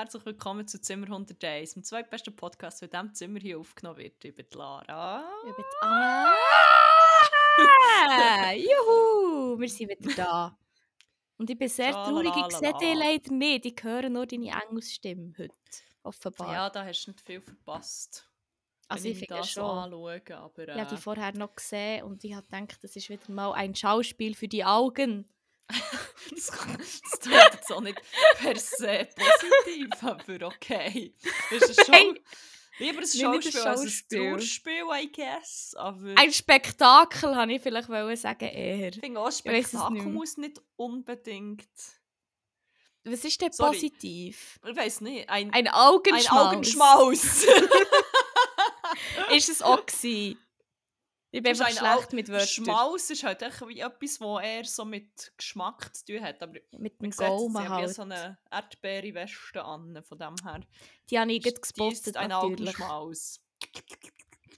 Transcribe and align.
Herzlich 0.00 0.24
willkommen 0.24 0.66
zu 0.66 0.80
Zimmer 0.80 1.08
101, 1.08 1.74
dem 1.74 1.84
zweitbesten 1.84 2.34
Podcast, 2.34 2.80
der 2.80 2.86
in 2.86 2.90
diesem 2.90 3.14
Zimmer 3.14 3.38
hier 3.38 3.58
aufgenommen 3.58 3.98
wird. 3.98 4.24
Ich 4.24 4.34
bin 4.34 4.46
Lara. 4.54 5.30
Ich 5.46 5.54
bin 5.54 5.64
Anna. 5.82 6.32
Juhu, 8.54 9.60
wir 9.60 9.68
sind 9.68 9.90
wieder 9.90 10.14
da. 10.16 10.58
Und 11.36 11.50
ich 11.50 11.58
bin 11.58 11.68
sehr 11.68 11.92
traurig, 11.92 12.32
ich 12.34 12.56
sehe 12.56 12.72
dich 12.72 12.94
leider 12.94 13.30
nicht. 13.34 13.66
Ich 13.66 13.76
höre 13.82 14.08
nur 14.08 14.24
deine 14.24 14.50
Engelsstimme 14.62 15.34
heute, 15.38 15.52
offenbar. 16.02 16.50
Ja, 16.50 16.70
da 16.70 16.82
hast 16.82 17.04
du 17.04 17.10
nicht 17.10 17.20
viel 17.20 17.42
verpasst. 17.42 18.26
Also 18.88 19.06
ich, 19.06 19.20
ich 19.20 19.28
finde 19.28 19.44
schon. 19.44 19.64
Anschauen, 19.64 20.32
aber, 20.32 20.66
äh... 20.66 20.76
Ich 20.76 20.80
habe 20.80 20.96
die 20.96 21.02
vorher 21.02 21.36
noch 21.36 21.54
gesehen 21.54 22.04
und 22.04 22.24
ich 22.24 22.32
habe 22.32 22.46
gedacht, 22.46 22.82
das 22.82 22.96
ist 22.96 23.10
wieder 23.10 23.30
mal 23.30 23.52
ein 23.52 23.74
Schauspiel 23.74 24.34
für 24.34 24.48
die 24.48 24.64
Augen. 24.64 25.28
das, 26.30 26.46
tut 27.20 27.32
jetzt 27.32 27.72
auch 27.72 27.80
nicht 27.80 28.00
per 28.36 28.56
se 28.56 29.08
positiv, 29.16 29.90
aber 30.02 30.46
okay. 30.46 31.14
Das 31.50 31.70
ist 31.70 31.86
schon 31.86 32.18
lieber 32.78 33.00
ein 33.00 33.06
Schauspiel, 33.06 33.60
als 33.60 33.80
ein 33.80 34.08
Trauerspiel, 34.08 34.84
I 34.92 35.12
guess. 35.12 35.74
Aber 35.76 36.14
ein 36.16 36.32
Spektakel, 36.32 37.36
habe 37.36 37.52
ich 37.52 37.62
vielleicht 37.62 37.88
sagen 38.18 38.48
eher. 38.48 38.88
Ich 38.88 39.00
finde 39.00 39.20
auch, 39.20 39.26
ein 39.26 39.32
Spektakel 39.32 39.92
nicht 39.92 40.06
muss 40.06 40.36
nicht 40.36 40.60
unbedingt... 40.76 41.68
Was 43.04 43.24
ist 43.24 43.40
denn 43.40 43.50
Sorry. 43.50 43.76
positiv? 43.76 44.60
Ich 44.68 44.76
weiß 44.76 45.00
nicht. 45.00 45.28
Ein, 45.30 45.50
ein 45.54 45.68
Augenschmaus. 45.68 46.30
Ein 46.30 46.46
Augenschmaus. 46.48 47.44
ist 49.30 49.48
es 49.48 49.62
auch 49.62 49.86
gewesen. 49.86 50.38
Ich 51.32 51.42
bin 51.42 51.52
einfach 51.52 51.70
schlecht 51.70 52.12
mit 52.12 52.28
Wörtern. 52.28 52.48
Schmaus 52.48 53.08
ist 53.10 53.22
halt 53.22 53.40
etwas, 53.42 54.20
was 54.20 54.44
eher 54.44 54.64
so 54.64 54.84
mit 54.84 55.32
Geschmack 55.36 55.94
zu 55.94 56.04
tun 56.06 56.22
hat. 56.22 56.42
Aber 56.42 56.58
mit 56.76 57.00
dem 57.00 57.10
Gaumen 57.10 57.68
halt. 57.68 57.90
Ich 57.90 57.94
so 57.94 58.02
eine 58.02 58.38
Erdbeere-Weste 58.50 59.64
an, 59.64 60.02
von 60.02 60.18
dem 60.18 60.34
her. 60.42 60.60
Die 61.08 61.18
habe 61.18 61.32
ich 61.32 61.44
jetzt 61.44 61.74
gepostet, 61.74 62.16
Die 62.16 62.18
ist 62.18 62.24
ein 62.24 62.32
Augenschmaus. 62.32 63.40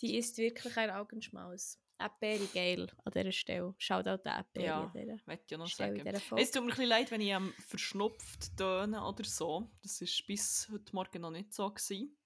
Die 0.00 0.16
ist 0.16 0.38
wirklich 0.38 0.76
ein 0.78 0.90
Augenschmaus. 0.90 1.78
Erdbeere 1.98 2.46
geil 2.46 2.90
an 3.04 3.12
dieser 3.12 3.32
Stelle. 3.32 3.74
Schaut 3.78 4.08
auch 4.08 4.18
die 4.18 4.28
Erdbeere 4.28 4.66
ja, 4.66 4.80
an 4.82 5.20
möchte 5.26 5.54
ich 5.54 5.58
noch 5.58 5.68
sagen. 5.68 6.04
Es 6.36 6.50
tut 6.50 6.62
mir 6.62 6.68
ein 6.68 6.68
bisschen 6.68 6.86
leid, 6.86 7.10
wenn 7.10 7.20
ich 7.20 7.28
ähm, 7.28 7.52
verschnupft 7.68 8.56
töne 8.56 9.04
oder 9.04 9.24
so. 9.24 9.70
Das 9.82 10.00
war 10.00 10.08
bis 10.26 10.68
heute 10.72 10.94
Morgen 10.94 11.20
noch 11.20 11.30
nicht 11.30 11.52
so. 11.52 11.70
Gewesen. 11.70 12.16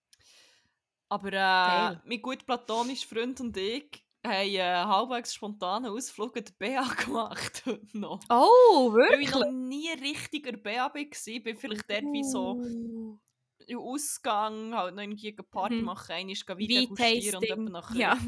Aber 1.09 1.33
äh, 1.33 1.99
mein 2.05 2.23
gut 2.23 2.47
platonischer 2.47 3.09
Freund 3.09 3.41
und 3.41 3.57
ich 3.57 4.06
haben 4.27 4.61
einen 4.61 4.89
halbwegs 4.89 5.35
spontanen 5.35 5.91
Ausflug 5.91 6.37
in 6.37 6.45
die 6.45 6.53
BA 6.59 6.83
gemacht 7.05 7.65
noch. 7.93 8.21
Oh, 8.29 8.93
wirklich? 8.93 9.33
Weil 9.33 9.43
ich 9.45 9.47
noch 9.47 9.53
nie 9.53 9.91
richtig 9.91 10.47
in 10.47 10.53
der 10.55 10.61
BA 10.61 10.95
war. 10.95 10.97
Ich 10.97 11.43
bin 11.43 11.57
vielleicht 11.57 11.91
dort 11.91 12.03
wie 12.13 12.25
so 12.25 12.55
uh. 12.55 13.19
im 13.67 13.79
Ausgang, 13.79 14.75
halt 14.75 14.95
noch 14.95 15.03
irgendwie 15.03 15.29
eine 15.29 15.43
Party 15.43 15.77
mhm. 15.77 15.85
machen, 15.85 16.13
einmal 16.13 16.35
Wein 16.35 16.69
degustieren 16.69 17.37
und 17.37 17.51
dann 17.51 17.65
nach, 17.65 17.95
ja. 17.95 18.19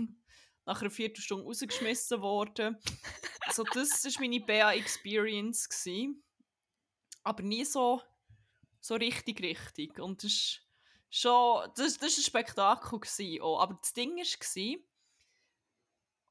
nach 0.66 0.80
einer 0.80 0.90
Viertelstunde 0.90 1.44
rausgeschmissen 1.44 2.20
worden. 2.20 2.76
also 3.46 3.64
das 3.64 4.04
war 4.04 4.12
meine 4.20 4.40
BA-Experience. 4.40 5.68
Aber 7.24 7.42
nie 7.42 7.64
so, 7.64 8.00
so 8.80 8.94
richtig 8.94 9.42
richtig. 9.42 9.98
Und 9.98 10.22
das 10.22 10.32
ist 10.32 10.68
schon, 11.10 11.68
das, 11.76 11.98
das 11.98 12.00
war 12.00 12.08
ein 12.08 12.22
Spektakel. 12.22 13.00
Gewesen, 13.00 13.42
auch. 13.42 13.60
Aber 13.60 13.78
das 13.80 13.92
Ding 13.92 14.16
war, 14.16 14.78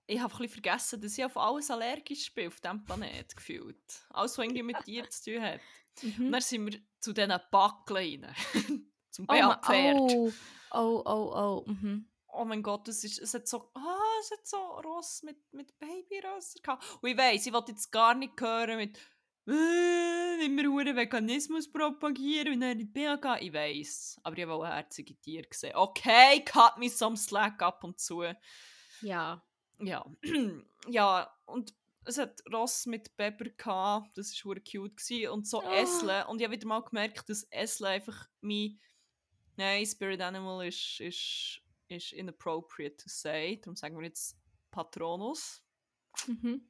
ich 0.08 0.22
habe 0.22 0.34
ein 0.42 0.50
vergessen, 0.50 1.02
dass 1.02 1.18
ich 1.18 1.26
auf 1.26 1.38
alles 1.38 1.70
allergisch 1.70 2.34
bin 2.34 2.48
auf 2.48 2.62
diesem 2.62 2.84
Planet 2.86 3.36
gefühlt. 3.36 4.06
Alles, 4.10 4.38
was 4.38 4.46
irgendwie 4.46 4.64
mit 4.64 4.88
dir 4.88 5.08
zu 5.10 5.32
tun 5.32 5.42
hat. 5.44 5.60
Mhm. 6.02 6.26
Und 6.28 6.32
dann 6.32 6.42
sind 6.42 6.66
wir 6.66 6.80
zu 7.00 7.14
diesen 7.14 7.40
Backeln 7.52 8.24
rein. 8.24 8.36
Zum 9.12 9.28
Bär-Pferd. 9.28 9.98
Oh, 10.00 10.32
oh, 10.72 11.04
oh, 11.06 11.64
oh. 11.66 11.70
Mhm. 11.70 12.08
Oh 12.30 12.46
mein 12.46 12.64
Gott, 12.64 12.88
es, 12.88 13.04
ist, 13.04 13.20
es 13.20 13.34
hat 13.34 13.48
so, 13.48 13.70
ah, 13.74 14.20
es 14.22 14.32
hat 14.32 14.48
so 14.48 14.58
Ross 14.58 15.24
mit, 15.24 15.38
mit 15.52 15.78
Babyrösser 15.80 16.60
gehabt. 16.62 16.86
Und 17.02 17.10
ich 17.10 17.18
weiss, 17.18 17.46
ich 17.46 17.54
wollte 17.54 17.72
jetzt 17.72 17.92
gar 17.92 18.14
nicht 18.14 18.40
hören 18.40 18.78
mit, 18.78 18.98
äh, 19.48 20.46
immer 20.46 20.64
wir 20.64 20.96
Veganismus 20.96 21.72
propagieren 21.72 22.54
und 22.54 22.62
dann 22.62 22.72
in 22.72 22.80
die 22.80 22.86
BH 22.86 23.40
Ich 23.42 23.54
weiss, 23.54 24.20
aber 24.24 24.38
ich 24.38 24.44
habe 24.44 24.54
auch 24.54 24.66
herzige 24.66 25.16
Tiere 25.16 25.48
gesehen. 25.48 25.76
Okay, 25.76 26.44
cut 26.46 26.78
me 26.78 26.90
some 26.90 27.18
slack 27.18 27.62
ab 27.62 27.84
und 27.84 28.00
zu. 28.00 28.24
Ja 29.02 29.42
ja, 29.80 30.06
ja, 30.88 31.32
und 31.46 31.74
es 32.06 32.18
hat 32.18 32.42
Ross 32.52 32.86
mit 32.86 33.16
Pepper 33.18 33.50
gehabt, 33.50 34.18
das 34.18 34.34
war 34.46 34.56
cute 34.56 34.96
gewesen. 34.96 35.30
und 35.30 35.48
so 35.48 35.62
oh. 35.62 35.70
Esle 35.70 36.26
und 36.28 36.40
ich 36.40 36.46
habe 36.46 36.56
wieder 36.56 36.68
mal 36.68 36.82
gemerkt, 36.82 37.30
dass 37.30 37.44
Esle 37.52 37.90
einfach 37.90 38.28
mein 38.42 38.80
nein, 39.58 39.86
Spirit 39.86 40.22
Animal 40.22 40.68
ist, 40.68 41.00
ist, 41.00 41.62
ist 41.90 42.14
inappropriate 42.14 42.98
to 42.98 43.10
say, 43.10 43.60
darum 43.60 43.76
sagen 43.76 43.98
wir 43.98 44.06
jetzt 44.06 44.38
Patronus. 44.72 45.62
Mhm 46.28 46.68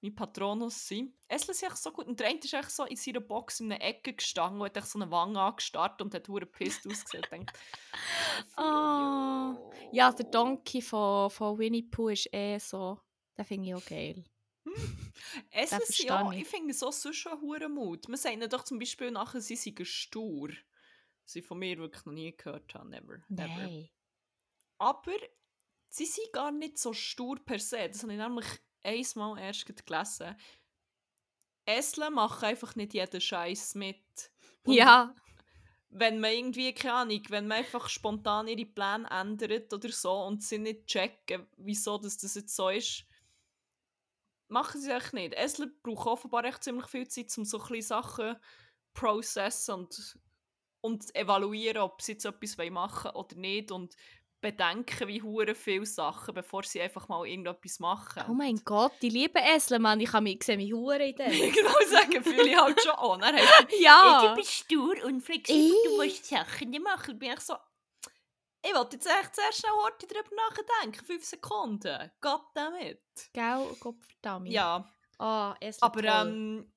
mein 0.00 0.14
Patronus 0.14 0.86
sein. 0.86 1.12
Esle 1.26 1.52
ist 1.52 1.62
echt 1.62 1.76
so 1.76 1.92
gut. 1.92 2.06
Und 2.06 2.20
der 2.20 2.28
eine 2.28 2.38
ist 2.38 2.54
echt 2.54 2.70
so 2.70 2.84
in 2.84 2.96
seiner 2.96 3.20
Box 3.20 3.60
in 3.60 3.72
einer 3.72 3.82
Ecke 3.82 4.12
gestanden 4.14 4.60
und 4.60 4.76
hat 4.76 4.86
so 4.86 4.98
eine 4.98 5.10
Wange 5.10 5.40
angestarrt 5.40 6.00
und 6.00 6.14
hat 6.14 6.28
hure 6.28 6.46
pisst 6.46 6.86
ausgesehen. 6.86 7.24
denkt, 7.30 7.52
oh. 8.56 9.72
Ja, 9.92 10.12
der 10.12 10.26
Donkey 10.26 10.82
von, 10.82 11.30
von 11.30 11.58
Winnie 11.58 11.82
Pooh 11.82 12.10
ist 12.10 12.32
eh 12.32 12.58
so. 12.58 13.00
Den 13.36 13.44
finde 13.44 13.68
ich 13.68 13.74
auch 13.74 13.84
geil. 13.84 14.24
Esle 15.50 15.82
ist 15.82 16.02
ja, 16.02 16.30
ich, 16.32 16.42
ich 16.42 16.48
finde 16.48 16.74
so 16.74 16.90
sonst 16.90 17.16
schon 17.16 17.40
hure 17.40 17.68
Mut. 17.68 18.08
Man 18.08 18.18
sagt 18.18 18.52
doch 18.52 18.64
zum 18.64 18.78
Beispiel 18.78 19.10
nachher, 19.10 19.40
sie 19.40 19.56
seien 19.56 19.84
stur. 19.84 20.50
Was 21.24 21.36
ich 21.36 21.44
von 21.44 21.58
mir 21.58 21.78
wirklich 21.78 22.04
noch 22.06 22.12
nie 22.12 22.36
gehört 22.36 22.72
habe. 22.74 22.88
Never. 22.88 23.18
Nein. 23.28 23.88
Aber 24.78 25.16
sie 25.88 26.06
sind 26.06 26.32
gar 26.32 26.52
nicht 26.52 26.78
so 26.78 26.92
stur 26.92 27.36
per 27.44 27.58
se. 27.58 27.88
Das 27.88 28.02
habe 28.02 28.12
ich 28.12 28.18
nämlich 28.18 28.46
einmal 28.88 29.38
erst 29.38 29.66
gelesen. 29.66 30.36
Esle 31.64 32.10
machen 32.10 32.44
einfach 32.44 32.74
nicht 32.76 32.94
jeden 32.94 33.20
Scheiß 33.20 33.74
mit. 33.74 34.30
Und 34.64 34.74
ja. 34.74 35.14
Wenn 35.90 36.20
man 36.20 36.32
irgendwie, 36.32 36.74
keine 36.74 36.94
Ahnung, 36.94 37.22
wenn 37.28 37.46
man 37.46 37.58
einfach 37.58 37.88
spontan 37.88 38.48
ihre 38.48 38.66
Pläne 38.66 39.08
ändert 39.10 39.72
oder 39.72 39.90
so 39.90 40.12
und 40.24 40.42
sie 40.42 40.58
nicht 40.58 40.86
checken, 40.86 41.46
wieso 41.56 41.96
das, 41.96 42.18
das 42.18 42.34
jetzt 42.34 42.54
so 42.54 42.68
ist, 42.68 43.06
machen 44.48 44.80
sie 44.80 44.90
echt 44.90 45.14
nicht. 45.14 45.34
Esle 45.34 45.68
braucht 45.82 46.06
offenbar 46.06 46.44
echt 46.44 46.64
ziemlich 46.64 46.86
viel 46.86 47.08
Zeit, 47.08 47.32
um 47.38 47.44
so 47.44 47.62
ein 47.62 47.82
Sachen 47.82 48.36
processen 48.92 49.74
und, 49.76 50.18
und 50.82 51.14
evaluieren, 51.14 51.82
ob 51.82 52.02
sie 52.02 52.12
jetzt 52.12 52.24
etwas 52.26 52.56
machen 52.70 53.04
wollen 53.04 53.16
oder 53.16 53.36
nicht. 53.36 53.70
Und 53.70 53.96
bedenken, 54.40 55.08
wie 55.08 55.22
hure 55.22 55.54
viele 55.54 55.86
Sachen, 55.86 56.34
bevor 56.34 56.62
sie 56.62 56.80
einfach 56.80 57.08
mal 57.08 57.26
irgendetwas 57.26 57.80
machen. 57.80 58.22
Oh 58.28 58.34
mein 58.34 58.56
Gott, 58.64 58.92
die 59.02 59.08
lieben 59.08 59.42
Esel, 59.42 59.78
Mann. 59.78 60.00
Ich 60.00 60.10
kann 60.10 60.24
mich 60.24 60.42
sehen, 60.42 60.60
wie 60.60 60.72
hure 60.72 61.08
in 61.08 61.16
dem. 61.16 61.32
ich 61.32 61.52
genau 61.52 61.74
sagen, 61.88 62.22
fühle 62.22 62.48
ich 62.48 62.56
halt 62.56 62.80
schon 62.80 63.22
an. 63.22 63.34
Ja. 63.80 64.28
Du 64.28 64.34
bist 64.36 64.52
stur 64.52 64.94
und 65.04 65.22
flexibel, 65.22 65.74
du 65.84 65.96
musst 65.96 66.26
Sachen 66.26 66.70
nicht 66.70 66.82
machen. 66.82 67.18
bin 67.18 67.32
ich 67.32 67.40
so, 67.40 67.54
ich 68.62 68.74
wollte 68.74 68.96
jetzt 68.96 69.06
echt 69.06 69.34
zuerst 69.34 69.60
schnell 69.60 69.72
heute 69.84 70.06
darüber 70.06 70.30
nachdenken. 70.36 71.04
Fünf 71.04 71.24
Sekunden. 71.24 72.10
Gott 72.20 72.46
damit. 72.54 73.00
Gell, 73.32 73.66
Gott 73.80 73.96
verdammt. 74.04 74.48
Ja. 74.48 74.88
Ah, 75.18 75.52
oh, 75.52 75.70
Aber 75.80 76.04
ähm, 76.04 76.72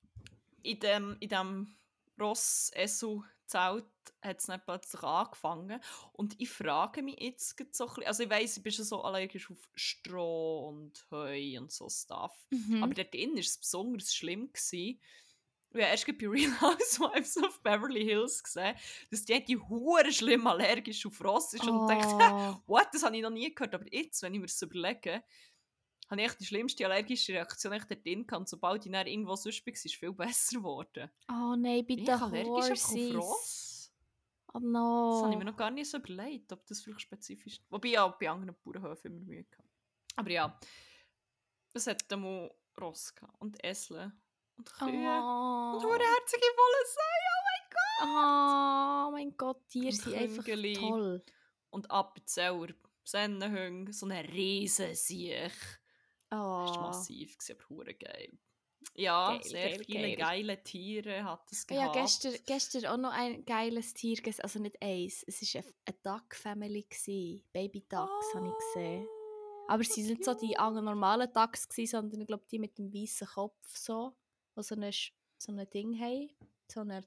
in 0.63 0.79
dem, 0.79 1.17
in 1.19 1.29
dem 1.29 1.75
Ross-Esu-Zelt 2.19 3.85
hat 4.21 4.39
es 4.39 4.45
dann 4.45 4.61
plötzlich 4.63 5.03
angefangen. 5.03 5.81
Und 6.13 6.35
ich 6.39 6.49
frage 6.49 7.01
mich 7.01 7.19
jetzt 7.19 7.57
so 7.75 7.85
ein 7.85 7.89
bisschen, 7.89 8.07
also 8.07 8.23
ich 8.23 8.29
weiss, 8.29 8.57
ich 8.57 8.63
bin 8.63 8.71
schon 8.71 8.85
so 8.85 9.01
allergisch 9.01 9.49
auf 9.49 9.69
Stroh 9.75 10.69
und 10.69 11.05
Heu 11.11 11.57
und 11.57 11.71
so 11.71 11.89
Stuff. 11.89 12.35
Mhm. 12.49 12.83
Aber 12.83 12.93
dort 12.93 13.13
drin 13.13 13.33
war 13.33 13.39
es 13.39 13.57
besonders 13.57 14.13
schlimm. 14.13 14.51
Gewesen. 14.51 14.99
Ich 15.73 15.81
habe 15.81 15.91
erst 15.91 16.05
bei 16.05 16.27
Real 16.27 16.61
Housewives 16.61 17.37
of 17.37 17.61
Beverly 17.63 18.03
Hills 18.03 18.43
gesehen, 18.43 18.75
dass 19.09 19.23
die, 19.23 19.43
die 19.43 19.57
hure 19.57 20.11
schlimm 20.11 20.45
allergisch 20.45 21.05
auf 21.05 21.23
Ross 21.23 21.53
ist. 21.53 21.65
Und 21.65 21.77
oh. 21.77 21.87
dachte, 21.87 22.61
what, 22.67 22.87
das 22.91 23.03
habe 23.03 23.15
ich 23.15 23.21
noch 23.21 23.29
nie 23.29 23.53
gehört. 23.53 23.73
Aber 23.73 23.85
jetzt, 23.91 24.21
wenn 24.21 24.33
ich 24.33 24.39
mir 24.39 24.47
das 24.47 24.61
überlege, 24.61 25.23
habe 26.09 26.21
ich 26.21 26.33
die 26.33 26.45
schlimmste 26.45 26.85
allergische 26.85 27.33
Reaktion 27.33 27.71
echt 27.71 27.89
dort 27.89 28.05
drin 28.05 28.27
gehabt. 28.27 28.49
Sobald 28.49 28.85
ich 28.85 28.91
dann 28.91 29.07
irgendwo 29.07 29.35
sonst 29.35 29.65
war, 29.65 29.73
ist 29.73 29.85
es 29.85 29.93
viel 29.93 30.11
besser 30.11 30.57
geworden. 30.57 31.09
Oh 31.29 31.55
nein, 31.57 31.85
bitte 31.85 32.03
Bin 32.03 32.15
ich 32.15 32.21
allergisch 32.21 32.83
auf 32.83 33.15
Ross? 33.15 33.70
Oh 34.53 34.59
no. 34.59 35.13
Das 35.13 35.23
habe 35.23 35.33
ich 35.33 35.39
mir 35.39 35.45
noch 35.45 35.57
gar 35.57 35.71
nicht 35.71 35.89
so 35.89 35.97
überlegt, 35.97 36.51
ob 36.51 36.65
das 36.65 36.81
vielleicht 36.81 37.01
spezifisch 37.01 37.59
ist. 37.59 37.71
Wobei 37.71 37.89
ich 37.89 37.99
auch 37.99 38.17
bei 38.17 38.29
anderen 38.29 38.55
Bauernhöfen 38.63 39.11
immer 39.11 39.25
Mühe 39.25 39.45
hatte. 39.51 39.63
Aber 40.15 40.29
ja, 40.29 40.59
es 41.73 41.87
hat 41.87 42.11
einmal 42.11 42.53
Ross 42.79 43.13
und 43.39 43.63
Esle 43.63 44.11
und 44.57 44.73
Kühe 44.73 44.87
oh. 44.89 45.79
und 45.81 46.01
herzige 46.01 46.47
Wollensee. 46.57 47.01
Oh 47.27 47.43
mein 47.47 47.69
Gott! 47.71 48.07
Oh 48.07 49.11
mein 49.11 49.37
Gott, 49.37 49.67
Tiere 49.69 49.93
sind 49.93 50.15
einfach 50.15 50.43
toll. 50.43 51.23
Und 51.69 51.89
Appenzeller, 51.89 52.73
Sennenhunde, 53.03 53.93
so 53.93 54.05
eine 54.05 54.27
riesen 54.27 54.93
Siech. 54.95 55.53
Oh. 56.29 56.65
Das 56.67 56.75
war 56.75 56.87
massiv, 56.87 57.37
aber 57.49 57.93
geil. 57.93 58.37
Ja, 58.95 59.31
geil, 59.31 59.43
sehr 59.43 59.69
geil, 59.69 59.83
viele 59.85 60.01
geil. 60.01 60.17
geile 60.17 60.63
Tiere 60.63 61.23
hat 61.23 61.51
es 61.51 61.65
gehabt. 61.65 61.95
Ja, 61.95 62.01
gestern, 62.01 62.33
gestern 62.45 62.85
auch 62.87 62.97
noch 62.97 63.13
ein 63.13 63.45
geiles 63.45 63.93
Tier, 63.93 64.19
also 64.39 64.59
nicht 64.59 64.81
eins, 64.81 65.23
es 65.27 65.41
war 65.53 65.63
eine, 65.85 65.97
Duck-Family, 66.03 67.43
Baby 67.53 67.85
Ducks 67.87 68.27
oh. 68.33 68.35
habe 68.35 68.47
ich 68.47 68.53
gesehen. 68.73 69.07
Aber 69.67 69.83
sie 69.83 70.03
sind 70.03 70.19
nicht 70.19 70.25
so 70.25 70.33
die 70.33 70.55
normalen 70.81 71.31
Ducks, 71.31 71.67
sondern 71.85 72.21
ich 72.21 72.27
glaube 72.27 72.43
die 72.51 72.59
mit 72.59 72.77
dem 72.77 72.93
weißen 72.93 73.27
Kopf 73.27 73.75
so, 73.75 74.13
die 74.57 74.63
so 74.63 74.75
ein 74.75 74.91
so 75.37 75.51
ein 75.51 75.69
Ding 75.69 75.97
haben, 75.99 76.29
so 76.71 76.81
eine 76.81 77.03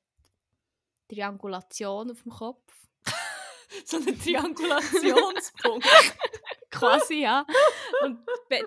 Triangulation 1.09 2.11
auf 2.11 2.23
dem 2.23 2.33
Kopf. 2.33 2.73
so 3.85 3.99
ein 3.99 4.19
Triangulationspunkt. 4.19 5.87
Quasi, 6.79 7.23
ja. 7.23 7.47
Und 8.03 8.19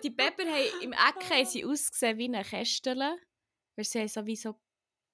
die 0.04 0.12
Pepper 0.12 0.44
haben 0.44 0.82
im 0.82 0.94
Eck 0.94 1.30
haben 1.30 1.46
sie 1.46 1.66
ausgesehen 1.66 2.18
wie 2.18 2.26
eine 2.26 2.44
Kästel. 2.44 2.98
Weil 3.76 3.86
sie 3.86 4.00
haben 4.00 4.08
so 4.08 4.26
wie 4.26 4.36
so, 4.36 4.56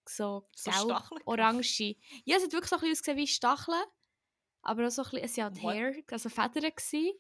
so, 0.08 0.48
so 0.56 0.72
gelb, 0.72 1.22
orange. 1.26 1.96
Ja, 2.26 2.38
es 2.38 2.44
hat 2.44 2.54
wirklich 2.54 2.70
so 2.70 2.76
ein 2.76 2.82
bisschen 2.82 2.94
ausgesehen 2.94 3.18
wie 3.18 3.28
Stacheln. 3.28 3.84
Aber 4.62 4.88
auch 4.88 4.92
so 4.92 5.04
ein 5.04 5.10
bisschen, 5.10 5.26
es 5.26 5.38
waren 5.38 5.62
Hair, 5.62 5.96
also 6.10 6.30
Federn. 6.30 6.72
Gewesen. 6.76 7.12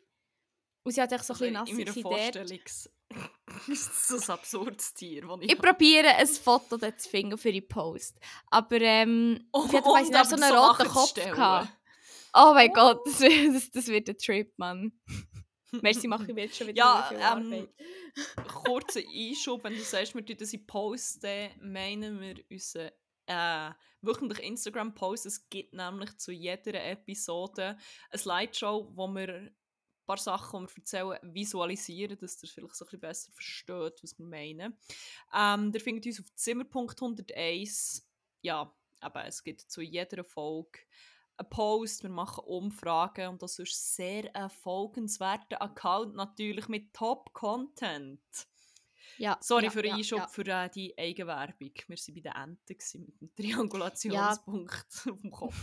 Und 0.84 0.92
sie 0.92 1.02
hat 1.02 1.12
echt 1.12 1.26
so 1.26 1.34
ein 1.34 1.40
bisschen 1.40 1.54
nasse 1.54 1.82
in 1.82 2.04
Vorstellungs 2.04 2.90
ist 3.68 4.08
so 4.08 4.18
ein 4.18 4.38
absurdes 4.38 4.94
Tier, 4.94 5.24
ich 5.42 5.52
Ich 5.52 5.58
probiere 5.58 6.08
ein 6.08 6.28
Foto 6.28 6.78
zu 6.78 7.10
finden 7.10 7.38
für 7.38 7.52
die 7.52 7.62
Post. 7.62 8.20
Aber 8.48 8.82
ähm, 8.82 9.48
oh, 9.52 9.66
ich 9.68 9.74
hatte 9.74 9.88
oh, 9.88 10.24
so 10.24 10.36
einen 10.36 10.50
so 10.50 10.56
roten 10.56 10.88
Kopf. 10.88 11.14
Gehabt. 11.14 11.70
Oh 12.34 12.52
mein 12.54 12.72
oh. 12.72 12.74
Gott, 12.74 13.02
das, 13.06 13.20
das, 13.20 13.72
das, 13.72 13.88
wird 13.88 14.10
ein 14.10 14.18
Trip, 14.18 14.52
Mann. 14.58 14.92
Merci, 15.82 16.08
mache 16.08 16.26
ich 16.28 16.34
mir 16.34 16.42
jetzt 16.46 16.58
schon 16.58 16.68
wieder 16.68 16.78
ja, 16.78 17.38
viel 17.44 17.54
ähm, 17.54 17.68
kurzer 18.64 19.00
Einschub, 19.00 19.64
wenn 19.64 19.74
du 19.74 19.82
sagst, 19.82 20.14
wir 20.14 20.24
das 20.24 20.54
in 20.54 20.66
posten, 20.68 21.50
meinen 21.62 22.22
wir 22.22 22.36
unseren 22.50 22.92
äh, 23.26 23.72
wöchentlich 24.02 24.40
Instagram-Post. 24.40 25.26
Es 25.26 25.50
gibt 25.50 25.74
nämlich 25.74 26.18
zu 26.18 26.32
jeder 26.32 26.74
Episode 26.92 27.78
eine 28.10 28.20
Slideshow, 28.20 28.92
wo 28.94 29.08
wir 29.08 29.52
paar 30.06 30.18
Sachen, 30.18 30.68
die 30.68 30.76
wir 30.76 30.80
erzählen, 30.80 31.34
visualisieren, 31.34 32.18
dass 32.18 32.44
ihr 32.44 32.50
vielleicht 32.50 32.76
so 32.76 32.86
ein 32.86 32.88
bisschen 32.88 33.00
besser 33.00 33.32
versteht, 33.32 34.04
was 34.04 34.20
wir 34.20 34.26
meinen. 34.26 34.78
Ähm, 35.34 35.72
ihr 35.74 35.82
findet 35.82 36.06
uns 36.06 36.20
auf 36.20 36.28
Zimmerpunkt101. 36.38 38.04
Ja, 38.42 38.74
aber 39.00 39.26
es 39.26 39.44
gibt 39.44 39.62
zu 39.62 39.82
jeder 39.82 40.24
Folge 40.24 40.80
einen 41.38 41.50
Post, 41.50 42.04
wir 42.04 42.10
machen 42.10 42.44
Umfragen 42.46 43.30
und 43.30 43.42
das 43.42 43.60
ist 43.60 43.96
sehr 43.96 44.36
ein 44.36 44.50
folgenswerter 44.50 45.62
Account, 45.62 46.16
natürlich 46.16 46.68
mit 46.68 46.94
Top-Content. 46.94 48.22
Ja, 49.18 49.38
Sorry 49.42 49.66
ja, 49.66 49.70
für 49.70 49.82
den 49.82 49.92
ja, 49.92 49.98
Einschub 49.98 50.20
ja. 50.20 50.28
für 50.28 50.48
äh, 50.48 50.70
die 50.70 50.98
Eigenwerbung. 50.98 51.72
Wir 51.88 51.98
waren 51.98 52.58
bei 52.66 52.76
den 52.76 52.78
Enten 52.78 53.06
mit 53.06 53.22
dem 53.22 53.36
Triangulationspunkt 53.36 55.08
auf 55.12 55.22
dem 55.22 55.32
Kopf. 55.32 55.56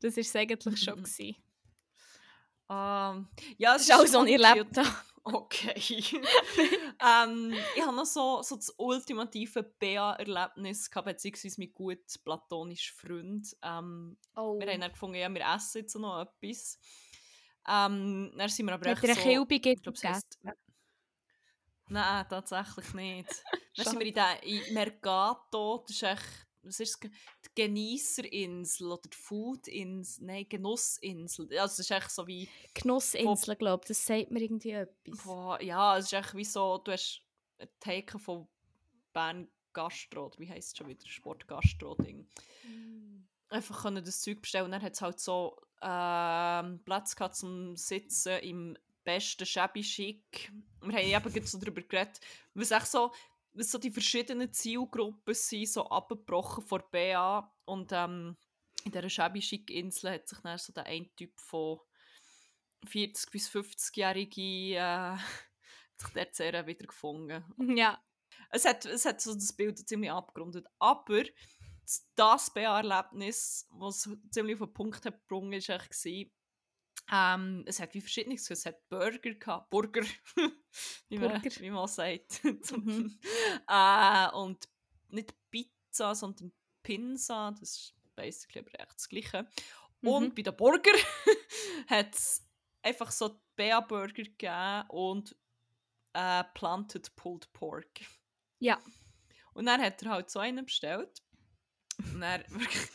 das 0.00 0.16
war 0.16 0.20
es 0.20 0.36
eigentlich 0.36 0.82
schon. 0.82 1.04
Um, 2.68 3.28
ja, 3.58 3.76
es 3.76 3.82
ist 3.82 3.92
auch 3.92 4.06
so 4.06 4.20
ein 4.20 4.28
Erlebter. 4.28 4.84
Okay. 5.24 5.74
ähm, 7.00 7.54
ich 7.76 7.82
habe 7.82 7.94
noch 7.94 8.06
so, 8.06 8.42
so 8.42 8.56
das 8.56 8.74
ultimative 8.76 9.62
Bea-Erlebnis 9.62 10.90
gehabt, 10.90 11.06
beziehungsweise 11.06 11.60
mit 11.60 11.74
gut 11.74 12.00
platonischen 12.24 12.96
Freund. 12.96 13.56
Ähm, 13.62 14.16
oh. 14.34 14.58
Wir 14.58 14.72
haben 14.72 14.80
dann 14.80 14.90
gefunden, 14.90 15.16
ja, 15.16 15.32
wir 15.32 15.44
essen 15.54 15.82
jetzt 15.82 15.94
noch 15.94 16.22
etwas. 16.22 16.78
Ähm, 17.68 18.32
dann 18.36 18.48
sind 18.48 18.66
wir 18.66 18.72
aber 18.72 18.86
echt 18.86 19.06
so... 19.06 19.22
Kilbe 19.22 19.54
ich 19.54 19.62
glaube, 19.62 19.96
es 19.96 20.04
heisst... 20.04 20.38
Nein, 21.88 22.26
tatsächlich 22.28 22.94
nicht. 22.94 23.44
dann 23.76 23.86
sind 23.86 23.98
wir 24.00 24.06
in, 24.06 24.14
der, 24.14 24.42
in 24.42 24.74
Mercato, 24.74 25.84
das 25.86 25.96
ist 25.96 26.02
echt 26.02 26.46
was 26.62 26.80
ist? 26.80 26.98
Genießerinsel 27.54 28.90
oder 28.90 29.08
die 29.08 29.16
Foodinsel, 29.16 30.24
nein, 30.26 30.46
Genussinsel. 30.48 31.46
Also 31.58 31.72
es 31.72 31.78
ist 31.80 31.90
echt 31.90 32.10
so 32.10 32.26
wie... 32.26 32.48
Genussinsel, 32.74 33.56
glaube 33.56 33.82
ich, 33.84 33.88
das 33.88 34.06
sagt 34.06 34.30
mir 34.30 34.40
irgendwie 34.40 34.70
etwas. 34.70 35.22
Boah, 35.24 35.60
ja, 35.62 35.98
es 35.98 36.06
ist 36.06 36.12
echt 36.14 36.34
wie 36.34 36.44
so, 36.44 36.78
du 36.78 36.92
hast 36.92 37.22
ein 37.58 37.68
Theke 37.80 38.18
von 38.18 38.48
Bern 39.12 39.48
Gastro, 39.72 40.26
oder 40.26 40.38
wie 40.38 40.48
heisst 40.48 40.72
es 40.72 40.78
schon 40.78 40.88
wieder, 40.88 41.06
Sportgastro-Ding. 41.06 42.26
Mm. 42.64 43.24
Einfach 43.48 43.82
können 43.82 44.04
das 44.04 44.22
Zeug 44.22 44.40
bestellen 44.40 44.66
und 44.66 44.72
dann 44.72 44.82
hat 44.82 44.94
es 44.94 45.02
halt 45.02 45.20
so 45.20 45.58
ähm, 45.82 46.80
Platz 46.84 47.16
gehabt 47.16 47.36
zum 47.36 47.76
Sitzen 47.76 48.38
im 48.38 48.78
besten 49.04 49.44
Shabby 49.44 49.82
Chic. 49.82 50.52
Wir 50.80 51.16
haben 51.16 51.26
eben 51.26 51.46
so 51.46 51.58
darüber 51.58 51.82
geredet, 51.82 52.20
was 52.54 52.70
echt 52.70 52.86
so 52.86 53.12
was 53.54 53.70
so 53.70 53.78
die 53.78 53.90
verschiedenen 53.90 54.52
Zielgruppen 54.52 55.34
sind, 55.34 55.68
so 55.68 55.88
abgebrochen 55.88 56.64
vor 56.64 56.90
BA. 56.90 57.52
Und 57.64 57.92
ähm, 57.92 58.36
in 58.84 58.92
dieser 58.92 59.10
shabby 59.10 59.40
chic 59.40 59.70
Insel 59.70 60.12
hat 60.12 60.28
sich 60.28 60.38
dann 60.38 60.58
so 60.58 60.72
der 60.72 60.86
ein 60.86 61.10
Typ 61.16 61.38
von 61.40 61.78
40- 62.86 63.30
bis 63.30 63.48
50-Jährige 63.50 64.76
äh, 64.76 65.16
sich 65.96 66.10
dort 66.14 66.34
sehr 66.34 66.66
wieder 66.66 66.86
gefunden. 66.86 67.44
Ja. 67.76 68.02
Es 68.54 68.64
hat, 68.64 68.84
es 68.84 69.04
hat 69.04 69.20
so 69.20 69.34
das 69.34 69.52
Bild 69.54 69.78
ziemlich 69.86 70.10
abgerundet. 70.10 70.66
Aber 70.78 71.22
das 72.16 72.52
BA-Erlebnis, 72.52 73.66
was 73.70 74.08
ziemlich 74.30 74.60
auf 74.60 74.68
den 74.68 74.74
Punkt 74.74 75.04
hat 75.06 75.20
gebrungen, 75.20 75.60
war 75.60 75.78
ähm, 77.10 77.64
es 77.66 77.80
hat 77.80 77.94
wie 77.94 78.00
verschiedenes. 78.00 78.50
Es 78.50 78.66
hat 78.66 78.88
Burger 78.88 79.34
gehabt. 79.34 79.70
Burger, 79.70 80.02
wie, 81.08 81.18
man, 81.18 81.40
Burger. 81.40 81.60
wie 81.60 81.70
man 81.70 81.88
sagt. 81.88 82.42
mhm. 82.44 83.18
äh, 83.68 84.28
und 84.32 84.68
nicht 85.08 85.34
Pizza, 85.50 86.14
sondern 86.14 86.52
Pinsa. 86.82 87.50
Das 87.52 87.62
ist 87.62 87.94
basically 88.14 88.60
aber 88.60 88.80
echt 88.80 88.94
das 88.94 89.08
Gleiche. 89.08 89.48
Mhm. 90.00 90.08
Und 90.08 90.34
bei 90.34 90.42
den 90.42 90.56
Burger 90.56 90.92
hat 91.88 92.14
es 92.14 92.46
einfach 92.82 93.10
so 93.10 93.40
Bea-Burger 93.56 94.12
gegeben 94.24 94.84
und 94.88 95.36
äh, 96.14 96.44
Planted 96.54 97.14
Pulled 97.16 97.52
Pork. 97.52 98.00
Ja. 98.58 98.80
Und 99.54 99.66
dann 99.66 99.82
hat 99.82 100.02
er 100.02 100.10
halt 100.10 100.30
so 100.30 100.38
einen 100.38 100.64
bestellt. 100.64 101.22
Und 101.98 102.22
er 102.22 102.44
wirklich 102.48 102.88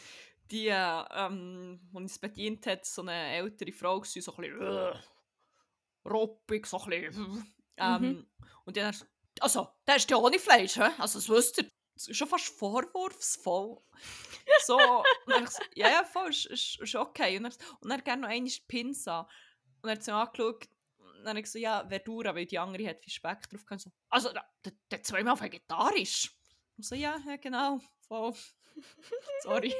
die, 0.51 0.67
ähm, 0.67 1.79
die 1.91 1.95
uns 1.95 2.19
bedient 2.19 2.65
hat, 2.67 2.85
so 2.85 3.01
eine 3.01 3.35
ältere 3.35 3.71
Frau, 3.71 4.03
so 4.03 4.19
ein 4.33 4.37
bisschen 4.37 4.61
äh, 4.61 4.93
ruppig, 6.07 6.65
so 6.65 6.79
ein 6.79 6.89
bisschen. 6.89 7.53
Ähm, 7.79 8.01
mhm. 8.01 8.27
Und 8.65 8.75
dann, 8.75 8.95
also, 9.39 9.67
der 9.85 9.97
ist 9.97 10.09
ja 10.09 10.17
ohne 10.17 10.39
Fleisch, 10.39 10.77
he? 10.77 10.89
also 10.97 11.19
das 11.19 11.29
wisst 11.29 11.59
ihr, 11.59 11.69
das 11.93 12.07
ist 12.07 12.17
schon 12.17 12.27
fast 12.27 12.47
vorwurfsvoll. 12.57 13.77
so, 14.65 14.77
und 14.79 15.05
dann 15.27 15.45
so, 15.45 15.61
ja, 15.75 15.87
ja, 15.89 16.03
voll, 16.03 16.31
ist, 16.31 16.47
ist, 16.47 16.79
ist 16.81 16.95
okay. 16.95 17.37
Und 17.37 17.43
dann, 17.43 17.53
und 17.81 17.89
dann 17.91 18.03
gerne 18.03 18.23
noch 18.23 18.29
eine 18.29 18.49
Pinsa. 18.67 19.29
Und 19.83 19.89
er 19.89 19.95
hat 19.95 20.03
sie 20.03 20.11
angeschaut, 20.11 20.67
und 20.97 21.17
dann 21.19 21.27
habe 21.27 21.39
ich 21.39 21.45
gesagt, 21.45 21.61
ja, 21.61 21.87
Verdura, 21.87 22.33
weil 22.33 22.47
die 22.47 22.57
andere 22.57 22.87
hat 22.87 23.03
viel 23.03 23.13
Speck 23.13 23.47
drauf. 23.47 23.61
So, 23.79 23.91
also, 24.09 24.33
der, 24.33 24.73
der 24.89 25.03
zweimal 25.03 25.39
vegetarisch. 25.39 26.35
Und 26.77 26.83
so, 26.83 26.95
ja, 26.95 27.19
ja, 27.27 27.35
genau, 27.35 27.79
voll. 28.07 28.33
Sorry 29.43 29.75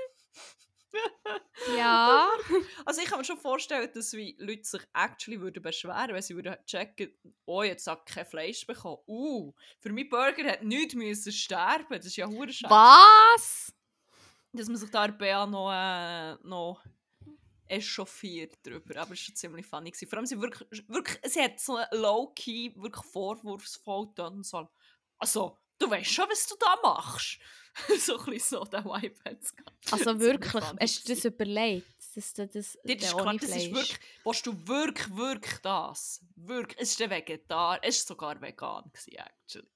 ja. 1.76 2.30
Also 2.86 3.02
ich 3.02 3.08
kann 3.08 3.20
mir 3.20 3.26
schon 3.26 3.38
vorstellen, 3.38 3.90
dass 3.94 4.14
wie 4.14 4.36
Leute 4.40 4.64
sich 4.64 4.82
actually 4.94 5.42
würden 5.42 5.62
beschweren, 5.62 6.14
wenn 6.14 6.22
sie 6.22 6.36
würden 6.36 6.56
checken, 6.66 7.12
oh, 7.46 7.64
jetzt 7.64 7.88
hat 7.88 8.06
kein 8.06 8.26
Fleisch 8.26 8.66
bekommen. 8.66 9.02
Uh, 9.08 9.54
für 9.80 9.92
mich 9.92 10.10
Burger 10.10 10.52
hat 10.52 10.64
nichts 10.64 10.96
müssen 10.96 11.32
sterben. 11.32 11.86
Das 11.90 12.06
ist 12.06 12.16
ja 12.16 12.28
hure 12.28 12.48
Was? 12.48 13.74
Dass 14.54 14.68
man 14.68 14.78
sich 14.78 14.90
da 14.90 15.08
bei 15.08 15.46
noch, 15.46 15.72
äh, 15.72 16.36
noch 16.48 16.82
echauffiert 17.68 18.58
darüber. 18.64 19.02
Aber 19.02 19.04
es 19.04 19.10
war 19.10 19.16
schon 19.18 19.36
ziemlich 19.36 19.66
funny. 19.66 19.92
Gewesen. 19.92 20.10
Vor 20.10 20.18
allem, 20.18 20.26
sie 20.26 20.40
wirklich, 20.40 20.84
wirklich, 20.88 21.20
sie 21.32 21.42
hat 21.42 21.60
so 21.60 21.80
low-key, 21.92 22.74
wirklich 22.76 23.06
vorwurfsvoll 23.06 24.08
getan. 24.08 24.44
So, 24.44 24.70
also, 25.18 25.58
du 25.80 25.90
weißt 25.90 26.12
schon, 26.12 26.30
was 26.30 26.48
du 26.48 26.56
da 26.60 26.78
machst. 26.84 27.40
so 28.00 28.18
ein 28.18 28.26
bisschen 28.26 28.60
so, 28.60 28.66
der 28.66 28.84
Vibe 28.84 29.16
hat 29.24 29.38
es 29.40 29.54
Also 29.92 30.20
wirklich, 30.20 30.54
hast 30.54 31.08
du 31.08 31.14
das 31.14 31.26
überlegt? 31.26 31.88
Das, 32.16 32.34
das, 32.34 32.50
das, 32.50 32.78
das, 32.84 33.04
ist, 33.04 33.16
klar, 33.16 33.36
das 33.36 33.56
ist 33.56 33.72
wirklich, 33.72 34.00
willst 34.24 34.48
du 34.48 34.68
wirklich, 34.68 35.16
wirklich 35.16 35.58
das? 35.62 36.22
Wirklich, 36.36 36.80
es 36.80 36.92
ist 36.92 37.00
der 37.00 37.12
Vegetar, 37.12 37.80
es 37.84 38.02
war 38.02 38.08
sogar 38.08 38.42
vegan, 38.42 38.86
gewesen, 38.92 39.18
actually. 39.18 39.68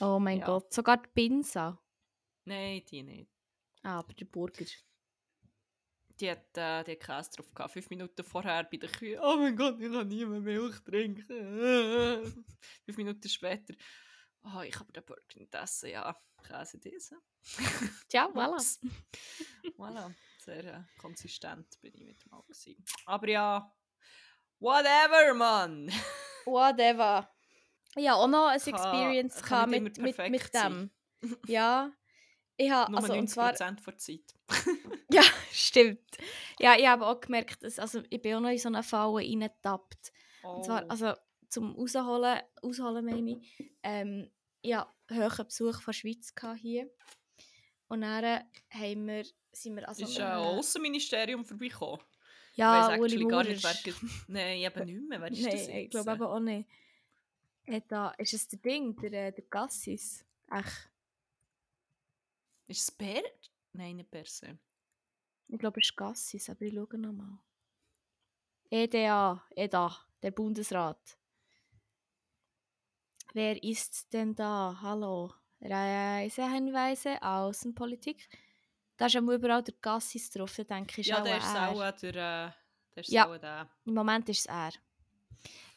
Oh 0.00 0.18
mein 0.18 0.38
ja. 0.38 0.46
Gott, 0.46 0.72
sogar 0.72 0.96
die 0.96 1.08
Pinsa? 1.14 1.78
Nein, 2.44 2.82
die 2.90 3.02
nicht. 3.02 3.30
Ah, 3.82 3.98
aber 3.98 4.14
der 4.14 4.24
Burger. 4.24 4.64
Die 6.20 6.30
hat, 6.30 6.56
äh, 6.56 6.84
die 6.84 6.92
hat 6.92 7.00
Käse 7.00 7.30
drauf 7.36 7.54
gehabt. 7.54 7.72
Fünf 7.72 7.90
Minuten 7.90 8.24
vorher 8.24 8.64
bei 8.64 8.76
der 8.76 8.88
Kühe. 8.88 9.20
Oh 9.22 9.36
mein 9.36 9.56
Gott, 9.56 9.80
ich 9.80 9.92
kann 9.92 10.08
nie 10.08 10.24
mehr 10.24 10.40
Milch 10.40 10.80
trinken. 10.84 11.26
Fünf 12.84 12.96
Minuten 12.96 13.28
später. 13.28 13.74
Oh, 14.44 14.60
ich 14.60 14.78
habe 14.78 14.92
den 14.92 15.04
Burger 15.04 15.22
nicht 15.36 15.54
essen, 15.54 15.90
ja. 15.90 16.14
Käse 16.42 16.78
diese. 16.78 17.16
Tja, 18.08 18.28
voilà. 18.28 18.60
voilà. 19.78 20.14
Sehr 20.38 20.64
äh, 20.64 20.82
konsistent 20.98 21.80
bin 21.80 21.94
ich 21.94 22.04
mit 22.04 22.22
dem 22.22 22.30
Mal 22.30 22.42
Aber 23.06 23.28
ja, 23.28 23.74
whatever, 24.60 25.34
Mann. 25.34 25.88
whatever. 26.44 27.30
Ja, 27.96 28.14
auch 28.14 28.28
noch 28.28 28.48
eine 28.48 28.56
Experience 28.56 29.42
kann, 29.42 29.70
mit, 29.70 29.98
mit, 29.98 30.18
mit 30.18 30.54
dem. 30.54 30.90
Ja, 31.46 31.90
ich 32.58 32.70
habe, 32.70 32.92
Nur 32.92 33.00
also, 33.00 33.14
90% 33.14 33.18
und 33.18 33.28
zwar, 33.28 33.52
der 33.54 33.98
Zeit. 33.98 34.34
ja, 35.10 35.22
stimmt. 35.50 36.18
Ja, 36.58 36.76
ich 36.76 36.86
habe 36.86 37.06
auch 37.06 37.18
gemerkt, 37.18 37.62
dass, 37.62 37.78
also 37.78 38.02
ich 38.10 38.20
bin 38.20 38.34
auch 38.34 38.40
noch 38.40 38.50
in 38.50 38.58
so 38.58 38.68
eine 38.68 38.82
Falle 38.82 39.16
reingetappt. 39.16 40.12
Oh. 40.42 40.56
Und 40.56 40.64
zwar, 40.66 40.84
oh. 40.84 40.88
also 40.88 41.14
zum 41.54 41.74
Rausholen, 41.76 42.40
ausholen 42.62 43.04
meine 43.04 43.30
ich, 43.32 43.72
ähm, 43.82 44.30
ja, 44.62 44.92
hohen 45.10 45.46
Besuch 45.46 45.80
von 45.80 45.92
der 45.92 45.98
Schweiz 45.98 46.34
hier. 46.60 46.90
Und 47.88 48.00
dann 48.00 48.44
haben 48.70 49.06
wir, 49.06 49.24
sind 49.52 49.76
wir 49.76 49.88
also... 49.88 50.04
Ist 50.04 50.18
ein 50.18 50.26
äh, 50.26 50.34
Außenministerium 50.34 51.44
vorbeigekommen? 51.44 52.04
Ja, 52.54 52.96
Uli 52.98 53.24
wer... 53.24 53.94
Nein, 54.28 54.58
eben 54.58 54.84
nicht 54.84 55.08
mehr. 55.08 55.20
Wer 55.20 55.32
ist 55.32 55.42
Nein, 55.42 55.76
ich 55.76 55.90
glaube 55.90 56.12
eben 56.12 56.22
auch 56.22 56.40
nicht. 56.40 56.68
Äh, 57.66 57.80
da, 57.86 58.10
ist 58.18 58.34
es 58.34 58.48
der 58.48 58.58
Ding, 58.58 58.96
der, 58.96 59.32
der 59.32 59.44
Gassis? 59.44 60.24
Ach. 60.48 60.88
Ist 62.66 62.80
es 62.80 62.90
Bert? 62.90 63.50
Nein, 63.72 63.96
nicht 63.96 64.10
per 64.10 64.24
se. 64.24 64.58
Ich 65.48 65.58
glaube, 65.58 65.80
es 65.80 65.86
ist 65.88 65.96
Gassis, 65.96 66.50
aber 66.50 66.62
ich 66.62 66.74
schaue 66.74 66.98
nochmal. 66.98 67.38
EDA, 68.70 69.44
EDA, 69.54 69.96
der 70.22 70.30
Bundesrat. 70.30 71.18
Wer 73.34 73.60
ist 73.64 74.12
denn 74.12 74.32
da? 74.36 74.78
Hallo? 74.80 75.34
Reisehinweise, 75.60 77.20
Außenpolitik. 77.20 78.28
Da 78.96 79.06
ist 79.06 79.14
ja 79.14 79.20
überall 79.20 79.64
der 79.64 79.74
Gassis 79.80 80.30
drauf, 80.30 80.54
da 80.56 80.62
denke 80.62 81.00
ich, 81.00 81.08
Ja, 81.08 81.20
der 81.20 81.38
ist 81.38 81.56
auch 81.56 81.90
der, 81.98 82.12
der, 82.12 82.54
ist 82.94 83.08
ja, 83.08 83.28
auch 83.28 83.36
der. 83.36 83.68
im 83.86 83.94
Moment 83.94 84.28
ist 84.28 84.42
es 84.42 84.46
er. 84.46 84.70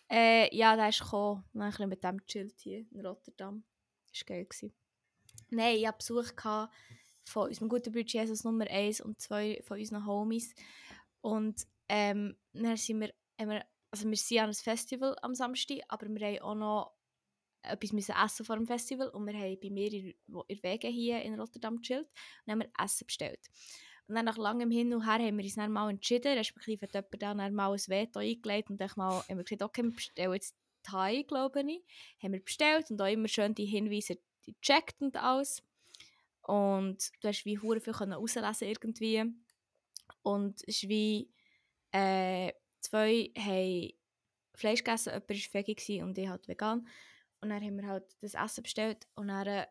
Äh, 0.08 0.56
ja, 0.56 0.76
der 0.76 0.90
ist 0.90 1.00
gekommen, 1.02 1.46
dann 1.54 1.64
ein 1.64 1.70
bisschen 1.72 1.90
mit 1.90 2.04
dem 2.04 2.18
gechillt 2.20 2.60
hier 2.60 2.86
in 2.92 3.04
Rotterdam. 3.04 3.64
Das 4.12 4.22
war 4.22 4.36
geil. 4.36 4.46
Gewesen. 4.46 4.72
Nein, 5.50 5.78
ich 5.78 5.88
hatte 5.88 5.98
Besuch 5.98 6.32
von 7.26 7.48
unserem 7.48 7.70
guten 7.70 7.92
Bruder 7.92 8.06
Jesus 8.06 8.44
Nummer 8.44 8.68
1 8.70 9.02
und 9.02 9.20
zwei 9.20 9.64
von 9.66 9.80
unseren 9.80 10.06
Homies. 10.06 10.54
Und 11.22 11.66
ähm, 11.90 12.38
dann 12.54 12.78
sind 12.78 13.00
wir, 13.00 13.14
wir, 13.40 13.66
also 13.90 14.08
wir 14.08 14.16
sind 14.16 14.38
an 14.38 14.44
einem 14.44 14.54
Festival 14.54 15.18
am 15.24 15.34
Samstag, 15.34 15.80
aber 15.88 16.08
wir 16.08 16.28
haben 16.28 16.42
auch 16.44 16.56
noch 16.56 16.97
etwas 17.62 17.92
müssen 17.92 18.16
essen 18.24 18.46
vor 18.46 18.56
dem 18.56 18.68
Festival 18.68 19.10
und 19.10 19.26
wir 19.26 19.34
haben 19.34 19.60
bei 19.62 19.70
mir 19.70 19.92
in, 19.92 20.14
in 20.48 20.64
Wege 20.64 20.88
hier 20.88 21.22
in 21.22 21.40
Rotterdam 21.40 21.78
gechillt 21.78 22.08
und 22.46 22.52
haben 22.52 22.64
Essen 22.84 23.08
bestellt. 23.08 23.40
Und 24.08 24.16
dann 24.16 24.26
nach 24.26 24.38
langem 24.38 24.72
Hin 24.72 24.94
und 24.94 25.06
Her 25.06 25.20
haben 25.26 25.38
wir 25.38 25.44
uns 25.44 25.56
dann 25.56 25.72
mal 25.72 25.90
entschieden, 25.90 26.38
respektive 26.38 26.84
hat 26.84 26.94
jemand 26.94 27.22
dann 27.22 27.54
mal 27.54 27.72
ein 27.72 27.80
Veto 27.80 28.20
eingelegt 28.20 28.70
und 28.70 28.80
dann 28.80 28.90
haben 28.90 29.24
wir 29.28 29.44
gesagt, 29.44 29.64
okay, 29.64 29.84
wir 29.84 29.92
bestellen 29.92 30.34
jetzt 30.34 30.56
Thai, 30.84 31.24
glaube 31.24 31.62
ich. 31.62 31.84
Haben 32.24 32.34
wir 32.34 32.44
bestellt 32.44 32.90
und 32.90 33.02
auch 33.02 33.12
immer 33.12 33.28
schön 33.28 33.54
die 33.54 33.66
Hinweise 33.66 34.18
gecheckt 34.46 35.02
und 35.02 35.18
alles. 35.18 35.62
Und 36.42 37.12
du 37.22 37.28
hast 37.28 37.44
wie 37.44 37.60
hure 37.60 37.82
viel 37.82 37.94
herauslesen 37.94 38.70
irgendwie. 38.70 39.26
Und 40.22 40.62
es 40.62 40.82
ist 40.82 40.90
wie, 40.90 41.30
äh, 41.92 42.54
zwei 42.80 43.32
haben 43.38 43.94
Fleisch 44.56 44.84
gegessen, 44.84 45.14
jemand 45.14 45.30
war 45.30 45.64
vegan 45.68 46.04
und 46.04 46.18
ich 46.18 46.30
halt 46.30 46.48
vegan. 46.48 46.88
Und 47.42 47.50
dann 47.50 47.64
haben 47.64 47.78
wir 47.78 47.88
halt 47.88 48.16
das 48.22 48.34
Essen 48.34 48.64
bestellt 48.64 49.08
und 49.16 49.28
dann 49.28 49.48
äh, 49.48 49.66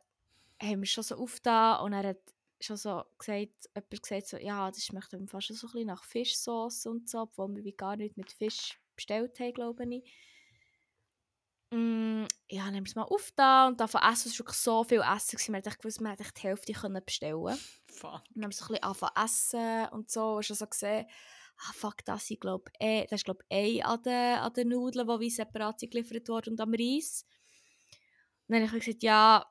haben 0.63 0.81
wir 0.81 0.87
schon 0.87 1.05
so 1.05 1.17
aufgetan 1.17 1.85
und 1.85 1.93
er 1.93 2.11
hat 2.11 2.35
schon 2.61 2.77
so 2.77 3.05
gesagt, 3.19 3.53
jemand 3.75 4.03
gesagt 4.03 4.27
so, 4.27 4.37
ja, 4.37 4.71
das 4.71 4.85
schmeckt 4.85 5.11
fast 5.29 5.49
so 5.49 5.67
ein 5.67 5.73
bisschen 5.73 5.87
nach 5.87 6.05
Fischsauce 6.05 6.87
und 6.87 7.09
so, 7.09 7.23
obwohl 7.23 7.55
wir 7.55 7.65
wie 7.65 7.73
gar 7.73 7.97
nicht 7.97 8.17
mit 8.17 8.33
Fisch 8.33 8.81
bestellt 8.95 9.39
haben, 9.41 9.53
glaube 9.53 9.85
ich. 9.95 10.05
Mm, 11.71 12.25
ja, 12.49 12.65
dann 12.65 12.77
haben 12.77 12.85
wir 12.85 12.89
es 12.89 12.95
mal 12.95 13.03
aufgetan 13.03 13.73
und 13.73 13.81
davon 13.81 14.01
essen, 14.03 14.29
es 14.29 14.39
war 14.39 14.47
wirklich 14.47 14.59
so 14.59 14.85
viel 14.85 15.01
Essen, 15.01 15.37
gewesen. 15.37 15.53
man 15.53 15.63
hätte 15.63 15.77
gewusst, 15.77 16.01
man 16.01 16.17
hätte 16.17 16.33
die 16.33 16.43
Hälfte 16.43 16.73
können 16.73 17.05
bestellen 17.05 17.59
Fuck. 17.89 18.13
Und 18.13 18.37
dann 18.37 18.45
haben 18.45 18.51
wir 18.51 18.57
so 18.57 18.65
ein 18.65 18.69
bisschen 18.69 18.83
angefangen 18.85 19.25
essen 19.25 19.89
und 19.93 20.11
so, 20.11 20.37
und 20.37 20.45
schon 20.45 20.57
so 20.57 20.67
gesehen, 20.67 21.07
ah 21.59 21.73
fuck, 21.73 22.05
das 22.05 22.31
ist 22.31 22.41
glaube 22.41 22.71
eh, 22.79 23.07
das 23.07 23.21
ist 23.21 23.25
glaube 23.25 23.45
an 23.51 24.03
den, 24.03 24.39
an 24.39 24.53
den 24.53 24.69
Nudeln, 24.69 25.09
die 25.09 25.21
wie 25.21 25.31
separat 25.31 25.81
geliefert 25.81 26.29
wurden 26.29 26.51
und 26.51 26.61
am 26.61 26.73
Reis. 26.73 27.25
Dann 28.49 28.67
habe 28.67 28.79
ich 28.79 28.85
gesagt, 28.85 29.03
ja, 29.03 29.45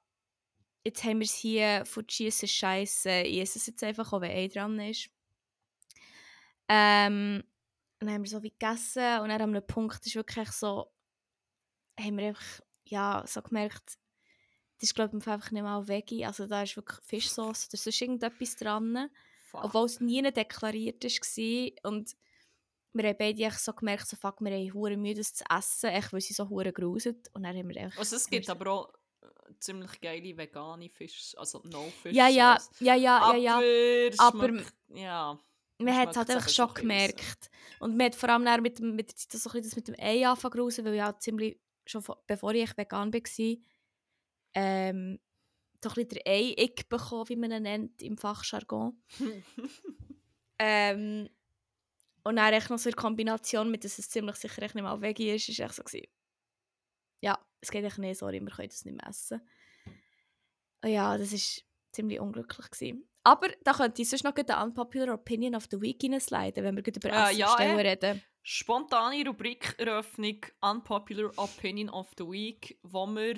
jetzt 0.84 1.04
haben 1.04 1.20
wir 1.20 1.26
es 1.26 1.36
hier 1.36 1.84
von 1.86 2.08
Schießen 2.08 2.48
Scheiße, 2.48 3.10
es 3.56 3.68
jetzt 3.68 3.84
einfach, 3.84 4.14
auch 4.14 4.22
wenn 4.22 4.32
Ei 4.32 4.48
dran 4.48 4.80
ist. 4.80 5.10
Ähm, 6.68 7.44
und 8.00 8.08
dann 8.08 8.16
haben 8.16 8.24
wir 8.24 8.30
so 8.30 8.44
wie 8.44 8.52
gegessen 8.52 9.20
und 9.22 9.30
dann 9.30 9.42
an 9.42 9.56
einem 9.56 9.68
Punkt 9.68 10.06
ist 10.06 10.16
wirklich 10.16 10.52
so, 10.52 10.92
haben 12.00 12.18
wir 12.18 12.28
einfach, 12.28 12.62
ja, 12.86 13.24
so 13.26 13.42
gemerkt, 13.42 13.98
das 14.80 14.90
ist 14.90 14.96
glaube 14.96 15.18
ich 15.18 15.28
einfach 15.28 15.52
nicht 15.52 15.64
mal 15.64 15.88
Veggie, 15.88 16.26
also 16.26 16.48
da 16.48 16.64
ist 16.64 16.76
wirklich 16.76 17.00
Fischsauce 17.06 17.68
oder 17.70 17.78
sonst 17.78 18.02
irgendetwas 18.02 18.56
dran. 18.58 19.10
Fuck. 19.50 19.64
Obwohl 19.64 19.86
es 19.86 20.00
nie 20.00 20.22
deklariert 20.22 21.04
war 21.04 21.92
und 21.92 22.16
wir 22.96 23.10
haben 23.10 23.18
beide 23.18 23.52
so 23.52 23.74
gemerkt, 23.74 24.08
so, 24.08 24.16
fuck, 24.16 24.40
wir 24.42 24.52
haben 24.52 24.74
hure 24.74 24.98
Mühe, 24.98 25.14
das 25.14 25.34
zu 25.34 25.44
essen, 25.50 25.90
echt, 25.90 26.14
weil 26.14 26.22
sie 26.22 26.34
so 26.34 26.50
hure 26.50 26.72
gruset. 26.72 27.30
Und 27.34 27.44
dann 27.44 27.56
haben 27.56 27.70
wir 27.70 27.78
echt, 27.78 27.98
also 27.98 28.16
es 28.16 28.28
gibt 28.28 28.50
aber 28.50 28.72
auch 28.72 28.94
äh, 29.22 29.28
ziemlich 29.60 30.00
geile 30.00 30.38
vegane 30.38 30.90
Fisch, 30.90 31.34
also 31.38 31.62
no 31.66 31.90
Fish 32.02 32.16
Ja, 32.16 32.28
ja, 32.28 32.58
ja, 32.80 32.96
ja, 32.96 33.36
ja, 33.36 33.60
ja. 33.62 34.12
Aber, 34.18 34.50
ja. 34.90 35.38
Man 35.78 35.96
hat 35.96 36.12
es 36.12 36.18
halt 36.18 36.30
einfach 36.30 36.50
schon 36.50 36.74
gemerkt. 36.74 37.50
Und 37.80 37.98
man 37.98 38.08
hat 38.08 38.16
vor 38.16 38.30
allem 38.30 38.64
mit, 38.64 38.80
mit 38.80 39.10
der 39.10 39.16
Zeit 39.16 39.42
so 39.42 39.50
das 39.50 39.76
mit 39.76 39.88
dem 39.90 39.96
Ei 40.00 40.26
angefangen 40.26 40.58
weil 40.58 40.96
ich 40.96 41.02
halt 41.02 41.22
ziemlich, 41.22 41.60
schon 41.86 42.04
bevor 42.28 42.54
ich 42.54 42.78
vegan 42.78 43.14
war, 43.14 43.58
ähm, 44.54 45.20
so 45.84 45.90
ein 45.90 45.96
bisschen 45.96 46.10
der 46.10 46.28
Ei-Ick 46.28 46.90
bekommen, 46.90 47.30
wie 47.30 47.36
man 47.36 47.52
ihn 47.52 47.64
nennt 47.64 48.02
im 48.02 48.18
Fachjargon. 48.18 48.98
ähm, 50.60 51.30
und 52.26 52.38
dann 52.38 52.54
echt 52.54 52.70
noch 52.70 52.80
so 52.80 52.90
in 52.90 52.96
Kombination 52.96 53.70
mit, 53.70 53.84
dass 53.84 54.00
es 54.00 54.10
ziemlich 54.10 54.36
sicher 54.36 54.62
nicht 54.62 54.76
mal 54.76 55.00
Veggie 55.00 55.32
ist, 55.32 55.48
ist 55.48 55.60
echt 55.60 55.76
so 55.76 55.84
gewesen. 55.84 56.08
Ja, 57.22 57.40
es 57.62 57.70
geht 57.70 57.86
echt 57.86 58.00
nicht, 58.00 58.18
sorry, 58.18 58.42
wir 58.42 58.52
können 58.52 58.70
das 58.70 58.84
nicht 58.84 58.98
mehr 58.98 59.08
essen. 59.08 59.42
Und 60.84 60.90
ja, 60.90 61.18
das 61.18 61.32
war 61.32 61.64
ziemlich 61.92 62.20
unglücklich. 62.20 62.70
Gewesen. 62.72 63.08
Aber 63.24 63.50
da 63.64 63.74
könnte 63.74 64.02
ich 64.02 64.10
sonst 64.10 64.24
noch 64.24 64.36
eine 64.36 64.64
Unpopular 64.64 65.14
Opinion 65.14 65.56
of 65.56 65.68
the 65.70 65.80
Week 65.80 66.02
hineinsliden, 66.02 66.64
wenn 66.64 66.76
wir 66.76 66.86
über 66.86 67.10
Essen 67.10 67.36
äh, 67.36 67.40
ja, 67.40 67.56
äh, 67.58 67.82
reden. 67.82 68.22
Spontane 68.42 69.26
Rubrikeröffnung 69.26 70.46
Unpopular 70.62 71.32
Opinion 71.38 71.90
of 71.90 72.12
the 72.18 72.26
Week, 72.26 72.80
wo 72.84 73.06
wir 73.08 73.38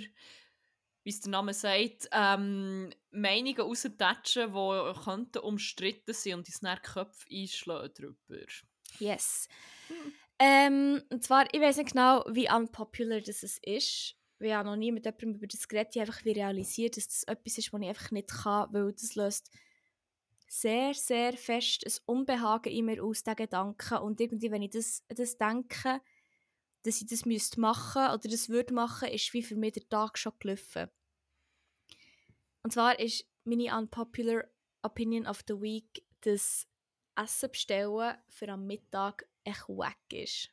wie 1.04 1.12
es 1.12 1.22
der 1.22 1.32
Name 1.32 1.54
sagt, 1.54 2.10
ähm, 2.12 2.90
Meinungen 3.12 3.62
raustatschen, 3.62 4.52
die 4.52 5.00
könnten 5.06 5.40
umstritten 5.40 6.14
sein 6.14 6.34
und 6.34 6.50
dann 6.62 6.82
Köpfe 6.82 7.26
einschlagen 7.32 7.94
darüber. 7.96 8.44
Yes. 9.00 9.48
Hm. 9.88 10.14
Ähm, 10.40 11.02
und 11.10 11.24
zwar, 11.24 11.52
ich 11.54 11.62
weiß 11.62 11.78
nicht 11.78 11.94
genau, 11.94 12.24
wie 12.30 12.50
unpopular 12.50 13.22
das 13.22 13.44
ist. 13.44 14.16
Wir 14.40 14.58
haben 14.58 14.68
noch 14.68 14.76
nie 14.76 14.92
mit 14.92 15.06
jemandem 15.06 15.36
über 15.36 15.48
das 15.48 15.68
geredet. 15.68 15.96
Ich 15.96 16.02
habe 16.02 16.12
einfach 16.12 16.26
realisiert, 16.26 16.96
dass 16.96 17.08
das 17.08 17.24
etwas 17.24 17.58
ist, 17.58 17.74
was 17.74 17.82
ich 17.82 17.88
einfach 17.88 18.12
nicht 18.12 18.30
kann, 18.30 18.68
weil 18.72 18.94
das 18.94 19.16
löst 19.16 19.50
sehr, 20.48 20.94
sehr 20.94 21.34
fest 21.34 21.86
ein 21.86 21.94
Unbehagen 22.06 22.72
in 22.72 22.86
mir 22.86 23.04
aus, 23.04 23.24
diesen 23.24 23.36
Gedanken. 23.36 23.98
Und 23.98 24.22
irgendwie, 24.22 24.52
wenn 24.52 24.62
ich 24.62 24.72
das, 24.72 25.04
das 25.10 25.38
denke, 25.38 26.02
dass 26.84 27.02
ich 27.02 27.08
das 27.08 27.26
müsste 27.26 27.60
machen 27.60 28.04
oder 28.04 28.30
das 28.30 28.48
würde 28.48 28.74
machen, 28.74 29.10
ist 29.10 29.34
wie 29.34 29.44
für 29.44 29.56
mich 29.56 29.74
der 29.74 29.90
Tag 29.90 30.18
schon 30.18 30.34
gelaufen. 30.40 30.88
Und 32.64 32.72
zwar 32.72 33.00
ist 33.00 33.26
meine 33.44 33.76
unpopular 33.78 34.46
Opinion 34.84 35.26
of 35.26 35.42
the 35.48 35.60
Week, 35.60 36.06
dass 36.22 36.68
Essen 37.18 37.52
bestellen 37.52 38.16
für 38.30 38.50
am 38.50 38.68
Mittag 38.68 39.28
echt 39.44 39.68
wack 39.68 39.98
ist. 40.12 40.50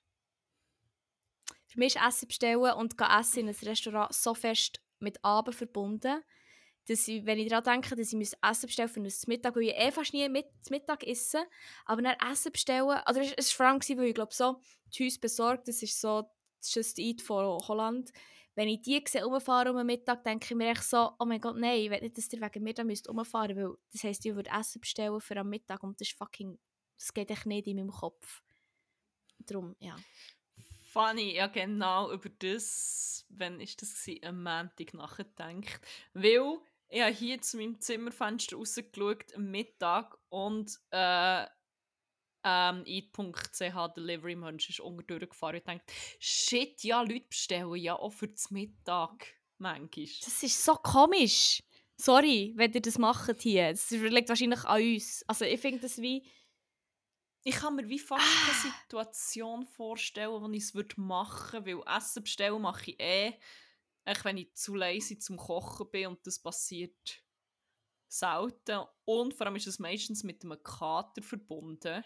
Für 1.66 1.78
mich 1.78 1.96
ist 1.96 2.02
Essen 2.02 2.28
bestellen 2.28 2.72
und 2.74 2.94
essen 3.00 3.40
in 3.40 3.48
einem 3.48 3.58
Restaurant 3.62 4.14
so 4.14 4.34
fest 4.34 4.80
mit 5.00 5.22
Abend 5.24 5.54
verbunden, 5.54 6.22
dass 6.86 7.08
ich, 7.08 7.24
wenn 7.24 7.38
ich 7.38 7.48
daran 7.48 7.82
denke, 7.82 7.96
dass 7.96 8.12
ich 8.12 8.32
Essen 8.42 8.66
bestellen 8.66 8.88
für 8.88 9.00
ein 9.00 9.12
Mittag, 9.26 9.56
weil 9.56 9.64
ich 9.64 9.74
eh 9.76 9.90
fast 9.90 10.12
nie 10.12 10.28
mit 10.28 10.46
Mittag 10.70 11.06
esse, 11.06 11.46
aber 11.86 12.02
dann 12.02 12.16
Essen 12.30 12.52
bestellen, 12.52 12.88
also 12.88 13.20
es 13.20 13.58
war 13.58 13.78
vor 13.78 13.88
allem, 13.88 13.98
weil 13.98 14.08
ich 14.08 14.14
glaube 14.14 14.34
so, 14.34 14.60
die 14.92 15.06
Haus 15.06 15.18
besorgt, 15.18 15.68
das 15.68 15.82
ist 15.82 16.00
so 16.00 16.30
Just 16.72 16.98
Eat 16.98 17.22
von 17.22 17.58
Holland, 17.66 18.12
wenn 18.54 18.68
ich 18.68 18.82
die 18.82 19.02
sehe 19.06 19.24
rumfahren 19.24 19.76
um 19.76 19.84
Mittag, 19.84 20.22
denke 20.22 20.46
ich 20.50 20.56
mir 20.56 20.70
echt 20.70 20.84
so, 20.84 21.10
oh 21.18 21.24
mein 21.24 21.40
Gott, 21.40 21.56
nein, 21.56 21.78
ich 21.78 21.90
will 21.90 22.00
nicht, 22.00 22.16
dass 22.16 22.32
ihr 22.32 22.40
wegen 22.40 22.62
mir 22.62 22.74
da 22.74 22.84
müsst 22.84 23.08
rumfahren 23.08 23.56
weil 23.56 23.74
das 23.92 24.04
heisst, 24.04 24.24
ich 24.24 24.34
würde 24.34 24.50
Essen 24.50 24.80
bestellen 24.80 25.20
für 25.20 25.36
am 25.36 25.48
Mittag 25.48 25.82
und 25.82 26.00
das 26.00 26.08
ist 26.08 26.16
fucking, 26.16 26.58
das 26.96 27.12
geht 27.12 27.30
echt 27.30 27.46
nicht 27.46 27.66
in 27.66 27.76
meinem 27.76 27.90
Kopf. 27.90 28.42
Darum, 29.38 29.74
ja. 29.80 29.96
Funny, 30.92 31.34
ja 31.34 31.48
genau, 31.48 32.12
über 32.12 32.28
das, 32.38 33.26
wenn 33.28 33.60
ist 33.60 33.82
das 33.82 34.04
gewesen, 34.04 34.24
am 34.24 34.42
Montag 34.44 34.94
nachgedacht, 34.94 35.80
weil 36.12 36.58
ich 36.88 37.02
habe 37.02 37.12
hier 37.12 37.40
zu 37.40 37.56
meinem 37.56 37.80
Zimmerfenster 37.80 38.56
rausgeschaut 38.56 39.34
am 39.34 39.50
Mittag 39.50 40.16
und 40.28 40.78
äh, 40.90 41.46
ähm, 42.44 42.82
eat.ch 42.86 43.94
Delivery 43.96 44.36
Mensch 44.36 44.68
ist 44.68 44.80
unter 44.80 45.02
durchgefahren 45.02 45.56
und 45.56 45.66
denkt, 45.66 45.90
shit, 46.18 46.82
ja, 46.84 47.00
Leute 47.02 47.26
bestellen 47.28 47.74
ja 47.76 47.96
auch 47.96 48.12
für 48.12 48.28
das 48.28 48.50
Mittag 48.50 49.26
manchmal. 49.58 50.06
Das 50.24 50.42
ist 50.42 50.64
so 50.64 50.74
komisch. 50.74 51.60
Sorry, 51.96 52.52
wenn 52.56 52.72
ihr 52.72 52.82
das 52.82 52.98
macht 52.98 53.40
hier. 53.40 53.70
Das 53.70 53.90
liegt 53.90 54.28
wahrscheinlich 54.28 54.64
an 54.64 54.82
uns. 54.82 55.24
Also 55.26 55.44
ich 55.44 55.60
finde 55.60 55.80
das 55.80 55.98
wie... 55.98 56.26
Ich 57.46 57.56
kann 57.56 57.76
mir 57.76 57.86
wie 57.88 57.98
fast 57.98 58.24
ah. 58.24 58.50
eine 58.50 58.72
Situation 58.72 59.66
vorstellen, 59.66 60.30
wo 60.30 60.48
ich 60.50 60.62
es 60.62 60.96
machen 60.96 61.66
würde, 61.66 61.84
weil 61.84 61.96
Essen 61.96 62.22
bestellen 62.22 62.62
mache 62.62 62.92
ich 62.92 63.00
eh, 63.00 63.34
echt 64.04 64.24
wenn 64.24 64.38
ich 64.38 64.54
zu 64.54 64.74
lazy 64.74 65.18
zum 65.18 65.36
Kochen 65.36 65.90
bin 65.90 66.06
und 66.06 66.26
das 66.26 66.38
passiert 66.38 67.22
selten. 68.08 68.84
Und 69.04 69.34
vor 69.34 69.46
allem 69.46 69.56
ist 69.56 69.66
es 69.66 69.78
meistens 69.78 70.22
mit 70.24 70.42
einem 70.42 70.62
Kater 70.62 71.22
verbunden. 71.22 72.02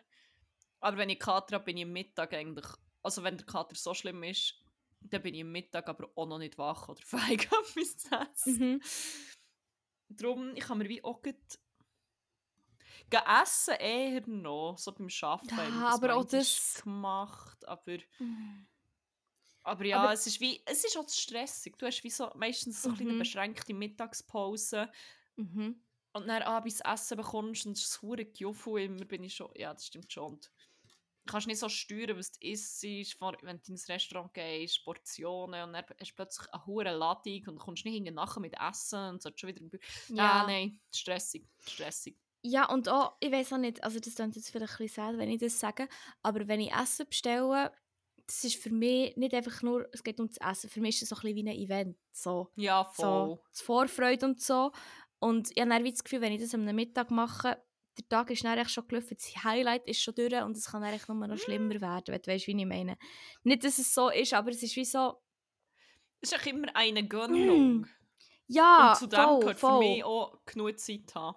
Aber 0.80 0.96
wenn 0.96 1.10
ich 1.10 1.18
Kater 1.18 1.56
habe, 1.56 1.64
bin 1.64 1.76
ich 1.76 1.84
am 1.84 1.92
Mittag 1.92 2.32
eigentlich, 2.34 2.66
also 3.02 3.22
wenn 3.22 3.36
der 3.36 3.46
Kater 3.46 3.74
so 3.74 3.94
schlimm 3.94 4.22
ist, 4.22 4.54
dann 5.00 5.22
bin 5.22 5.34
ich 5.34 5.42
am 5.42 5.52
Mittag 5.52 5.88
aber 5.88 6.08
auch 6.14 6.26
noch 6.26 6.38
nicht 6.38 6.58
wach 6.58 6.88
oder 6.88 7.02
feig, 7.04 7.44
etwas 7.44 7.96
zu 7.96 8.08
essen. 8.14 8.58
Mhm. 8.58 8.82
Darum, 10.10 10.56
ich 10.56 10.68
habe 10.68 10.78
mir 10.78 10.88
wie 10.88 11.04
auch 11.04 11.20
essen 13.42 13.74
eher 13.74 14.26
noch, 14.26 14.76
so 14.78 14.92
beim 14.92 15.08
Arbeiten. 15.22 15.56
Ja, 15.56 15.94
aber 15.94 16.14
auch 16.16 16.24
das 16.24 16.80
gemacht, 16.82 17.66
aber... 17.66 17.98
Mhm. 18.18 18.66
Aber 19.64 19.84
ja, 19.84 20.00
aber 20.00 20.12
es 20.14 20.26
ist 20.26 20.40
wie, 20.40 20.62
es 20.64 20.82
ist 20.84 20.96
auch 20.96 21.08
stressig. 21.08 21.76
Du 21.76 21.84
hast 21.84 22.02
wie 22.02 22.10
so, 22.10 22.30
meistens 22.36 22.82
so 22.82 22.88
mhm. 22.88 23.00
eine 23.00 23.18
beschränkte 23.18 23.74
Mittagspause. 23.74 24.90
Mhm. 25.36 25.82
Und 26.12 26.26
dann 26.26 26.42
abends 26.42 26.80
Essen 26.80 27.18
bekommst 27.18 27.66
und 27.66 27.72
es 27.72 27.84
ist 27.84 28.02
immer, 28.02 29.04
bin 29.04 29.24
ich 29.24 29.34
schon, 29.34 29.50
ja, 29.54 29.74
das 29.74 29.86
stimmt 29.86 30.10
schon. 30.10 30.32
Und 30.32 30.50
kannst 31.28 31.46
nicht 31.46 31.58
so 31.58 31.68
steuern, 31.68 32.18
was 32.18 32.32
du 32.32 32.46
isst, 32.46 32.82
wenn 32.82 33.60
du 33.60 33.72
ins 33.72 33.88
Restaurant 33.88 34.34
gehst, 34.34 34.84
Portionen 34.84 35.64
und 35.64 35.72
dann 35.74 35.84
hast 36.00 36.10
du 36.10 36.14
plötzlich 36.16 36.52
eine 36.52 36.66
hohe 36.66 36.84
Ladung 36.84 37.42
und 37.46 37.58
kommst 37.58 37.84
nicht 37.84 37.94
hinten 37.94 38.14
nachher 38.14 38.40
mit 38.40 38.54
Essen 38.58 39.10
und 39.10 39.22
so 39.22 39.30
schon 39.34 39.48
wieder. 39.50 39.78
Ja. 40.08 40.42
Ah, 40.42 40.46
nein, 40.46 40.80
stressig, 40.92 41.46
stressig. 41.60 42.16
Ja, 42.42 42.70
und 42.70 42.88
auch, 42.88 43.16
ich 43.20 43.32
weiß 43.32 43.52
auch 43.52 43.58
nicht, 43.58 43.82
also 43.82 44.00
das 44.00 44.14
klingt 44.14 44.36
jetzt 44.36 44.50
vielleicht 44.50 44.74
ein 44.74 44.78
bisschen 44.78 45.04
sad, 45.04 45.18
wenn 45.18 45.30
ich 45.30 45.40
das 45.40 45.58
sage, 45.58 45.88
aber 46.22 46.46
wenn 46.48 46.60
ich 46.60 46.72
Essen 46.72 47.06
bestelle, 47.08 47.72
das 48.26 48.44
ist 48.44 48.62
für 48.62 48.70
mich 48.70 49.16
nicht 49.16 49.34
einfach 49.34 49.62
nur, 49.62 49.88
es 49.92 50.04
geht 50.04 50.20
um 50.20 50.28
das 50.28 50.36
Essen, 50.36 50.70
für 50.70 50.80
mich 50.80 50.96
ist 50.96 51.02
es 51.02 51.08
so 51.08 51.16
ein 51.16 51.22
bisschen 51.34 51.36
wie 51.36 51.50
ein 51.50 51.56
Event. 51.56 51.98
So, 52.12 52.50
ja, 52.56 52.84
voll. 52.84 53.28
So, 53.28 53.44
das 53.50 53.60
Vorfreude 53.62 54.26
und 54.26 54.40
so. 54.40 54.70
Und 55.18 55.50
ich 55.50 55.60
habe 55.60 55.70
dann 55.70 55.84
das 55.84 56.04
Gefühl, 56.04 56.20
wenn 56.20 56.32
ich 56.32 56.40
das 56.40 56.54
am 56.54 56.64
Mittag 56.64 57.10
mache, 57.10 57.60
der 57.98 58.08
Tag 58.08 58.30
ist 58.30 58.44
dann 58.44 58.68
schon 58.68 58.86
gelaufen, 58.88 59.16
das 59.16 59.44
Highlight 59.44 59.86
ist 59.86 60.00
schon 60.00 60.14
durch 60.14 60.32
und 60.42 60.56
es 60.56 60.70
kann 60.70 60.82
eigentlich 60.82 61.08
nur 61.08 61.26
noch 61.26 61.38
schlimmer 61.38 61.80
werden, 61.80 62.06
wenn 62.08 62.22
du 62.22 62.30
weißt, 62.30 62.46
wie 62.46 62.58
ich 62.58 62.66
meine. 62.66 62.96
Nicht, 63.42 63.64
dass 63.64 63.78
es 63.78 63.92
so 63.92 64.10
ist, 64.10 64.34
aber 64.34 64.50
es 64.50 64.62
ist 64.62 64.76
wie 64.76 64.84
so... 64.84 65.20
Es 66.20 66.32
ist 66.32 66.40
auch 66.40 66.46
immer 66.46 66.68
eine 66.74 67.06
Gönnung. 67.06 67.86
Ja, 68.46 68.90
Und 68.90 68.98
zu 68.98 69.06
dem 69.06 69.20
voll, 69.20 69.40
gehört 69.40 69.60
voll. 69.60 69.82
für 69.82 69.88
mich 69.88 70.04
auch 70.04 70.38
genug 70.46 70.78
Zeit 70.78 71.14
haben 71.14 71.36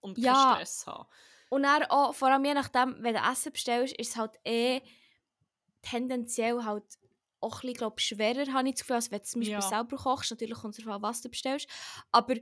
und 0.00 0.18
ja. 0.18 0.32
keinen 0.32 0.54
Stress 0.56 0.86
haben. 0.86 1.08
Und 1.50 1.62
dann 1.62 1.84
auch, 1.84 2.14
vor 2.14 2.28
allem 2.28 2.44
je 2.44 2.54
nachdem, 2.54 2.96
wenn 3.00 3.14
du 3.14 3.20
Essen 3.20 3.52
bestellst, 3.52 3.94
ist 3.98 4.10
es 4.10 4.16
halt 4.16 4.32
eh 4.44 4.82
tendenziell 5.82 6.64
halt 6.64 6.84
auch 7.40 7.56
ein 7.56 7.60
bisschen, 7.60 7.74
glaub, 7.74 8.00
schwerer, 8.00 8.52
habe 8.52 8.68
ich 8.68 8.74
das 8.74 8.82
Gefühl, 8.82 8.96
als 8.96 9.10
wenn 9.10 9.18
du 9.18 9.24
zum 9.24 9.40
Beispiel 9.40 9.54
ja. 9.54 9.62
selber 9.62 9.96
kochst. 9.96 10.30
Natürlich 10.30 10.58
kommt 10.58 10.76
es 10.76 10.84
darauf 10.84 10.96
an, 10.96 11.02
was 11.02 11.22
du 11.22 11.30
bestellst. 11.30 11.68
Aber 12.12 12.34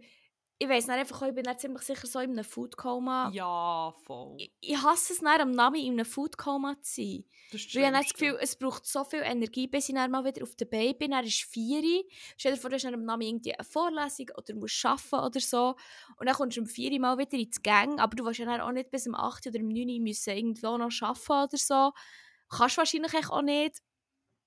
ich 0.61 0.69
weiß 0.69 0.89
nicht 0.89 0.97
einfach, 0.97 1.23
ich 1.23 1.35
bin 1.35 1.45
nicht 1.45 1.61
ziemlich 1.61 1.83
sicher 1.83 2.07
so 2.09 2.19
in 2.19 2.33
einem 2.33 2.45
Foodkoma. 2.45 3.31
Ja, 3.33 3.95
voll. 4.03 4.35
Ich, 4.39 4.53
ich 4.61 4.83
hasse 4.83 5.13
es 5.13 5.23
nicht, 5.23 5.41
am 5.41 5.53
Nami 5.53 5.87
in 5.87 5.93
einem 5.93 6.05
Foodkoma 6.05 6.75
zu 6.81 7.03
sein. 7.03 7.25
Das 7.53 7.61
Weil 7.75 7.83
ich 7.83 7.87
habe 7.87 7.97
das 7.99 8.13
Gefühl, 8.13 8.39
es 8.41 8.57
braucht 8.57 8.85
so 8.85 9.05
viel 9.05 9.21
Energie, 9.21 9.69
bis 9.69 9.89
ich 9.89 9.95
dann 9.95 10.11
mal 10.11 10.25
wieder 10.25 10.43
auf 10.43 10.57
der 10.57 10.65
Beine 10.65 10.95
bin. 10.95 11.13
Dann 11.13 11.25
ist 11.25 11.45
vier. 11.45 12.03
Stell 12.37 12.55
dir 12.55 12.61
vor, 12.61 12.71
du 12.71 12.75
hast 12.75 12.85
am 12.87 13.05
Nami 13.05 13.29
irgendwie 13.29 13.55
eine 13.55 13.63
Vorlesung 13.63 14.31
oder 14.37 14.55
musst 14.57 14.85
arbeiten 14.85 15.27
oder 15.27 15.41
so. 15.41 15.77
Und 16.19 16.27
dann 16.27 16.35
kommst 16.35 16.57
du 16.57 16.63
um 16.63 16.67
vier 16.67 16.99
mal 16.99 17.17
wieder 17.19 17.39
ins 17.39 17.63
Gang. 17.63 18.01
Aber 18.01 18.17
du 18.17 18.25
willst 18.25 18.41
ja 18.41 18.47
dann 18.47 18.61
auch 18.61 18.73
nicht 18.73 18.91
bis 18.91 19.07
um 19.07 19.15
8 19.15 19.47
oder 19.47 19.61
um 19.61 19.69
9 19.69 20.03
müssen 20.03 20.37
irgendwo 20.37 20.77
noch 20.77 20.91
arbeiten 21.03 21.49
oder 21.49 21.57
so. 21.57 21.93
Kannst 22.51 22.77
du 22.77 22.79
wahrscheinlich 22.79 23.31
auch 23.31 23.43
nicht. 23.43 23.79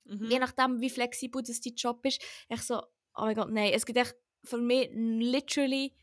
Mhm. 0.03 0.29
Je 0.29 0.39
nachdem, 0.39 0.81
wie 0.81 0.89
flexibel 0.89 1.41
das 1.41 1.61
dein 1.61 1.75
Job 1.75 2.05
ist. 2.05 2.21
Ich 2.49 2.61
so, 2.63 2.81
oh 3.15 3.21
mein 3.21 3.35
Gott, 3.35 3.49
nein. 3.49 3.71
Es 3.73 3.85
gibt 3.85 3.97
echt 3.97 4.15
für 4.43 4.57
mich 4.57 4.89
literally 4.93 5.95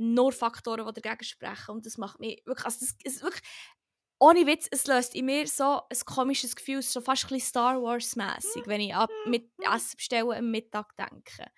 nur 0.00 0.32
Faktoren, 0.32 0.86
die 0.86 1.00
dagegen 1.00 1.24
sprechen. 1.24 1.72
Und 1.72 1.86
das 1.86 1.98
macht 1.98 2.18
mich 2.20 2.42
wirklich, 2.46 2.64
also 2.64 2.78
das 2.80 2.96
ist 3.04 3.22
wirklich, 3.22 3.42
ohne 4.18 4.46
Witz, 4.46 4.66
es 4.70 4.86
löst 4.86 5.14
in 5.14 5.26
mir 5.26 5.46
so 5.46 5.82
ein 5.88 5.98
komisches 6.06 6.56
Gefühl, 6.56 6.82
so 6.82 7.00
fast 7.00 7.24
ein 7.24 7.28
bisschen 7.28 7.48
Star 7.48 7.82
Wars-mässig, 7.82 8.66
wenn 8.66 8.80
ich 8.80 8.94
an 8.94 9.08
mit 9.26 9.50
Essen 9.58 9.96
bestellen 9.96 10.32
am 10.32 10.50
Mittag 10.50 10.96
denke. 10.96 11.50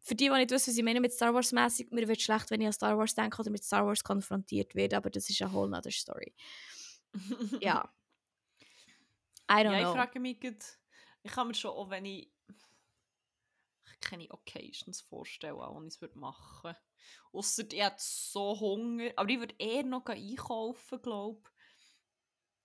Für 0.00 0.14
die, 0.14 0.28
die 0.28 0.30
nicht 0.30 0.50
wissen, 0.50 0.70
was 0.70 0.76
ich 0.76 0.84
meine 0.84 1.00
mit 1.00 1.12
Star 1.12 1.34
Wars-mässig, 1.34 1.90
mir 1.90 2.06
wird 2.06 2.20
schlecht, 2.20 2.50
wenn 2.50 2.60
ich 2.60 2.66
an 2.68 2.72
Star 2.72 2.96
Wars 2.96 3.14
denke 3.14 3.40
oder 3.40 3.50
mit 3.50 3.64
Star 3.64 3.86
Wars 3.86 4.04
konfrontiert 4.04 4.74
werde, 4.74 4.96
aber 4.96 5.10
das 5.10 5.28
ist 5.28 5.42
eine 5.42 5.52
whole 5.52 5.76
other 5.76 5.90
story. 5.90 6.34
ja. 7.60 7.92
I 9.50 9.54
don't 9.54 9.72
ja, 9.72 9.80
know. 9.80 9.90
Ich 9.90 9.96
frage 9.96 10.20
mich, 10.20 10.38
ich 10.42 11.32
kann 11.32 11.48
mir 11.48 11.54
schon 11.54 11.70
auch, 11.72 11.90
wenn 11.90 12.04
ich 12.04 12.30
keine 14.04 14.30
Occasions 14.30 15.00
vorstellen, 15.00 15.58
die 15.82 15.88
ich 15.88 16.02
es 16.02 16.14
machen 16.14 16.64
würde. 16.64 16.78
Ausser 17.32 17.64
ich 17.70 17.82
hätte 17.82 17.96
so 17.98 18.58
Hunger. 18.58 19.10
Aber 19.16 19.28
ich 19.28 19.38
würde 19.38 19.54
eher 19.58 19.82
noch 19.82 20.06
einkaufen, 20.06 21.02
glaube 21.02 21.40
ich, 21.42 21.50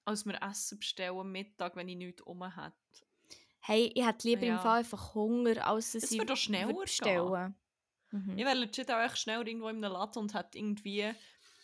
als 0.06 0.25
mir 0.25 0.41
Essen 0.41 0.80
bestellen 0.80 1.17
am 1.17 1.32
Mittag, 1.32 1.75
wenn 1.75 1.89
ich 1.89 1.97
nichts 1.97 2.21
um 2.21 2.43
hätte. 2.43 2.73
Hey, 3.62 3.91
ich 3.93 4.06
hätte 4.06 4.28
lieber 4.28 4.45
ja. 4.45 4.56
im 4.56 4.62
Fall 4.62 4.80
einfach 4.80 5.13
Hunger, 5.15 5.65
als 5.67 5.91
dass 5.91 6.12
ich 6.12 6.38
schneller 6.38 6.73
bestellen 6.73 7.56
mhm. 8.12 8.38
Ich 8.38 8.45
wäre 8.45 8.56
legit 8.56 8.89
auch 8.89 9.04
echt 9.04 9.17
schnell 9.17 9.45
irgendwo 9.47 9.67
in 9.69 9.84
einem 9.84 9.93
Laden 9.93 10.19
und 10.19 10.34
hätte 10.34 10.58
irgendwie 10.58 11.13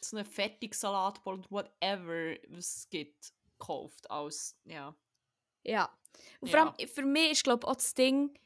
so 0.01 0.17
einen 0.17 0.25
Fertigsalatbowl 0.25 1.35
und 1.35 1.51
whatever 1.51 2.35
was 2.49 2.77
es 2.77 2.89
gibt, 2.89 3.33
gekauft. 3.57 4.09
Als, 4.11 4.57
ja. 4.65 4.95
Ja. 5.63 5.89
Und 6.39 6.49
vor 6.49 6.59
allem, 6.59 6.87
für 6.87 7.03
mich 7.03 7.31
ist 7.31 7.43
glaube 7.43 7.65
ich 7.65 7.67
auch 7.67 7.75
das 7.75 7.93
Ding, 7.93 8.37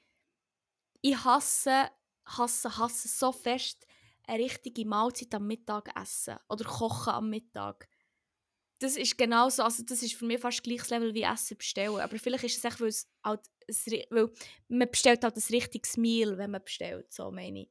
ich 1.01 1.23
hasse, 1.23 1.89
hasse, 2.25 2.77
hasse 2.77 3.07
so 3.07 3.31
fest 3.31 3.85
eine 4.27 4.43
richtige 4.43 4.85
Mahlzeit 4.85 5.33
am 5.33 5.47
Mittag 5.47 5.89
essen 5.99 6.37
oder 6.49 6.65
kochen 6.65 7.13
am 7.13 7.29
Mittag. 7.29 7.87
Das 8.79 8.95
ist 8.95 9.17
genauso, 9.17 9.63
also 9.63 9.83
das 9.83 10.03
ist 10.03 10.13
für 10.13 10.25
mich 10.25 10.39
fast 10.39 10.63
gleiches 10.63 10.89
Level 10.89 11.13
wie 11.13 11.23
Essen 11.23 11.57
bestellen. 11.57 11.99
Aber 11.99 12.17
vielleicht 12.17 12.45
ist 12.45 12.57
es 12.57 12.63
echt, 12.63 12.79
weil, 12.79 12.87
es 12.87 13.09
halt 13.23 13.41
weil 14.09 14.31
man 14.69 14.89
bestellt 14.89 15.23
halt 15.23 15.35
ein 15.35 15.43
richtiges 15.49 15.97
Meal, 15.97 16.37
wenn 16.37 16.51
man 16.51 16.63
bestellt, 16.63 17.11
so 17.11 17.29
meine 17.31 17.63
ich. 17.63 17.69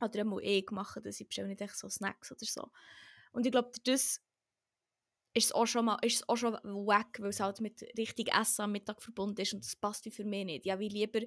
Oder 0.00 0.20
einmal 0.20 0.44
eh 0.44 0.64
machen, 0.70 1.02
dass 1.02 1.20
ich 1.20 1.28
bestelle 1.28 1.48
nicht 1.48 1.60
echt 1.60 1.76
so 1.76 1.88
Snacks 1.88 2.32
oder 2.32 2.44
so. 2.44 2.70
Und 3.32 3.46
ich 3.46 3.52
glaube, 3.52 3.70
das 3.84 4.20
ist 5.34 5.54
auch 5.54 5.66
schon 5.66 5.86
mal 5.86 5.98
ist 6.02 6.28
auch 6.28 6.36
schon 6.36 6.54
wack, 6.62 7.18
weil 7.20 7.30
es 7.30 7.40
halt 7.40 7.60
mit 7.60 7.82
richtig 7.96 8.34
Essen 8.34 8.62
am 8.62 8.72
Mittag 8.72 9.02
verbunden 9.02 9.40
ist 9.40 9.54
und 9.54 9.64
das 9.64 9.76
passt 9.76 10.06
für 10.12 10.24
mich 10.24 10.44
nicht. 10.44 10.66
Ja, 10.66 10.78
wie 10.78 10.88
lieber 10.88 11.20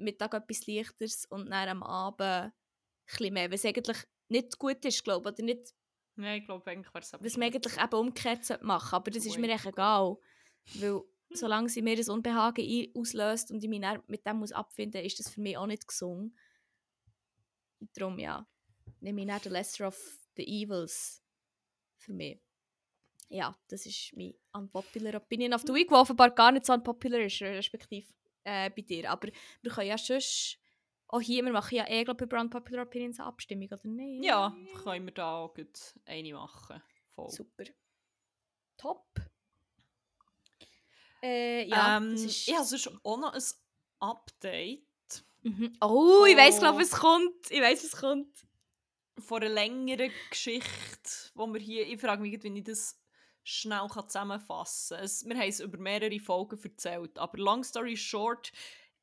Mittag 0.00 0.34
etwas 0.34 0.66
Leichteres 0.66 1.24
und 1.26 1.50
dann 1.50 1.68
am 1.68 1.82
Abend 1.82 2.52
ein 3.20 3.32
mehr, 3.32 3.50
was 3.50 3.64
eigentlich 3.64 3.98
nicht 4.28 4.58
gut 4.58 4.84
ist, 4.84 5.04
glaube 5.04 5.28
ich, 5.28 5.34
oder 5.34 5.44
nicht... 5.44 5.74
Nein, 6.16 6.40
ich 6.40 6.46
glaube 6.46 6.70
eigentlich 6.70 6.92
wäre 6.92 7.02
es 7.02 7.12
Was 7.12 7.36
man 7.36 7.46
eigentlich 7.46 7.78
eben 7.78 7.94
umgekehrt 7.94 8.62
machen 8.62 8.94
aber 8.94 9.10
das 9.10 9.26
ist 9.26 9.38
mir 9.38 9.50
echt 9.50 9.66
egal, 9.66 10.16
weil 10.74 11.02
solange 11.30 11.68
sie 11.68 11.82
mir 11.82 11.96
das 11.96 12.08
Unbehagen 12.08 12.92
auslöst 12.94 13.50
und 13.50 13.62
ich 13.62 13.70
mich 13.70 13.82
mit 14.06 14.26
dem 14.26 14.36
muss 14.36 14.52
abfinden 14.52 15.02
muss, 15.02 15.12
ist 15.12 15.20
das 15.20 15.32
für 15.32 15.40
mich 15.40 15.56
auch 15.56 15.66
nicht 15.66 15.86
gesungen. 15.86 16.36
Darum, 17.94 18.18
ja, 18.18 18.46
nehme 19.00 19.20
ich 19.22 19.26
nicht 19.26 19.44
the 19.44 19.48
lesser 19.48 19.88
of 19.88 19.96
the 20.36 20.44
evils 20.44 21.22
für 21.96 22.12
mich. 22.12 22.40
Ja, 23.28 23.56
das 23.68 23.86
ist 23.86 24.12
meine 24.16 24.34
unpopular 24.52 25.14
Opinion 25.14 25.54
of 25.54 25.62
the 25.62 25.72
Week, 25.72 25.88
die 25.88 25.94
offenbar 25.94 26.30
gar 26.30 26.50
nicht 26.50 26.66
so 26.66 26.72
unpopular 26.72 27.20
ist, 27.20 27.40
respektive 27.40 28.12
äh, 28.44 28.70
bei 28.70 28.82
dir. 28.82 29.10
Aber 29.10 29.28
wir 29.62 29.70
können 29.70 29.88
ja 29.88 29.98
sonst 29.98 30.58
auch 31.08 31.20
hier, 31.20 31.44
wir 31.44 31.52
machen 31.52 31.74
ja 31.74 31.88
eh, 31.88 32.04
glaube 32.04 32.24
ich, 32.24 32.30
über 32.30 32.40
Unpopular 32.40 32.84
Opinions 32.84 33.18
eine 33.18 33.28
Abstimmung, 33.28 33.66
oder 33.66 33.88
nicht? 33.88 34.24
Ja, 34.24 34.56
können 34.84 35.06
wir 35.06 35.12
da 35.12 35.38
auch 35.38 35.54
gut 35.54 35.94
eine 36.04 36.32
machen. 36.32 36.82
Voll. 37.14 37.30
Super. 37.30 37.64
Top. 38.76 39.06
Äh, 41.22 41.66
ja, 41.66 41.96
ähm, 41.96 42.14
ist... 42.14 42.48
Ich 42.48 42.54
habe 42.54 42.64
sonst 42.64 42.90
auch 43.02 43.18
noch 43.18 43.34
ein 43.34 43.42
Update. 43.98 44.86
Mhm. 45.42 45.76
Oh, 45.80 46.24
ich 46.26 46.36
weiß 46.36 46.60
glaube 46.60 46.82
es 46.82 46.92
kommt. 46.92 47.50
Ich 47.50 47.60
weiß 47.60 47.84
es 47.84 47.96
kommt. 47.96 48.46
Von 49.18 49.42
einer 49.42 49.52
längeren 49.52 50.10
Geschichte, 50.30 51.30
wo 51.34 51.46
wir 51.48 51.60
hier, 51.60 51.86
ich 51.86 52.00
frage 52.00 52.22
mich, 52.22 52.42
wie 52.42 52.58
ich 52.58 52.64
das 52.64 52.98
schnell 53.42 53.88
zusammenfassen 53.88 54.98
kann. 54.98 55.30
Wir 55.30 55.36
haben 55.36 55.48
es 55.48 55.60
über 55.60 55.78
mehrere 55.78 56.20
Folgen 56.20 56.62
erzählt, 56.62 57.18
aber 57.18 57.38
long 57.38 57.64
story 57.64 57.96
short, 57.96 58.52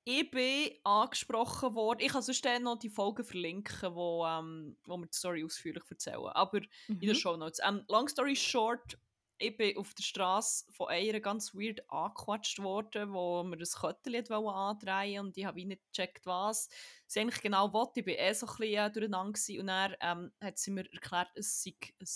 ich 0.10 0.32
bin 0.32 0.72
angesprochen 0.86 1.76
worden. 1.76 2.00
Ich 2.00 2.14
kann 2.14 2.22
sonst 2.22 2.46
noch 2.62 2.80
die 2.80 2.90
Folgen 2.90 3.26
verlinken, 3.26 3.94
wo, 3.94 4.26
ähm, 4.26 4.78
wo 4.86 4.96
wir 4.96 5.06
die 5.06 5.18
Story 5.18 5.44
ausführlich 5.44 5.84
erzählen. 5.90 6.28
Aber 6.28 6.62
mhm. 6.88 7.02
in 7.02 7.08
den 7.08 7.16
Show 7.16 7.36
Notes. 7.36 7.60
Ähm, 7.62 7.84
long 7.90 8.08
story 8.08 8.38
short, 8.38 8.98
ich 9.38 9.56
bin 9.58 9.78
auf 9.78 9.94
der 9.94 10.04
Straße 10.04 10.66
von 10.72 10.88
einer 10.88 11.20
ganz 11.20 11.54
weird 11.54 11.82
angequatscht 11.90 12.60
worden, 12.60 13.14
wo 13.14 13.44
mir 13.44 13.58
das 13.58 13.76
Köttel 13.76 14.16
andrehen 14.32 15.26
und 15.26 15.38
ich 15.38 15.46
habe 15.46 15.66
nicht 15.66 15.82
gecheckt, 15.94 16.26
was 16.26 16.70
sie 17.06 17.20
eigentlich 17.20 17.42
genau 17.42 17.72
wollte. 17.74 18.00
Ich 18.00 18.08
war 18.08 18.14
eh 18.14 18.34
so 18.34 18.48
ein 18.48 18.56
bisschen 18.58 18.76
äh, 18.76 18.92
durcheinander 18.92 19.40
und 19.60 19.68
dann 19.68 19.96
ähm, 20.00 20.32
hat 20.42 20.58
sie 20.58 20.72
mir 20.72 20.92
erklärt, 20.92 21.30
es 21.36 21.64
sei 21.64 21.76
ein 22.00 22.08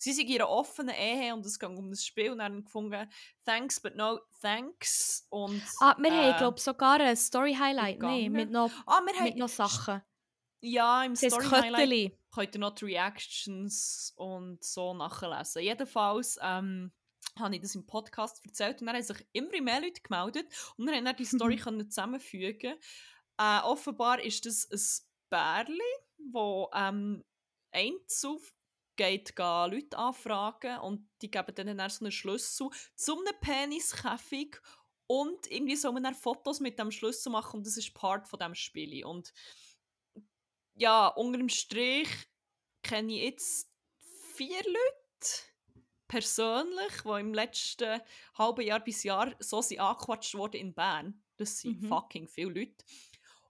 sie 0.00 0.12
sind 0.12 0.28
in 0.28 0.36
einer 0.36 0.48
offenen 0.48 0.94
Ehe 0.94 1.34
und 1.34 1.44
es 1.44 1.58
geht 1.58 1.68
um 1.68 1.90
das 1.90 2.04
Spiel 2.04 2.32
und 2.32 2.38
dann 2.38 2.64
gefunden, 2.64 3.08
thanks 3.44 3.80
but 3.80 3.94
no 3.96 4.18
thanks. 4.40 5.26
Und, 5.28 5.62
ah, 5.80 5.94
wir 5.98 6.10
äh, 6.10 6.32
haben, 6.32 6.38
glaube 6.38 6.56
ich, 6.56 6.64
sogar 6.64 7.00
ein 7.00 7.16
Story-Highlight, 7.16 8.00
nee, 8.00 8.28
mit 8.30 8.50
noch, 8.50 8.70
ah, 8.86 9.00
mit 9.22 9.36
noch 9.36 9.48
Sachen. 9.48 10.02
Ja, 10.62 11.04
im 11.04 11.14
Story-Highlight 11.14 12.12
könnt 12.32 12.54
ihr 12.54 12.60
noch 12.60 12.74
die 12.74 12.86
Reactions 12.86 14.12
und 14.16 14.64
so 14.64 14.94
nachlesen. 14.94 15.62
Jedenfalls 15.62 16.38
ähm, 16.42 16.92
habe 17.38 17.54
ich 17.54 17.60
das 17.60 17.74
im 17.74 17.86
Podcast 17.86 18.44
erzählt 18.44 18.80
und 18.80 18.86
dann 18.86 18.96
haben 18.96 19.02
sich 19.02 19.26
immer 19.32 19.60
mehr 19.60 19.80
Leute 19.80 20.00
gemeldet 20.00 20.46
und 20.76 20.86
wir 20.86 20.96
haben 20.96 21.04
dann 21.04 21.16
die 21.16 21.24
Story 21.26 21.56
können 21.56 21.90
zusammenfügen. 21.90 22.74
Äh, 23.38 23.60
offenbar 23.64 24.20
ist 24.22 24.46
das 24.46 24.68
ein 24.70 25.06
Bärli, 25.28 25.94
wo 26.32 26.70
ähm, 26.74 27.22
Einzel 27.72 28.38
geht 29.00 29.34
Leute 29.38 29.96
anfragen 29.96 30.78
und 30.80 31.08
die 31.22 31.30
geben 31.30 31.54
dann, 31.54 31.78
dann 31.78 31.88
so 31.88 32.04
einen 32.04 32.12
Schlüssel 32.12 32.68
zu 32.94 33.18
einem 33.18 33.40
Peniskäfig 33.40 34.60
und 35.06 35.50
irgendwie 35.50 35.76
soll 35.76 35.92
man 35.92 36.02
dann 36.02 36.14
Fotos 36.14 36.60
mit 36.60 36.78
dem 36.78 36.90
Schlüssel 36.90 37.32
machen 37.32 37.58
und 37.58 37.66
das 37.66 37.78
ist 37.78 37.94
Part 37.94 38.28
von 38.28 38.38
dem 38.38 38.54
Spiel. 38.54 39.06
Und 39.06 39.32
ja, 40.74 41.06
unter 41.08 41.38
dem 41.38 41.48
Strich 41.48 42.10
kenne 42.82 43.14
ich 43.14 43.22
jetzt 43.22 43.72
vier 44.34 44.62
Leute 44.64 45.38
persönlich, 46.06 46.92
die 47.02 47.20
im 47.20 47.32
letzten 47.32 48.02
halben 48.34 48.66
Jahr 48.66 48.80
bis 48.80 49.02
Jahr 49.02 49.34
so 49.38 49.62
sind 49.62 49.80
angequatscht 49.80 50.34
worden 50.34 50.60
in 50.60 50.74
Bern. 50.74 51.22
Das 51.38 51.60
sind 51.60 51.80
mhm. 51.80 51.88
fucking 51.88 52.28
viele 52.28 52.50
Leute. 52.50 52.84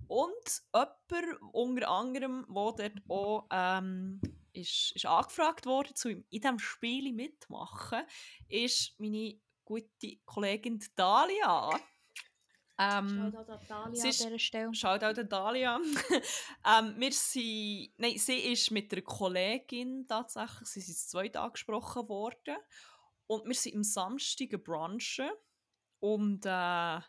Und 0.07 0.63
jemand 0.73 1.43
unter 1.53 1.89
anderem, 1.89 2.47
der 2.49 2.91
dort 2.91 3.03
auch 3.09 3.49
ähm, 3.51 4.21
ist, 4.53 4.93
ist 4.95 5.07
angefragt 5.07 5.67
worden, 5.67 5.95
zu 5.95 6.11
in 6.11 6.25
diesem 6.31 6.59
Spiel 6.59 7.13
mitmachen, 7.13 8.03
ist 8.49 8.99
meine 8.99 9.41
gute 9.65 10.17
Kollegin 10.25 10.83
Dalia. 10.95 11.71
Ähm, 12.79 13.31
Shoutout 13.33 13.53
an 13.53 13.61
Dalia 13.69 13.83
an 13.85 13.93
dieser 13.93 14.39
Stelle. 14.39 14.75
Shoutout 14.75 15.21
an 15.21 15.29
Dalia. 15.29 15.79
ähm, 16.67 16.95
wir 16.99 17.13
sind, 17.13 17.93
nein, 17.99 18.17
sie 18.17 18.39
ist 18.53 18.71
mit 18.71 18.93
einer 18.93 19.03
Kollegin 19.03 20.07
tatsächlich, 20.09 20.69
sie 20.69 20.81
sind 20.81 20.97
zwei 20.97 21.33
angesprochen 21.35 22.09
worden 22.09 22.57
und 23.27 23.47
wir 23.47 23.55
sind 23.55 23.77
am 23.77 23.85
Samstag 23.85 24.51
brunchen 24.65 25.31
und 26.01 26.47
äh, 26.47 27.01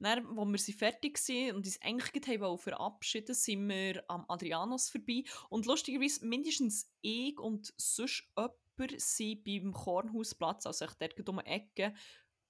dann, 0.00 0.38
als 0.38 0.48
wir 0.48 0.58
sie 0.58 0.72
fertig 0.72 1.18
waren 1.18 1.56
und 1.56 1.66
uns 1.66 1.80
eigentlich 1.82 2.26
haben 2.26 2.58
verabschieden 2.58 3.34
sind 3.34 3.68
wir 3.68 4.04
am 4.08 4.24
Adrianos 4.28 4.90
vorbei. 4.90 5.24
Und 5.48 5.66
lustigerweise 5.66 6.24
mindestens 6.26 6.92
ich 7.00 7.38
und 7.38 7.72
sonst 7.76 8.24
jemand 8.36 9.00
sind 9.00 9.44
beim 9.44 9.72
Kornhausplatz, 9.72 10.66
also 10.66 10.84
ich 10.84 10.92
dort 10.94 11.28
um 11.28 11.40
die 11.44 11.46
Ecke, 11.46 11.94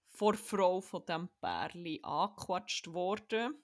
vor 0.09 0.35
Frau 0.35 0.81
von 0.81 1.05
diesem 1.07 1.29
Pärli 1.41 2.01
angequatscht 2.03 2.89
worden. 2.89 3.55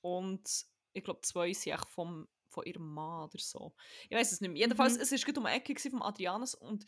Und 0.00 0.66
ich 0.92 1.04
glaube, 1.04 1.20
zwei 1.22 1.52
sind 1.52 1.74
echt 1.74 1.88
vom, 1.88 2.28
von 2.48 2.64
ihrem 2.64 2.92
Mann 2.92 3.24
oder 3.24 3.38
so. 3.38 3.74
Ich 4.08 4.16
weiß 4.16 4.32
es 4.32 4.40
nicht 4.40 4.50
mehr. 4.50 4.60
Jedenfalls, 4.60 4.96
mhm. 4.96 5.02
es 5.02 5.12
war 5.12 5.38
um 5.38 5.44
die 5.44 5.50
Ecke 5.52 5.90
vom 5.90 6.02
Adrianos 6.02 6.54
und 6.54 6.84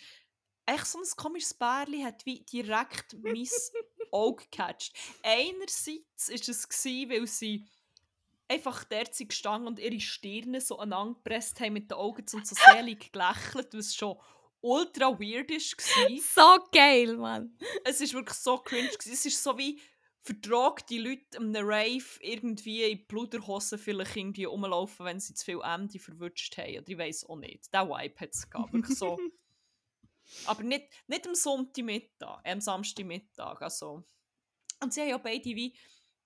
echt 0.67 0.87
so 0.87 0.99
ein 0.99 1.05
komisches 1.17 1.55
Bärli 1.55 2.03
hat 2.03 2.25
wie 2.27 2.45
direkt 2.45 3.17
mein 3.23 3.47
Auge 4.12 4.44
gecatcht. 4.44 4.92
Einerseits 5.22 6.29
war 6.29 6.35
es, 6.35 6.68
gewesen, 6.68 7.11
weil 7.11 7.27
sie 7.27 7.66
einfach 8.48 8.85
dort 8.85 9.16
gestanden 9.16 9.68
und 9.68 9.79
ihre 9.79 10.01
Stirne 10.01 10.61
so 10.61 10.79
aneinander 10.79 11.14
gepresst 11.14 11.59
haben 11.61 11.72
mit 11.72 11.90
den 11.90 11.98
Augen 11.98 12.25
und 12.33 12.46
so 12.46 12.55
selig 12.55 13.11
gelächelt, 13.12 13.75
was 13.75 13.94
schon 13.94 14.16
ultra 14.61 15.18
weird 15.18 15.51
war. 15.51 16.18
so 16.20 16.64
geil, 16.72 17.16
Mann! 17.16 17.57
Es 17.85 18.01
war 18.01 18.12
wirklich 18.20 18.38
so 18.38 18.59
cringe. 18.59 18.88
Gewesen. 18.88 19.12
Es 19.12 19.27
ist 19.27 19.42
so 19.42 19.57
wie 19.59 19.81
vertragt 20.22 20.88
die 20.88 20.98
Leute 20.98 21.38
am 21.38 21.55
Rave 21.55 22.05
irgendwie 22.20 22.85
in 22.85 23.05
Bluderhosen 23.07 23.79
vielleicht 23.79 24.16
irgendwie 24.16 24.44
rumlaufen, 24.44 25.05
wenn 25.05 25.18
sie 25.18 25.35
zu 25.35 25.44
viel 25.44 25.61
Ende 25.62 25.98
verwünscht 25.98 26.57
haben. 26.57 26.79
Oder 26.79 26.88
ich 26.88 26.98
weiß 26.98 27.25
auch 27.29 27.37
nicht. 27.37 27.72
Der 27.75 27.88
Vibe 27.88 28.20
hat 28.20 28.31
es 28.33 28.48
gehabt. 28.48 28.72
Wirklich 28.72 28.98
so 28.98 29.18
aber 30.47 30.62
nicht, 30.62 30.88
nicht 31.07 31.27
am 31.27 31.35
Sonntagmittag, 31.35 32.40
äh, 32.45 32.53
am 32.53 32.61
Samstagmittag. 32.61 33.61
Also. 33.61 34.05
Und 34.81 34.92
sie 34.92 35.01
haben 35.01 35.09
ja 35.09 35.18
beide 35.18 35.45
wie 35.45 35.77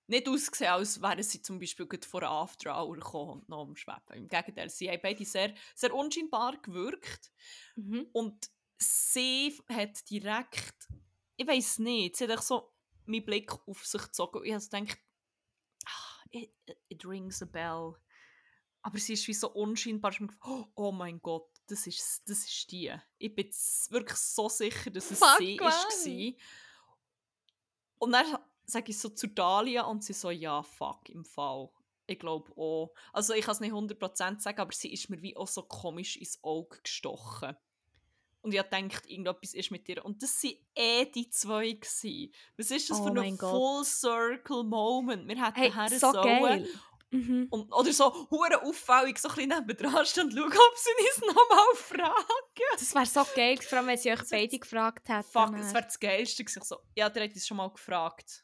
nicht 0.07 0.27
ausgesehen, 0.27 0.71
als 0.71 1.01
wären 1.01 1.21
sie 1.21 1.41
zum 1.41 1.59
Beispiel 1.59 1.87
vor 2.07 2.23
einer 2.23 2.31
After 2.31 2.75
Hour 2.75 2.95
gekommen 2.95 3.41
und 3.41 3.49
noch 3.49 3.63
am 3.63 3.75
Schweben. 3.75 4.13
Im 4.13 4.27
Gegenteil, 4.27 4.69
sie 4.69 4.89
haben 4.89 5.01
beide 5.01 5.25
sehr, 5.25 5.53
sehr 5.75 5.93
unscheinbar 5.93 6.57
gewirkt. 6.61 7.31
Mhm. 7.75 8.07
Und 8.13 8.49
sie 8.77 9.53
hat 9.69 10.09
direkt, 10.09 10.87
ich 11.35 11.47
weiß 11.47 11.79
nicht, 11.79 12.15
sie 12.15 12.27
hat 12.27 12.43
so 12.43 12.73
meinen 13.05 13.25
Blick 13.25 13.51
auf 13.67 13.85
sich 13.85 14.01
gezogen. 14.01 14.45
Ich 14.45 14.53
habe 14.53 14.63
gedacht, 14.63 14.99
ah, 15.85 16.23
it, 16.31 16.53
it 16.87 17.05
rings 17.05 17.41
a 17.41 17.45
bell. 17.45 17.93
Aber 18.81 18.97
sie 18.99 19.13
ist 19.13 19.27
wie 19.27 19.33
so 19.33 19.51
unscheinbar. 19.51 20.13
Oh 20.75 20.91
mein 20.93 21.21
Gott, 21.21 21.49
das 21.67 21.87
ist, 21.87 22.23
das 22.27 22.45
ist 22.45 22.71
die. 22.71 22.93
Ich 23.17 23.35
bin 23.35 23.49
wirklich 23.89 24.17
so 24.17 24.49
sicher, 24.49 24.89
dass 24.89 25.11
es 25.11 25.19
Fuck 25.19 25.39
sie 25.39 25.59
war. 25.59 25.73
Und 27.99 28.11
dann 28.11 28.37
sage 28.65 28.91
ich 28.91 28.99
so 28.99 29.09
zu 29.09 29.27
Dalia 29.27 29.83
und 29.83 30.03
sie 30.03 30.13
so, 30.13 30.29
ja, 30.29 30.63
fuck, 30.63 31.09
im 31.09 31.25
Fall. 31.25 31.69
Ich 32.05 32.19
glaube 32.19 32.51
auch. 32.57 32.93
Also 33.11 33.33
ich 33.33 33.43
kann 33.45 33.53
es 33.53 33.59
nicht 33.59 33.73
100% 33.73 34.39
sagen, 34.39 34.59
aber 34.59 34.71
sie 34.71 34.93
ist 34.93 35.09
mir 35.09 35.21
wie 35.21 35.35
auch 35.35 35.47
so 35.47 35.63
komisch 35.63 36.15
ins 36.17 36.41
Auge 36.43 36.79
gestochen. 36.81 37.55
Und 38.41 38.53
ich 38.53 38.61
dachte, 38.61 39.09
irgendetwas 39.09 39.53
ist 39.53 39.71
mit 39.71 39.87
dir. 39.87 40.05
Und 40.05 40.23
das 40.23 40.41
waren 40.43 40.55
eh 40.75 41.05
die 41.05 41.29
zwei. 41.29 41.71
Gewesen. 41.71 42.31
Was 42.55 42.71
ist 42.71 42.89
das 42.89 42.99
oh 42.99 43.07
für 43.07 43.21
ein 43.21 43.37
Full 43.37 43.83
Circle 43.83 44.63
Moment? 44.63 45.27
Wir 45.27 45.45
hätten 45.45 45.73
hey, 45.73 45.89
so 45.99 46.13
sollen. 46.13 46.23
Geil. 46.23 46.67
Mhm. 47.09 47.47
Und, 47.49 47.71
oder 47.71 47.93
so 47.93 48.29
hure 48.29 48.61
auffällig 48.63 49.17
so 49.17 49.29
ein 49.29 49.35
bisschen 49.35 49.49
nebendran 49.49 50.05
stehen 50.05 50.25
und 50.25 50.33
schauen, 50.33 50.47
ob 50.47 50.77
sie 50.77 50.89
uns 50.99 51.35
nochmal 51.35 51.75
fragen. 51.75 52.63
Das 52.73 52.95
wäre 52.95 53.05
so 53.05 53.25
geil, 53.33 53.57
vor 53.61 53.77
allem 53.77 53.87
wenn 53.87 53.97
sie 53.97 54.11
euch 54.11 54.19
das 54.19 54.29
beide 54.29 54.59
gefragt 54.59 55.07
hätten. 55.07 55.23
Fuck, 55.23 55.55
das 55.55 55.73
wäre 55.73 55.85
das 55.85 55.99
Geilste. 55.99 56.43
Ich 56.43 56.49
so, 56.49 56.77
ja, 56.95 57.09
der 57.09 57.23
hat 57.23 57.33
uns 57.33 57.47
schon 57.47 57.57
mal 57.57 57.69
gefragt. 57.69 58.43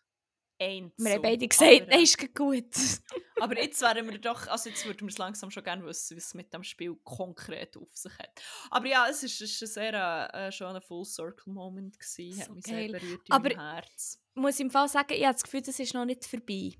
Eins. 0.60 0.94
Wir 0.98 1.14
haben 1.14 1.22
beide 1.24 1.48
gesagt, 1.48 1.88
nein, 1.90 2.04
ist 2.04 2.36
gut. 2.36 2.74
aber 3.42 3.62
jetzt 3.62 3.82
wären 3.82 4.10
wir 4.10 4.20
doch, 4.20 4.48
also 4.48 4.70
jetzt 4.70 4.86
würden 4.86 5.02
wir 5.02 5.12
es 5.12 5.18
langsam 5.18 5.52
schon 5.52 5.64
gerne 5.64 5.84
wissen, 5.84 6.16
was 6.16 6.28
es 6.28 6.34
mit 6.34 6.54
dem 6.54 6.64
Spiel 6.64 6.96
konkret 7.04 7.76
auf 7.76 7.90
sich 7.98 8.14
hat. 8.18 8.42
Aber 8.70 8.88
ja, 8.88 9.08
es 9.10 9.24
war 9.24 9.46
ein 9.46 9.68
sehr 9.68 10.34
äh, 10.34 10.52
schöner 10.52 10.80
Full-Circle-Moment. 10.80 11.98
So 12.02 12.24
hat 12.40 12.50
mich 12.52 12.64
geil. 12.64 12.92
sehr 12.92 13.00
berührt 13.00 13.22
aber 13.30 13.50
Herz. 13.50 14.22
muss 14.36 14.60
im 14.60 14.72
Fall 14.72 14.88
sagen, 14.88 15.14
ich 15.14 15.24
habe 15.26 15.34
das 15.34 15.44
Gefühl, 15.44 15.64
das 15.64 15.80
ist 15.80 15.94
noch 15.94 16.06
nicht 16.06 16.24
vorbei. 16.24 16.74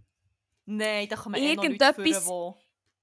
Nein, 0.66 1.08
da 1.10 1.16
kann 1.16 1.32
man 1.32 1.42
eh 1.42 1.56
noch 1.56 1.64
führen, 1.64 2.26
wo... 2.26 2.58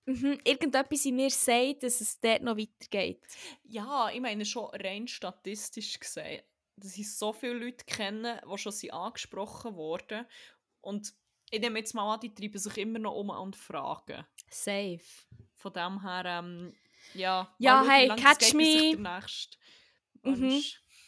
Mhm, 0.07 0.41
irgendetwas 0.45 1.05
in 1.05 1.17
mir 1.17 1.31
sagt, 1.31 1.83
dass 1.83 2.01
es 2.01 2.19
dort 2.19 2.43
noch 2.43 2.57
weitergeht. 2.57 3.23
Ja, 3.65 4.11
ich 4.11 4.21
meine 4.21 4.45
schon 4.45 4.71
rein 4.75 5.07
statistisch 5.07 6.01
gesehen, 6.01 6.43
dass 6.77 6.97
ich 6.97 7.15
so 7.15 7.33
viele 7.33 7.53
Leute 7.55 7.85
kenne, 7.85 8.41
die 8.51 8.59
schon 8.59 8.73
sind 8.73 8.93
angesprochen 8.93 9.77
wurden. 9.77 10.27
Und 10.81 11.13
ich 11.51 11.61
nehme 11.61 11.79
jetzt 11.79 11.95
mal 11.95 12.15
an, 12.15 12.21
die 12.21 12.35
treiben 12.35 12.59
sich 12.59 12.79
immer 12.79 12.99
noch 12.99 13.15
um 13.15 13.31
und 13.31 13.57
fragen. 13.57 14.27
Safe. 14.49 15.01
Von 15.57 15.73
dem 15.73 16.03
her, 16.03 16.25
ähm, 16.25 16.75
ja. 17.15 17.55
Ja, 17.59 17.85
hey, 17.87 18.09
catch 18.09 18.55
me. 18.55 18.97
Mhm. 20.23 20.63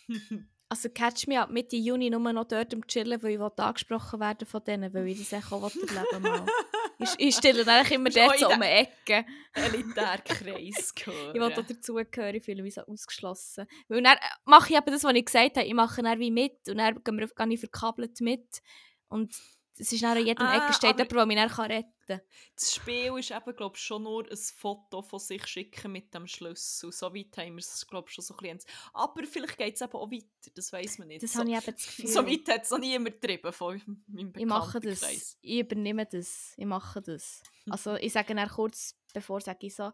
Also 0.72 0.88
catch 0.88 1.26
me 1.26 1.38
ab 1.38 1.50
Mitte 1.50 1.76
Juni 1.76 2.08
nur 2.08 2.32
noch 2.32 2.46
dort 2.46 2.72
am 2.72 2.86
Chillen, 2.86 3.22
weil 3.22 3.32
ich 3.32 3.40
angesprochen 3.40 4.20
werden 4.20 4.48
von 4.48 4.64
denen, 4.64 4.94
weil 4.94 5.06
ich 5.08 5.28
das 5.28 5.52
auch 5.52 5.70
erleben 5.70 6.24
will. 6.24 6.46
ich, 6.98 7.10
ich 7.18 7.36
stelle 7.36 7.62
dann 7.62 7.84
immer 7.88 8.08
dort 8.08 8.38
so 8.38 8.48
um 8.48 8.58
die 8.58 8.66
Ecke. 8.66 9.26
Elitärkreis 9.52 10.94
gehören. 10.94 11.36
ich 11.36 11.42
will 11.42 11.50
da 11.50 11.60
dazugehören, 11.60 12.36
ich 12.36 12.42
fühle 12.42 12.62
mich 12.62 12.72
so 12.72 12.80
ausgeschlossen. 12.86 13.66
Weil 13.88 14.02
dann 14.02 14.16
mache 14.46 14.70
ich 14.72 14.78
eben 14.78 14.90
das, 14.90 15.04
was 15.04 15.14
ich 15.14 15.26
gesagt 15.26 15.58
habe, 15.58 15.66
ich 15.66 15.74
mache 15.74 16.02
dann 16.02 16.18
wie 16.18 16.30
mit 16.30 16.66
und 16.66 16.78
dann 16.78 17.04
gehe 17.04 17.48
ich 17.50 17.60
verkabelt 17.60 18.22
mit. 18.22 18.62
Und 19.08 19.34
es 19.78 19.92
ist 19.92 20.02
nach 20.02 20.16
jedem 20.16 20.46
ah, 20.46 20.56
Ecke 20.56 20.74
steht 20.74 20.98
jemand, 20.98 21.12
der 21.12 21.26
mich 21.26 21.36
dann 21.36 21.70
retten 21.70 21.88
kann. 22.06 22.20
Das 22.54 22.74
Spiel 22.74 23.18
ist 23.18 23.30
eben, 23.30 23.56
glaube 23.56 23.76
ich, 23.76 23.82
schon 23.82 24.02
nur 24.02 24.30
ein 24.30 24.36
Foto 24.36 25.02
von 25.02 25.18
sich 25.18 25.46
schicken 25.46 25.92
mit 25.92 26.12
dem 26.14 26.26
Schlüssel. 26.26 26.92
So 26.92 27.14
weit 27.14 27.36
haben 27.38 27.54
wir 27.54 27.60
es, 27.60 27.86
glaube 27.86 28.08
ich, 28.08 28.14
schon 28.14 28.24
so 28.24 28.34
ein 28.34 28.54
bisschen. 28.54 28.70
Aber 28.92 29.22
vielleicht 29.24 29.56
geht 29.56 29.74
es 29.74 29.80
eben 29.80 29.92
auch 29.92 30.10
weiter, 30.10 30.50
das 30.54 30.72
weiß 30.72 30.98
man 30.98 31.08
nicht. 31.08 31.22
Das 31.22 31.32
so, 31.32 31.40
habe 31.40 31.50
ich 31.50 31.56
eben 31.56 31.74
das 31.74 31.86
Gefühl. 31.86 32.08
So 32.08 32.26
weit 32.26 32.48
hat 32.48 32.64
es 32.64 32.70
noch 32.70 32.78
niemand 32.78 33.20
getrieben 33.20 33.52
von 33.52 33.82
meinem 34.08 34.32
Ich 34.36 34.46
mache 34.46 34.80
das. 34.80 35.38
Ich 35.40 35.60
übernehme 35.60 36.06
das. 36.06 36.52
Ich 36.56 36.66
mache 36.66 37.00
das. 37.00 37.42
Also 37.70 37.94
ich 37.94 38.12
sage 38.12 38.34
dann 38.34 38.48
kurz, 38.48 38.98
bevor 39.14 39.40
sage 39.40 39.66
ich 39.66 39.74
so, 39.74 39.90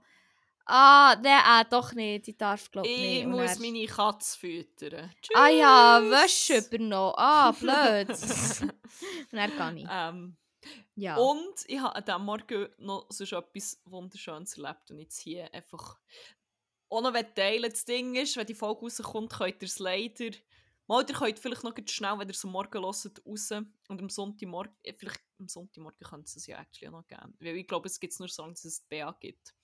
Ah, 0.70 1.16
der 1.16 1.38
äh, 1.38 1.64
doch 1.70 1.94
nicht. 1.94 2.28
Ich 2.28 2.36
darf, 2.36 2.70
glaube 2.70 2.86
ich 2.86 2.98
nicht. 2.98 3.20
Ich 3.20 3.26
muss 3.26 3.56
er... 3.56 3.60
meine 3.60 3.86
Katze 3.86 4.38
füttern. 4.38 5.10
Tschüss. 5.22 5.34
Ah 5.34 5.48
ja, 5.48 6.02
Wäsche 6.02 6.58
übernommen. 6.58 7.14
Ah, 7.16 7.52
blöd. 7.58 8.10
Und 8.10 8.74
dann 9.32 9.56
kann 9.56 9.76
ich. 9.78 9.88
Ähm, 9.90 10.36
ja. 10.94 11.16
Und 11.16 11.54
ich 11.66 11.80
habe 11.80 11.96
an 11.96 12.04
diesem 12.04 12.24
Morgen 12.24 12.68
noch 12.78 13.06
so 13.08 13.24
etwas 13.24 13.80
Wunderschönes 13.86 14.58
erlebt 14.58 14.90
und 14.90 14.98
jetzt 14.98 15.20
hier 15.20 15.52
einfach 15.54 15.98
auch 16.90 17.00
noch 17.02 17.14
teilen. 17.34 17.70
Das 17.70 17.86
Ding 17.86 18.14
ist, 18.16 18.36
wenn 18.36 18.46
die 18.46 18.54
Folge 18.54 18.82
rauskommt, 18.82 19.32
könnt 19.32 19.62
ihr 19.62 19.66
es 19.66 19.78
leider 19.78 20.30
Mal, 20.88 21.04
ihr 21.06 21.14
könnt 21.14 21.38
vielleicht 21.38 21.64
noch 21.64 21.74
schnell, 21.86 22.18
wenn 22.18 22.28
ihr 22.28 22.34
es 22.34 22.44
am 22.46 22.52
Morgen 22.52 22.82
hört, 22.82 23.22
raus 23.26 23.50
und 23.88 24.00
am 24.00 24.08
Sonntagmorgen, 24.08 24.74
vielleicht 24.96 25.20
am 25.38 25.46
Sonntagmorgen 25.46 26.00
könnt 26.00 26.28
ihr 26.28 26.36
es 26.36 26.46
ja 26.46 26.58
actually 26.58 26.90
noch 26.90 27.06
geben. 27.06 27.36
Weil 27.40 27.56
ich 27.56 27.66
glaube, 27.66 27.88
es 27.88 28.00
gibt 28.00 28.14
es 28.14 28.18
nur 28.18 28.28
so 28.28 28.40
lange, 28.42 28.54
dass 28.54 28.64
es 28.64 28.80
BA 28.88 29.14
gibt. 29.20 29.54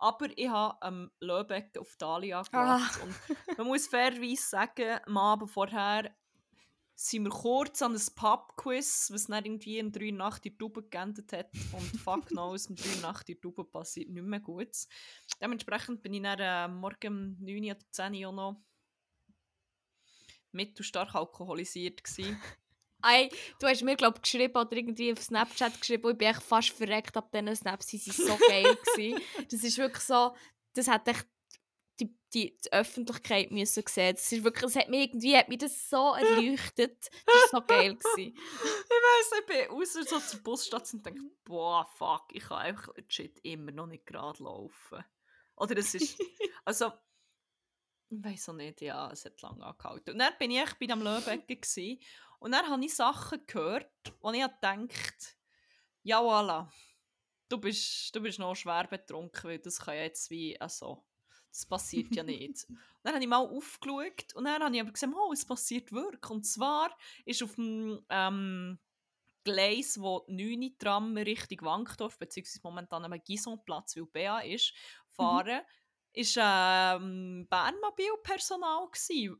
Aber 0.00 0.26
ich 0.36 0.48
habe 0.48 0.78
ähm, 0.82 1.10
Löbeck 1.20 1.76
auf 1.78 1.94
Dalia 1.96 2.42
gewartet. 2.42 2.98
Ah. 3.00 3.04
Und 3.04 3.58
man 3.58 3.66
muss 3.66 3.86
fairerweise 3.86 4.42
sagen, 4.42 4.98
am 5.06 5.16
Abend 5.18 5.50
vorher 5.50 6.10
sind 6.94 7.24
wir 7.24 7.30
kurz 7.30 7.82
an 7.82 7.92
einem 7.92 8.02
Pub-Quiz, 8.14 9.10
was 9.12 9.26
dann 9.26 9.44
irgendwie 9.44 9.80
um 9.80 9.92
3 9.92 10.10
Nacht 10.10 10.44
in 10.46 10.52
der 10.52 10.58
Tube 10.58 10.90
geendet 10.90 11.32
hat. 11.32 11.50
Und 11.72 12.00
fuck 12.00 12.26
knows, 12.26 12.66
um 12.66 12.76
3 12.76 13.00
Nacht 13.00 13.28
in 13.28 13.34
der 13.36 13.40
Tube 13.42 13.70
passiert 13.70 14.08
nicht 14.08 14.22
mehr 14.22 14.40
gut. 14.40 14.70
Dementsprechend 15.40 16.02
bin 16.02 16.14
ich 16.14 16.22
dann 16.22 16.38
äh, 16.40 16.68
morgen 16.68 17.36
um 17.38 17.44
9 17.44 17.64
oder 17.64 17.90
10 17.90 18.24
Uhr 18.24 18.32
noch 18.32 18.62
mittelstark 20.52 21.14
alkoholisiert. 21.14 22.02
Ey, 23.02 23.30
du 23.58 23.66
hast 23.66 23.82
mir 23.82 23.96
glaub, 23.96 24.22
geschrieben 24.22 24.56
oder 24.56 24.72
irgendwie 24.72 25.12
auf 25.12 25.22
Snapchat 25.22 25.80
geschrieben 25.80 26.10
ich 26.10 26.18
bin 26.18 26.28
echt 26.28 26.42
fast 26.42 26.70
verreckt 26.70 27.16
ab 27.16 27.30
diesen 27.32 27.56
Snaps, 27.56 27.88
sie 27.88 28.00
waren 28.06 28.26
so 28.28 28.46
geil. 28.46 28.78
Gewesen. 28.94 29.20
Das 29.50 29.64
ist 29.64 29.78
wirklich 29.78 30.04
so, 30.04 30.34
das 30.74 30.88
hat 30.88 31.08
echt 31.08 31.26
die, 32.00 32.14
die, 32.32 32.56
die 32.56 32.72
Öffentlichkeit 32.72 33.50
müssen 33.50 33.84
sehen. 33.86 34.14
Das 34.14 34.32
ist 34.32 34.44
wirklich, 34.44 34.72
das 34.72 34.76
hat 34.76 34.88
mich 34.88 35.08
irgendwie, 35.08 35.36
hat 35.36 35.48
mich 35.48 35.58
das 35.58 35.90
so 35.90 36.14
erleuchtet. 36.14 37.08
Das 37.26 37.52
war 37.52 37.60
so 37.60 37.66
geil. 37.66 37.96
Gewesen. 37.96 38.34
ich 38.36 38.90
weiss, 38.90 39.40
ich 39.40 39.46
bin 39.46 39.76
raus 39.76 39.92
so 39.92 40.18
zur 40.18 40.40
Busstation 40.42 41.00
und 41.00 41.06
denke, 41.06 41.20
boah, 41.44 41.86
fuck, 41.96 42.24
ich 42.32 42.44
kann 42.44 42.58
einfach 42.58 42.94
legit 42.96 43.38
immer 43.42 43.72
noch 43.72 43.86
nicht 43.86 44.06
gerade 44.06 44.42
laufen. 44.42 45.04
Oder 45.56 45.76
es 45.76 45.94
ist, 45.94 46.18
also 46.64 46.92
ich 48.10 48.24
weiß 48.24 48.48
auch 48.50 48.54
nicht, 48.54 48.80
ja, 48.80 49.10
es 49.10 49.24
hat 49.24 49.40
lange 49.40 49.64
angehalten. 49.64 50.12
Und 50.12 50.18
dann 50.18 50.32
bin 50.38 50.50
ich 50.50 50.74
bei 50.74 50.86
dem 50.86 51.02
Löwecken 51.02 51.98
und 52.40 52.52
dann 52.52 52.68
habe 52.68 52.84
ich 52.84 52.94
Sachen 52.94 53.46
gehört, 53.46 54.14
wo 54.20 54.32
ich 54.32 54.42
gedacht 54.42 55.36
ja 56.02 56.20
voilà, 56.20 56.68
du 57.48 57.58
bist, 57.58 58.14
du 58.14 58.20
bist 58.20 58.38
noch 58.38 58.54
schwer 58.54 58.86
betrunken, 58.86 59.50
weil 59.50 59.58
das 59.58 59.80
kann 59.80 59.96
ja 59.96 60.02
jetzt 60.02 60.30
wie, 60.30 60.60
also, 60.60 61.04
das 61.50 61.66
passiert 61.66 62.14
ja 62.14 62.22
nicht. 62.22 62.66
Und 62.68 62.78
dann 63.02 63.14
habe 63.14 63.24
ich 63.24 63.30
mal 63.30 63.38
aufgeschaut 63.38 64.34
und 64.34 64.44
dann 64.44 64.62
habe 64.62 64.74
ich 64.74 64.82
aber 64.82 64.92
gesehen, 64.92 65.14
oh, 65.14 65.32
es 65.32 65.46
passiert 65.46 65.90
wirklich. 65.90 66.30
Und 66.30 66.44
zwar 66.44 66.94
ist 67.24 67.42
auf 67.42 67.54
dem 67.54 68.04
ähm, 68.10 68.78
Gleis, 69.42 69.98
wo 69.98 70.22
9 70.28 70.76
Tram 70.78 71.16
Richtung 71.16 71.62
Wankdorf, 71.62 72.18
beziehungsweise 72.18 72.60
momentan 72.62 73.06
am 73.06 73.18
Gisonplatz, 73.24 73.96
weil 73.96 74.04
BA 74.04 74.40
ist, 74.40 74.74
mhm. 74.74 75.14
fahren, 75.14 75.60
ist 76.12 76.36
ähm, 76.40 77.46
Bernmobil-Personal 77.48 78.88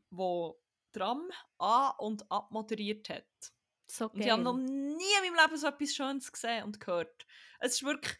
wo 0.09 0.59
Tram 0.91 1.29
an- 1.57 1.93
und 1.99 2.29
abmoderiert 2.31 3.09
hat. 3.09 3.25
So 3.87 4.09
und 4.09 4.21
ich 4.21 4.29
habe 4.29 4.41
noch 4.41 4.57
nie 4.57 4.69
in 4.69 5.33
meinem 5.33 5.45
Leben 5.45 5.57
so 5.57 5.67
etwas 5.67 5.93
Schönes 5.93 6.31
gesehen 6.31 6.63
und 6.63 6.79
gehört. 6.79 7.25
Es 7.59 7.73
ist 7.73 7.83
wirklich, 7.83 8.17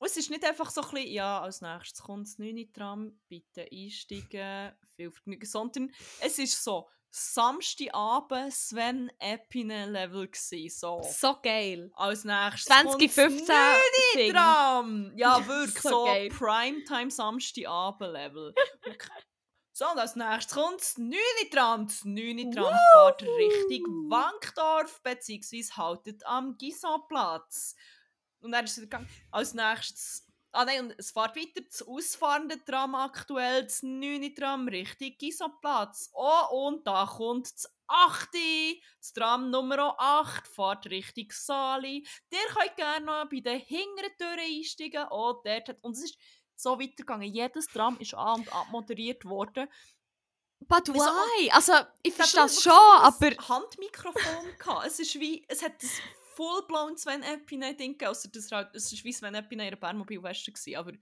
es 0.00 0.16
ist 0.16 0.30
nicht 0.30 0.44
einfach 0.44 0.70
so 0.70 0.82
ein 0.82 0.90
bisschen, 0.90 1.12
ja, 1.12 1.40
als 1.40 1.60
nächstes 1.60 2.02
kommt 2.02 2.26
das 2.26 2.38
9 2.38 2.72
Tram, 2.72 3.20
bitte 3.28 3.68
einsteigen, 3.70 4.74
viel 4.96 5.10
Vergnügen, 5.10 5.46
sondern 5.46 5.92
es 6.20 6.38
ist 6.38 6.62
so, 6.62 6.88
Samstagabend 7.14 8.54
Sven 8.54 9.12
Epine 9.18 9.84
Level 9.84 10.28
gsi, 10.28 10.70
so. 10.70 11.02
So 11.02 11.36
geil. 11.42 11.90
Als 11.94 12.24
nächstes 12.24 12.64
2015 12.64 14.32
Tram. 14.32 15.12
Ja, 15.14 15.46
wirklich 15.46 15.82
so, 15.82 16.06
so 16.06 16.28
Primetime 16.30 17.10
Samstagabend 17.10 18.12
Level. 18.12 18.54
so, 19.74 19.90
und 19.90 19.98
als 19.98 20.16
nächstes 20.16 20.54
kommt 20.54 20.80
das 20.80 20.96
9 20.96 21.18
Tram. 21.50 21.86
Das 21.86 22.02
9 22.02 22.50
Tram 22.50 22.74
fährt 22.94 23.22
Richtung 23.22 24.10
Wankdorf, 24.10 25.02
beziehungsweise 25.02 25.76
haltet 25.76 26.24
am 26.24 26.56
Gisonplatz. 26.56 27.76
Und 28.40 28.52
dann 28.52 28.64
ist 28.64 28.78
es 28.78 28.84
gegangen. 28.84 29.08
Als 29.30 29.52
nächstes 29.52 30.26
Ah 30.54 30.66
nein, 30.66 30.80
und 30.80 30.94
es 30.98 31.12
fährt 31.12 31.34
weiter, 31.34 31.62
das 31.66 31.82
ausfahrende 31.82 32.62
Tram 32.62 32.94
aktuell, 32.94 33.64
das 33.64 33.82
9. 33.82 34.34
Tram 34.34 34.68
Richtung 34.68 35.14
Gisoplatz. 35.18 36.10
Oh, 36.12 36.68
und 36.68 36.86
da 36.86 37.06
kommt 37.06 37.50
das 37.52 37.74
8. 37.86 38.28
Das 38.98 39.12
Tram 39.14 39.50
Nummer 39.50 39.94
8 39.98 40.46
fährt 40.46 40.86
Richtung 40.86 41.28
Sali. 41.30 42.06
Der 42.30 42.54
könnt 42.54 42.76
gerne 42.76 43.06
noch 43.06 43.28
bei 43.30 43.40
den 43.40 43.60
hinteren 43.60 44.16
Türen 44.18 44.40
einsteigen. 44.40 45.06
Oh, 45.10 45.40
dort 45.42 45.68
hat, 45.68 45.82
und 45.82 45.96
es 45.96 46.04
ist 46.04 46.18
so 46.54 46.78
weitergegangen. 46.78 47.32
Jedes 47.32 47.66
Tram 47.66 47.98
ist 47.98 48.14
an- 48.14 48.40
und 48.40 48.54
abmoderiert 48.54 49.24
worden. 49.24 49.68
But 50.68 50.88
why? 50.88 51.50
Also, 51.50 51.72
ich 52.02 52.14
verstehe 52.14 52.42
das 52.42 52.62
schon, 52.62 52.72
aber... 52.72 53.30
Handmikrofon 53.48 54.58
gehabt. 54.58 54.86
Es 54.86 55.00
ist 55.00 55.18
wie, 55.18 55.44
es 55.48 55.62
hat 55.62 55.82
das 55.82 55.90
full-blown 56.34 56.96
Sven 56.96 57.22
Epine 57.22 57.74
Ding 57.74 58.00
außer 58.02 58.28
das 58.28 58.50
halt, 58.50 58.74
es 58.74 58.92
war 58.92 59.04
wie 59.04 59.12
Sven 59.12 59.34
Epine 59.34 59.62
in 59.64 59.68
einer 59.68 59.76
Bärmobilweste 59.76 60.52
gewesen, 60.52 60.76
aber 60.76 60.92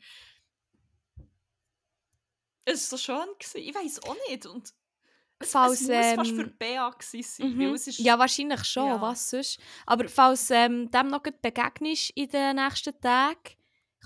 es 2.65 2.91
war 2.91 2.99
so 2.99 3.03
schön 3.03 3.29
gewesen. 3.39 3.69
ich 3.69 3.75
weiß 3.75 4.03
auch 4.05 4.17
nicht 4.29 4.47
und 4.47 4.73
es, 5.43 5.53
falls, 5.53 5.81
es 5.81 5.89
muss 5.89 5.91
ähm, 5.91 6.17
fast 6.17 6.31
für 6.33 6.47
BA 6.49 6.95
sein, 7.01 7.57
mhm. 7.57 7.75
ist, 7.75 7.99
Ja, 7.99 8.19
wahrscheinlich 8.19 8.63
schon, 8.65 8.87
ja. 8.87 9.01
was 9.01 9.31
sonst. 9.31 9.59
Aber 9.87 10.07
falls 10.07 10.51
ähm, 10.51 10.91
dem 10.91 11.09
noch 11.09 11.23
begegnest 11.23 12.11
in 12.11 12.29
den 12.29 12.57
nächsten 12.57 13.01
Tagen, 13.01 13.57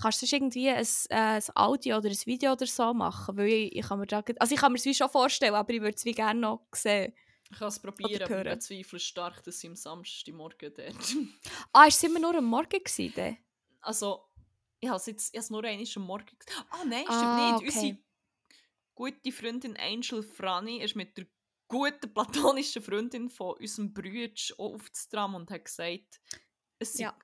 kannst 0.01 0.21
du 0.21 0.33
irgendwie 0.33 0.69
ein, 0.69 0.87
äh, 1.09 1.15
ein 1.15 1.43
Audio 1.55 1.97
oder 1.97 2.09
ein 2.09 2.25
Video 2.25 2.53
oder 2.53 2.65
so 2.65 2.93
machen, 2.93 3.35
weil 3.37 3.47
ich, 3.47 3.75
ich 3.75 3.85
kann 3.85 3.99
mir 3.99 4.07
da, 4.07 4.23
also 4.39 4.55
ich 4.55 4.61
kann 4.61 4.71
mir 4.71 4.79
es 4.79 4.97
schon 4.97 5.09
vorstellen, 5.09 5.55
aber 5.55 5.73
ich 5.73 5.81
würde 5.81 5.95
es 5.95 6.05
wie 6.05 6.13
gerne 6.13 6.39
noch 6.39 6.67
sehen. 6.73 7.13
Ich 7.51 7.59
kann 7.59 7.67
es 7.67 7.79
probieren, 7.79 8.23
aber 8.23 8.45
ich 8.45 8.53
bezweifle 8.53 8.99
stark, 8.99 9.43
dass 9.43 9.59
sie 9.59 9.67
am 9.67 9.75
Samstagmorgen 9.75 10.73
dort... 10.73 10.95
ah, 11.73 11.79
war 11.81 11.87
es 11.87 12.01
immer 12.03 12.19
nur 12.19 12.35
am 12.35 12.45
Morgen? 12.45 12.83
Gewesen, 12.83 13.37
also, 13.81 14.25
ich 14.79 14.89
habe 14.89 14.97
es 14.97 15.05
jetzt 15.05 15.33
erst 15.33 15.51
nur 15.51 15.63
einmal 15.63 15.87
am 15.95 16.01
Morgen 16.03 16.37
gesehen. 16.39 16.63
Ah 16.71 16.83
nein, 16.85 17.03
stimmt 17.03 17.21
ah, 17.21 17.59
nicht. 17.59 17.69
Okay. 17.69 17.77
Unsere 17.77 17.97
gute 18.95 19.31
Freundin 19.31 19.77
Angel 19.77 20.23
Franny 20.23 20.81
ist 20.81 20.95
mit 20.95 21.17
der 21.17 21.27
guten 21.67 22.13
platonischen 22.13 22.81
Freundin 22.81 23.29
von 23.29 23.55
unserem 23.57 23.93
Bruder 23.93 24.33
auch 24.57 24.73
auf 24.73 24.89
das 24.89 25.07
Tram 25.07 25.35
und 25.35 25.51
hat 25.51 25.65
gesagt, 25.65 26.19
es 26.79 26.97
ja, 26.97 27.17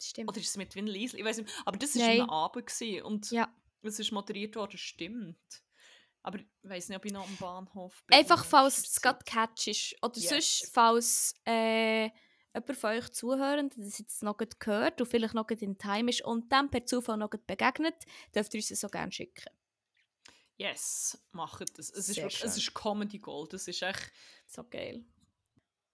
stimmt. 0.00 0.28
Oder 0.28 0.40
ist 0.40 0.48
es 0.48 0.56
mit 0.56 0.74
Win 0.74 0.86
Liesl? 0.86 1.18
Ich 1.18 1.24
weiß 1.24 1.38
nicht. 1.38 1.52
Aber 1.64 1.78
das 1.78 1.96
war 1.96 2.22
am 2.22 2.30
Abend 2.30 2.66
gewesen 2.66 3.02
und 3.02 3.30
ja. 3.30 3.52
es 3.82 3.98
ist 3.98 4.12
moderiert 4.12 4.56
worden, 4.56 4.78
stimmt. 4.78 5.38
Aber 6.22 6.38
ich 6.38 6.46
weiß 6.62 6.88
nicht, 6.88 6.98
ob 6.98 7.04
ich 7.04 7.12
noch 7.12 7.26
am 7.26 7.36
Bahnhof 7.36 8.02
bin. 8.06 8.18
Einfach, 8.18 8.44
falls 8.44 8.78
es 8.78 9.00
gerade 9.00 9.24
catch 9.24 9.68
ist. 9.68 9.96
Oder 10.02 10.18
yes. 10.18 10.28
sonst, 10.28 10.70
falls 10.72 11.34
äh, 11.46 12.10
jemand 12.54 12.78
von 12.78 12.90
euch 12.90 13.08
Zuhörenden 13.10 13.84
das 13.84 13.98
jetzt 13.98 14.22
noch 14.22 14.36
gehört 14.36 15.00
und 15.00 15.06
vielleicht 15.06 15.34
noch 15.34 15.48
in 15.48 15.78
Time 15.78 16.10
ist 16.10 16.22
und 16.22 16.50
dann 16.52 16.70
per 16.70 16.84
Zufall 16.84 17.16
noch 17.16 17.30
begegnet, 17.30 17.94
dürft 18.34 18.54
ihr 18.54 18.58
uns 18.58 18.68
das 18.68 18.80
so 18.80 18.88
gerne 18.88 19.12
schicken. 19.12 19.50
Yes, 20.56 21.16
macht 21.30 21.78
das. 21.78 21.90
Es 21.90 22.08
ist, 22.08 22.16
wirklich, 22.16 22.42
es 22.42 22.56
ist 22.56 22.74
Comedy 22.74 23.18
Gold. 23.18 23.52
Das 23.52 23.68
ist 23.68 23.80
echt 23.80 24.12
so 24.46 24.64
geil 24.64 25.04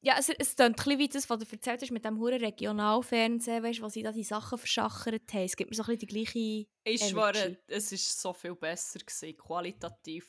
ja, 0.04 0.16
es, 0.18 0.28
es 0.28 0.54
klingt 0.54 0.60
ein 0.60 0.74
bisschen 0.74 0.98
wie 0.98 1.08
das, 1.08 1.30
was 1.30 1.38
du 1.38 1.46
erzählt 1.50 1.80
hast 1.80 1.90
mit 1.90 2.04
dem 2.04 2.18
hohen 2.18 2.38
Regionalfernsehen, 2.38 3.62
weißt, 3.62 3.80
wo 3.80 3.88
sie 3.88 4.02
da 4.02 4.12
die 4.12 4.22
Sachen 4.22 4.58
verschachert 4.58 5.32
haben. 5.32 5.44
Es 5.44 5.56
gibt 5.56 5.70
mir 5.70 5.76
so 5.76 5.82
ein 5.82 5.96
bisschen 5.96 6.00
die 6.00 6.06
gleiche 6.06 6.66
Ich 6.84 7.08
schwöre, 7.08 7.56
es 7.66 7.90
war 7.90 7.98
so 7.98 8.32
viel 8.34 8.54
besser 8.54 8.98
gewesen, 8.98 9.36
qualitativ. 9.38 10.28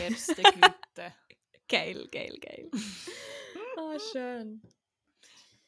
Erste 0.00 0.34
Güte. 0.42 1.14
geil, 1.68 2.08
geil, 2.10 2.38
geil. 2.40 2.70
oh, 3.76 3.98
schön. 4.12 4.62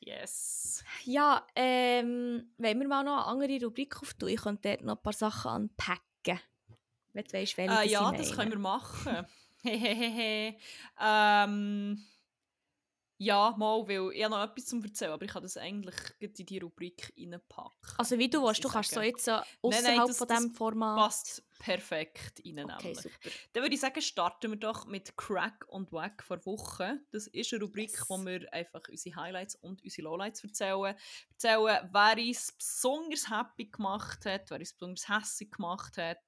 Yes. 0.00 0.82
Ja, 1.04 1.46
ähm, 1.54 2.50
wenn 2.56 2.80
wir 2.80 2.88
mal 2.88 3.04
noch 3.04 3.26
eine 3.26 3.44
andere 3.44 3.66
Rubrik 3.66 4.00
auftun, 4.00 4.30
ich 4.30 4.40
könnte 4.40 4.70
dort 4.70 4.84
noch 4.84 4.96
ein 4.96 5.02
paar 5.02 5.12
Sachen 5.12 5.50
anpacken. 5.50 6.40
Wenn 7.12 7.24
du 7.24 7.32
weißt, 7.34 7.58
welche 7.58 7.74
äh, 7.74 7.88
Ja, 7.88 8.10
das 8.10 8.34
können 8.34 8.52
wir 8.52 8.58
machen. 8.58 9.26
Hehehe. 9.62 10.56
ähm... 10.98 12.02
Ja, 13.24 13.54
mal, 13.56 13.88
weil 13.88 14.12
ich 14.12 14.22
habe 14.22 14.34
noch 14.34 14.44
etwas 14.44 14.66
zum 14.66 14.84
erzählen, 14.84 15.12
aber 15.12 15.24
ich 15.24 15.30
kann 15.30 15.42
das 15.42 15.56
eigentlich 15.56 15.94
in 16.18 16.34
die 16.34 16.58
Rubrik 16.58 17.10
reinpacken. 17.18 17.94
Also 17.96 18.18
wie 18.18 18.28
du 18.28 18.42
willst, 18.42 18.62
du 18.62 18.68
kannst 18.68 18.90
so 18.90 19.00
jetzt 19.00 19.24
so 19.24 19.38
außerhalb 19.62 20.14
von 20.14 20.28
diesem 20.28 20.50
Format... 20.50 20.98
passt 20.98 21.42
perfekt 21.58 22.42
rein 22.44 22.70
okay. 22.70 22.94
Dann 23.54 23.62
würde 23.62 23.74
ich 23.74 23.80
sagen, 23.80 24.02
starten 24.02 24.50
wir 24.50 24.58
doch 24.58 24.84
mit 24.86 25.16
Crack 25.16 25.64
und 25.68 25.90
Wack 25.90 26.22
vor 26.22 26.44
Wochen. 26.44 27.00
Das 27.12 27.26
ist 27.28 27.54
eine 27.54 27.62
Rubrik, 27.62 27.92
yes. 27.92 28.04
wo 28.08 28.18
wir 28.18 28.52
einfach 28.52 28.82
unsere 28.90 29.16
Highlights 29.16 29.54
und 29.56 29.82
unsere 29.82 30.02
Lowlights 30.02 30.44
erzählen. 30.44 30.94
Erzählen, 31.30 31.88
wer 31.90 32.18
uns 32.18 32.52
besonders 32.52 33.30
happy 33.30 33.70
gemacht 33.70 34.26
hat, 34.26 34.50
wer 34.50 34.58
uns 34.58 34.74
besonders 34.74 35.08
hässlich 35.08 35.50
gemacht 35.50 35.96
hat. 35.96 36.18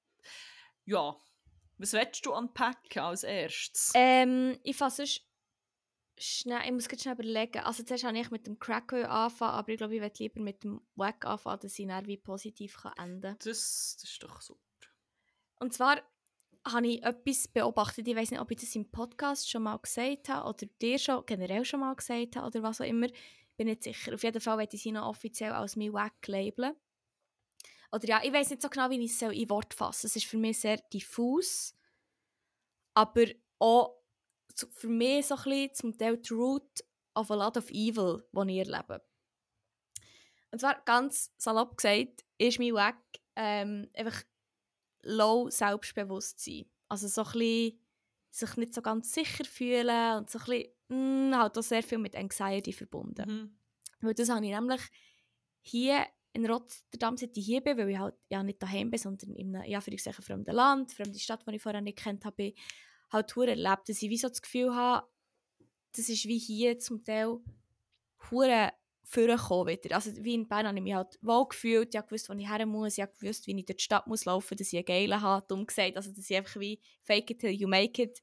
ja, 0.87 1.15
was 1.77 1.93
willst 1.93 2.25
du 2.25 2.33
unpacken 2.33 3.03
als 3.03 3.23
erstes? 3.23 3.93
Ähm, 3.95 4.59
ich 4.63 4.77
fasse 4.77 5.05
schnell, 6.19 6.63
ich 6.65 6.73
muss 6.73 6.85
schnell 6.85 7.15
überlegen. 7.15 7.59
Also 7.61 7.83
zuerst 7.83 8.05
habe 8.05 8.19
ich 8.19 8.31
mit 8.31 8.47
dem 8.47 8.59
Crack 8.59 8.93
anfangen, 8.93 9.55
aber 9.55 9.69
ich 9.69 9.79
glaube, 9.79 9.95
ich 9.95 10.01
werde 10.01 10.23
lieber 10.23 10.41
mit 10.41 10.65
dem 10.65 10.81
Wack 10.95 11.25
anfangen, 11.25 11.61
dass 11.61 11.79
ich 11.79 11.87
dann 11.87 12.07
wie 12.07 12.17
positiv 12.17 12.77
kann 12.77 12.93
enden 12.99 13.23
kann. 13.23 13.37
Das, 13.45 13.97
das 14.01 14.11
ist 14.11 14.23
doch 14.23 14.41
super. 14.41 14.61
Und 15.59 15.73
zwar 15.73 16.03
habe 16.67 16.87
ich 16.87 17.03
etwas 17.03 17.49
beobachtet, 17.49 18.09
ich 18.09 18.17
weiß 18.17 18.31
nicht, 18.31 18.41
ob 18.41 18.51
ich 18.51 18.59
das 18.59 18.75
im 18.75 18.91
Podcast 18.91 19.51
schon 19.51 19.63
mal 19.63 19.79
gesagt 19.79 20.29
habe 20.29 20.49
oder 20.49 20.67
dir 20.81 20.99
schon 20.99 21.25
generell 21.27 21.65
schon 21.65 21.81
mal 21.81 21.95
gesagt 21.95 22.37
habe 22.37 22.47
oder 22.47 22.63
was 22.63 22.81
auch 22.81 22.87
immer. 22.87 23.07
Ich 23.07 23.57
bin 23.57 23.69
nicht 23.69 23.85
sicher. 23.85 24.15
Auf 24.15 24.23
jeden 24.23 24.41
Fall 24.41 24.59
werde 24.59 24.77
ich 24.77 24.83
sie 24.83 24.93
noch 24.93 25.09
offiziell 25.09 25.53
als 25.53 25.77
mein 25.77 25.93
Wack 25.93 26.27
labeln. 26.27 26.75
Oder 27.93 28.09
ja, 28.09 28.21
ich 28.23 28.33
weiß 28.33 28.51
nicht 28.51 28.63
so 28.63 28.69
genau, 28.69 28.91
wie 28.91 29.03
ich 29.03 29.13
es 29.13 29.23
in 29.23 29.49
Wort 29.49 29.73
fasse. 29.73 30.07
Es 30.07 30.17
ist 30.17 30.27
für 30.27 30.37
mich 30.37 30.61
sehr 30.61 30.79
diffus, 30.93 31.75
aber 32.95 33.27
auch 33.59 34.03
für 34.73 34.89
mich 34.89 35.27
so 35.27 35.37
ein 35.37 35.43
bisschen 35.45 35.75
zum 35.75 35.99
Teil 35.99 36.17
die 36.19 36.33
Root 36.33 36.85
of 37.15 37.31
a 37.31 37.35
lot 37.35 37.57
of 37.57 37.71
evil, 37.71 38.25
die 38.33 38.61
ich 38.61 38.69
erlebe. 38.69 39.03
Und 40.51 40.61
zwar 40.61 40.81
ganz 40.85 41.33
salopp 41.37 41.77
gesagt, 41.77 42.25
ist 42.39 42.59
mein 42.59 42.75
Weg 42.75 42.97
ähm, 43.35 43.91
einfach 43.95 44.23
low 45.03 45.49
Selbstbewusstsein. 45.51 46.67
Also 46.89 47.09
so 47.09 47.23
ein 47.23 47.33
bisschen 47.33 47.81
sich 48.31 48.57
nicht 48.57 48.75
so 48.75 48.83
ganz 48.83 49.13
sicher 49.13 49.45
fühlen 49.45 50.19
und 50.19 50.31
so 50.31 50.39
ein 50.39 50.45
bisschen, 50.45 50.73
mh, 50.89 51.37
mm, 51.37 51.41
halt 51.41 51.59
auch 51.59 51.63
sehr 51.63 51.83
viel 51.83 51.99
mit 51.99 52.15
Anxiety 52.15 52.73
verbunden. 52.73 53.29
Mhm. 53.29 53.59
Weil 54.01 54.15
das 54.15 54.29
habe 54.29 54.45
ich 54.45 54.53
nämlich 54.53 54.83
hier 55.63 56.07
in 56.33 56.47
Rotterdam, 56.47 57.17
seit 57.17 57.37
ich 57.37 57.47
hier 57.47 57.63
bin, 57.63 57.79
weil 57.79 57.89
ich 57.89 57.99
halt 57.99 58.15
ja 58.29 58.43
nicht 58.43 58.63
daheim 58.63 58.91
bin, 58.91 58.99
sondern 58.99 59.35
in 59.35 59.57
einem, 59.57 59.71
ja, 59.71 59.81
für 59.81 60.23
fremden 60.23 60.55
Land, 60.55 60.93
fremde 60.93 61.19
Stadt, 61.19 61.45
die 61.49 61.57
ich 61.57 61.63
vorher 61.63 61.81
nicht 61.81 61.99
kennt 61.99 62.25
habe, 62.27 62.53
halt 63.11 63.35
hure 63.37 63.51
erlebt, 63.51 63.89
dass 63.89 64.03
ich 64.03 64.11
wie 64.11 64.19
so 64.19 64.29
das 64.29 64.43
Gefühl 64.43 64.75
habe, 64.75 65.07
das 65.95 66.09
ist 66.09 66.27
wie 66.27 66.39
hier 66.39 66.79
zum 66.79 67.03
Teil 67.05 67.39
hure 68.31 68.73
vorgekommen 69.05 69.69
wieder. 69.69 69.95
Also 69.95 70.13
wie 70.25 70.35
in 70.35 70.49
Bern 70.49 70.67
habe 70.67 70.77
ich 70.77 70.83
mich 70.83 70.95
halt 70.95 71.19
wohl 71.23 71.47
gefühlt, 71.49 71.95
ich 71.95 72.11
wusste, 72.11 72.35
wo 72.35 72.39
ich 72.39 72.51
her 72.51 72.67
muss, 72.67 72.99
ich 72.99 73.05
wusste, 73.21 73.47
wie 73.47 73.59
ich 73.59 73.65
durch 73.65 73.77
die 73.77 73.85
Stadt 73.85 74.07
muss 74.07 74.25
laufen, 74.25 74.57
dass 74.57 74.73
ich 74.73 74.79
einen 74.79 74.85
Geilen 74.85 75.21
habe, 75.21 75.47
dumm 75.47 75.67
gesagt, 75.67 75.97
also 75.97 76.11
dass 76.11 76.29
ich 76.29 76.37
einfach 76.37 76.61
wie 76.61 76.81
fake 77.05 77.31
it 77.31 77.39
till 77.41 77.51
you 77.51 77.69
make 77.69 78.03
it 78.03 78.21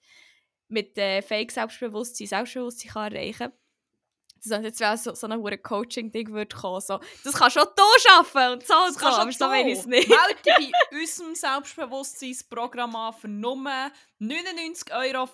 mit 0.68 0.98
äh, 0.98 1.22
fake 1.22 1.52
Selbstbewusstsein 1.52 2.28
Selbstbewusstsein 2.28 2.92
kann 2.92 3.14
erreichen 3.14 3.38
kann 3.38 3.54
dass 4.50 4.64
jetzt 4.64 4.80
wäre 4.80 4.98
so, 4.98 5.14
so 5.14 5.28
ein 5.28 5.62
Coaching-Ding 5.62 6.32
würde 6.32 6.56
kommen, 6.56 6.82
so, 6.82 7.00
das 7.24 7.34
kannst 7.36 7.58
schon 7.58 7.68
du 7.76 7.84
schaffen 8.00 8.54
und 8.54 8.66
so 8.66 8.74
und 8.74 8.98
so, 8.98 9.06
aber 9.06 9.32
so 9.32 9.46
es 9.52 9.86
nicht. 9.86 10.10
Melde 10.10 10.36
bei 10.92 10.98
unserem 11.00 11.36
Selbstbewusstseinsprogramm 11.36 12.96
an 12.96 13.14
für 13.14 13.28
nur 13.28 13.58
99,95 14.20 14.92
Euro 14.92 15.28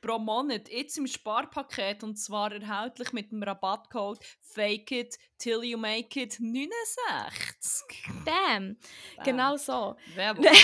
pro 0.00 0.18
Monat, 0.18 0.68
jetzt 0.70 0.98
im 0.98 1.06
Sparpaket 1.06 2.02
und 2.02 2.16
zwar 2.16 2.50
erhältlich 2.52 3.12
mit 3.12 3.30
dem 3.30 3.42
Rabattcode 3.42 4.24
FAKE 4.40 5.04
IT 5.04 5.18
till 5.38 5.62
you 5.62 5.78
make 5.78 6.16
it 6.16 6.38
69. 6.40 7.84
Bam, 8.24 8.76
Bam. 9.16 9.24
genau 9.24 9.56
so. 9.56 9.96
Werbung. 10.14 10.46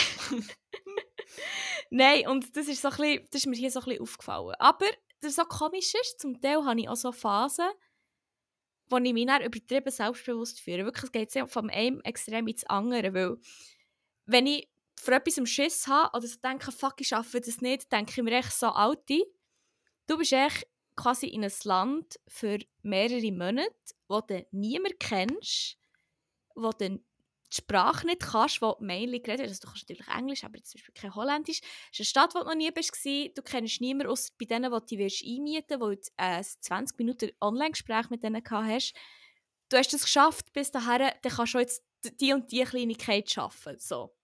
Nein, 1.91 2.27
und 2.29 2.57
das 2.57 2.69
ist, 2.69 2.83
so 2.83 2.89
ein 2.89 2.97
bisschen, 2.97 3.27
das 3.31 3.41
ist 3.41 3.47
mir 3.47 3.57
hier 3.57 3.71
so 3.71 3.81
ein 3.81 3.85
bisschen 3.85 4.03
aufgefallen. 4.03 4.55
Aber 4.59 4.87
das 5.21 5.37
so 5.37 5.45
komisch 5.45 5.95
ist, 5.95 6.21
zum 6.21 6.41
Teil 6.41 6.65
habe 6.65 6.81
ich 6.81 6.89
auch 6.89 6.97
so 6.97 7.13
Phasen, 7.13 7.71
wo 8.89 8.97
ich 8.99 9.13
mich 9.13 9.27
dann 9.27 9.43
übertrieben 9.43 9.91
selbstbewusst 9.91 10.61
fühle. 10.61 10.85
Wirklich, 10.85 11.05
es 11.05 11.33
geht 11.33 11.51
von 11.51 11.71
einem 11.71 12.01
Extrem 12.01 12.49
ins 12.49 12.65
andere, 12.65 13.15
weil 13.15 13.37
wenn 14.27 14.47
ich 14.47 14.69
für 14.99 15.15
etwas 15.15 15.39
im 15.39 15.47
Schiss 15.47 15.87
habe 15.87 16.17
oder 16.17 16.27
so 16.27 16.39
denke, 16.41 16.73
fuck, 16.73 17.01
ich 17.01 17.09
schaffe 17.09 17.41
das 17.41 17.61
nicht, 17.61 17.91
denke 17.91 18.13
ich 18.17 18.23
mir 18.23 18.39
echt 18.39 18.53
so, 18.53 18.67
Alti, 18.67 19.25
du 20.07 20.19
bist 20.19 20.33
echt 20.33 20.67
quasi 20.97 21.27
in 21.29 21.45
ein 21.45 21.53
Land 21.65 22.21
für 22.29 22.59
mehrere 22.83 23.33
Monate, 23.33 23.75
wo 24.09 24.21
du 24.21 24.47
niemand 24.51 25.01
kennst, 25.01 25.79
wo 26.55 26.71
du 26.71 27.01
die 27.53 27.57
Sprache 27.57 28.07
nicht 28.07 28.21
kannst, 28.21 28.61
die 28.61 28.73
mainly 28.81 29.21
geredet 29.21 29.41
wird, 29.41 29.51
also 29.51 29.61
du 29.63 29.67
kannst 29.69 29.89
natürlich 29.89 30.09
Englisch, 30.09 30.45
aber 30.45 30.63
zum 30.63 30.79
Beispiel 30.79 30.95
kein 30.95 31.15
Holländisch. 31.15 31.61
Es 31.93 31.99
ist 31.99 32.01
eine 32.01 32.07
Stadt, 32.07 32.35
wo 32.35 32.41
du 32.41 32.45
noch 32.47 32.55
nie 32.55 32.71
bist, 32.71 32.93
du 33.05 33.43
kennst 33.43 33.81
niemanden, 33.81 34.11
außer 34.11 34.33
bei 34.39 34.47
denen, 34.47 34.73
die 34.87 34.99
wirst 34.99 35.25
einmieten 35.25 35.81
wirst, 35.81 35.81
wo 35.81 35.91
du 35.91 36.01
ein 36.17 36.45
20 36.45 36.99
Minuten 36.99 37.31
Online-Gespräch 37.41 38.11
mit 38.11 38.23
denen 38.23 38.43
gehabt 38.43 38.69
hast. 38.69 38.95
Du 39.69 39.77
hast 39.77 39.93
es 39.93 40.03
geschafft 40.03 40.53
bis 40.53 40.71
dahin, 40.71 41.11
dann 41.23 41.33
kannst 41.33 41.55
du 41.55 41.59
jetzt 41.59 41.85
die 42.21 42.33
und 42.33 42.51
die 42.51 42.65
Kleinigkeit 42.65 43.31
schaffen. 43.31 43.79
So. 43.79 44.15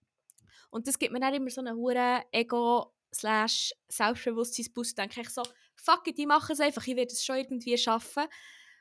Und 0.71 0.87
das 0.89 0.99
gibt 0.99 1.13
mir 1.13 1.21
dann 1.21 1.35
immer 1.35 1.51
so 1.51 1.61
einen 1.61 1.77
hohen 1.77 2.23
Ego- 2.33 2.93
slash 3.17 3.73
Selbstbewusstseinsboost. 3.89 4.99
denke 4.99 5.23
ich 5.23 5.31
so, 5.31 5.43
fuck 5.75 6.07
it, 6.07 6.19
ich 6.19 6.27
mache 6.27 6.53
es 6.53 6.61
einfach, 6.61 6.87
ich 6.87 6.97
werde 6.97 7.13
es 7.13 7.25
schon 7.25 7.37
irgendwie 7.37 7.77
schaffen. 7.79 8.25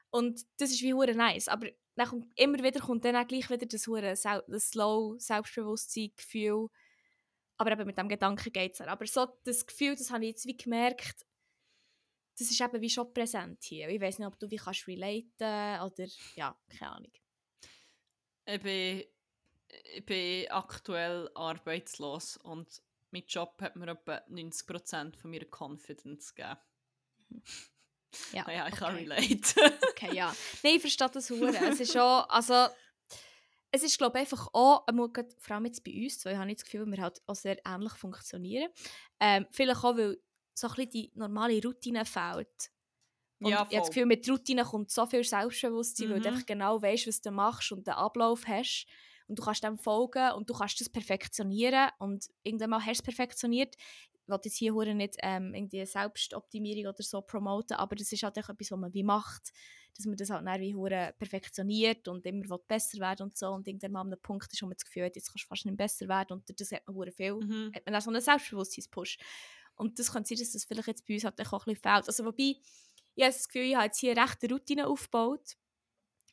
Und 0.09 0.41
das 0.57 0.71
ist 0.71 0.81
wie 0.81 0.93
hure 0.93 1.15
nice. 1.15 1.47
Aber 1.47 1.67
dann 1.95 2.07
kommt, 2.07 2.39
immer 2.39 2.61
wieder 2.61 2.79
kommt 2.81 3.05
dann 3.05 3.15
auch 3.15 3.27
gleich 3.27 3.49
wieder 3.49 3.65
das, 3.65 3.87
hure, 3.87 4.01
das 4.01 4.69
slow 4.69 5.17
Selbstbewusstsein, 5.17 6.11
Gefühl. 6.15 6.67
Aber 7.57 7.71
eben 7.71 7.85
mit 7.85 7.97
dem 7.97 8.09
Gedanken 8.09 8.51
geht 8.51 8.73
es 8.73 8.81
Aber 8.81 9.07
so 9.07 9.27
das 9.45 9.65
Gefühl, 9.65 9.95
das 9.95 10.11
habe 10.11 10.25
ich 10.25 10.31
jetzt 10.31 10.45
wie 10.45 10.57
gemerkt, 10.57 11.25
das 12.37 12.51
ist 12.51 12.59
eben 12.59 12.81
wie 12.81 12.89
schon 12.89 13.13
präsent 13.13 13.63
hier. 13.63 13.87
Ich 13.87 14.01
weiß 14.01 14.19
nicht, 14.19 14.27
ob 14.27 14.37
du 14.37 14.49
wie 14.51 14.57
kannst 14.57 14.87
relaten 14.87 15.81
oder 15.81 16.05
ja, 16.35 16.57
keine 16.67 16.91
Ahnung. 16.91 17.11
Ich 18.45 18.61
bin, 18.61 19.03
ich 19.95 20.05
bin 20.05 20.51
aktuell 20.51 21.29
arbeitslos 21.33 22.37
und 22.37 22.81
mein 23.11 23.23
Job 23.27 23.61
hat 23.61 23.77
mir 23.77 23.87
etwa 23.87 24.17
90% 24.29 25.15
von 25.15 25.31
meiner 25.31 25.45
Confidence 25.45 26.35
gegeben. 26.35 26.59
Ja, 28.31 28.43
naja, 28.45 28.67
ich 28.67 28.73
okay. 28.73 28.85
kann 28.85 28.95
relate. 28.95 29.79
okay, 29.89 30.15
ja. 30.15 30.35
Nein, 30.63 30.75
ich 30.75 30.81
verstehe 30.81 31.09
das 31.09 31.29
hure. 31.29 31.55
Es 31.55 31.79
ist 31.79 31.93
schon, 31.93 32.01
also 32.01 32.67
es 33.71 33.83
ist 33.83 33.97
glaube 33.97 34.17
ich 34.17 34.21
einfach 34.21 34.47
auch, 34.53 34.85
vor 34.85 35.55
allem 35.55 35.65
jetzt 35.65 35.83
bei 35.83 35.91
uns, 35.91 36.23
weil 36.23 36.33
ich 36.33 36.37
habe 36.37 36.47
nicht 36.47 36.61
das 36.61 36.65
Gefühl, 36.65 36.85
wir 36.85 37.01
halt 37.01 37.21
auch 37.27 37.35
sehr 37.35 37.57
ähnlich 37.65 37.93
funktionieren. 37.93 38.69
Ähm, 39.19 39.45
vielleicht 39.51 39.83
auch, 39.83 39.97
weil 39.97 40.17
so 40.53 40.67
ein 40.67 40.73
bisschen 40.75 40.91
die 40.91 41.11
normale 41.15 41.61
Routine 41.61 42.05
fehlt. 42.05 42.71
Und 43.39 43.51
ja, 43.51 43.67
ich 43.69 43.75
habe 43.75 43.75
das 43.75 43.87
Gefühl, 43.89 44.05
mit 44.05 44.27
Routine 44.29 44.63
kommt 44.63 44.91
so 44.91 45.05
viel 45.05 45.23
Selbstbewusstsein, 45.23 46.07
mhm. 46.07 46.11
weil 46.13 46.21
du 46.21 46.29
mhm. 46.29 46.35
einfach 46.35 46.45
genau 46.47 46.81
weißt, 46.81 47.07
was 47.07 47.21
du 47.21 47.31
machst 47.31 47.71
und 47.71 47.85
den 47.85 47.93
Ablauf 47.93 48.47
hast. 48.47 48.87
Und 49.27 49.39
du 49.39 49.43
kannst 49.43 49.63
dem 49.63 49.77
folgen 49.77 50.31
und 50.33 50.49
du 50.49 50.53
kannst 50.53 50.79
das 50.79 50.89
perfektionieren. 50.89 51.89
Und 51.99 52.29
irgendwann 52.43 52.69
mal 52.69 52.79
hast 52.79 52.87
du 52.87 52.91
es 52.91 53.01
perfektioniert 53.01 53.75
will 54.27 54.39
jetzt 54.43 54.57
hier 54.57 54.93
nicht 54.93 55.17
ähm, 55.21 55.53
irgendwie 55.53 55.85
Selbstoptimierung 55.85 56.93
oder 56.93 57.03
so 57.03 57.21
promoten, 57.21 57.77
aber 57.77 57.95
das 57.95 58.11
ist 58.11 58.23
halt 58.23 58.37
auch 58.37 58.49
etwas, 58.49 58.71
was 58.71 58.79
man 58.79 58.93
wie 58.93 59.03
macht, 59.03 59.51
dass 59.95 60.05
man 60.05 60.17
das 60.17 60.29
halt 60.29 60.45
dann 60.45 60.61
wie 60.61 60.75
hure 60.75 61.13
perfektioniert 61.17 62.07
und 62.07 62.25
immer 62.25 62.49
will 62.49 62.59
besser 62.67 62.99
werden 62.99 63.23
und 63.23 63.37
so 63.37 63.49
und 63.49 63.67
irgendwann 63.67 63.91
mal 63.91 64.01
an 64.01 64.07
einem 64.07 64.21
Punkt 64.21 64.51
ist, 64.51 64.61
wo 64.61 64.65
man 64.65 64.75
das 64.75 64.85
Gefühl 64.85 65.05
hat, 65.05 65.15
jetzt 65.15 65.31
kannst 65.31 65.45
du 65.45 65.47
fast 65.47 65.65
nicht 65.65 65.77
besser 65.77 66.07
werden 66.07 66.33
und 66.33 66.59
das 66.59 66.71
hat 66.71 66.85
man 66.87 66.95
hure 66.95 67.11
viel, 67.11 67.35
mhm. 67.35 67.71
hat 67.73 67.85
man 67.85 67.95
auch 67.95 68.01
so 68.01 68.09
einen 68.09 68.21
Selbstbewusstseinspush. 68.21 69.17
Und 69.77 69.99
das 69.99 70.11
kann 70.13 70.23
sein, 70.23 70.37
dass 70.37 70.51
das 70.51 70.63
vielleicht 70.63 70.87
jetzt 70.87 71.05
bei 71.05 71.15
uns 71.15 71.25
halt 71.25 71.39
auch 71.41 71.51
ein 71.53 71.73
bisschen 71.73 71.75
fehlt. 71.75 72.07
Also 72.07 72.25
wobei, 72.25 72.55
ich 73.15 73.23
habe 73.23 73.33
das 73.33 73.47
Gefühl, 73.47 73.63
ich 73.63 73.75
habe 73.75 73.85
jetzt 73.85 73.99
hier 73.99 74.11
eine 74.11 74.23
rechte 74.23 74.49
Routine 74.49 74.87
aufgebaut 74.87 75.57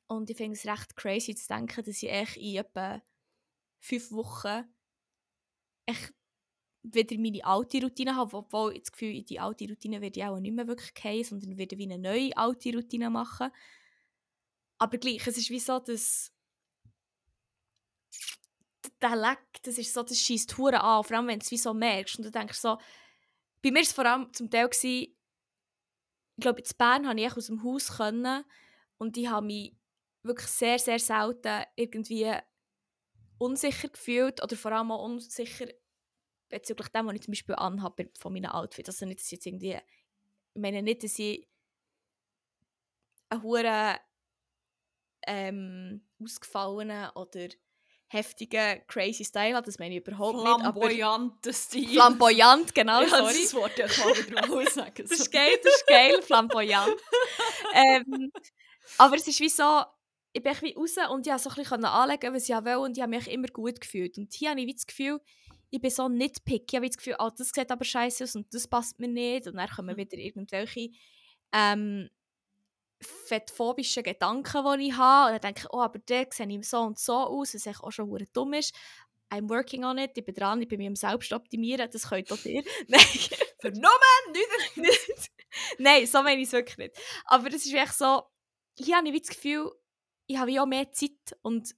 und 0.07 0.31
ich 0.31 0.37
finde 0.37 0.57
es 0.57 0.67
recht 0.67 0.97
crazy 0.97 1.35
zu 1.35 1.49
denken, 1.49 1.85
dass 1.85 2.03
ich 2.03 2.11
echt 2.11 2.37
in 2.37 2.57
etwa 2.57 3.03
fünf 3.81 4.13
Wochen 4.13 4.65
echt 5.87 6.15
wieder 6.83 7.17
meine 7.19 7.45
alte 7.45 7.81
Routine 7.83 8.17
habe, 8.17 8.37
obwohl 8.37 8.75
ich 8.75 8.83
das 8.83 8.93
Gefühl 8.93 9.23
die 9.23 9.39
alte 9.39 9.69
Routine 9.69 10.01
werde 10.01 10.19
ich 10.19 10.27
auch 10.27 10.39
nicht 10.41 10.55
mehr 10.55 10.67
wirklich 10.67 10.95
gehen, 10.95 11.25
sondern 11.25 11.57
werde 11.57 11.79
wie 11.79 11.85
eine 11.91 11.99
neue 11.99 12.37
alte 12.37 12.75
Routine 12.75 13.11
machen. 13.11 13.51
Aber 14.79 14.99
gleich, 14.99 15.27
es 15.27 15.37
ist 15.37 15.51
wie 15.51 15.61
so, 15.61 15.79
dass 15.79 16.33
der 19.01 19.17
Leck, 19.17 19.63
das 19.63 19.79
ist 19.79 19.95
so, 19.95 20.03
das 20.03 20.19
schießt 20.19 20.59
Huren 20.59 20.77
an, 20.77 21.05
vor 21.05 21.17
allem 21.17 21.29
wenn 21.29 21.39
du 21.39 21.45
es 21.45 21.51
wie 21.51 21.59
so 21.59 21.73
merkst 21.73 22.19
und 22.19 22.25
du 22.25 22.31
denkst 22.31 22.59
so, 22.59 22.79
bei 23.63 23.71
mir 23.71 23.77
war 23.77 23.83
es 23.83 23.93
vor 23.93 24.07
allem 24.07 24.33
zum 24.33 24.51
Teil, 24.51 24.69
gewesen, 24.69 25.15
ich 26.37 26.41
glaube, 26.41 26.61
in 26.61 26.67
Bern 26.77 27.05
konnte 27.05 27.23
ich 27.23 27.37
aus 27.37 27.47
dem 27.47 27.63
Haus 27.63 27.97
können 27.97 28.45
und 28.99 29.17
ich 29.17 29.29
habe 29.29 29.47
mich 29.47 29.77
wirklich 30.25 30.49
sehr, 30.49 30.79
sehr 30.79 30.99
selten 30.99 31.65
irgendwie 31.77 32.33
unsicher 33.39 33.89
gefühlt 33.89 34.43
oder 34.43 34.57
vor 34.57 34.73
allem 34.73 34.91
auch 34.91 35.05
unsicher 35.05 35.67
bezüglich 36.53 36.89
dem, 36.89 37.07
was 37.07 37.15
ich 37.15 37.23
zum 37.23 37.33
Beispiel 37.33 37.55
anhabe 37.57 38.11
von 38.19 38.33
meinen 38.33 38.47
Outfits. 38.47 38.91
Also 38.91 39.07
nicht, 39.07 39.21
dass 39.21 39.27
ich 39.27 39.33
jetzt 39.33 39.47
irgendwie, 39.47 39.73
ich 40.55 40.61
meine 40.61 40.83
nicht, 40.83 41.03
dass 41.03 41.19
ich 41.19 41.49
einen 43.31 43.43
hohen 43.43 43.97
ähm, 45.27 46.07
ausgefallenen 46.23 47.11
oder 47.15 47.49
heftigen 48.09 48.83
crazy 48.87 49.25
Style 49.25 49.57
habe, 49.57 49.65
das 49.65 49.79
meine 49.79 49.97
ich 49.97 50.07
überhaupt 50.07 50.37
nicht. 50.37 50.45
Flamboyanten 50.45 51.53
Stil. 51.53 51.89
Flamboyant, 51.89 52.75
genau, 52.75 53.01
ja, 53.01 53.09
sorry. 53.09 53.33
das 53.43 53.55
Wort 53.55 53.79
ja 53.79 53.87
kann 53.87 54.15
wieder 54.15 54.71
sagen. 54.71 55.07
das 55.09 55.19
ist 55.19 55.33
geil, 55.33 55.59
das 55.65 55.75
ist 55.75 55.87
geil, 55.87 56.21
flamboyant. 56.21 56.95
ähm, 57.75 58.31
aber 58.99 59.17
es 59.17 59.27
ist 59.27 59.41
wie 59.41 59.49
so, 59.49 59.83
ich 60.35 60.43
bin 60.43 60.53
wie 60.61 60.75
raus 60.75 60.97
und 61.11 61.27
ich 61.27 61.33
konnte 61.33 61.39
so 61.39 61.49
ein 61.49 61.57
bisschen 61.57 61.85
anlegen, 61.87 62.35
was 62.35 62.49
ich 62.49 62.55
will 62.55 62.77
und 62.77 62.99
ich 62.99 63.03
habe 63.03 63.17
mich 63.17 63.29
immer 63.29 63.49
gut 63.49 63.81
gefühlt. 63.81 64.19
Und 64.19 64.35
hier 64.35 64.51
habe 64.51 64.61
ich 64.61 64.67
wie 64.67 64.75
das 64.75 64.87
Gefühl, 64.87 65.19
ich 65.73 65.81
bin 65.81 65.91
so 65.91 66.07
nicht 66.09 66.45
picky. 66.45 66.67
Ich 66.69 66.77
habe 66.77 66.87
das 66.87 66.99
Gefühl, 66.99 67.17
oh, 67.19 67.31
das 67.37 67.49
sieht 67.49 67.71
aber 67.71 67.85
scheiße 67.85 68.25
aus 68.25 68.37
und 68.37 68.53
das 68.53 68.69
passt 68.69 69.01
mir 69.01 69.09
nicht. 69.09 69.47
Und 69.47 69.57
dann 69.57 69.71
kommen 69.71 69.95
mhm. 69.95 70.01
wieder 70.01 70.19
irgendwelche 70.19 70.91
ähm, 71.51 72.11
fettphobischen 73.01 74.03
Gedanken, 74.03 74.79
die 74.79 74.89
ich 74.89 74.97
habe. 74.97 75.29
Und 75.29 75.33
dann 75.33 75.41
denke 75.41 75.63
ich, 75.63 75.73
oh, 75.73 75.81
aber 75.81 75.99
der 75.99 76.27
sehe 76.31 76.47
ich 76.47 76.69
so 76.69 76.81
und 76.81 76.99
so 76.99 77.15
aus, 77.15 77.55
was 77.55 77.81
auch 77.81 77.91
schon 77.91 78.29
dumm 78.35 78.53
ist. 78.53 78.75
I'm 79.33 79.49
working 79.49 79.83
on 79.85 79.97
it, 79.97 80.11
ich 80.15 80.27
bin 80.27 80.35
dran, 80.35 80.61
ich 80.61 80.69
bin 80.69 80.77
mir 80.77 80.89
am 80.89 80.95
Selbstoptimieren, 80.95 81.91
das 81.91 82.07
könnt 82.07 82.31
auch 82.31 82.45
ihr. 82.45 82.63
Nein. 82.89 83.01
Vernommen! 83.61 84.33
Nicht, 84.33 84.77
nicht. 84.77 85.33
Nein, 85.79 86.07
so 86.07 86.23
meine 86.23 86.43
ich 86.43 86.49
es 86.49 86.53
wirklich 86.53 86.77
nicht. 86.77 86.99
Aber 87.25 87.49
es 87.49 87.65
ist 87.65 87.73
wirklich 87.73 87.93
so, 87.93 88.25
hier 88.79 88.99
habe 88.99 89.09
ich 89.09 89.23
das 89.23 89.31
Gefühl, 89.31 89.73
ich 90.27 90.37
habe 90.37 90.61
auch 90.61 90.67
mehr 90.67 90.93
Zeit 90.93 91.35
und 91.41 91.75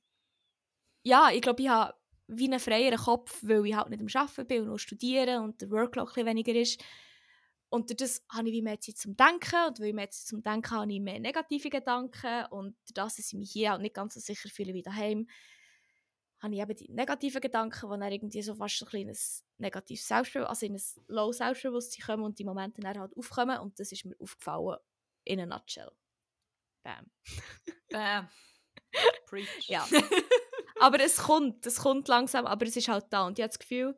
ja, 1.05 1.31
ich 1.31 1.43
glaube, 1.43 1.63
ich 1.63 1.69
habe 1.69 1.95
wie 2.27 2.47
einen 2.47 2.61
freieren 2.61 2.99
Kopf, 2.99 3.39
weil 3.43 3.67
ich 3.67 3.75
halt 3.75 3.91
nicht 3.91 4.01
am 4.01 4.23
Arbeiten 4.23 4.47
bin 4.47 4.63
und 4.63 4.69
noch 4.69 4.79
studieren 4.79 5.45
und 5.45 5.61
der 5.61 5.71
Workload 5.71 6.11
ein 6.17 6.27
weniger 6.27 6.55
ist. 6.55 6.83
Und 7.69 7.91
durch 7.91 7.97
das 7.97 8.25
habe 8.31 8.49
ich 8.49 8.55
wie 8.55 8.63
mehr 8.63 8.81
Zeit 8.81 8.99
zum 8.99 9.17
Denken 9.17 9.67
und 9.67 9.81
weil 9.81 9.89
ich 9.89 9.95
mehr 9.95 10.11
Zeit 10.11 10.27
zum 10.27 10.43
Denken 10.43 10.71
habe, 10.71 10.83
habe 10.83 10.93
ich 10.93 11.01
mehr 11.01 11.19
negative 11.19 11.71
Gedanken 11.71 12.47
und 12.51 12.77
durch 12.87 12.95
das, 12.95 13.17
dass 13.17 13.27
ich 13.27 13.35
mich 13.35 13.51
hier 13.51 13.75
auch 13.75 13.79
nicht 13.79 13.95
ganz 13.95 14.15
so 14.15 14.21
sicher 14.21 14.49
fühle 14.49 14.75
wie 14.75 14.83
daheim, 14.83 15.27
habe 16.41 16.55
ich 16.55 16.61
eben 16.61 16.77
die 16.77 16.93
negativen 16.93 17.41
Gedanken, 17.41 17.91
die 17.91 17.99
dann 17.99 18.13
irgendwie 18.13 18.43
so 18.43 18.55
fast 18.55 18.79
so 18.79 18.85
ein 18.85 18.89
kleines 18.91 19.45
negatives 19.59 20.07
Selbstbewusstsein, 20.07 20.49
also 20.49 20.67
in 20.67 20.75
ein 20.75 21.15
low 21.15 21.33
Selbstbewusstsein 21.33 22.07
kommen 22.07 22.23
und 22.23 22.39
die 22.39 22.45
Momente 22.45 22.81
dann 22.81 22.99
halt 22.99 23.17
aufkommen 23.17 23.59
und 23.59 23.81
das 23.81 23.91
ist 23.93 24.05
mir 24.05 24.15
aufgefallen 24.21 24.79
in 25.25 25.41
a 25.41 25.47
nutshell. 25.47 25.91
Bam. 26.85 27.11
Bam. 27.91 28.29
Preach. 29.27 29.69
ja. 29.69 29.87
aber 30.81 31.01
es 31.01 31.19
kommt, 31.19 31.67
es 31.67 31.81
kommt 31.81 32.09
langsam, 32.09 32.47
aber 32.47 32.67
es 32.67 32.77
ist 32.77 32.89
halt 32.89 33.07
da. 33.11 33.27
Und 33.27 33.39
ich 33.39 33.43
habe 33.43 33.51
das 33.51 33.59
Gefühl, 33.59 33.97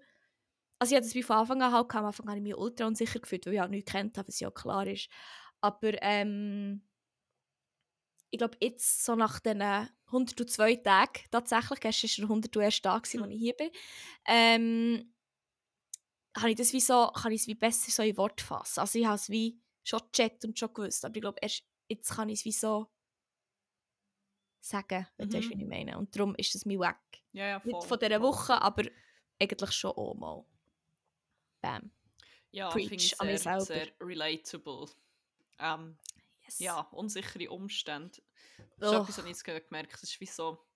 also 0.78 0.92
ich 0.92 0.96
hatte 0.96 1.06
das 1.06 1.14
wie 1.14 1.22
von 1.22 1.36
Anfang 1.36 1.62
an 1.62 1.72
halt, 1.72 1.94
am 1.94 2.04
Anfang 2.04 2.26
habe 2.28 2.38
ich 2.38 2.42
mich 2.42 2.56
ultra 2.56 2.86
unsicher 2.86 3.20
gefühlt, 3.20 3.46
weil 3.46 3.54
ich 3.54 3.60
halt 3.60 3.70
nichts 3.70 3.90
kennt 3.92 4.18
habe, 4.18 4.28
was 4.28 4.40
ja 4.40 4.50
klar 4.50 4.86
ist. 4.86 5.08
Aber 5.60 6.02
ähm, 6.02 6.82
ich 8.30 8.38
glaube 8.38 8.56
jetzt, 8.60 9.04
so 9.04 9.14
nach 9.14 9.40
den 9.40 9.62
102 9.62 10.76
Tagen, 10.76 11.24
tatsächlich, 11.30 11.80
gestern 11.80 12.28
war 12.28 12.40
der 12.40 12.60
101. 12.60 12.82
Tag, 12.82 13.14
mhm. 13.14 13.22
als 13.22 13.32
ich 13.32 13.38
hier 13.38 13.54
bin, 13.54 13.70
ähm, 14.26 15.14
habe 16.36 16.50
ich 16.50 16.56
das 16.56 16.72
wie 16.72 16.80
so, 16.80 17.08
kann 17.08 17.32
ich 17.32 17.42
es 17.42 17.46
wie 17.46 17.54
besser 17.54 17.90
so 17.90 18.02
in 18.02 18.16
Wort 18.16 18.40
fassen. 18.40 18.80
Also 18.80 18.98
ich 18.98 19.06
habe 19.06 19.16
es 19.16 19.30
wie 19.30 19.58
schon 19.84 20.00
gecheckt 20.12 20.44
und 20.44 20.58
schon 20.58 20.74
gewusst, 20.74 21.04
aber 21.04 21.16
ich 21.16 21.22
glaube, 21.22 21.38
erst 21.40 21.64
jetzt 21.88 22.10
kann 22.10 22.28
ich 22.28 22.40
es 22.40 22.44
wie 22.44 22.52
so 22.52 22.88
sagen, 24.60 25.06
wenn 25.16 25.28
mhm. 25.28 25.30
du 25.30 25.38
weißt, 25.38 25.50
wie 25.50 25.62
ich 25.62 25.68
meine. 25.68 25.98
Und 25.98 26.14
darum 26.14 26.34
ist 26.36 26.54
es 26.54 26.64
mir 26.64 26.80
weg. 26.80 26.96
Ja, 27.32 27.46
ja, 27.46 27.60
voll, 27.60 27.72
Nicht 27.72 27.86
von 27.86 27.98
dieser 27.98 28.20
Woche, 28.20 28.60
aber 28.60 28.84
eigentlich 29.40 29.72
schon 29.72 29.92
auch 29.92 30.14
mal. 30.14 30.44
Bam. 31.60 31.90
Ja, 32.50 32.70
Preach 32.70 32.90
ich 32.90 33.16
finde 33.16 33.34
es 33.34 33.42
sehr, 33.42 33.60
sehr 33.60 33.88
relatable. 34.00 34.88
Ähm, 35.58 35.98
yes. 36.44 36.58
Ja, 36.58 36.80
unsichere 36.92 37.50
Umstände. 37.50 38.22
Das 38.78 38.90
ist 38.90 38.96
oh. 38.96 39.02
etwas, 39.02 39.18
was 39.18 39.24
ich 39.24 39.30
jetzt 39.30 39.44
gemerkt 39.44 39.92
habe. 39.92 40.02
Es 40.02 40.10
ist 40.10 40.20
wie 40.20 40.26
so, 40.26 40.66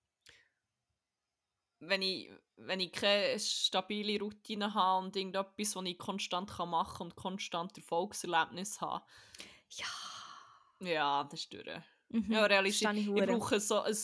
wenn 1.79 2.01
ich, 2.01 2.31
wenn 2.57 2.79
ich 2.79 2.91
keine 2.91 3.39
stabile 3.39 4.19
Routine 4.19 4.73
habe 4.73 5.05
und 5.05 5.15
irgendetwas, 5.15 5.75
was 5.75 5.85
ich 5.85 5.97
konstant 5.97 6.49
machen 6.59 6.97
kann 6.97 7.07
und 7.07 7.15
konstant 7.15 7.77
Erfolgserlebnis 7.77 8.79
habe. 8.81 9.03
Ja. 9.69 10.87
Ja, 10.87 11.23
das 11.23 11.41
ist 11.41 11.53
durch. 11.53 11.67
Mhm. 12.11 12.31
Ja, 12.31 12.45
realistisch. 12.45 12.89
Ich, 12.91 13.07
ich 13.07 13.25
brauche 13.25 13.59
so 13.59 13.81
ein 13.81 13.95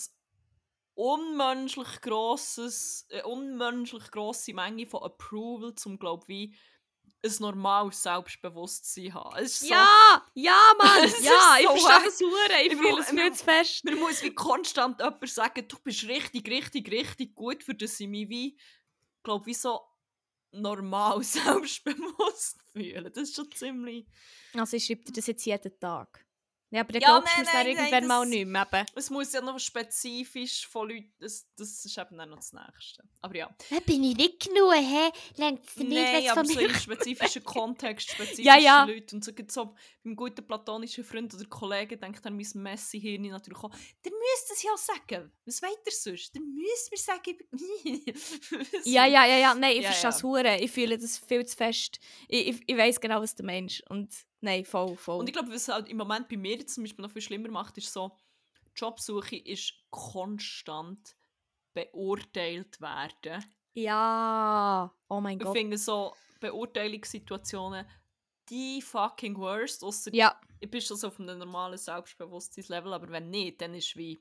unmenschlich 0.95 2.01
grosses, 2.01 3.05
eine 3.11 3.25
unmenschlich 3.25 4.09
grosse 4.11 4.53
Menge 4.53 4.87
von 4.87 5.03
Approval, 5.03 5.75
zum 5.75 5.99
glaube 5.99 6.27
wie 6.27 6.55
ein 7.23 7.35
normales 7.39 8.01
Selbstbewusstsein 8.03 9.13
haben. 9.13 9.47
So, 9.47 9.67
ja, 9.67 10.25
ja, 10.33 10.59
Mann, 10.77 11.03
ja, 11.21 11.57
ich 11.59 11.67
so 11.67 11.77
verstehe 11.77 12.05
das 12.05 12.19
Hure, 12.21 12.61
ich, 12.65 12.75
fühle 12.75 12.99
es 12.99 13.09
viel 13.09 13.33
zu 13.33 13.43
fest. 13.43 13.85
Man 13.85 13.99
muss 13.99 14.23
wie 14.23 14.33
konstant 14.33 14.99
jemand 14.99 15.29
sagen, 15.29 15.67
du 15.67 15.77
bist 15.83 16.07
richtig, 16.07 16.49
richtig, 16.49 16.91
richtig 16.91 17.35
gut, 17.35 17.63
für 17.63 17.75
das 17.75 17.99
ich 17.99 18.07
mich 18.07 18.29
wie, 18.29 18.59
glaube 19.23 19.45
wie 19.45 19.53
so 19.53 19.81
normal 20.51 21.21
selbstbewusst 21.23 22.61
fühle. 22.71 23.11
Das 23.11 23.23
ist 23.29 23.35
schon 23.35 23.51
ziemlich... 23.51 24.07
Also 24.53 24.77
ich 24.77 24.85
schreibe 24.85 25.03
dir 25.03 25.13
das 25.13 25.27
jetzt 25.27 25.45
jeden 25.45 25.79
Tag? 25.79 26.26
Ja, 26.69 26.81
aber 26.81 26.91
dann 26.91 27.01
ja, 27.01 27.07
glaubst 27.07 27.37
du 27.37 27.41
es 27.43 27.51
dann 27.51 27.65
irgendwann 27.65 27.89
nein, 27.91 28.07
mal 28.07 28.25
nicht 28.25 28.45
mehr. 28.45 28.67
Eben. 28.69 28.85
Es 28.95 29.09
muss 29.09 29.31
ja 29.31 29.39
noch 29.39 29.57
spezifisch 29.57 30.67
von 30.67 30.89
Leuten, 30.89 31.13
das, 31.19 31.47
das 31.55 31.85
ist 31.85 31.97
eben 31.97 32.17
dann 32.17 32.29
noch 32.29 32.37
das 32.37 32.51
Nächste. 32.51 33.03
Aber 33.21 33.35
ja. 33.35 33.55
Da 33.69 33.79
bin 33.79 34.03
ich 34.03 34.17
nicht 34.17 34.43
genug, 34.43 34.73
hä? 34.73 35.11
Lenkt 35.37 35.65
es 35.69 35.77
nicht 35.77 35.91
Nein, 35.91 36.29
aber 36.29 36.43
so 36.43 36.59
in 36.59 36.69
spezifischen 36.75 37.43
Kontext, 37.45 38.11
spezifische 38.11 38.41
ja, 38.41 38.57
ja. 38.57 38.83
Leute. 38.83 39.15
Und 39.15 39.23
so, 39.23 39.31
so 39.47 39.75
beim 40.03 40.15
guten 40.17 40.45
platonischen 40.45 41.05
Freund 41.05 41.33
oder 41.33 41.45
Kollegen 41.45 41.99
denkt 42.01 42.25
dann 42.25 42.35
mein 42.35 42.47
Messi-Hirn 42.53 43.21
natürlich 43.21 43.63
auch, 43.63 43.71
der 44.03 44.11
müsste 44.11 44.53
es 44.53 44.63
ja 44.63 44.75
sagen. 44.75 45.31
Was 45.45 45.61
weiter 45.61 45.77
ihr 45.85 45.91
sonst? 45.93 46.35
Der 46.35 46.41
müsste 46.41 46.91
mir 46.91 46.97
sagen, 46.97 47.37
Ja, 48.83 49.05
ja, 49.05 49.25
ja, 49.25 49.37
ja. 49.37 49.55
Nein, 49.55 49.77
ich 49.77 49.83
ja, 49.83 49.91
verstehe 49.91 50.33
ja. 50.33 50.43
das 50.43 50.61
Ich 50.61 50.71
fühle 50.71 50.97
das 50.97 51.17
viel 51.17 51.45
zu 51.45 51.55
fest. 51.55 51.99
Ich, 52.27 52.47
ich, 52.47 52.63
ich 52.67 52.77
weiß 52.77 52.99
genau, 52.99 53.21
was 53.21 53.35
du 53.35 53.43
meinst. 53.43 53.89
Und 53.89 54.13
Nein, 54.41 54.65
voll, 54.65 54.95
voll. 54.95 55.19
Und 55.19 55.27
ich 55.27 55.33
glaube, 55.33 55.51
was 55.51 55.67
halt 55.67 55.89
im 55.89 55.97
Moment 55.97 56.27
bei 56.29 56.37
mir 56.37 56.65
zum 56.67 56.83
Beispiel 56.83 57.03
noch 57.03 57.11
viel 57.11 57.21
schlimmer 57.21 57.49
macht, 57.49 57.77
ist 57.77 57.91
so, 57.91 58.15
Jobsuche 58.75 59.37
ist 59.37 59.73
konstant 59.89 61.15
beurteilt 61.73 62.79
werden. 62.79 63.43
Ja, 63.73 64.93
oh 65.09 65.21
mein 65.21 65.39
Gott. 65.39 65.55
Ich 65.55 65.61
finde 65.61 65.77
so 65.77 66.13
Beurteilungssituationen 66.39 67.85
die 68.49 68.81
fucking 68.81 69.37
worst, 69.37 69.83
ausser 69.83 70.13
ja. 70.13 70.39
ich 70.59 70.69
bin 70.69 70.81
schon 70.81 70.97
so 70.97 71.07
auf 71.07 71.19
einem 71.19 71.37
normalen 71.37 71.77
Selbstbewusstseinslevel, 71.77 72.93
aber 72.93 73.09
wenn 73.09 73.29
nicht, 73.29 73.61
dann 73.61 73.73
ist 73.73 73.87
es 73.87 73.95
wie 73.95 74.19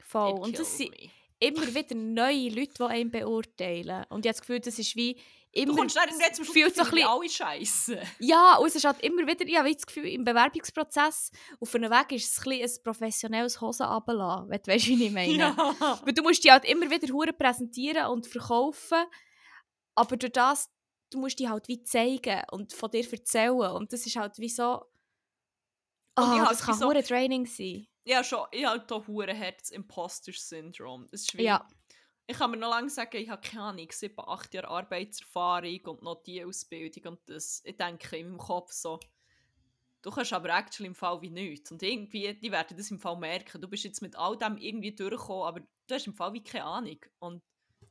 voll. 0.00 0.32
Und 0.32 0.58
das 0.58 0.76
sind 0.76 0.94
immer 1.38 1.74
wieder 1.74 1.94
neue 1.94 2.48
Leute, 2.48 2.74
die 2.78 2.82
einen 2.82 3.10
beurteilen. 3.10 4.04
Und 4.08 4.24
ich 4.24 4.28
habe 4.30 4.38
das 4.38 4.40
Gefühl, 4.40 4.60
das 4.60 4.78
ist 4.78 4.96
wie 4.96 5.18
immer... 5.52 5.72
Du 5.72 5.78
kommst 5.78 5.96
dann 5.96 6.08
jetzt 6.20 6.36
zum 6.36 6.44
Schluss, 6.44 6.74
so 6.74 6.84
bisschen, 6.84 7.06
alle 7.06 7.28
Scheiße. 7.28 8.00
Ja, 8.18 8.56
und 8.56 8.66
es 8.68 8.76
ist 8.76 8.84
halt 8.84 9.00
immer 9.02 9.26
wieder, 9.26 9.46
ich 9.46 9.56
habe 9.56 9.72
das 9.72 9.86
Gefühl, 9.86 10.06
im 10.06 10.24
Bewerbungsprozess 10.24 11.30
auf 11.60 11.74
einem 11.74 11.90
Weg 11.90 12.12
ist 12.12 12.38
es 12.38 12.46
ein, 12.46 12.52
ein 12.52 12.70
professionelles 12.82 13.60
Hosen 13.60 13.86
runterlassen, 13.86 14.50
wenn 14.50 14.60
du 14.62 14.72
weißt, 14.72 14.86
wie 14.86 15.04
ich 15.04 15.12
meine. 15.12 15.30
Ja. 15.40 16.00
Weil 16.04 16.12
du 16.12 16.22
musst 16.22 16.44
dich 16.44 16.50
halt 16.50 16.64
immer 16.64 16.90
wieder 16.90 17.12
hure 17.12 17.32
präsentieren 17.32 18.06
und 18.06 18.26
verkaufen, 18.26 19.04
aber 19.94 20.16
durch 20.16 20.32
das, 20.32 20.70
du 21.10 21.18
musst 21.18 21.38
dich 21.38 21.48
halt 21.48 21.68
wie 21.68 21.82
zeigen 21.82 22.42
und 22.50 22.72
von 22.72 22.90
dir 22.90 23.10
erzählen 23.10 23.72
und 23.72 23.92
das 23.92 24.06
ist 24.06 24.16
halt 24.16 24.38
wie 24.38 24.48
so... 24.48 24.82
Oh, 26.16 26.22
halt 26.22 26.50
das 26.50 26.62
kann 26.62 26.74
so, 26.74 26.92
Training 26.92 27.46
sein. 27.46 27.86
Ja, 28.04 28.24
schon. 28.24 28.46
Ich 28.50 28.64
habe 28.64 28.84
hier 29.06 29.28
ein 29.28 29.36
Herz 29.36 29.70
Imposter-Syndrom. 29.70 31.08
Ja 31.34 31.66
ich 32.30 32.38
kann 32.38 32.52
mir 32.52 32.56
noch 32.56 32.70
lange 32.70 32.88
sagen, 32.88 33.16
ich 33.16 33.28
habe 33.28 33.42
keine 33.42 33.64
Ahnung, 33.64 33.88
sieben, 33.90 34.20
acht 34.20 34.54
Jahre 34.54 34.68
Arbeitserfahrung 34.68 35.80
und 35.86 36.02
noch 36.02 36.22
die 36.22 36.44
Ausbildung 36.44 37.12
und 37.12 37.20
das, 37.26 37.60
ich 37.64 37.76
denke 37.76 38.16
in 38.16 38.28
meinem 38.28 38.38
Kopf 38.38 38.70
so, 38.70 39.00
du 40.02 40.10
kannst 40.10 40.32
aber 40.32 40.50
actually 40.50 40.86
im 40.86 40.94
Fall 40.94 41.20
wie 41.22 41.30
nichts 41.30 41.72
und 41.72 41.82
irgendwie, 41.82 42.32
die 42.34 42.52
werden 42.52 42.76
das 42.76 42.90
im 42.92 43.00
Fall 43.00 43.16
merken, 43.16 43.60
du 43.60 43.66
bist 43.66 43.82
jetzt 43.82 44.00
mit 44.00 44.14
all 44.16 44.38
dem 44.38 44.58
irgendwie 44.58 44.94
durchgekommen, 44.94 45.42
aber 45.42 45.60
du 45.60 45.94
hast 45.94 46.06
im 46.06 46.14
Fall 46.14 46.32
wie 46.32 46.42
keine 46.42 46.64
Ahnung 46.64 47.00
und 47.18 47.42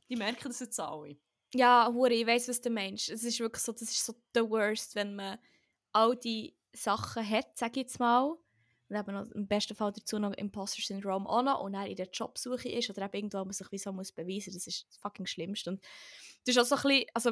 die 0.07 0.15
merken 0.15 0.47
das 0.47 0.61
jetzt 0.61 0.79
alle. 0.79 1.17
Ja, 1.53 1.91
hure, 1.91 2.13
ich 2.13 2.25
weiß 2.25 2.47
was 2.47 2.61
du 2.61 2.69
meinst. 2.69 3.09
Es 3.09 3.23
ist 3.23 3.39
wirklich 3.39 3.63
so, 3.63 3.73
das 3.73 3.81
ist 3.81 4.05
so 4.05 4.13
the 4.33 4.41
worst, 4.41 4.95
wenn 4.95 5.15
man 5.15 5.37
all 5.91 6.15
die 6.15 6.55
Sachen 6.71 7.27
hat, 7.27 7.57
sag 7.57 7.71
ich 7.71 7.83
jetzt 7.83 7.99
mal, 7.99 8.37
und 8.89 8.95
eben 8.95 9.13
noch, 9.13 9.29
im 9.31 9.47
besten 9.47 9.75
Fall 9.75 9.91
dazu 9.91 10.17
noch 10.17 10.33
Imposter 10.33 10.81
Syndrome 10.81 11.29
auch 11.29 11.43
noch 11.43 11.61
und 11.61 11.75
er 11.75 11.85
in 11.85 11.95
der 11.95 12.09
Jobsuche 12.09 12.69
ist 12.69 12.89
oder 12.89 13.03
eben 13.03 13.13
irgendwo 13.13 13.37
man 13.37 13.53
sich 13.53 13.71
wie 13.71 13.77
so 13.77 13.93
muss 13.93 14.11
beweisen 14.11 14.53
das 14.53 14.65
ist 14.67 14.87
das 14.87 14.97
fucking 14.97 15.27
Schlimmste. 15.27 15.71
Und 15.71 15.83
das 16.45 16.55
ist 16.55 16.61
auch 16.61 16.65
so 16.65 16.75
ein 16.75 16.81
bisschen, 16.81 17.09
also 17.13 17.31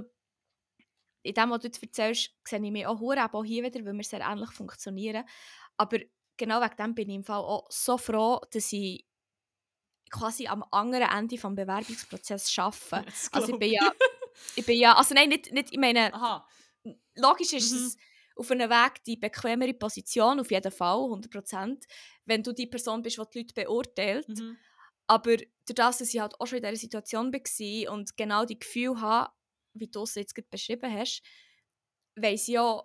in 1.23 1.33
dem, 1.33 1.49
was 1.49 1.59
du 1.59 1.67
jetzt 1.67 1.81
erzählst, 1.81 2.31
sehe 2.47 2.63
ich 2.63 2.71
mich 2.71 2.85
auch 2.85 2.99
hure 2.99 3.33
auch 3.33 3.43
hier 3.43 3.63
wieder, 3.63 3.83
weil 3.85 3.93
wir 3.93 4.03
sehr 4.03 4.21
ähnlich 4.21 4.51
funktionieren. 4.51 5.25
Aber 5.77 5.97
genau 6.37 6.61
wegen 6.61 6.77
dem 6.77 6.95
bin 6.95 7.09
ich 7.09 7.15
im 7.15 7.23
Fall 7.23 7.41
auch 7.41 7.65
so 7.69 7.97
froh, 7.97 8.39
dass 8.51 8.71
ich 8.71 9.05
quasi 10.09 10.47
am 10.47 10.63
anderen 10.71 11.09
Ende 11.09 11.35
des 11.35 11.41
Bewerbungsprozesses 11.41 12.57
arbeite. 12.57 13.05
Also 13.31 13.53
ich 13.53 13.59
bin 13.59 13.71
ja, 13.71 13.91
ich 14.55 14.65
bin 14.65 14.79
ja, 14.79 14.95
also 14.95 15.13
nein, 15.15 15.29
nicht, 15.29 15.51
nicht 15.51 15.69
ich 15.71 15.79
meine, 15.79 16.13
Aha. 16.13 16.47
logisch 17.15 17.53
ist 17.53 17.71
mhm. 17.71 17.77
es 17.77 17.97
auf 18.37 18.51
einem 18.51 18.69
Weg 18.69 19.03
die 19.05 19.17
bequemere 19.17 19.73
Position, 19.73 20.39
auf 20.39 20.51
jeden 20.51 20.71
Fall, 20.71 20.97
100%, 20.97 21.83
wenn 22.25 22.43
du 22.43 22.53
die 22.53 22.67
Person 22.67 23.01
bist, 23.01 23.17
die 23.17 23.23
die 23.33 23.39
Leute 23.39 23.53
beurteilt. 23.53 24.29
Mhm. 24.29 24.57
Aber 25.07 25.37
durch 25.37 25.75
das, 25.75 25.97
dass 25.99 26.13
ich 26.13 26.19
halt 26.19 26.39
auch 26.39 26.45
schon 26.45 26.57
in 26.57 26.63
dieser 26.63 26.75
Situation 26.75 27.33
war 27.33 27.93
und 27.93 28.17
genau 28.17 28.45
die 28.45 28.59
Gefühle 28.59 28.99
habe, 28.99 29.31
wie 29.73 29.87
du 29.87 30.03
es 30.03 30.15
jetzt 30.15 30.35
gerade 30.35 30.49
beschrieben 30.49 30.93
hast, 30.93 31.21
weiss 32.15 32.47
ich 32.47 32.55
ja, 32.55 32.83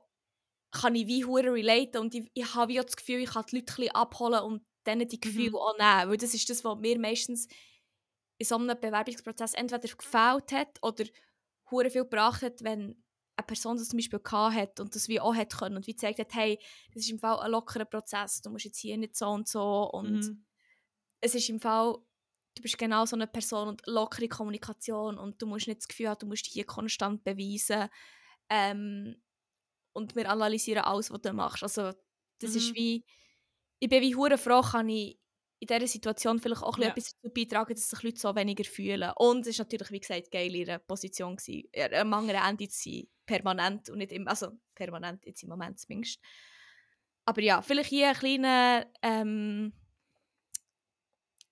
kann 0.70 0.94
ich 0.94 1.06
wie 1.06 1.24
hure 1.24 1.52
relaten 1.52 1.98
und 1.98 2.14
ich, 2.14 2.30
ich 2.32 2.54
habe 2.54 2.72
ja 2.72 2.82
das 2.82 2.96
Gefühl, 2.96 3.20
ich 3.20 3.30
kann 3.30 3.44
die 3.50 3.56
Leute 3.56 3.82
ein 3.82 3.90
abholen 3.90 4.40
und 4.40 4.64
denen 4.86 5.08
die 5.08 5.20
Gefühle 5.20 5.50
mhm. 5.50 5.56
auch 5.56 5.78
nehmen, 5.78 6.10
weil 6.10 6.16
das 6.16 6.34
ist 6.34 6.48
das, 6.48 6.64
was 6.64 6.78
mir 6.78 6.98
meistens 6.98 7.46
in 8.38 8.46
so 8.46 8.56
einem 8.56 8.78
Bewerbungsprozess 8.80 9.54
entweder 9.54 9.94
gefällt 9.94 10.52
hat 10.52 10.78
oder 10.82 11.04
hure 11.70 11.90
viel 11.90 12.02
gebracht 12.02 12.42
hat, 12.42 12.62
wenn 12.62 13.02
eine 13.36 13.46
Person 13.46 13.76
das 13.76 13.88
zum 13.88 13.98
Beispiel 13.98 14.20
hat 14.30 14.80
und 14.80 14.94
das 14.94 15.08
wie 15.08 15.20
auch 15.20 15.34
hat 15.34 15.56
können 15.56 15.76
und 15.76 15.86
wie 15.86 15.94
gesagt 15.94 16.18
hat, 16.18 16.34
hey, 16.34 16.58
das 16.92 17.04
ist 17.04 17.10
im 17.10 17.18
Fall 17.18 17.38
ein 17.40 17.50
lockerer 17.50 17.84
Prozess, 17.84 18.42
du 18.42 18.50
musst 18.50 18.64
jetzt 18.64 18.78
hier 18.78 18.96
nicht 18.96 19.16
so 19.16 19.28
und 19.28 19.48
so 19.48 19.90
und 19.90 20.20
mhm. 20.20 20.44
es 21.20 21.34
ist 21.34 21.48
im 21.48 21.60
Fall, 21.60 21.96
du 22.54 22.62
bist 22.62 22.78
genau 22.78 23.06
so 23.06 23.16
eine 23.16 23.26
Person 23.26 23.68
und 23.68 23.82
lockere 23.86 24.28
Kommunikation 24.28 25.18
und 25.18 25.40
du 25.40 25.46
musst 25.46 25.66
nicht 25.66 25.80
das 25.80 25.88
Gefühl 25.88 26.10
haben, 26.10 26.18
du 26.18 26.26
musst 26.26 26.46
hier 26.46 26.64
konstant 26.64 27.24
beweisen 27.24 27.88
ähm, 28.50 29.16
und 29.94 30.14
wir 30.14 30.30
analysieren 30.30 30.84
alles, 30.84 31.10
was 31.10 31.22
du 31.22 31.32
machst. 31.32 31.62
Also 31.62 31.92
das 32.38 32.50
mhm. 32.50 32.56
ist 32.56 32.74
wie, 32.74 33.04
ich 33.78 33.88
bin 33.88 34.02
wie 34.02 34.14
hure 34.14 34.36
froh, 34.36 34.60
kann 34.60 34.88
ich 34.88 35.21
in 35.62 35.68
dieser 35.68 35.86
Situation 35.86 36.40
vielleicht 36.40 36.64
auch 36.64 36.76
ja. 36.78 36.88
etwas 36.88 37.14
dazu 37.14 37.32
beitragen, 37.32 37.72
dass 37.72 37.88
sich 37.88 38.02
Leute 38.02 38.18
so 38.18 38.34
weniger 38.34 38.64
fühlen. 38.64 39.12
Und 39.16 39.46
es 39.46 39.58
war 39.58 39.64
natürlich, 39.64 39.92
wie 39.92 40.00
gesagt, 40.00 40.32
geil, 40.32 40.48
in 40.48 40.66
ihrer 40.66 40.80
Position 40.80 41.36
gewesen, 41.36 41.68
am 41.94 42.12
anderen 42.14 42.42
Ende 42.44 42.68
zu 42.68 42.90
sein, 42.90 43.06
permanent 43.24 43.88
und 43.88 43.98
nicht 43.98 44.10
immer, 44.10 44.30
also 44.30 44.48
permanent 44.74 45.24
jetzt 45.24 45.44
im 45.44 45.50
Moment 45.50 45.78
zumindest. 45.78 46.20
Aber 47.26 47.40
ja, 47.42 47.62
vielleicht 47.62 47.90
hier 47.90 48.08
ein 48.08 48.14
kleiner, 48.16 48.86
ähm, 49.02 49.72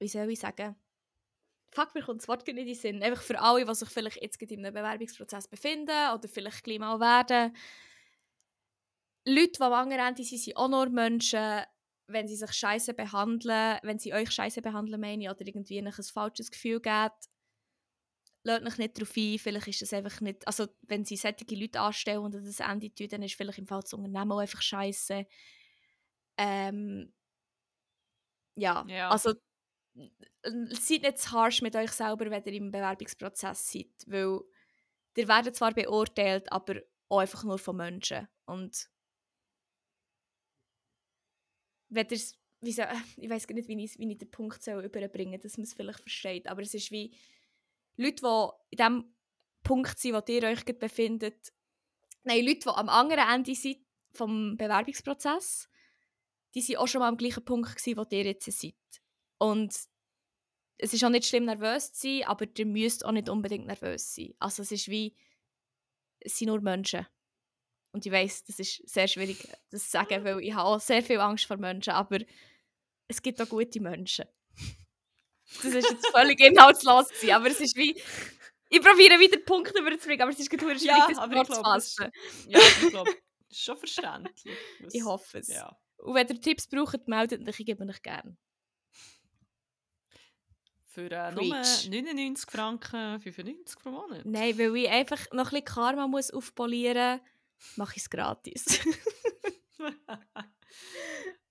wie 0.01 0.09
soll 0.09 0.29
ich 0.29 0.41
sagen, 0.41 0.75
fuck, 1.71 1.95
mir 1.95 2.03
kommt 2.03 2.23
das 2.23 2.27
Wort 2.27 2.45
nicht 2.49 2.59
in 2.59 2.67
den 2.67 2.75
Sinn, 2.75 3.03
einfach 3.05 3.23
für 3.23 3.41
alle, 3.41 3.65
die 3.65 3.75
sich 3.77 3.91
vielleicht 3.91 4.21
jetzt 4.21 4.43
in 4.43 4.67
einem 4.67 4.75
Bewerbungsprozess 4.75 5.47
befinden 5.47 6.13
oder 6.13 6.29
vielleicht 6.29 6.65
gleich 6.65 6.81
mal 6.81 6.99
werden. 6.99 7.57
Leute, 9.25 9.53
die 9.53 9.63
am 9.63 9.73
anderen 9.73 10.05
Ende 10.05 10.25
sind, 10.25 10.41
sind 10.41 10.57
auch 10.57 10.69
nur 10.69 10.89
Menschen, 10.89 11.63
wenn 12.13 12.29
sie 12.29 12.37
sich 12.37 12.53
scheiße 12.53 12.95
behandeln, 12.95 13.79
wenn 13.83 13.99
sie 13.99 14.15
euch 14.15 14.31
scheiße 14.31 14.63
behandeln, 14.63 15.01
meine 15.01 15.25
ich, 15.25 15.31
oder 15.31 15.47
irgendwie 15.47 15.79
ein 15.79 15.93
falsches 15.93 16.51
Gefühl 16.51 16.81
geben, 16.81 17.11
lasst 18.43 18.67
euch 18.67 18.79
nicht 18.79 18.97
darauf 18.97 19.17
ein, 19.17 19.39
vielleicht 19.39 19.69
ist 19.69 19.83
das 19.83 19.93
einfach 19.93 20.21
nicht, 20.21 20.47
also 20.47 20.67
wenn 20.83 21.05
sie 21.05 21.17
solche 21.17 21.45
Leute 21.55 21.81
anstellen 21.81 22.21
und 22.21 22.35
das 22.35 22.61
Ende 22.61 22.93
tun, 22.95 23.09
dann 23.09 23.23
ist 23.23 23.35
vielleicht 23.35 23.59
im 23.59 23.67
Fall 23.67 23.81
das 23.81 23.93
Unternehmen 23.93 24.33
auch 24.33 24.39
einfach 24.39 24.63
scheiße. 24.63 25.27
Ähm, 26.39 27.13
ja, 28.57 28.85
ja, 28.89 29.11
also 29.11 29.35
seid 30.53 31.03
nicht 31.03 31.19
zu 31.19 31.33
harsh 31.33 31.63
mit 31.63 31.77
euch 31.77 31.91
selber, 31.91 32.31
wenn 32.31 32.45
ihr 32.45 32.53
im 32.55 32.71
Bewerbungsprozess 32.71 33.73
seid, 33.73 33.91
weil 34.07 34.41
ihr 35.17 35.29
werdet 35.29 35.57
zwar 35.57 35.73
beurteilt, 35.73 36.51
aber 36.51 36.77
auch 37.09 37.19
einfach 37.19 37.45
nur 37.45 37.59
von 37.59 37.77
Menschen 37.77 38.29
und 38.47 38.89
ihr 41.91 42.19
wie 42.63 42.73
so, 42.73 42.83
ich 43.17 43.31
weiß 43.31 43.47
gar 43.47 43.55
nicht, 43.55 43.69
wie 43.69 43.85
ich, 43.85 43.99
wie 43.99 44.13
ich 44.13 44.19
den 44.19 44.31
Punkt 44.31 44.63
soll 44.63 44.85
überbringen 44.85 45.41
soll, 45.41 45.43
dass 45.43 45.57
man 45.57 45.65
es 45.65 45.75
vielleicht 45.75 46.01
versteht, 46.01 46.47
aber 46.47 46.63
es 46.63 46.75
ist 46.75 46.91
wie 46.91 47.15
Leute, 47.97 48.23
die 48.23 48.77
in 48.77 48.77
dem 48.77 49.15
Punkt 49.63 49.99
sind, 49.99 50.15
wo 50.15 50.33
ihr 50.33 50.43
euch 50.45 50.65
befindet, 50.65 51.53
nein, 52.25 52.45
Leute, 52.45 52.61
die 52.61 52.69
am 52.69 52.89
anderen 52.89 53.29
Ende 53.29 53.55
sind 53.55 53.79
vom 54.13 54.57
Bewerbungsprozess, 54.57 55.69
die 56.55 56.61
sind 56.61 56.79
auch 56.79 56.89
schon 56.89 57.01
mal 57.01 57.09
am 57.09 57.17
gleichen 57.17 57.45
Punkt 57.45 57.77
gewesen, 57.77 57.97
wo 57.97 58.05
ihr 58.11 58.25
jetzt 58.25 58.51
seid. 58.51 58.75
Und 59.39 59.75
es 60.79 60.95
ist 60.95 61.05
auch 61.05 61.11
nicht 61.11 61.27
schlimm, 61.27 61.45
nervös 61.45 61.93
zu 61.93 62.09
sein, 62.09 62.25
aber 62.25 62.47
ihr 62.57 62.67
müsst 62.67 63.05
auch 63.05 63.13
nicht 63.13 63.29
unbedingt 63.29 63.67
nervös 63.67 64.15
sein. 64.15 64.35
Also 64.39 64.63
es 64.63 64.73
ist 64.73 64.89
wie, 64.89 65.15
es 66.21 66.37
sind 66.37 66.49
nur 66.49 66.61
Menschen. 66.61 67.07
Und 67.93 68.07
ich 68.07 68.13
weiß, 68.13 68.45
das 68.45 68.59
ist 68.59 68.89
sehr 68.89 69.09
schwierig, 69.09 69.49
das 69.71 69.85
zu 69.85 69.91
sagen, 69.91 70.25
weil 70.25 70.41
ich 70.41 70.55
habe 70.55 70.69
auch 70.69 70.81
sehr 70.81 71.03
viel 71.03 71.19
Angst 71.19 71.47
vor 71.47 71.57
Menschen, 71.57 71.93
aber 71.93 72.19
es 73.09 73.21
gibt 73.21 73.41
auch 73.43 73.49
gute 73.49 73.81
Menschen. 73.81 74.27
Das 75.63 75.75
ist 75.75 75.91
jetzt 75.91 76.07
völlig 76.15 76.39
inhaltslos 76.47 77.09
gewesen, 77.09 77.33
aber 77.33 77.49
es 77.49 77.61
ist 77.61 77.77
wie... 77.77 78.01
Ich 78.73 78.81
probiere 78.81 79.19
wieder 79.19 79.39
Punkte 79.41 79.81
überzubringen, 79.81 80.23
aber 80.23 80.31
es 80.31 80.39
ist 80.39 80.49
gerade 80.49 80.79
schwierig, 80.79 80.97
ja, 80.97 81.09
das 81.09 81.19
aber 81.19 81.45
zu 81.45 81.61
fassen. 81.61 82.11
Ja, 82.47 82.61
ich 82.61 82.91
glaube, 82.91 83.11
das 83.49 83.59
ist 83.59 83.65
schon 83.65 83.77
verständlich. 83.77 84.57
ich 84.93 85.05
hoffe 85.05 85.39
es. 85.39 85.49
Ja. 85.49 85.77
Und 85.97 86.15
wenn 86.15 86.29
ihr 86.29 86.41
Tipps 86.41 86.69
braucht, 86.69 87.09
meldet 87.09 87.47
euch, 87.49 87.59
ich 87.59 87.67
gebe 87.67 87.85
euch 87.85 88.01
gerne. 88.01 88.37
Für 90.87 91.11
äh, 91.11 91.33
nur 91.33 91.57
99 91.57 92.49
Franken 92.49 93.21
95 93.21 93.83
pro 93.83 93.91
Monat? 93.91 94.25
Nein, 94.25 94.57
weil 94.57 94.77
ich 94.77 94.89
einfach 94.89 95.19
noch 95.33 95.47
ein 95.47 95.51
bisschen 95.51 95.65
Karma 95.65 96.07
muss 96.07 96.31
aufpolieren 96.31 97.19
muss 97.19 97.40
mache 97.77 97.97
ich 97.97 98.03
es 98.03 98.11
gratis. 98.11 98.81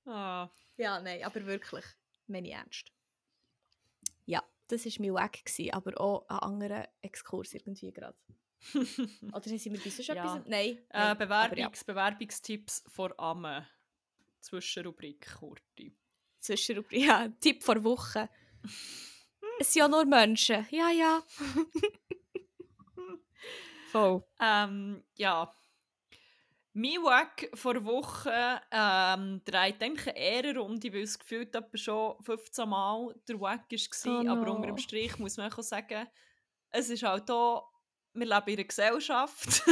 oh. 0.05 0.47
Ja, 0.77 0.97
nein, 1.01 1.21
aber 1.25 1.45
wirklich, 1.45 1.83
meine 2.27 2.51
ernst. 2.51 2.89
Ja, 4.25 4.41
das 4.69 4.85
war 4.85 4.93
mein 4.99 5.13
Weg, 5.13 5.43
gewesen, 5.43 5.73
aber 5.73 5.99
auch 5.99 6.25
ein 6.29 6.39
anderer 6.39 6.87
Exkurs 7.01 7.53
irgendwie 7.53 7.91
gerade. 7.91 8.17
Oder 9.33 9.41
sind 9.41 9.73
wir 9.73 9.79
bis 9.81 10.05
schon 10.05 10.15
ja. 10.15 10.23
etwas? 10.23 10.47
Nein. 10.47 10.79
Äh, 10.89 11.15
Bewerbungs 11.15 11.79
ja. 11.79 11.85
Bewerbungstipps 11.85 12.83
vor 12.87 13.13
Amme. 13.19 13.67
Zwischenrubrik, 14.39 15.35
Kurti. 15.37 15.93
Zwischenrubrik, 16.39 17.01
ja. 17.05 17.27
Tipp 17.41 17.61
vor 17.61 17.83
Woche. 17.83 18.29
es 19.59 19.73
sind 19.73 19.81
ja 19.81 19.87
nur 19.89 20.05
Menschen. 20.05 20.65
Ja, 20.71 20.89
ja. 20.91 21.23
Voll. 23.91 24.23
Ähm, 24.39 25.03
ja, 25.15 25.53
mein 26.73 27.03
Wack 27.03 27.49
vor 27.55 27.83
Woche 27.83 28.61
ähm, 28.71 29.41
dreht 29.43 29.81
eigentlich 29.81 30.15
eher 30.15 30.61
um, 30.61 30.81
weil 30.81 31.01
es 31.01 31.17
gefühlt 31.17 31.55
etwa 31.55 31.77
schon 31.77 32.23
15 32.23 32.69
Mal 32.69 33.15
der 33.27 33.39
Wack 33.39 33.71
war. 33.71 34.19
Oh 34.19 34.23
no. 34.23 34.31
Aber 34.31 34.51
unter 34.51 34.67
dem 34.67 34.77
Strich 34.77 35.17
muss 35.17 35.37
man 35.37 35.51
auch 35.51 35.61
sagen, 35.63 36.07
es 36.69 36.89
ist 36.89 37.03
halt 37.03 37.27
hier, 37.27 37.61
wir 38.13 38.25
leben 38.25 38.47
in 38.47 38.53
einer 38.55 38.63
Gesellschaft. 38.65 39.63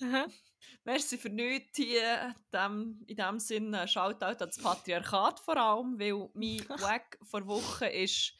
Merci 0.84 1.18
für 1.18 1.28
nichts 1.28 1.76
hier. 1.76 2.34
Dem, 2.52 3.04
in 3.06 3.16
diesem 3.16 3.38
Sinne 3.38 3.86
Shoutout 3.86 4.24
an 4.24 4.36
das 4.38 4.58
Patriarchat 4.58 5.40
vor 5.40 5.56
allem, 5.56 5.98
weil 5.98 6.30
mein 6.34 6.66
Wack 6.80 7.18
vor 7.22 7.46
Woche 7.46 7.86
ist 7.86 8.34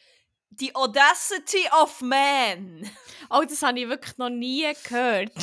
die 0.50 0.74
Audacity 0.74 1.66
of 1.80 2.00
Man. 2.02 2.88
Oh, 3.32 3.44
das 3.48 3.62
habe 3.62 3.78
ich 3.78 3.88
wirklich 3.88 4.18
noch 4.18 4.28
nie 4.28 4.66
gehört. 4.82 5.30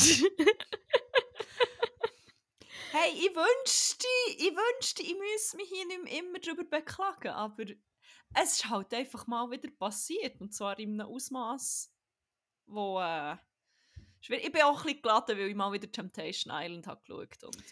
hey, 2.91 3.11
ich 3.13 3.33
wünschte, 3.33 4.07
ich 4.37 4.51
wünschte, 4.51 5.03
ich 5.03 5.15
müsste 5.17 5.55
mich 5.55 5.69
hier 5.69 5.85
nicht 5.85 6.03
mehr 6.03 6.19
immer 6.19 6.37
darüber 6.39 6.65
beklagen, 6.65 7.29
aber 7.29 7.63
es 8.33 8.55
ist 8.55 8.69
halt 8.69 8.93
einfach 8.93 9.25
mal 9.25 9.49
wieder 9.49 9.69
passiert. 9.71 10.41
Und 10.41 10.53
zwar 10.53 10.77
in 10.79 10.99
einem 10.99 11.09
Ausmaß, 11.09 11.93
wo. 12.65 12.99
Äh, 12.99 13.37
ich 14.19 14.51
bin 14.51 14.61
auch 14.63 14.79
ein 14.79 14.83
bisschen 14.83 15.01
geladen, 15.01 15.37
weil 15.37 15.47
ich 15.47 15.55
mal 15.55 15.71
wieder 15.71 15.89
Temptation 15.89 16.53
Island 16.53 16.87
habe 16.87 16.99
geschaut 16.99 17.41
und 17.43 17.63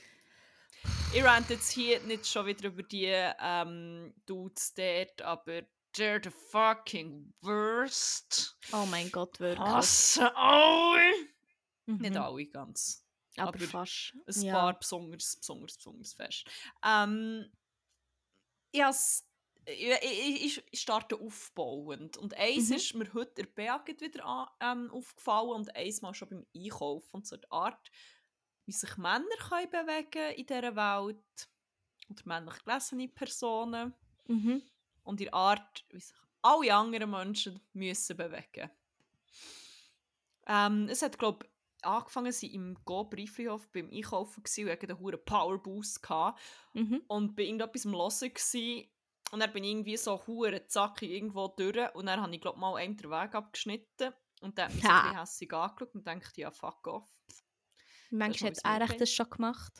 ich 1.13 1.23
rant 1.23 1.49
jetzt 1.49 1.71
hier 1.71 1.99
nicht 2.01 2.27
schon 2.27 2.45
wieder 2.45 2.67
über 2.67 2.83
die 2.83 3.11
ähm, 3.11 4.13
Dudes 4.25 4.73
dort, 4.73 5.21
aber 5.21 5.63
they're 5.95 6.21
the 6.21 6.31
fucking 6.31 7.33
worst. 7.41 8.57
Oh 8.71 8.85
mein 8.85 9.09
Gott, 9.11 9.39
wirklich. 9.39 9.67
Hassen 9.67 10.27
alle. 10.35 11.11
Mhm. 11.85 11.97
Nicht 11.97 12.17
alle 12.17 12.45
ganz. 12.47 13.05
Aber, 13.37 13.49
aber 13.49 13.59
fast. 13.59 14.13
Ein 14.27 14.41
ja. 14.41 14.53
paar 14.53 14.79
besonders, 14.79 15.37
besonders, 15.37 15.77
besonders 15.77 16.13
fest. 16.13 16.45
Ähm, 16.83 17.45
yes, 18.73 19.27
ich, 19.65 19.91
ich, 20.01 20.63
ich 20.71 20.81
starte 20.81 21.19
aufbauend. 21.19 22.17
Und 22.17 22.35
eins 22.35 22.69
mhm. 22.69 22.75
ist 22.75 22.93
mir 22.93 23.13
heute 23.13 23.43
der 23.43 23.47
Beag 23.47 23.99
wieder 23.99 24.25
an, 24.25 24.47
ähm, 24.61 24.91
aufgefallen 24.91 25.49
und 25.49 25.75
eins 25.75 26.01
mal 26.01 26.13
schon 26.13 26.29
beim 26.29 26.45
Einkaufen. 26.55 27.09
Und 27.11 27.27
so 27.27 27.37
die 27.37 27.51
Art, 27.51 27.91
wie 28.65 28.71
sich 28.71 28.97
Männer 28.97 29.25
können 29.49 29.69
bewegen 29.69 30.33
in 30.35 30.45
dieser 30.45 30.75
Welt. 30.75 31.49
Oder 32.07 32.21
männlich 32.25 32.63
gelesene 32.63 33.07
Personen. 33.09 33.93
Mhm 34.27 34.61
und 35.05 35.19
die 35.19 35.31
Art, 35.31 35.85
wie 35.89 35.99
sich 35.99 36.17
alle 36.41 36.75
anderen 36.75 37.09
Menschen 37.09 37.59
müssen 37.73 38.17
bewegen 38.17 38.69
ähm, 40.47 40.87
Es 40.89 41.01
hat, 41.01 41.17
glaube 41.17 41.45
ich, 41.45 41.85
angefangen, 41.85 42.31
sie 42.31 42.53
im 42.53 42.77
Go 42.83 43.05
Brieflihof 43.05 43.67
beim 43.71 43.89
Einkaufen 43.89 44.43
gewesen, 44.43 44.69
und 44.69 44.83
einen 44.83 44.99
hohen 44.99 45.25
Powerboost 45.25 46.03
gehabt. 46.03 46.39
Mhm. 46.73 47.01
Und 47.07 47.35
bei 47.35 47.43
irgendetwas 47.43 47.85
am 47.85 47.93
Hören 47.93 48.33
gewesen, 48.33 48.89
und 49.31 49.39
dann 49.39 49.51
bin 49.51 49.63
ich 49.63 49.71
irgendwie 49.71 49.97
so 49.97 50.25
hure 50.27 50.67
zackig 50.67 51.09
irgendwo 51.09 51.47
durch 51.47 51.93
und 51.95 52.05
dann 52.05 52.21
habe 52.21 52.33
ich 52.33 52.41
glaube 52.41 52.59
mal 52.59 52.75
einen 52.75 52.95
den 52.95 53.09
Weg 53.09 53.33
abgeschnitten 53.33 54.13
und 54.41 54.57
dann 54.57 54.67
hat 54.67 54.75
mich 54.75 54.83
ja. 54.83 54.89
so 54.89 54.93
ein 54.93 55.03
bisschen 55.03 55.19
hässlich 55.19 55.53
angeschaut 55.53 55.95
und 55.95 56.07
dachte, 56.07 56.41
ja 56.41 56.51
fuck 56.51 56.87
off. 56.87 57.09
Manchmal 58.11 58.51
hat 58.51 58.91
er 58.91 58.97
das 58.97 59.11
schon 59.11 59.29
gemacht. 59.29 59.73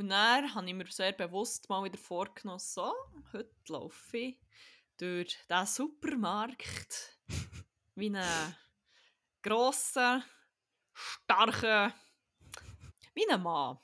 Und 0.00 0.08
dann 0.08 0.54
habe 0.54 0.66
ich 0.66 0.72
mir 0.72 0.86
sehr 0.86 1.12
bewusst 1.12 1.68
mal 1.68 1.84
wieder 1.84 1.98
vorgenommen, 1.98 2.58
so, 2.58 2.90
heute 3.34 3.54
laufe 3.68 4.16
ich 4.16 4.40
durch 4.96 5.36
diesen 5.46 5.66
Supermarkt 5.66 7.18
wie 7.96 8.06
einen 8.06 8.56
grossen, 9.42 10.24
starken, 10.94 11.92
wie 13.12 13.30
ein 13.30 13.42
Mann. 13.42 13.78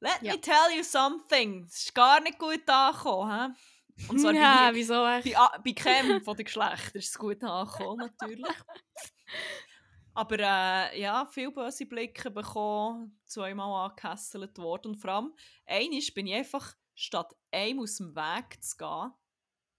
Let 0.00 0.20
ja. 0.20 0.34
me 0.34 0.40
tell 0.42 0.76
you 0.76 0.82
something, 0.82 1.64
es 1.64 1.84
ist 1.84 1.94
gar 1.94 2.20
nicht 2.20 2.38
gut 2.38 2.68
angekommen. 2.68 3.56
He? 3.96 4.08
Und 4.08 4.18
zwar 4.18 4.34
ja, 4.34 4.68
bei, 4.68 4.74
wieso 4.74 4.96
bei, 4.96 5.22
bei 5.64 5.72
keinem 5.72 6.22
von 6.22 6.36
den 6.36 6.44
Geschlechtern 6.44 7.00
ist 7.00 7.08
es 7.08 7.18
gut 7.18 7.42
angekommen, 7.42 8.06
natürlich. 8.20 8.44
Aber 10.14 10.38
äh, 10.38 11.00
ja, 11.00 11.26
viele 11.26 11.52
böse 11.52 11.86
Blicke 11.86 12.30
bekommen, 12.30 13.18
zweimal 13.26 13.90
angehässelt 13.90 14.58
worden. 14.58 14.92
Und 14.92 14.96
vor 14.96 15.10
allem, 15.10 15.34
einmal 15.66 16.00
bin 16.14 16.26
ich 16.26 16.34
einfach, 16.34 16.74
statt 16.94 17.34
einem 17.50 17.80
aus 17.80 17.96
dem 17.96 18.14
Weg 18.14 18.62
zu 18.62 18.76
gehen, 18.76 19.12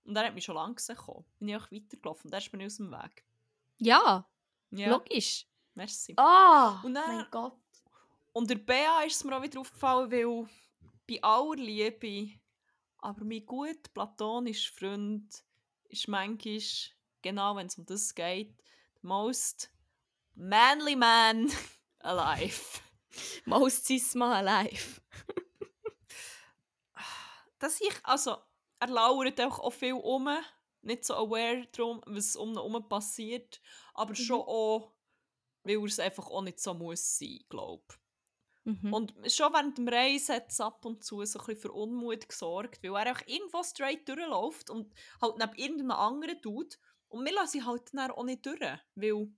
und 0.06 0.18
er 0.18 0.26
hat 0.26 0.34
mich 0.34 0.44
schon 0.44 0.56
lange 0.56 0.76
gesehen, 0.76 0.98
bin 1.40 1.50
ich 1.50 1.56
auch 1.56 1.72
weitergelaufen. 1.72 2.26
Und 2.26 2.34
dann 2.34 2.44
bin 2.52 2.60
ich 2.60 2.66
aus 2.66 2.78
dem 2.78 2.92
Weg. 2.92 3.26
Ja, 3.80 4.28
ja. 4.72 4.90
logisch. 4.90 5.48
Merci. 5.76 6.14
Ah, 6.18 6.82
oh, 6.84 6.90
mein 6.90 7.26
Gott. 7.32 7.58
Und 8.34 8.50
der 8.50 8.56
Bea 8.56 9.02
ist 9.04 9.16
es 9.16 9.24
mir 9.24 9.38
auch 9.38 9.42
wieder 9.42 9.60
aufgefallen, 9.60 10.12
weil 10.12 10.48
bei 11.08 11.22
aller 11.22 11.56
Liebe, 11.56 12.40
aber 12.98 13.24
mein 13.24 13.46
gut 13.46 13.94
platonischer 13.94 14.74
Freund 14.74 15.44
ist 15.90 16.08
manchmal, 16.08 16.60
genau 17.22 17.56
wenn 17.56 17.68
es 17.68 17.78
um 17.78 17.86
das 17.86 18.14
geht, 18.14 18.58
der 18.58 19.02
most 19.02 19.73
manly 20.36 20.96
man 20.96 21.52
alive. 22.00 22.82
most 23.46 23.86
Sisma 23.86 24.40
alive. 24.40 25.02
Dass 27.60 27.80
ich, 27.80 27.94
also, 28.04 28.38
er 28.80 28.88
lauert 28.88 29.40
auch, 29.42 29.60
auch 29.60 29.74
viel 29.74 29.94
um, 29.94 30.30
nicht 30.82 31.06
so 31.06 31.16
aware 31.16 31.66
darum, 31.72 32.02
was 32.06 32.36
um 32.36 32.50
ihn 32.50 32.56
herum 32.56 32.90
passiert, 32.90 33.62
aber 33.94 34.12
mhm. 34.12 34.16
schon 34.16 34.42
auch, 34.42 34.92
weil 35.64 35.78
er 35.78 35.86
es 35.86 36.00
einfach 36.00 36.28
auch 36.28 36.42
nicht 36.42 36.60
so 36.60 36.74
muss 36.74 37.18
sein, 37.18 37.40
glaube 37.50 37.84
mhm. 38.66 38.94
Und 38.94 39.14
schon 39.32 39.54
während 39.54 39.78
dem 39.78 39.88
Reisen 39.88 40.36
hat 40.36 40.52
es 40.52 40.60
ab 40.60 40.84
und 40.86 41.04
zu 41.04 41.24
so 41.24 41.40
ein 41.40 41.46
bisschen 41.46 41.62
für 41.62 41.72
Unmut 41.72 42.28
gesorgt, 42.28 42.84
weil 42.84 43.08
er 43.08 43.14
auch 43.14 43.28
irgendwo 43.28 43.64
straight 43.64 44.08
durchläuft 44.08 44.70
und 44.70 44.94
halt 45.22 45.38
neben 45.38 45.56
irgendeinem 45.56 45.92
anderen 45.92 46.42
tut. 46.42 46.80
Und 47.08 47.26
wir 47.26 47.34
lassen 47.34 47.66
halt 47.66 47.94
dann 47.94 48.12
auch 48.12 48.24
nicht 48.24 48.46
durch, 48.46 48.60
weil 48.96 49.32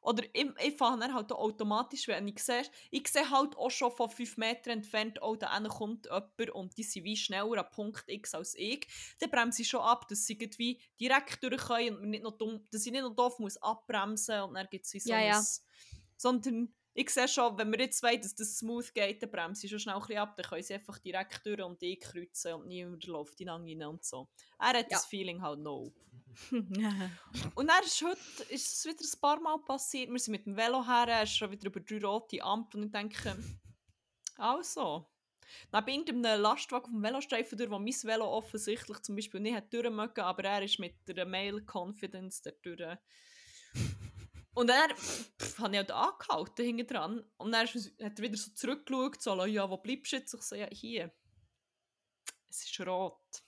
oder 0.00 0.24
ich, 0.32 0.46
ich 0.64 0.76
fahre 0.76 0.98
dann 0.98 1.14
halt 1.14 1.32
automatisch, 1.32 2.08
wenn 2.08 2.28
ich 2.28 2.42
sehe, 2.42 2.62
ich 2.90 3.08
sehe 3.08 3.30
halt 3.30 3.56
auch 3.56 3.70
schon 3.70 3.92
von 3.92 4.08
5 4.08 4.36
Metern 4.36 4.78
entfernt, 4.78 5.20
oh, 5.22 5.36
da 5.36 5.58
kommt 5.68 6.06
jemand 6.06 6.50
und 6.52 6.76
die 6.76 6.82
sind 6.82 7.04
wie 7.04 7.16
schneller 7.16 7.64
an 7.64 7.70
Punkt 7.70 8.04
X 8.06 8.34
als 8.34 8.54
ich. 8.54 8.86
Dann 9.18 9.30
bremse 9.30 9.62
ich 9.62 9.68
schon 9.68 9.80
ab, 9.80 10.06
dass 10.08 10.26
sie 10.26 10.34
irgendwie 10.34 10.80
direkt 11.00 11.42
durch 11.42 11.56
können 11.58 11.96
und 11.96 12.10
nicht 12.10 12.22
noch 12.22 12.38
dumm, 12.38 12.64
dass 12.70 12.86
ich 12.86 12.92
nicht 12.92 13.02
noch 13.02 13.14
doof 13.14 13.38
muss 13.38 13.56
abbremsen 13.58 14.42
und 14.42 14.54
dann 14.54 14.68
gibt 14.70 14.86
es 14.86 14.90
so 15.04 15.10
ja, 15.10 15.20
ja. 15.20 15.42
Sondern 16.16 16.74
ich 16.94 17.10
sehe 17.10 17.28
schon, 17.28 17.56
wenn 17.58 17.70
wir 17.70 17.80
jetzt 17.80 18.02
wollen, 18.02 18.20
dass 18.20 18.34
das 18.34 18.58
smooth 18.58 18.92
geht, 18.94 19.22
dann 19.22 19.30
bremse 19.30 19.66
ich 19.66 19.70
schon 19.70 19.80
schnell 19.80 19.94
ein 19.94 20.00
bisschen 20.00 20.18
ab, 20.18 20.36
dann 20.36 20.46
können 20.46 20.62
sie 20.62 20.74
einfach 20.74 20.98
direkt 20.98 21.46
durch 21.46 21.62
und 21.62 21.82
ich 21.82 22.00
kreuzen 22.00 22.54
und 22.54 22.66
niemand 22.66 23.06
läuft 23.06 23.40
in 23.40 23.48
rein 23.48 23.82
und 23.84 24.04
so. 24.04 24.28
Er 24.58 24.68
hat 24.68 24.76
ja. 24.76 24.86
das 24.90 25.06
Feeling 25.06 25.40
halt 25.40 25.60
no. 25.60 25.92
und 26.50 27.66
dann 27.66 27.84
ist 27.84 28.02
heute 28.02 28.52
ist 28.52 28.72
es 28.72 28.84
wieder 28.84 29.02
ein 29.02 29.20
paar 29.20 29.40
Mal 29.40 29.58
passiert. 29.58 30.10
Wir 30.10 30.18
sind 30.18 30.32
mit 30.32 30.46
dem 30.46 30.56
Velo 30.56 30.84
her, 30.86 31.06
er 31.08 31.22
ist 31.22 31.36
schon 31.36 31.50
wieder 31.50 31.66
über 31.66 31.80
drei 31.80 32.04
rote 32.04 32.42
Ampeln 32.42 32.84
und 32.84 32.88
ich 32.88 32.92
denke, 32.92 33.36
also. 34.36 35.06
Neben 35.72 35.88
irgendeinem 35.88 36.42
Lastwagen 36.42 36.84
auf 36.84 36.90
dem 36.90 37.02
Velostreifen 37.02 37.56
durch, 37.56 37.70
wo 37.70 37.78
mein 37.78 37.92
Velo 37.92 38.26
offensichtlich 38.26 39.00
zum 39.00 39.16
Beispiel 39.16 39.40
nicht 39.40 39.72
durchmögen, 39.72 40.24
aber 40.24 40.44
er 40.44 40.62
ist 40.62 40.78
mit 40.78 40.94
der 41.08 41.24
Mail 41.24 41.64
Confidence 41.64 42.42
da 42.42 42.50
durch. 42.62 42.98
Und 44.58 44.66
dann 44.66 44.90
habe 44.90 45.72
ich 45.72 45.78
halt 45.78 45.90
angehalten 45.92 46.64
hinten 46.64 46.86
dran. 46.88 47.24
Und 47.36 47.52
dann 47.52 47.68
hat 47.68 48.18
er 48.18 48.18
wieder 48.18 48.36
so 48.36 48.50
zurückgeschaut, 48.50 49.22
so, 49.22 49.44
ja, 49.44 49.70
wo 49.70 49.76
bleibst 49.76 50.10
du 50.10 50.16
jetzt? 50.16 50.34
Ich 50.34 50.42
so, 50.42 50.56
ja, 50.56 50.66
hier. 50.72 51.12
Es 52.50 52.64
ist 52.64 52.80
rot. 52.80 53.44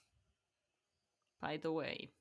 By 1.41 1.59
the 1.61 1.67
way. 1.67 2.15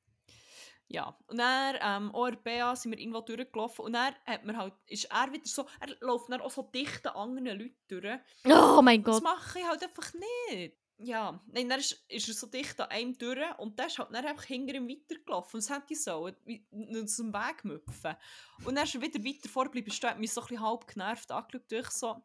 Ja, 0.89 1.17
und 1.29 1.39
dann, 1.39 1.77
ähm, 1.81 2.13
ORBA 2.13 2.75
sind 2.75 2.91
wir 2.91 2.99
irgendwo 2.99 3.21
durchgelaufen 3.21 3.85
und 3.85 3.93
dann 3.93 4.13
hat 4.27 4.45
man 4.45 4.57
halt, 4.57 4.75
ist 4.87 5.05
er 5.05 5.33
wieder 5.33 5.47
so, 5.47 5.69
er 5.79 5.97
läuft 6.01 6.29
dann 6.29 6.41
auch 6.41 6.51
so 6.51 6.63
dicht 6.63 7.07
an 7.07 7.15
anderen 7.15 7.61
Leuten 7.61 7.77
durch. 7.87 8.19
Oh 8.47 8.83
mein 8.83 9.05
Gott. 9.05 9.15
Das 9.15 9.23
mache 9.23 9.61
ich 9.61 9.65
halt 9.69 9.85
einfach 9.85 10.13
nicht. 10.49 10.80
Ja, 11.03 11.41
nein, 11.47 11.69
dann 11.69 11.81
ist, 11.81 12.05
ist 12.09 12.29
er 12.29 12.35
so 12.35 12.47
dicht 12.47 12.79
an 12.79 12.91
einem 12.91 13.17
durch 13.17 13.59
und 13.59 13.79
der 13.79 13.87
ist 13.87 13.99
halt 13.99 14.13
dann 14.13 14.25
einfach 14.25 14.45
hinter 14.45 14.75
ihm 14.75 14.87
weitergelaufen 14.87 15.55
und 15.55 15.61
es 15.61 15.71
hätte 15.71 15.95
so, 15.95 16.27
aus 16.27 17.17
dem 17.17 17.33
Weg 17.33 17.65
müpfen. 17.65 18.17
Und 18.65 18.75
dann 18.75 18.85
ist 18.85 18.95
er 18.95 19.01
wieder 19.01 19.25
weiter 19.25 19.49
vorgeblieben, 19.49 19.93
er 20.03 20.11
hat 20.11 20.19
mich 20.19 20.33
so 20.33 20.43
ein 20.43 20.49
bisschen 20.49 20.63
halb 20.63 20.87
genervt 20.87 21.31
angeschaut, 21.31 21.73
durch 21.73 21.91
so, 21.91 22.23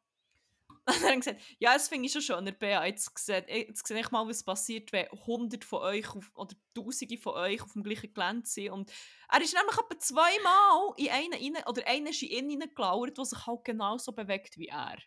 Und 0.88 1.02
dann 1.02 1.20
gesagt, 1.20 1.42
ja, 1.58 1.74
das 1.74 1.88
finde 1.88 2.06
ich 2.06 2.12
schon 2.12 2.22
schön, 2.22 2.56
Bea. 2.60 2.86
Jetzt 2.86 3.18
sehe, 3.18 3.44
jetzt 3.48 3.88
sehe 3.88 4.00
ich 4.00 4.12
mal, 4.12 4.28
was 4.28 4.44
passiert, 4.44 4.92
wenn 4.92 5.08
hundert 5.26 5.66
von 5.66 5.82
euch 5.82 6.08
auf, 6.14 6.32
oder 6.36 6.56
tausende 6.76 7.18
von 7.18 7.34
euch 7.34 7.62
auf 7.64 7.74
dem 7.74 7.82
gleichen 7.82 8.14
Gelände 8.14 8.46
sind. 8.46 8.70
Und 8.70 8.92
er 9.32 9.42
ist 9.42 9.56
nämlich 9.56 9.78
etwa 9.78 9.98
zweimal 9.98 10.94
in 10.98 11.10
einen 11.10 11.56
rein, 11.56 11.64
oder 11.68 11.88
einer 11.88 12.12
ist 12.12 12.22
in 12.22 12.52
ihn 12.52 12.62
reingelauert, 12.62 13.18
der 13.18 13.26
sich 13.26 13.48
halt 13.48 13.64
genauso 13.64 14.12
bewegt 14.12 14.60
wie 14.60 14.68
er. 14.68 14.98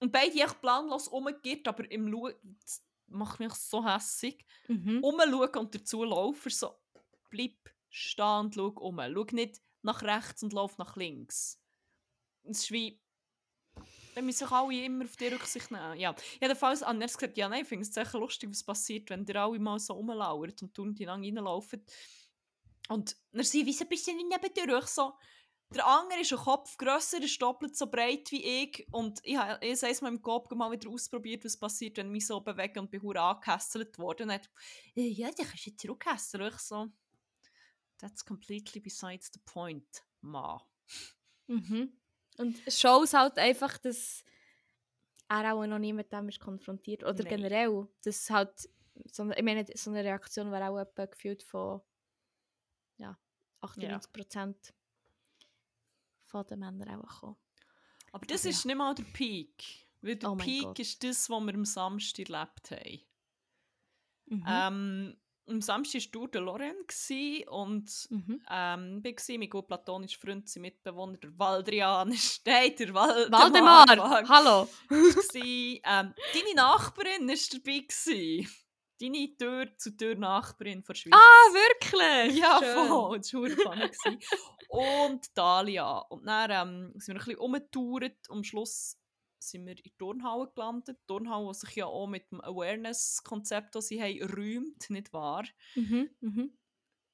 Und 0.00 0.12
beide 0.12 0.40
echt 0.40 0.60
planlos 0.60 1.08
umgeht, 1.08 1.68
aber 1.68 1.90
im 1.90 2.10
Schauen, 2.10 2.34
das 2.64 2.82
macht 3.06 3.40
mich 3.40 3.52
so 3.52 3.86
hässig. 3.86 4.44
Mhm. 4.68 5.02
Umschauen 5.02 5.56
und 5.56 5.74
dazu 5.74 6.04
laufen, 6.04 6.50
so, 6.50 6.74
bleib 7.28 7.56
stehen 7.90 8.40
und 8.40 8.54
schau 8.54 8.68
um. 8.68 8.98
Schau 8.98 9.26
nicht 9.32 9.60
nach 9.82 10.02
rechts 10.02 10.42
und 10.42 10.52
lauf 10.52 10.78
nach 10.78 10.96
links. 10.96 11.60
Es 12.44 12.60
ist 12.60 12.70
wie 12.72 13.00
dann 14.14 14.26
müssen 14.26 14.38
sich 14.38 14.50
alle 14.50 14.84
immer 14.84 15.04
auf 15.04 15.16
die 15.16 15.28
Rücksicht 15.28 15.70
nehmen. 15.70 15.98
Ja, 15.98 16.14
jedenfalls 16.40 16.84
hat 16.84 17.00
er 17.00 17.06
gesagt, 17.06 17.38
ja 17.38 17.48
nein, 17.48 17.62
ich 17.62 17.68
finde 17.68 17.86
es 17.86 17.94
sicher 17.94 18.18
lustig, 18.18 18.50
was 18.50 18.64
passiert, 18.64 19.08
wenn 19.10 19.24
die 19.24 19.36
alle 19.36 19.58
mal 19.58 19.78
so 19.78 19.94
rumlauert 19.94 20.62
und 20.62 20.74
tun 20.74 20.94
die 20.94 21.04
lang 21.04 21.22
reinlaufen. 21.22 21.84
Und 22.88 23.16
dann 23.32 23.44
sind 23.44 23.66
wir 23.66 23.74
ein 23.80 23.88
bisschen 23.88 24.16
nebendurch 24.16 24.86
so, 24.88 25.12
der 25.74 25.86
andere 25.86 26.20
ist 26.20 26.32
ein 26.32 26.38
Kopf 26.38 26.76
grösser, 26.76 27.22
ist 27.22 27.40
doppelt 27.40 27.76
so 27.76 27.86
breit 27.86 28.30
wie 28.32 28.62
ich. 28.62 28.86
Und 28.90 29.20
ich 29.22 29.36
habe 29.36 29.64
es 29.64 29.84
einmal 29.84 30.12
im 30.12 30.22
Kopf 30.22 30.50
mal 30.50 30.70
wieder 30.72 30.90
ausprobiert, 30.90 31.44
was 31.44 31.56
passiert, 31.56 31.96
wenn 31.96 32.06
ich 32.06 32.12
mich 32.12 32.26
so 32.26 32.40
bewege 32.40 32.80
und 32.80 32.90
bin 32.90 33.16
angehässelt 33.16 33.98
worden. 33.98 34.22
Und 34.22 34.28
dann 34.28 34.40
hat 34.40 34.50
ja, 34.94 35.30
dann 35.30 35.46
kannst 35.46 35.66
du 35.66 35.76
zurückhässeln. 35.76 36.48
Ich 36.48 36.58
so, 36.58 36.88
that's 37.98 38.24
completely 38.24 38.80
besides 38.80 39.30
the 39.32 39.40
point, 39.44 40.04
ma. 40.20 40.66
Mhm. 41.46 41.92
Und 42.38 42.60
es 42.66 42.80
shows 42.80 43.14
halt 43.14 43.38
einfach, 43.38 43.78
dass 43.78 44.24
er 45.28 45.54
auch 45.54 45.66
noch 45.66 45.78
nie 45.78 45.92
mit 45.92 46.12
dem 46.12 46.28
ist 46.28 46.40
konfrontiert. 46.40 47.04
Oder 47.04 47.22
Nein. 47.22 47.36
generell, 47.36 47.86
dass 48.02 48.28
halt, 48.30 48.68
so 49.06 49.30
ich 49.30 49.42
meine, 49.42 49.64
so 49.74 49.90
eine 49.90 50.02
Reaktion 50.02 50.50
wäre 50.50 50.70
auch 50.70 50.78
etwa 50.78 51.06
gefühlt 51.06 51.44
von 51.44 51.80
ja, 52.96 53.16
98% 53.62 54.36
ja. 54.36 54.54
Von 56.30 56.46
den 56.46 56.60
Männern 56.60 57.02
auch 57.02 57.08
gekommen. 57.08 57.36
Aber 58.12 58.26
das 58.26 58.42
Aber 58.42 58.50
ist 58.50 58.64
ja. 58.64 58.68
nicht 58.68 58.76
mal 58.78 58.94
der 58.94 59.04
Peak. 59.04 59.64
Weil 60.02 60.16
der 60.16 60.32
oh 60.32 60.36
Peak 60.36 60.78
ist 60.78 61.04
das, 61.04 61.28
was 61.28 61.40
wir 61.40 61.54
am 61.54 61.64
Samstag 61.64 62.30
erlebt 62.30 62.70
haben. 62.70 63.00
Mhm. 64.26 64.44
Ähm, 64.46 65.16
am 65.46 65.60
Samstag 65.60 66.02
war 66.14 66.28
der 66.28 66.40
Loren 66.42 66.76
und 67.48 68.06
mhm. 68.10 68.42
ähm, 68.48 69.02
ich 69.04 69.28
war 69.28 69.38
mein 69.38 69.50
gut 69.50 69.66
platonischer 69.66 70.20
Freund, 70.20 70.48
sein 70.48 70.62
Mitbewohner, 70.62 71.18
der 71.18 71.36
Waldrian, 71.38 72.12
steht 72.12 72.78
der 72.78 72.94
Waldemar. 72.94 73.88
Waldemar, 73.88 74.28
hallo. 74.28 74.68
ähm, 74.90 75.82
deine 75.82 76.54
Nachbarin 76.54 77.28
war 77.28 77.36
dabei. 77.52 77.80
Gewesen. 77.80 78.48
Deine 79.00 79.36
Tür 79.36 79.76
zu 79.78 79.96
Tür 79.96 80.14
Nachbarin 80.14 80.82
von 80.82 80.92
der 80.92 81.00
Schweiz. 81.00 81.14
Ah, 81.14 81.52
wirklich? 81.52 82.38
Ja, 82.38 82.58
Schön. 82.62 82.86
voll. 82.86 83.18
Das 83.18 83.32
war 83.32 83.48
Und 84.70 85.36
Dalia. 85.36 85.98
Und 85.98 86.26
dann 86.26 86.50
ähm, 86.50 86.92
sind 87.00 87.14
wir 87.14 87.20
ein 87.20 87.24
bisschen 87.24 87.40
umgetourt. 87.40 88.16
Am 88.28 88.44
Schluss 88.44 88.96
sind 89.40 89.66
wir 89.66 89.76
in 89.76 89.82
die 89.82 89.96
Turnhalle 89.98 90.48
gelandet. 90.54 90.96
Die 91.00 91.06
Turnhalle, 91.08 91.48
die 91.48 91.58
sich 91.58 91.76
ja 91.76 91.86
auch 91.86 92.06
mit 92.06 92.30
dem 92.30 92.40
Awareness-Konzept, 92.40 93.74
das 93.74 93.88
sie 93.88 94.00
haben, 94.00 94.22
räumt, 94.32 94.88
nicht 94.90 95.12
wahr? 95.12 95.44
Mhm, 95.74 96.10
mhm. 96.20 96.56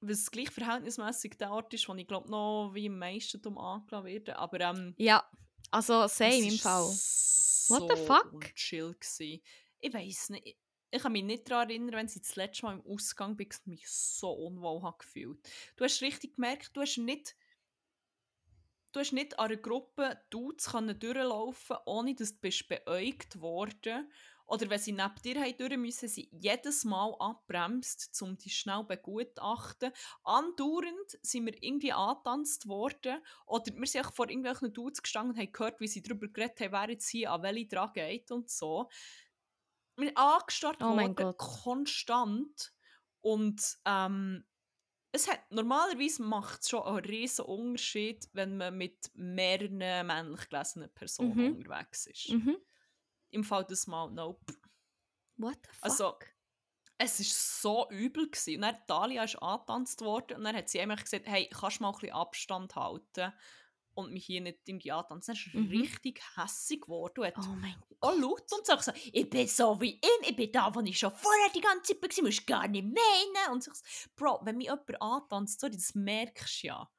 Was 0.00 0.30
gleich 0.30 0.50
verhältnismäßig 0.50 1.38
der 1.38 1.50
Ort 1.50 1.72
ist, 1.72 1.88
wo 1.88 1.94
ich 1.94 2.07
glaube 2.07 2.30
noch 2.30 2.72
wie 2.74 2.86
im 2.86 2.98
meisten 2.98 3.38
angelassen 3.57 4.04
werde. 4.04 4.36
Aber 4.38 4.61
ähm, 4.61 4.94
ja, 4.98 5.24
also 5.70 6.07
same 6.09 6.48
im 6.48 6.59
Fall. 6.59 6.84
What 7.68 7.90
the 7.90 8.04
fuck? 8.04 8.54
chill 8.54 8.94
gewesen. 8.94 9.42
Ich 9.80 9.94
weiß 9.94 10.30
nicht. 10.30 10.59
Ich 10.90 11.02
kann 11.02 11.12
mich 11.12 11.24
nicht 11.24 11.50
daran 11.50 11.70
erinnern, 11.70 11.94
wenn 11.94 12.07
ich 12.07 12.20
das 12.20 12.36
letzte 12.36 12.66
Mal 12.66 12.74
im 12.74 12.86
Ausgang 12.86 13.36
bin, 13.36 13.48
mich 13.64 13.88
so 13.88 14.30
unwohl 14.30 14.82
habe 14.82 14.98
gefühlt. 14.98 15.38
Du 15.76 15.84
hast 15.84 16.02
richtig 16.02 16.36
gemerkt, 16.36 16.70
du 16.74 16.82
hast 16.82 16.98
nicht 16.98 17.34
du 18.97 19.01
hast 19.01 19.12
nicht 19.12 19.38
an 19.38 19.51
einer 19.51 19.61
Gruppe 19.61 20.18
Dudes 20.30 20.72
durchlaufen 20.99 21.76
ohne 21.84 22.14
dass 22.14 22.32
du 22.32 22.40
bist 22.40 22.66
beäugt 22.66 23.40
worden 23.42 24.11
oder 24.47 24.70
wenn 24.70 24.78
sie 24.78 24.92
neben 24.92 25.20
dir 25.22 25.40
haben 25.40 25.57
durch 25.59 25.76
müssen, 25.76 26.09
sie 26.09 26.30
jedes 26.32 26.84
Mal 26.84 27.14
abbremst, 27.18 28.22
um 28.22 28.38
dich 28.38 28.57
schnell 28.57 28.84
begutachten. 28.84 29.92
Andauernd 30.22 31.18
sind 31.20 31.47
wir 31.47 31.62
irgendwie 31.62 31.92
angetanzt 31.92 32.68
worden 32.68 33.20
oder 33.44 33.74
wir 33.74 33.86
sind 33.86 34.07
vor 34.14 34.30
irgendwelchen 34.30 34.72
Dudes 34.72 35.03
gestanden 35.03 35.34
und 35.34 35.42
haben 35.42 35.53
gehört, 35.53 35.80
wie 35.80 35.88
sie 35.88 36.01
darüber 36.01 36.28
geredet 36.28 36.61
haben, 36.61 36.72
wer 36.72 36.90
jetzt 36.90 37.09
hier 37.09 37.32
an 37.32 37.42
welche 37.42 37.66
dran 37.66 37.92
geht 37.92 38.30
und 38.30 38.49
so. 38.49 38.88
Wir 39.97 40.07
sind 40.07 40.16
angestarrt 40.16 40.80
oh 40.80 40.97
worden, 40.97 41.36
konstant. 41.36 42.72
Und 43.20 43.61
ähm, 43.84 44.47
es 45.17 45.29
hat, 45.29 45.41
normalerweise 45.51 46.23
macht 46.23 46.62
es 46.62 46.69
schon 46.69 46.83
einen 46.83 46.99
riesen 46.99 47.45
Unterschied, 47.45 48.29
wenn 48.33 48.57
man 48.57 48.77
mit 48.77 49.11
mehreren 49.14 49.79
männlich 49.79 50.49
gelesenen 50.49 50.91
Personen 50.95 51.35
mhm. 51.37 51.57
unterwegs 51.57 52.07
ist. 52.07 52.31
Mhm. 52.31 52.57
Im 53.31 53.45
Fall 53.45 53.64
des 53.64 53.87
Mal, 53.87 54.11
nope. 54.11 54.41
What 55.37 55.59
the 55.62 55.83
also, 55.83 56.05
fuck? 56.11 56.27
Also, 56.99 57.23
es 57.23 57.64
war 57.64 57.87
so 57.87 57.91
übel. 57.91 58.31
Gewesen. 58.31 58.57
Und 58.57 58.62
dann 58.62 58.77
Dalia 58.87 59.25
ist 59.25 59.37
angetanzt 59.37 60.01
worden 60.01 60.39
und 60.39 60.45
dann 60.45 60.57
hat 60.57 60.69
sie 60.69 60.81
einfach 60.81 61.03
gesagt, 61.03 61.27
hey, 61.27 61.49
kannst 61.49 61.79
du 61.79 61.83
mal 61.83 61.91
ein 61.91 61.99
bisschen 61.99 62.14
Abstand 62.14 62.75
halten 62.75 63.33
und 63.97 64.12
mich 64.12 64.26
hier 64.26 64.40
nicht 64.40 64.61
irgendwie 64.66 64.92
antanzen. 64.92 65.34
Dann 65.34 65.64
ist 65.64 65.70
mhm. 65.70 65.80
richtig 65.80 66.20
hässig 66.36 66.82
geworden. 66.82 67.24
Und 67.24 67.47
oh 67.49 67.57
mein 67.61 67.74
Gott. 67.80 67.99
Oh, 68.03 68.20
laut 68.20 68.53
und 68.53 68.66
sagt 68.66 68.84
so, 68.84 68.92
ich 69.12 69.28
bin 69.28 69.49
so 69.49 69.80
wie 69.80 69.94
ihn, 69.94 70.28
ich 70.28 70.36
bin 70.36 70.53
da, 70.53 70.72
wo 70.74 70.80
ich 70.80 70.99
schon 70.99 71.11
vorher 71.11 71.51
die 71.55 71.61
ganze 71.61 71.99
Zeit 71.99 72.16
war, 72.18 72.24
musst 72.24 72.47
gar 72.47 72.68
nicht 72.68 72.84
meinen. 72.84 73.53
Und 73.53 73.64
so, 73.64 73.72
Bro, 74.14 74.40
wenn 74.44 74.59
mich 74.59 74.66
jemand 74.66 75.03
antanzt, 75.03 75.61
sorry, 75.61 75.74
das 75.74 75.94
merkst 75.94 76.62
du 76.62 76.66
ja. 76.68 76.90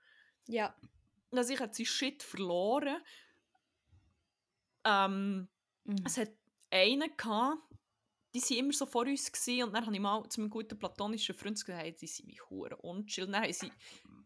Ja. 0.48 0.76
Also 1.32 1.54
ich 1.54 1.60
habe 1.60 1.74
sie 1.74 1.86
Shit 1.86 2.24
verloren. 2.24 2.98
Ähm, 4.84 5.48
mhm. 5.84 6.04
Es 6.06 6.18
hat 6.18 6.32
einen 6.72 7.16
gehabt, 7.16 7.62
die 8.40 8.50
waren 8.50 8.58
immer 8.58 8.74
so 8.74 8.86
vor 8.86 9.06
uns 9.06 9.32
gewesen, 9.32 9.64
und 9.64 9.74
dann 9.74 9.86
habe 9.86 9.96
ich 9.96 10.02
mal 10.02 10.28
zu 10.30 10.42
meinem 10.42 10.50
guten 10.50 10.78
platonischen 10.78 11.36
Freund 11.36 11.64
gesagt, 11.64 12.02
die 12.02 12.08
sind 12.08 12.28
wie 12.28 12.40
hure 12.50 12.76
unchill. 12.78 13.26
Und 13.26 13.34
dann 13.34 13.44
haben 13.44 13.54
sie, 13.54 13.72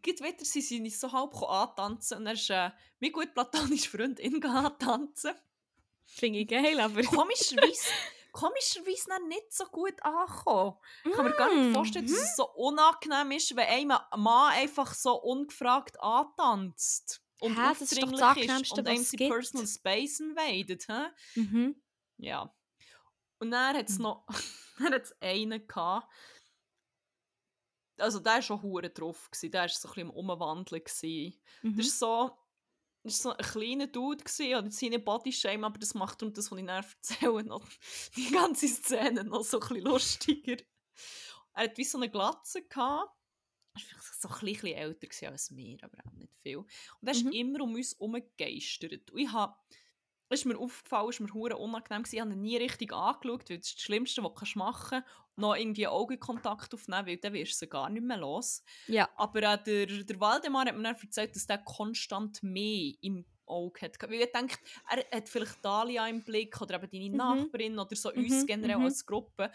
geht 0.02 0.20
weiter, 0.20 0.44
sie 0.44 0.60
sind 0.60 0.82
nicht 0.82 0.98
so 0.98 1.10
halb 1.12 1.34
antanzen 1.42 2.18
und 2.18 2.24
dann 2.24 2.34
ist 2.34 2.50
äh, 2.50 2.70
mein 3.00 3.12
gut 3.12 3.34
platonischer 3.34 3.90
Freund 3.90 4.20
ihn 4.20 4.44
antanzen. 4.44 5.32
Finde 6.04 6.40
ich 6.40 6.48
geil, 6.48 6.78
aber... 6.80 7.02
Komischerweise, 7.02 7.88
komischerweise 8.32 9.08
dann 9.08 9.28
nicht 9.28 9.52
so 9.52 9.64
gut 9.66 10.02
angekommen. 10.02 10.76
Ich 11.04 11.12
kann 11.12 11.24
mir 11.24 11.32
gar 11.32 11.54
nicht 11.54 11.74
vorstellen, 11.74 12.06
dass 12.06 12.16
es 12.16 12.36
so 12.36 12.48
unangenehm 12.50 13.30
ist, 13.32 13.54
wenn 13.56 13.68
ein 13.68 14.20
Mann 14.20 14.52
einfach 14.52 14.92
so 14.94 15.14
ungefragt 15.14 16.00
antanzt. 16.00 17.22
Und 17.40 17.56
Hä, 17.56 17.74
das 17.78 17.82
ist 17.82 18.02
doch 18.02 18.10
das 18.12 18.36
ist 18.36 18.72
und 18.78 18.86
einem 18.86 19.04
Personal 19.04 19.66
Space 19.66 20.20
invadet. 20.20 20.86
Hä? 20.88 21.08
Mhm. 21.34 21.82
Ja. 22.18 22.54
Und 23.42 23.50
dann 23.50 23.76
hat 23.76 23.88
es 23.88 23.98
mhm. 23.98 24.04
noch 24.04 24.24
dann 24.78 24.94
hat's 24.94 25.12
einen 25.20 25.66
gehabt. 25.66 26.08
Also 27.98 28.20
der 28.20 28.34
war 28.34 28.42
schon 28.42 28.62
hure 28.62 28.88
drauf. 28.88 29.28
Gewesen. 29.32 29.50
Der 29.50 29.62
war 29.62 29.68
so 29.68 29.88
ein 29.88 29.94
bisschen 29.94 30.08
im 30.08 30.10
Umwandeln. 30.10 30.82
Mhm. 31.62 31.76
Das 31.76 32.00
war 32.00 32.28
so, 32.28 32.38
das 33.02 33.18
so 33.18 33.30
ein 33.30 33.44
kleiner 33.44 33.88
Dude 33.88 34.22
gewesen, 34.22 34.54
oder 34.54 34.70
seine 34.70 35.00
Bodyshame, 35.00 35.66
aber 35.66 35.80
das 35.80 35.94
macht 35.94 36.22
darum 36.22 36.32
das, 36.32 36.52
was 36.52 36.58
ich 36.60 36.66
dann 36.66 36.84
erzähle, 37.00 37.42
noch 37.42 37.68
die 38.14 38.30
ganze 38.30 38.68
Szene 38.68 39.24
noch 39.24 39.42
so 39.42 39.58
ein 39.58 39.68
bisschen 39.68 39.84
lustiger. 39.86 40.56
Er 41.54 41.64
hat 41.64 41.76
wie 41.76 41.84
so 41.84 41.98
eine 41.98 42.10
Glatze 42.10 42.62
gehabt. 42.62 43.10
Er 43.74 43.80
war 43.80 44.02
vielleicht 44.02 44.22
so 44.22 44.28
ein 44.28 44.38
bisschen 44.38 44.76
älter 44.76 45.30
als 45.32 45.56
wir, 45.56 45.78
aber 45.82 45.98
auch 46.06 46.12
nicht 46.12 46.32
viel. 46.42 46.58
Und 46.58 46.68
er 47.02 47.10
ist 47.10 47.24
mhm. 47.24 47.32
immer 47.32 47.62
um 47.62 47.74
uns 47.74 47.94
herumgegeistert. 47.94 49.10
Und 49.10 49.18
ich 49.18 49.32
habe 49.32 49.56
ist 50.32 50.46
mir 50.46 50.58
aufgefallen, 50.58 51.10
ist 51.10 51.20
mir 51.20 51.32
hure 51.32 51.56
unangenehm 51.56 52.02
gewesen. 52.02 52.16
Ich 52.16 52.20
habe 52.20 52.32
ihn 52.32 52.40
nie 52.40 52.56
richtig 52.56 52.92
angeschaut, 52.92 53.48
weil 53.48 53.58
das 53.58 53.68
ist 53.68 53.76
das 53.76 53.82
Schlimmste, 53.82 54.22
was 54.22 54.52
du 54.52 54.58
machen 54.58 55.00
kannst. 55.02 55.08
Noch 55.36 55.56
irgendwie 55.56 55.86
Augenkontakt 55.86 56.74
aufnehmen, 56.74 57.06
weil 57.06 57.16
dann 57.16 57.32
wirst 57.32 57.60
du 57.62 57.66
gar 57.66 57.88
nicht 57.88 58.04
mehr 58.04 58.18
los. 58.18 58.62
Ja. 58.86 59.08
Aber 59.16 59.42
äh, 59.42 59.62
der, 59.62 60.04
der 60.04 60.20
Waldemar 60.20 60.66
hat 60.66 60.76
mir 60.76 60.82
dann 60.82 60.94
erzählt, 60.94 61.34
dass 61.34 61.46
der 61.46 61.58
konstant 61.58 62.42
mehr 62.42 62.92
im 63.00 63.24
Auge 63.46 63.80
hat. 63.82 63.96
Weil 64.02 64.22
ich 64.22 64.32
denke, 64.32 64.56
er 64.88 65.04
hat 65.16 65.28
vielleicht 65.28 65.64
Dalia 65.64 66.06
im 66.08 66.22
Blick 66.22 66.60
oder 66.60 66.82
eben 66.82 66.90
deine 66.90 67.10
mhm. 67.10 67.16
Nachbarin 67.16 67.78
oder 67.78 67.96
so 67.96 68.10
mhm. 68.10 68.24
uns 68.24 68.46
generell 68.46 68.78
mhm. 68.78 68.84
als 68.84 69.06
Gruppe. 69.06 69.50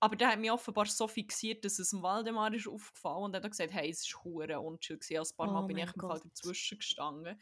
Aber 0.00 0.16
der 0.16 0.28
hat 0.28 0.38
mich 0.38 0.50
offenbar 0.50 0.86
so 0.86 1.08
fixiert, 1.08 1.64
dass 1.64 1.78
es 1.78 1.90
dem 1.90 2.02
Waldemar 2.02 2.52
ist 2.52 2.68
aufgefallen 2.68 3.24
und 3.24 3.34
er 3.34 3.42
hat 3.42 3.50
gesagt, 3.50 3.72
hey, 3.72 3.88
es 3.88 4.12
war 4.12 4.24
hure 4.24 4.78
gewesen. 4.78 5.16
Ein 5.16 5.36
paar 5.36 5.50
Mal 5.50 5.64
oh 5.64 5.66
bin 5.66 5.78
ich 5.78 5.94
im 5.94 6.00
Fall 6.00 6.20
dazwischen 6.20 6.78
gestanden. 6.78 7.38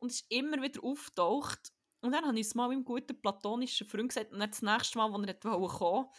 Und 0.00 0.10
es 0.10 0.22
ist 0.22 0.30
immer 0.30 0.60
wieder 0.60 0.82
auftaucht 0.82 1.72
und 2.04 2.12
dann 2.12 2.26
habe 2.26 2.38
ich 2.38 2.46
es 2.46 2.54
mal 2.54 2.68
meinem 2.68 2.84
guten 2.84 3.18
platonischen 3.18 3.88
Freund 3.88 4.10
gesagt 4.10 4.30
und 4.30 4.40
das 4.40 4.60
nächste 4.60 4.98
Mal, 4.98 5.10
als 5.10 5.26
er 5.26 5.34
kommen 5.34 5.60
wollte, 5.80 6.10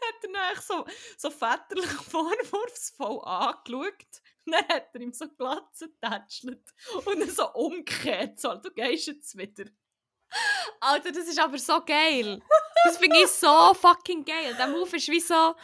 hat 0.00 0.22
er 0.22 0.32
dann 0.32 0.62
so, 0.62 0.86
so 1.16 1.30
väterlich 1.30 1.90
vorwurfsvoll 2.08 3.20
angeschaut. 3.24 4.22
Und 4.46 4.52
dann 4.52 4.68
hat 4.68 4.94
er 4.94 5.00
ihm 5.00 5.12
so 5.12 5.26
Glatze 5.28 5.88
getätschelt 5.88 6.72
und 7.04 7.20
dann 7.20 7.30
so 7.30 7.52
umgekehrt. 7.52 8.38
So, 8.38 8.54
du 8.54 8.70
gehst 8.70 9.08
jetzt 9.08 9.36
wieder. 9.36 9.64
Alter, 10.80 11.10
das 11.10 11.26
ist 11.26 11.40
aber 11.40 11.58
so 11.58 11.80
geil. 11.84 12.40
Das 12.84 12.98
finde 12.98 13.18
ich 13.18 13.26
so 13.26 13.74
fucking 13.74 14.24
geil. 14.24 14.54
Der 14.56 14.68
Move 14.68 14.96
ist 14.96 15.08
wie 15.08 15.20
so... 15.20 15.56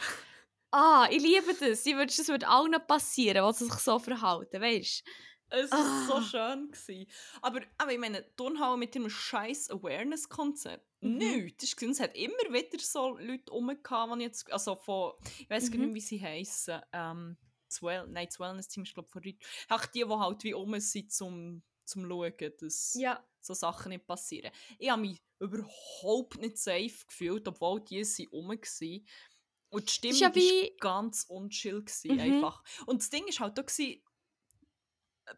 Ah, 0.71 1.07
ich 1.09 1.21
liebe 1.21 1.53
das. 1.53 1.85
Ich 1.85 1.95
würde, 1.95 2.13
das 2.13 2.27
würde 2.27 2.45
allen 2.45 2.75
passieren, 2.85 3.45
was 3.45 3.59
sich 3.59 3.73
so 3.75 3.97
verhalten, 3.99 4.61
weißt 4.61 5.05
du? 5.05 5.11
Es 5.55 5.71
war 5.71 5.79
ah. 5.79 6.05
so 6.07 6.21
schön. 6.21 6.71
Gewesen. 6.71 7.09
Aber, 7.41 7.61
aber 7.77 7.91
ich 7.91 7.99
meine, 7.99 8.35
Turnhalle 8.35 8.77
mit 8.77 8.93
dem 8.95 9.09
scheiß 9.09 9.69
Awareness-Konzept. 9.69 10.85
Mhm. 11.01 11.17
Nichts. 11.17 11.75
Es 11.81 11.99
hat 11.99 12.15
immer 12.15 12.33
wieder 12.51 12.79
so 12.79 13.17
Leute 13.17 13.51
rumgehauen, 13.51 14.19
die 14.19 14.25
jetzt, 14.25 14.51
also 14.51 14.75
von, 14.75 15.13
ich 15.39 15.49
weiß 15.49 15.69
mhm. 15.71 15.81
nicht, 15.81 15.93
wie 15.95 16.01
sie 16.01 16.21
heißen. 16.21 16.81
Ähm, 16.93 17.37
das 17.67 17.81
well 17.81 18.07
Nein, 18.07 18.27
das 18.27 18.39
Wellness-Team 18.39 18.83
ist, 18.83 18.93
glaube 18.93 19.07
ich, 19.07 19.13
von 19.13 19.23
Leuten. 19.23 19.39
Auch 19.69 19.85
die, 19.85 20.03
die 20.03 20.09
halt 20.09 20.43
wie 20.43 20.53
um 20.53 20.79
sind, 20.79 21.11
zum, 21.11 21.63
zum 21.85 22.07
schauen, 22.07 22.53
dass 22.59 22.93
ja. 22.95 23.23
so 23.41 23.53
Sachen 23.53 23.89
nicht 23.89 24.05
passieren. 24.05 24.51
Ich 24.77 24.89
habe 24.89 25.01
mich 25.01 25.21
überhaupt 25.39 26.39
nicht 26.39 26.57
safe 26.57 27.05
gefühlt, 27.07 27.47
obwohl 27.47 27.81
die 27.81 28.03
sind 28.03 28.31
rum 28.31 28.49
waren. 28.49 29.05
Und 29.69 29.89
die 29.89 29.93
Stimme 29.93 30.21
war 30.21 30.37
ja 30.37 30.69
ganz 30.79 31.25
unchill. 31.27 31.83
Mhm. 32.05 32.19
Einfach. 32.19 32.63
Und 32.85 33.01
das 33.01 33.09
Ding 33.09 33.25
war 33.25 33.39
halt 33.39 33.59
auch, 33.59 33.65
gewesen, 33.65 34.01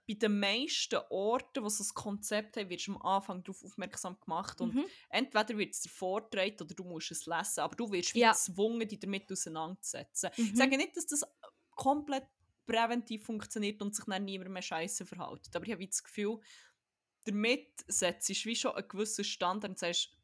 bei 0.08 0.14
den 0.14 0.40
meisten 0.40 1.00
Orten, 1.10 1.64
wo 1.64 1.70
so 1.70 1.84
ein 1.84 1.94
Konzept 1.94 2.58
haben, 2.58 2.70
wirst 2.70 2.88
du 2.88 2.96
am 2.96 3.02
Anfang 3.02 3.44
darauf 3.44 3.64
aufmerksam 3.64 4.20
gemacht 4.20 4.60
und 4.62 4.76
mhm. 4.76 4.86
entweder 5.10 5.58
wird 5.58 5.74
es 5.74 5.82
dir 5.82 5.90
vorgetragen 5.90 6.58
oder 6.62 6.76
du 6.76 6.84
musst 6.84 7.12
es 7.12 7.26
lesen, 7.26 7.62
aber 7.62 7.76
du 7.76 7.92
wirst 7.92 8.16
ja. 8.16 8.32
gezwungen, 8.32 8.88
dich 8.88 9.00
damit 9.00 9.32
auseinanderzusetzen. 9.32 10.30
Mhm. 10.36 10.44
Ich 10.46 10.58
sage 10.58 10.78
nicht, 10.78 10.98
dass 10.98 11.06
das 11.06 11.24
komplett 11.72 12.26
präventiv 12.66 13.26
funktioniert 13.26 13.82
und 13.82 13.96
sich 13.96 14.06
dann 14.06 14.26
niemand 14.26 14.52
mehr 14.52 14.62
scheiße 14.62 15.06
verhält, 15.06 15.56
aber 15.56 15.66
ich 15.66 15.72
habe 15.72 15.88
das 15.88 16.04
Gefühl, 16.04 16.40
damit 17.24 17.68
setzt 17.88 18.30
du 18.30 18.34
wie 18.34 18.56
schon 18.56 18.76
einen 18.76 18.88
gewissen 18.88 19.26
Standard 19.26 19.72
und 19.72 19.80
sagst, 19.80 20.16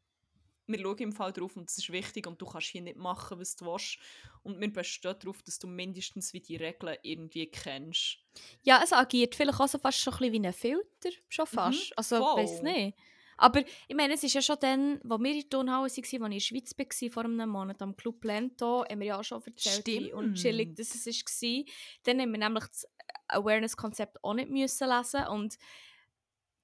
wir 0.66 0.78
schauen 0.78 0.98
im 0.98 1.12
Fall 1.12 1.32
drauf 1.32 1.56
und 1.56 1.68
das 1.68 1.78
ist 1.78 1.92
wichtig 1.92 2.26
und 2.26 2.40
du 2.40 2.46
kannst 2.46 2.68
hier 2.68 2.82
nicht 2.82 2.96
machen, 2.96 3.38
was 3.38 3.56
du 3.56 3.66
willst. 3.66 3.98
Und 4.42 4.60
wir 4.60 4.72
bestehen 4.72 5.14
darauf, 5.18 5.42
dass 5.42 5.58
du 5.58 5.66
mindestens 5.66 6.32
wie 6.32 6.40
die 6.40 6.56
Regeln 6.56 6.96
irgendwie 7.02 7.46
kennst. 7.46 8.18
Ja, 8.62 8.80
es 8.82 8.92
agiert 8.92 9.34
vielleicht 9.34 9.60
auch 9.60 9.68
so 9.68 9.78
fast 9.78 9.98
schon 9.98 10.14
ein 10.14 10.18
bisschen 10.18 10.42
wie 10.42 10.46
ein 10.46 10.52
Filter, 10.52 11.10
schon 11.28 11.46
mhm, 11.50 11.54
fast. 11.54 11.90
Mhm, 11.90 11.94
also, 11.96 12.16
ich 12.16 12.22
weiß 12.22 12.62
nicht. 12.62 12.96
Aber 13.36 13.64
ich 13.88 13.96
meine, 13.96 14.14
es 14.14 14.22
ist 14.22 14.34
ja 14.34 14.42
schon 14.42 14.56
dann, 14.60 15.00
wo 15.02 15.18
wir 15.18 15.32
in 15.32 15.40
der 15.40 15.48
Turnhalle 15.48 15.78
waren, 15.78 15.84
als 15.84 15.98
ich 15.98 16.12
in 16.12 16.30
der 16.30 16.40
Schweiz 16.40 16.72
war, 16.78 17.10
vor 17.10 17.24
einem 17.24 17.48
Monat 17.48 17.82
am 17.82 17.96
Club 17.96 18.24
Lento, 18.24 18.84
haben 18.88 19.00
wir 19.00 19.06
ja 19.06 19.18
auch 19.18 19.24
schon 19.24 19.42
erzählt, 19.44 19.82
Stimmt. 19.82 20.12
und 20.12 20.34
chillig 20.34 20.76
dass 20.76 20.94
es 20.94 21.06
war. 21.06 21.64
Dann 22.04 22.20
haben 22.20 22.32
wir 22.32 22.38
nämlich 22.38 22.64
das 22.64 22.86
Awareness-Konzept 23.28 24.22
auch 24.22 24.34
nicht 24.34 24.50
müssen 24.50 24.88
lesen 24.88 25.26
und 25.26 25.58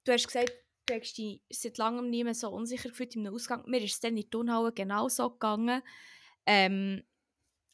du 0.05 0.13
hast 0.13 0.27
gesagt, 0.27 0.53
du 0.91 1.01
hast 1.01 1.17
dich 1.17 1.41
seit 1.51 1.79
langem 1.79 2.11
nicht 2.11 2.25
mehr 2.25 2.35
so 2.35 2.51
unsicher 2.51 2.89
gefühlt 2.89 3.15
im 3.17 3.27
Ausgang. 3.27 3.63
Mir 3.67 3.83
ist 3.83 3.95
es 3.95 4.01
dann 4.01 4.11
in 4.11 4.17
die 4.17 4.31
Turnhalle 4.31 4.73
genau 4.73 5.09
so 5.09 5.31
gegangen. 5.31 5.83
Ähm, 6.47 7.03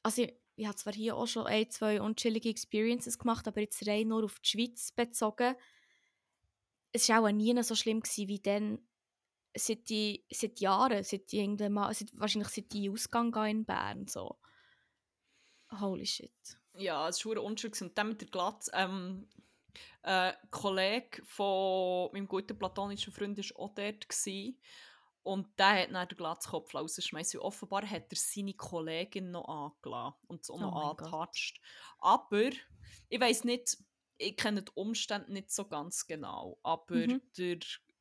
also 0.02 0.22
ich, 0.22 0.34
ich 0.56 0.66
habe 0.66 0.76
zwar 0.76 0.92
hier 0.92 1.16
auch 1.16 1.26
schon 1.26 1.46
ein, 1.46 1.70
zwei 1.70 2.00
unchillige 2.00 2.48
Experiences 2.48 3.18
gemacht, 3.18 3.46
aber 3.48 3.60
jetzt 3.60 3.86
rein 3.86 4.08
nur 4.08 4.24
auf 4.24 4.38
die 4.40 4.48
Schweiz 4.48 4.92
bezogen. 4.92 5.54
Es 6.92 7.08
war 7.08 7.22
auch 7.22 7.30
nie 7.30 7.62
so 7.62 7.74
schlimm 7.74 8.00
gewesen, 8.00 8.28
wie 8.28 8.40
dann 8.40 8.78
seit, 9.54 9.88
die, 9.88 10.24
seit 10.30 10.60
Jahren, 10.60 11.02
seit 11.02 11.32
die 11.32 11.46
mal, 11.68 11.92
seit, 11.92 12.08
wahrscheinlich 12.18 12.48
seit 12.48 12.72
die 12.72 12.90
Ausgang 12.90 13.34
in 13.46 13.64
Bern. 13.64 14.06
So. 14.06 14.38
Holy 15.80 16.06
shit. 16.06 16.32
Ja, 16.74 17.08
es 17.08 17.24
war 17.24 17.42
unschön. 17.42 17.72
Und 17.80 17.98
dann 17.98 18.08
mit 18.08 18.20
der 18.20 18.28
Glatze, 18.28 18.70
ähm, 18.74 19.28
ein 20.02 20.34
Kollege 20.50 21.22
von 21.24 22.10
meinem 22.12 22.28
guten 22.28 22.58
platonischen 22.58 23.12
Freund 23.12 23.38
war 23.38 23.60
auch 23.60 23.74
dort. 23.74 24.08
Gewesen. 24.08 24.58
Und 25.22 25.48
der 25.58 25.82
hat 25.82 25.92
dann 25.92 26.08
den 26.08 26.16
Glatzkopf 26.16 26.72
rausgeschmissen. 26.72 27.40
Offenbar 27.40 27.84
hat 27.90 28.12
er 28.12 28.16
seine 28.16 28.54
Kollegin 28.54 29.32
noch 29.32 29.48
angelassen 29.48 30.20
und 30.28 30.44
so 30.44 30.54
oh 30.54 30.60
noch 30.60 30.90
angetatscht. 30.90 31.60
Aber 31.98 32.50
ich 33.08 33.20
weiß 33.20 33.42
nicht, 33.42 33.76
ich 34.18 34.36
kenne 34.36 34.62
die 34.62 34.72
Umstände 34.76 35.32
nicht 35.32 35.50
so 35.50 35.66
ganz 35.66 36.06
genau. 36.06 36.60
Aber 36.62 36.94
mhm. 36.94 37.20
der 37.36 37.58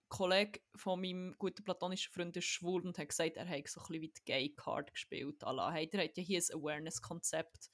Kollege 0.08 0.62
von 0.76 1.02
meinem 1.02 1.36
guten 1.40 1.64
platonischen 1.64 2.14
Freund 2.14 2.38
ist 2.38 2.46
schwul 2.46 2.86
und 2.86 3.00
hat 3.00 3.10
gesagt, 3.10 3.38
er 3.38 3.50
hat 3.50 3.68
so 3.68 3.82
ein 3.82 3.88
bisschen 3.88 4.02
wie 4.02 4.14
die 4.14 4.24
Gay 4.24 4.50
Card 4.56 4.94
gespielt. 4.94 5.44
Hey, 5.44 5.90
der 5.90 6.04
hat 6.04 6.18
ja 6.18 6.24
hier 6.24 6.40
ein 6.40 6.60
Awareness-Konzept 6.60 7.72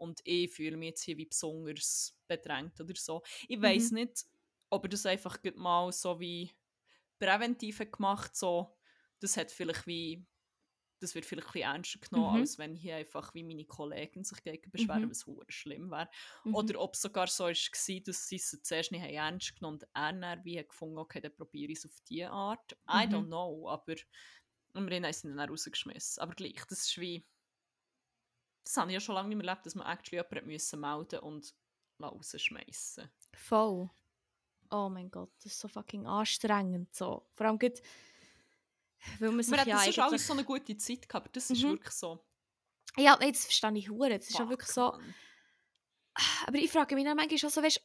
und 0.00 0.20
ich 0.24 0.50
fühle 0.50 0.76
mich 0.76 0.90
jetzt 0.90 1.02
hier 1.02 1.16
wie 1.16 1.26
besonders 1.26 2.16
bedrängt 2.26 2.80
oder 2.80 2.94
so. 2.96 3.22
Ich 3.48 3.60
weiß 3.60 3.90
mhm. 3.90 3.98
nicht, 3.98 4.24
ob 4.70 4.84
er 4.84 4.88
das 4.88 5.06
einfach 5.06 5.38
mal 5.56 5.92
so 5.92 6.20
wie 6.20 6.52
präventiv 7.18 7.78
gemacht 7.90 8.34
so 8.34 8.76
das 9.20 9.36
hat 9.36 9.50
vielleicht 9.52 9.86
wie 9.86 10.26
das 11.00 11.14
wird 11.14 11.24
vielleicht 11.24 11.54
ein 11.54 11.62
ernster 11.62 11.98
genommen, 11.98 12.34
mhm. 12.34 12.40
als 12.40 12.58
wenn 12.58 12.74
hier 12.74 12.96
einfach 12.96 13.34
wie 13.34 13.42
meine 13.42 13.64
Kollegen 13.64 14.22
sich 14.22 14.42
gegen 14.42 14.70
beschweren, 14.70 15.06
mhm. 15.06 15.10
was 15.10 15.26
hure 15.26 15.46
schlimm 15.48 15.90
wäre. 15.90 16.10
Mhm. 16.44 16.54
Oder 16.54 16.78
ob 16.78 16.94
es 16.94 17.00
sogar 17.00 17.26
so 17.26 17.44
war, 17.44 17.52
dass 17.52 18.28
sie 18.28 18.36
es 18.36 18.60
zuerst 18.62 18.92
nicht 18.92 19.02
ernst 19.02 19.56
genommen 19.56 19.78
und 19.78 19.88
er 19.94 20.12
dann 20.12 20.44
wie 20.44 20.62
gefunden 20.62 20.98
okay, 20.98 21.20
dann 21.20 21.34
probiere 21.34 21.72
ich 21.72 21.78
es 21.78 21.86
auf 21.86 21.98
diese 22.08 22.30
Art. 22.30 22.72
I 22.86 23.06
don't 23.06 23.22
mhm. 23.22 23.26
know, 23.28 23.68
aber 23.70 23.94
immerhin 24.74 25.04
haben 25.04 25.12
sie 25.12 25.28
ihn 25.28 25.36
dann 25.36 25.48
rausgeschmissen. 25.48 26.22
Aber 26.22 26.34
gleich, 26.34 26.62
das 26.68 26.80
ist 26.80 27.00
wie... 27.00 27.24
Das 28.64 28.76
habe 28.76 28.90
ich 28.90 28.94
ja 28.94 29.00
schon 29.00 29.14
lange 29.14 29.28
nicht 29.28 29.38
mehr 29.38 29.48
erlebt, 29.48 29.66
dass 29.66 29.74
man 29.74 29.86
actually 29.86 30.22
jemanden 30.22 30.46
müssen 30.46 30.80
melden 30.80 31.20
und 31.20 31.54
rausschmeißen 32.02 33.10
Voll. 33.32 33.90
Oh 34.70 34.88
mein 34.88 35.10
Gott, 35.10 35.32
das 35.38 35.52
ist 35.52 35.60
so 35.60 35.68
fucking 35.68 36.06
anstrengend. 36.06 36.94
So. 36.94 37.26
Vor 37.32 37.46
allem 37.46 37.58
geht 37.58 37.82
weil 39.18 39.30
man 39.30 39.42
sich 39.42 39.56
man 39.56 39.66
ja 39.66 39.76
hat, 39.76 39.86
das 39.86 39.88
ist 39.88 39.98
alles 39.98 40.26
so 40.26 40.32
eine 40.34 40.44
gute 40.44 40.76
Zeit 40.76 41.08
gehabt, 41.08 41.26
aber 41.26 41.28
das 41.32 41.50
ist 41.50 41.62
mhm. 41.62 41.70
wirklich 41.70 41.94
so. 41.94 42.22
Ja, 42.96 43.18
jetzt 43.22 43.44
verstehe 43.44 43.76
ich 43.78 43.88
hure. 43.88 44.18
Das 44.18 44.28
ist 44.28 44.38
ja 44.38 44.48
wirklich 44.48 44.70
so. 44.70 44.92
Aber 46.46 46.58
ich 46.58 46.70
frage 46.70 46.94
mich 46.94 47.04
dann 47.04 47.16
manchmal 47.16 47.48
auch 47.48 47.54
so, 47.54 47.62
weißt, 47.62 47.80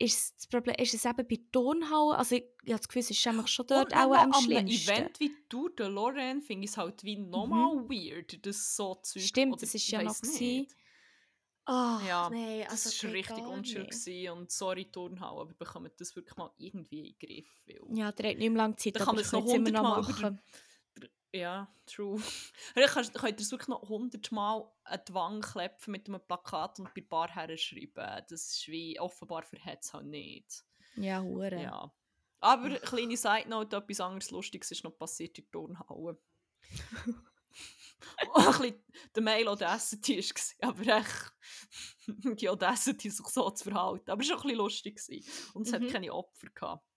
ist 0.00 0.34
das 0.34 0.46
Problem, 0.46 0.74
ist 0.78 0.94
es 0.94 1.04
eben 1.04 1.28
bei 1.28 1.38
Tonhauen? 1.52 2.16
Also 2.16 2.36
ich, 2.36 2.44
ich 2.64 2.72
habe 2.72 2.78
das 2.78 2.88
Gefühl, 2.88 3.00
es 3.00 3.10
ist 3.10 3.26
einfach 3.26 3.46
schon 3.46 3.66
dort 3.66 3.94
auch 3.94 4.14
am 4.14 4.32
schlimmsten. 4.32 4.90
An 4.90 4.96
Event 4.96 5.20
wie 5.20 5.30
du, 5.48 5.68
der 5.68 5.90
Lorraine, 5.90 6.40
finde 6.40 6.64
ich 6.64 6.70
es 6.70 6.76
halt 6.78 7.04
wie 7.04 7.16
nochmal 7.16 7.76
mhm. 7.76 7.90
weird, 7.90 8.44
das 8.44 8.76
so 8.76 8.94
Zeug. 8.94 9.22
Stimmt, 9.22 9.60
das 9.60 9.74
ist 9.74 9.88
ja 9.90 10.02
noch 10.02 10.20
nicht. 10.22 10.74
Oh, 11.66 11.98
ja, 12.08 12.30
nee, 12.30 12.64
also 12.64 12.88
das 12.88 13.04
war 13.04 13.12
richtig 13.12 13.46
unschön 13.46 13.86
und 14.30 14.50
sorry 14.50 14.86
Turnhau, 14.86 15.42
aber 15.42 15.52
bekommen 15.52 15.90
das 15.98 16.16
wirklich 16.16 16.36
mal 16.36 16.50
irgendwie 16.56 17.00
in 17.00 17.04
den 17.04 17.18
Griff. 17.18 17.64
Ja, 17.92 18.10
der 18.10 18.30
hat 18.30 18.38
nicht 18.38 18.50
mehr 18.50 18.62
lange 18.62 18.76
Zeit, 18.76 18.96
da 18.96 19.04
kann 19.04 19.14
man 19.14 19.22
es 19.22 19.30
noch 19.30 19.44
hundertmal 19.44 20.00
machen. 20.00 20.40
Ja, 21.32 21.72
true. 21.86 22.20
Dann 22.74 22.86
könnt 22.88 23.40
ihr 23.40 23.44
es 23.44 23.52
wirklich 23.52 23.68
noch 23.68 23.88
hundertmal 23.88 24.68
an 24.84 25.00
die 25.06 25.14
Wand 25.14 25.44
klepfen 25.44 25.92
mit 25.92 26.08
einem 26.08 26.20
Plakat 26.20 26.80
und 26.80 26.92
bei 26.94 27.02
Bar 27.02 27.32
herschreiben. 27.32 28.24
Das 28.28 28.52
ist 28.52 28.68
wie, 28.68 28.98
offenbar 28.98 29.42
verhält 29.44 29.80
es 29.82 29.92
halt 29.92 30.06
nicht. 30.06 30.64
Ja, 30.96 31.22
hure. 31.22 31.62
Ja. 31.62 31.92
Aber 32.40 32.70
kleine 32.78 33.16
Side 33.16 33.48
Note, 33.48 33.76
etwas 33.76 34.00
anderes 34.00 34.30
Lustiges 34.30 34.70
ist 34.70 34.82
noch 34.82 34.98
passiert 34.98 35.38
in 35.38 35.50
Turnhauen. 35.50 36.18
ein 38.34 38.46
bisschen 38.46 38.84
der 39.14 39.22
Mail 39.22 39.48
Audacity 39.48 40.18
war, 40.18 40.70
aber 40.70 40.98
echt 40.98 41.32
die 42.40 42.48
Audacity 42.48 43.10
sich 43.10 43.26
so 43.26 43.50
zu 43.50 43.64
verhalten. 43.64 44.10
Aber 44.10 44.22
es 44.22 44.30
war 44.30 44.38
auch 44.38 44.44
ein 44.44 44.48
bisschen 44.48 44.58
lustig. 44.58 45.00
Und 45.54 45.66
es 45.66 45.72
mhm. 45.72 45.84
hat 45.84 45.92
keine 45.92 46.12
Opfer 46.12 46.48
gehabt. 46.48 46.89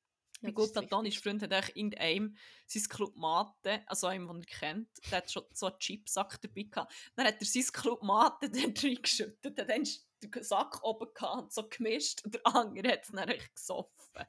Ja, 0.44 0.50
mein 0.50 0.54
gut 0.54 0.74
platonischer 0.74 1.22
Freund 1.22 1.42
hat 1.42 1.54
eigentlich 1.54 1.76
irgendeinem 1.76 2.38
sein 2.68 2.84
Club 2.84 3.16
Mate, 3.16 3.82
also 3.88 4.08
einem, 4.08 4.28
den 4.28 4.42
er 4.42 4.46
kennt, 4.46 4.90
der 5.10 5.20
hat 5.20 5.32
schon 5.32 5.44
so 5.54 5.68
einen 5.68 5.80
Chipsack 5.80 6.42
dabei 6.42 6.64
gehabt. 6.64 6.94
Dann 7.16 7.28
hat 7.28 7.36
er 7.40 7.46
sein 7.46 7.64
Club 7.72 8.04
Mate 8.04 8.50
dann 8.50 8.74
reingeschüttet, 8.76 9.58
dann 9.58 9.82
ist 9.82 10.08
der 10.22 10.44
Sack 10.44 10.84
oben 10.84 11.14
gehabt 11.14 11.44
und 11.44 11.54
so 11.54 11.68
gemischt 11.68 12.24
und 12.26 12.36
der 12.36 12.46
andere 12.46 12.94
hat 12.94 13.04
es 13.04 13.12
dann 13.12 13.34
gesoffen. 13.56 14.26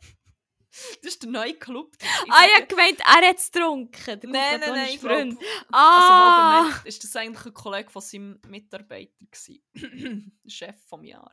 Das 1.02 1.12
ist 1.12 1.22
der 1.22 1.30
neue 1.30 1.54
Club. 1.54 1.94
ah, 2.28 2.46
ja, 2.58 2.64
gemeint, 2.64 2.98
er 2.98 3.28
hat 3.28 3.38
es 3.38 3.50
getrunken. 3.50 4.20
Nein, 4.24 4.58
nein, 4.58 4.72
nein. 4.72 4.98
Freund. 4.98 5.38
Ah. 5.70 6.64
Also, 6.66 6.88
ist 6.88 7.04
das 7.04 7.14
eigentlich 7.14 7.46
ein 7.46 7.54
Kollege 7.54 7.90
von 7.90 8.02
seinem 8.02 8.40
Mitarbeiter 8.48 9.12
Chef 10.48 10.76
vom 10.88 11.04
Jahr. 11.04 11.32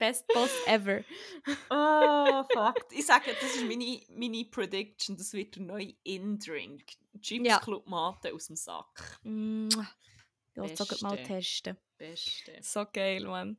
Best 0.00 0.26
Boss 0.28 0.50
ever. 0.66 1.04
oh, 1.70 2.42
fuck. 2.50 2.86
Ich 2.90 3.04
sage, 3.04 3.32
das 3.38 3.54
ist 3.54 3.64
meine, 3.66 4.00
meine 4.08 4.46
Prediction. 4.46 5.14
Das 5.14 5.34
wird 5.34 5.56
der 5.56 5.62
neue 5.62 5.94
In-Drink. 6.04 6.84
Chips 7.20 7.46
ja. 7.46 7.58
Club 7.58 7.86
Mate 7.86 8.32
aus 8.32 8.46
dem 8.46 8.56
Sack. 8.56 9.20
Mm. 9.22 9.68
Ich 9.68 10.56
will 10.56 10.72
es 10.72 11.02
mal 11.02 11.22
testen. 11.22 11.76
Beste. 11.98 12.58
So 12.62 12.86
geil, 12.90 13.24
Mann. 13.24 13.58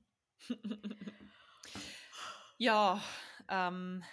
ja, 2.57 2.99
ähm, 3.47 4.03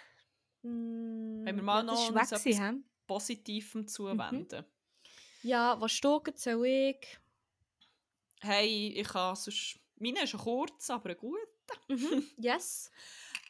mm, 0.61 1.47
haben 1.47 1.55
wir 1.55 1.63
mal 1.63 1.83
noch 1.83 2.09
etwas 2.09 2.43
gewesen, 2.43 2.85
Positivem 3.07 3.87
zuwenden? 3.87 4.65
Mhm. 4.65 5.49
Ja, 5.49 5.81
was 5.81 5.93
steht, 5.93 6.37
soll 6.37 6.65
ich? 6.67 7.17
Hey, 8.41 8.93
ich 8.95 9.13
habe 9.15 9.35
sonst... 9.35 9.79
Meine 9.99 10.23
ist 10.23 10.37
kurz, 10.37 10.89
aber 10.89 11.11
ein 11.11 11.17
guter. 11.17 11.39
Mhm. 11.87 12.25
Yes. 12.37 12.91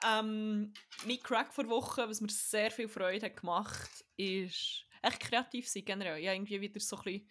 ähm, 0.05 0.73
mein 1.05 1.19
Crack 1.19 1.53
vor 1.53 1.67
Woche, 1.69 2.07
was 2.07 2.21
mir 2.21 2.29
sehr 2.29 2.71
viel 2.71 2.89
Freude 2.89 3.25
hat 3.25 3.37
gemacht, 3.37 4.05
ist 4.17 4.85
echt 5.01 5.19
kreativ 5.19 5.67
sein 5.67 5.85
generell. 5.85 6.21
Ja, 6.21 6.33
irgendwie 6.33 6.59
wieder 6.59 6.79
so 6.79 6.97
ein 6.97 7.03
bisschen 7.03 7.29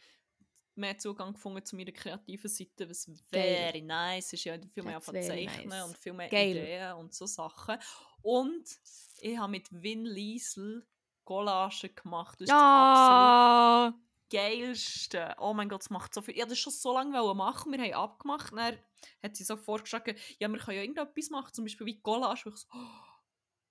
mehr 0.76 0.96
Zugang 0.96 1.32
gefunden 1.34 1.64
zu 1.64 1.76
meiner 1.76 1.92
kreativen 1.92 2.48
Seite, 2.48 2.88
was 2.88 3.10
very 3.30 3.82
nice 3.82 4.32
ist. 4.32 4.44
Ja, 4.44 4.56
viel 4.72 4.82
mehr 4.84 5.00
zeichnen 5.00 5.68
nice. 5.68 5.84
und 5.84 5.98
viel 5.98 6.12
mehr 6.12 6.28
Geil. 6.28 6.56
Ideen 6.56 6.92
und 6.94 7.12
so 7.12 7.26
Sachen. 7.26 7.76
Und 8.22 8.64
ich 9.20 9.36
habe 9.36 9.50
mit 9.50 9.68
Vin 9.70 10.04
Liesel 10.04 10.86
Collagen 11.24 11.94
gemacht. 11.94 12.40
Das 12.40 12.48
ist 12.48 12.54
oh. 12.54 12.56
absolut 12.56 14.07
geilste. 14.30 15.34
Oh 15.38 15.54
mein 15.54 15.68
Gott, 15.68 15.82
es 15.82 15.90
macht 15.90 16.14
so 16.14 16.22
viel. 16.22 16.34
Ich 16.34 16.40
wollte 16.40 16.50
das 16.50 16.58
schon 16.58 16.72
so 16.72 16.92
lange 16.92 17.34
machen. 17.34 17.72
Wir 17.72 17.78
haben 17.78 17.94
abgemacht. 17.94 18.52
Dann 18.52 18.78
hat 19.22 19.36
sie 19.36 19.44
so 19.44 19.56
vorgeschlagen, 19.56 20.16
ja, 20.38 20.48
wir 20.48 20.58
können 20.58 20.76
ja 20.76 20.82
irgendetwas 20.82 21.30
machen, 21.30 21.52
zum 21.52 21.64
Beispiel 21.64 21.86
wie 21.86 22.00
Collage. 22.00 22.48
ich 22.48 22.56
so, 22.56 22.66
oh, 22.74 23.08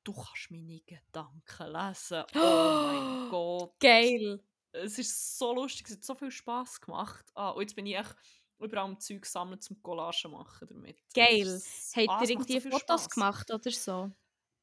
du 0.03 0.13
kannst 0.13 0.51
meine 0.51 0.81
Gedanken 0.81 1.71
lesen. 1.71 2.23
Oh 2.35 2.81
mein 2.83 3.29
Gott. 3.29 3.79
Geil. 3.79 4.43
Es 4.71 4.99
ist 4.99 5.37
so 5.37 5.53
lustig, 5.53 5.87
es 5.87 5.95
hat 5.95 6.03
so 6.03 6.15
viel 6.15 6.31
Spass 6.31 6.79
gemacht. 6.79 7.25
Ah, 7.33 7.49
und 7.49 7.61
jetzt 7.61 7.75
bin 7.75 7.85
ich 7.85 7.97
echt 7.97 8.15
überall 8.59 8.97
Zeug 8.99 9.25
sammeln 9.25 9.59
zum 9.59 9.81
Collage 9.81 10.27
machen 10.29 10.67
damit. 10.67 10.97
Geil. 11.13 11.61
Habt 11.95 12.09
ah, 12.09 12.23
ihr 12.23 12.29
irgendwie 12.29 12.59
so 12.59 12.69
Fotos 12.69 13.03
Spaß. 13.03 13.09
gemacht 13.09 13.51
oder 13.51 13.71
so? 13.71 14.11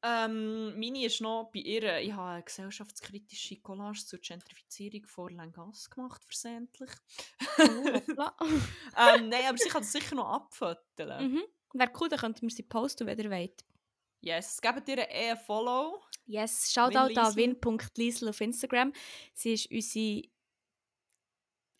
Ähm, 0.07 0.79
meine 0.79 1.03
ist 1.03 1.19
noch 1.19 1.49
bei 1.51 1.61
ihr, 1.61 1.99
ich 1.99 2.13
habe 2.13 2.29
eine 2.29 2.43
gesellschaftskritische 2.43 3.55
Collage 3.61 4.05
zur 4.05 4.19
Gentrifizierung 4.19 5.07
vor 5.07 5.31
Langas 5.31 5.89
gemacht, 5.89 6.23
versehentlich. 6.23 6.91
Oh, 7.57 7.63
ähm, 8.97 9.29
nein, 9.29 9.45
aber 9.47 9.57
sie 9.57 9.69
kann 9.69 9.81
das 9.81 9.91
sicher 9.91 10.13
noch 10.13 10.29
abfoteln. 10.29 11.31
Mhm. 11.31 11.43
Wäre 11.73 11.91
cool, 11.99 12.09
dann 12.09 12.19
könnten 12.19 12.43
wir 12.43 12.51
sie 12.51 12.63
posten, 12.63 13.07
wenn 13.07 13.17
ihr 13.17 13.31
wollt. 13.31 13.65
Yes, 14.21 14.61
gebt 14.61 14.87
ihr 14.89 15.09
ein 15.09 15.37
Follow. 15.37 16.03
Yes, 16.27 16.71
Shoutout 16.71 17.19
an 17.19 17.35
win.liesel 17.35 18.29
auf 18.29 18.41
Instagram. 18.41 18.93
Sie 19.33 19.53
ist 19.53 19.71
unsere 19.71 20.23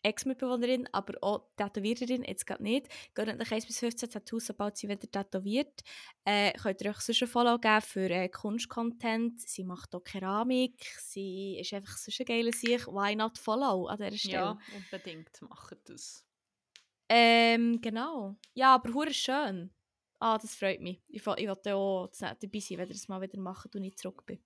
Ex-Mitbewohnerin, 0.06 0.88
aber 0.92 1.14
auch 1.22 1.48
Tätowiererin, 1.56 2.22
jetzt 2.24 2.46
gerade 2.46 2.62
nicht. 2.62 2.88
Geht 3.14 3.36
nach 3.36 3.50
1 3.50 3.66
bis 3.66 3.78
15 3.80 4.10
Tattoos, 4.10 4.46
sobald 4.46 4.76
sie 4.76 4.88
wieder 4.88 5.10
tätowiert. 5.10 5.82
Äh, 6.24 6.52
könnt 6.52 6.80
ihr 6.80 6.90
euch 6.90 7.00
sonst 7.00 7.22
ein 7.22 7.28
Follow 7.28 7.58
geben 7.58 7.82
für 7.82 8.10
äh, 8.10 8.28
Kunstcontent. 8.28 9.40
Sie 9.40 9.64
macht 9.64 9.94
auch 9.94 10.04
Keramik. 10.04 10.84
Sie 11.00 11.58
ist 11.58 11.72
einfach 11.72 11.96
so 11.96 12.12
eine 12.16 12.24
geile 12.24 12.52
Sicht. 12.52 12.86
Why 12.86 13.16
not 13.16 13.38
follow 13.38 13.86
an 13.86 13.98
dieser 13.98 14.16
Stelle? 14.16 14.34
Ja, 14.34 14.58
unbedingt 14.74 15.42
machen 15.42 15.78
das. 15.84 16.24
Ähm, 17.08 17.80
genau. 17.80 18.36
Ja, 18.54 18.74
aber 18.74 18.92
hure 18.92 19.12
schön. 19.12 19.70
Ah, 20.18 20.38
das 20.38 20.54
freut 20.54 20.80
mich. 20.80 21.02
Ich, 21.08 21.20
ich 21.20 21.26
wollte 21.26 21.74
auch 21.74 22.10
dabei 22.10 22.60
sein, 22.60 22.78
wenn 22.78 22.88
ihr 22.88 22.94
das 22.94 23.08
mal 23.08 23.20
wieder 23.20 23.38
macht 23.38 23.74
und 23.76 23.84
ich 23.84 23.96
zurück 23.96 24.24
bin. 24.24 24.42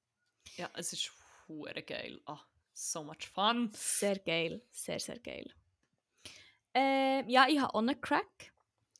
Ja, 0.56 0.70
es 0.74 0.92
ist 0.92 1.12
hure 1.48 1.82
geil. 1.82 2.20
Ah, 2.26 2.40
so 2.72 3.04
much 3.04 3.28
fun. 3.32 3.70
Sehr 3.74 4.18
geil. 4.18 4.62
Sehr, 4.70 5.00
sehr 5.00 5.18
geil. 5.18 5.52
Ähm, 6.74 7.28
ja, 7.28 7.46
ich 7.48 7.60
habe 7.60 7.74
auch 7.74 7.80
einen 7.80 8.00
Crack. 8.00 8.52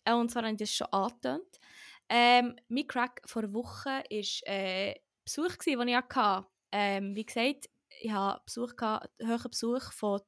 Äh, 0.05 0.15
und 0.15 0.31
zwar 0.31 0.43
habe 0.43 0.53
ich 0.53 0.59
das 0.59 0.75
schon 0.75 0.89
angetönt. 0.89 1.61
Ähm, 2.09 2.57
mein 2.69 2.87
Crack 2.87 3.23
vor 3.25 3.43
einer 3.43 3.53
Woche 3.53 3.89
war 3.89 4.03
äh, 4.47 4.95
Besuch, 5.25 5.57
den 5.65 5.89
ich 5.89 5.95
hatte. 5.95 6.47
Ähm, 6.73 7.15
wie 7.15 7.25
gesagt, 7.25 7.71
ich 8.01 8.11
hatte 8.11 8.43
Besuch, 8.45 8.73
hohen 8.81 9.51
Besuch 9.51 9.93
von 9.93 10.21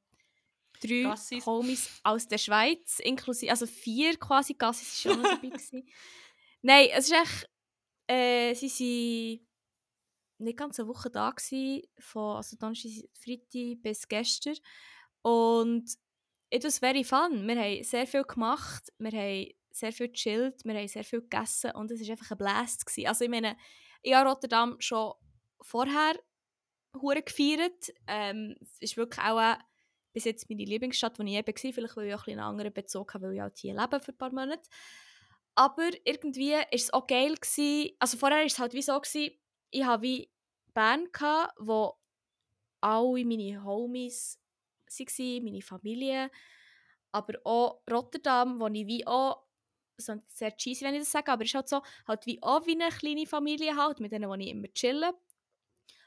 drei 0.81 1.03
Gassis. 1.03 1.45
Homies 1.45 1.89
aus 2.03 2.27
der 2.27 2.37
Schweiz, 2.37 2.99
inklusive, 2.99 3.51
also 3.51 3.65
vier 3.65 4.17
quasi 4.17 4.53
Gassis 4.53 5.01
waren 5.05 5.13
schon 5.13 5.23
dabei. 5.23 5.47
Gewesen. 5.47 5.87
Nein, 6.61 6.89
es 6.93 7.09
ist 7.09 7.13
echt, 7.13 7.49
äh, 8.07 8.53
sie 8.53 8.69
waren 8.69 9.47
nicht 10.43 10.57
ganz 10.57 10.79
eine 10.79 10.89
Woche 10.89 11.09
da 11.09 11.31
gewesen, 11.31 11.83
von 11.99 12.37
also 12.37 12.55
Donnerstag, 12.57 12.91
bis 13.81 14.07
gestern 14.07 14.55
und 15.21 15.85
it 16.49 16.63
was 16.63 16.79
very 16.79 17.03
fun. 17.03 17.47
Wir 17.47 17.59
haben 17.59 17.83
sehr 17.83 18.05
viel 18.05 18.23
gemacht, 18.23 18.91
wir 18.99 19.11
haben 19.11 19.53
sehr 19.71 19.91
viel 19.91 20.09
gechillt, 20.09 20.63
wir 20.63 20.75
haben 20.75 20.87
sehr 20.87 21.03
viel 21.03 21.21
gegessen 21.21 21.71
und 21.71 21.89
es 21.91 22.01
war 22.01 22.11
einfach 22.11 22.31
ein 22.31 22.37
Blast. 22.37 22.85
Gewesen. 22.85 23.07
Also 23.07 23.25
ich 23.25 23.29
meine, 23.29 23.57
ich 24.03 24.13
habe 24.13 24.29
Rotterdam 24.29 24.75
schon 24.79 25.13
vorher 25.61 26.19
hure 27.01 27.23
gefeiert. 27.23 27.91
Ähm, 28.07 28.55
es 28.61 28.81
ist 28.81 28.97
wirklich 28.97 29.25
auch 29.25 29.39
äh, 29.39 29.55
bis 30.13 30.25
jetzt 30.25 30.49
meine 30.49 30.63
Lieblingsstadt, 30.63 31.17
wo 31.17 31.23
ich 31.23 31.33
eben 31.33 31.47
war, 31.47 31.73
vielleicht 31.73 31.97
weil 31.97 32.07
ich 32.07 32.15
auch 32.15 32.27
ein 32.27 32.33
einen 32.33 32.41
anderen 32.41 32.73
Bezug 32.73 33.13
habe, 33.13 33.27
weil 33.27 33.35
ich 33.35 33.41
auch 33.41 33.49
hier 33.55 33.73
lebe 33.73 33.99
für 33.99 34.11
ein 34.11 34.17
paar 34.17 34.31
Monate. 34.31 34.69
Aber 35.55 35.89
irgendwie 36.03 36.51
war 36.51 36.67
es 36.71 36.93
auch 36.93 37.07
geil. 37.07 37.35
Gewesen. 37.35 37.95
Also 37.99 38.17
vorher 38.17 38.39
war 38.39 38.45
es 38.45 38.59
halt 38.59 38.73
wie 38.73 38.81
so, 38.81 38.99
gewesen, 38.99 39.31
ich 39.71 39.83
hatte 39.83 40.03
wie 40.03 40.29
Band, 40.73 41.09
wo 41.57 41.95
alle 42.81 43.25
meine 43.25 43.63
Homies 43.63 44.39
waren, 44.87 45.43
meine 45.43 45.61
Familie, 45.61 46.29
aber 47.11 47.39
auch 47.45 47.81
Rotterdam, 47.89 48.59
wo 48.59 48.67
ich 48.67 48.87
wie 48.87 49.07
auch, 49.07 49.43
so 49.97 50.15
sehr 50.27 50.55
cheesy, 50.57 50.83
wenn 50.83 50.95
ich 50.95 51.01
das 51.01 51.11
sage, 51.11 51.31
aber 51.31 51.43
es 51.43 51.49
ist 51.49 51.55
halt 51.55 51.69
so, 51.69 51.81
halt 52.07 52.25
wie 52.25 52.41
auch 52.41 52.65
wie 52.65 52.71
eine 52.71 52.89
kleine 52.89 53.27
Familie 53.27 53.75
halt, 53.75 53.99
mit 53.99 54.11
denen 54.11 54.29
wo 54.29 54.33
ich 54.33 54.47
immer 54.47 54.67
chille. 54.73 55.13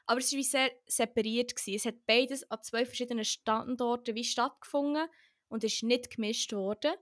Aber 0.07 0.21
es 0.21 0.33
war 0.33 0.39
wie 0.39 0.45
sehr 0.45 0.71
separiert. 0.87 1.55
Gewesen. 1.55 1.75
Es 1.75 1.87
hat 1.87 2.07
beides 2.07 2.49
an 2.51 2.63
zwei 2.63 2.85
verschiedenen 2.85 3.25
Standorten 3.25 4.15
wie 4.15 4.25
stattgefunden 4.25 5.09
und 5.49 5.65
ist 5.65 5.83
nicht 5.83 6.11
gemischt 6.11 6.53
worden. 6.53 6.95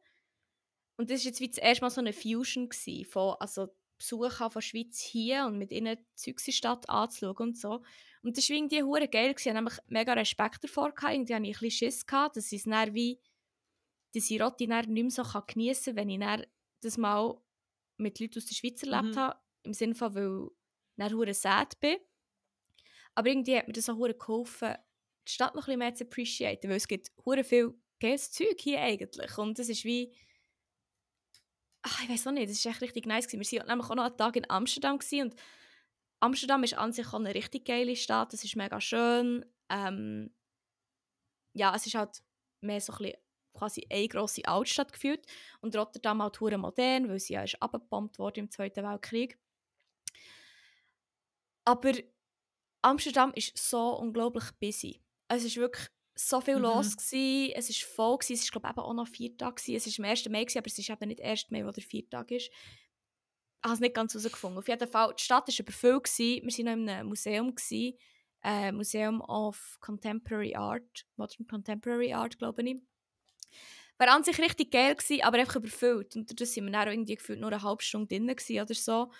Und 0.96 1.10
das 1.10 1.20
war 1.20 1.26
jetzt 1.26 1.40
wie 1.40 1.48
das 1.48 1.58
erste 1.58 1.84
Mal 1.84 1.90
so 1.90 2.00
eine 2.00 2.12
Fusion 2.12 2.68
gewesen, 2.68 3.04
von 3.04 3.34
also 3.40 3.68
Besuchern 4.05 4.50
von 4.50 4.61
der 4.61 4.61
Schweiz 4.61 5.00
hier 5.00 5.46
und 5.46 5.59
mit 5.59 5.72
ihnen 5.72 5.96
die 5.96 6.14
Zügsi-Stadt 6.14 6.88
anzuschauen 6.88 7.48
und 7.48 7.59
so. 7.59 7.82
Und 8.22 8.36
das 8.36 8.48
war 8.48 8.57
irgendwie 8.57 8.82
hure 8.82 9.09
geil. 9.09 9.34
Ich 9.36 9.44
hatte 9.44 9.55
nämlich 9.55 9.78
mega 9.88 10.12
Respekt 10.12 10.62
davor. 10.62 10.94
Gehabt. 10.94 11.14
Irgendwie 11.14 11.34
hatte 11.34 11.44
ich 11.44 11.57
ein 11.57 11.61
bisschen 11.61 11.70
Schiss, 11.70 12.07
gehabt, 12.07 12.36
dass 12.36 12.52
ich 12.52 12.61
es 12.61 12.64
dann 12.64 12.94
wie 12.94 13.20
die 14.14 14.20
Sirotti 14.20 14.66
nicht 14.66 14.88
mehr 14.88 15.11
so 15.11 15.22
geniessen 15.46 15.94
kann, 15.94 15.96
wenn 15.96 16.11
ich 16.11 16.20
dann 16.20 16.46
das 16.80 16.98
mal 16.98 17.38
mit 17.96 18.20
Leuten 18.20 18.38
aus 18.38 18.46
der 18.46 18.55
Schweiz 18.55 18.82
erlebt 18.82 19.14
mhm. 19.14 19.18
habe. 19.18 19.40
Im 19.62 19.72
Sinne 19.72 19.94
von, 19.94 20.14
weil 20.14 20.46
ich 20.46 20.52
dann 20.96 21.14
hure 21.14 21.34
sad 21.34 21.78
bin. 21.80 21.96
Aber 23.14 23.28
irgendwie 23.28 23.57
hat 23.57 23.66
mir 23.66 23.72
das 23.72 23.88
auch 23.88 23.96
hure 23.96 24.14
geholfen, 24.14 24.74
die 25.26 25.32
Stadt 25.32 25.55
noch 25.55 25.62
ein 25.62 25.66
bisschen 25.66 25.78
mehr 25.78 25.94
zu 25.94 26.05
appreciaten, 26.05 26.68
weil 26.68 26.76
es 26.76 26.88
gibt 26.88 27.11
hure 27.24 27.44
viel 27.44 27.74
geiles 28.00 28.30
Zeug 28.30 28.61
hier 28.61 28.80
eigentlich. 28.80 29.38
Und 29.38 29.59
das 29.59 29.68
ist 29.68 29.84
wie 29.84 30.14
ach, 31.85 32.03
ich 32.03 32.09
weiß 32.09 32.26
auch 32.26 32.32
nicht, 32.32 32.51
das 32.51 32.64
war 32.64 32.72
echt 32.72 32.82
richtig 32.82 33.07
nice. 33.07 33.28
Gewesen. 33.28 33.53
Wir 33.53 33.61
waren 33.61 33.68
nämlich 33.68 33.91
auch 33.91 33.95
noch 33.95 34.05
einen 34.05 34.16
Tag 34.16 34.37
in 34.37 34.51
Amsterdam 34.51 34.99
gewesen 34.99 35.30
und 35.30 35.35
Amsterdam 36.20 36.64
ist 36.64 36.74
an 36.74 36.93
sich 36.93 37.07
auch 37.09 37.14
eine 37.14 37.35
richtig 37.35 37.66
geile 37.66 37.95
Stadt, 37.97 38.32
es 38.32 38.45
ist 38.45 38.57
mega 38.57 38.80
schön. 38.80 39.45
Ähm, 39.68 40.35
ja, 41.53 41.74
es 41.76 41.87
ist 41.87 41.95
halt 41.95 42.22
mehr 42.61 42.80
so 42.80 42.95
ein 42.95 43.12
quasi 43.53 43.87
eine 43.91 44.09
grosse 44.09 44.45
Altstadt 44.47 44.93
gefühlt 44.93 45.26
und 45.61 45.76
Rotterdam 45.76 46.22
halt 46.22 46.41
hure 46.41 46.59
modern, 46.59 47.09
weil 47.09 47.20
sie 47.20 47.35
ja 47.35 47.45
ist 47.45 47.62
abgebombt 47.62 48.18
wurde 48.18 48.41
im 48.41 48.51
Zweiten 48.51 48.82
Weltkrieg. 48.85 49.39
Aber 51.64 51.93
Amsterdam 52.82 53.32
ist 53.35 53.57
so 53.57 53.97
unglaublich 53.99 54.45
busy. 54.61 55.01
Es 55.28 55.45
ist 55.45 55.57
wirklich 55.57 55.89
so 56.14 56.40
viel 56.40 56.56
mhm. 56.56 56.62
los 56.62 56.96
gewesen. 56.96 57.52
Es 57.56 57.68
war 57.68 57.94
voll 57.94 58.18
gewesen. 58.18 58.42
Es 58.42 58.54
war 58.54 58.60
glaube 58.60 58.80
ich 58.80 58.84
auch 58.84 58.94
noch 58.94 59.08
vier 59.08 59.36
Tage 59.36 59.62
gewesen. 59.62 59.88
Es 59.88 59.98
war 59.98 60.04
am 60.04 60.10
1. 60.10 60.28
Mai 60.28 60.44
gewesen, 60.44 60.58
aber 60.58 60.66
es 60.66 60.78
ist 60.78 60.90
eben 60.90 61.08
nicht 61.08 61.20
der 61.20 61.30
1. 61.30 61.50
Mai, 61.50 61.64
wo 61.64 61.70
der 61.70 61.82
vier 61.82 62.08
Tage 62.08 62.36
ist. 62.36 62.46
Ich 62.46 63.64
habe 63.64 63.74
es 63.74 63.80
nicht 63.80 63.94
ganz 63.94 64.14
herausgefunden. 64.14 64.58
Auf 64.58 64.68
jeden 64.68 64.88
Fall, 64.88 65.14
die 65.18 65.22
Stadt 65.22 65.48
war 65.48 65.54
überfüllt. 65.58 66.04
Gewesen. 66.04 66.42
Wir 66.44 66.66
waren 66.66 66.66
noch 66.66 66.72
in 66.72 66.88
einem 66.88 67.08
Museum. 67.08 67.54
Gewesen. 67.54 67.98
Äh, 68.42 68.72
Museum 68.72 69.22
of 69.22 69.78
Contemporary 69.80 70.54
Art. 70.54 71.06
Modern 71.16 71.46
Contemporary 71.46 72.12
Art, 72.12 72.38
glaube 72.38 72.62
ich. 72.62 72.82
War 73.96 74.08
an 74.08 74.24
sich 74.24 74.38
richtig 74.38 74.70
geil 74.70 74.94
gewesen, 74.94 75.22
aber 75.22 75.38
einfach 75.38 75.56
überfüllt. 75.56 76.14
Und 76.16 76.30
da 76.30 76.44
waren 76.44 76.64
wir 76.66 76.72
dann 76.72 76.88
auch 76.88 76.92
irgendwie 76.92 77.14
gefühlt 77.14 77.40
nur 77.40 77.52
eine 77.52 77.62
halbe 77.62 77.82
Stunde 77.82 78.08
drin 78.08 78.60
oder 78.60 78.74
so 78.74 79.10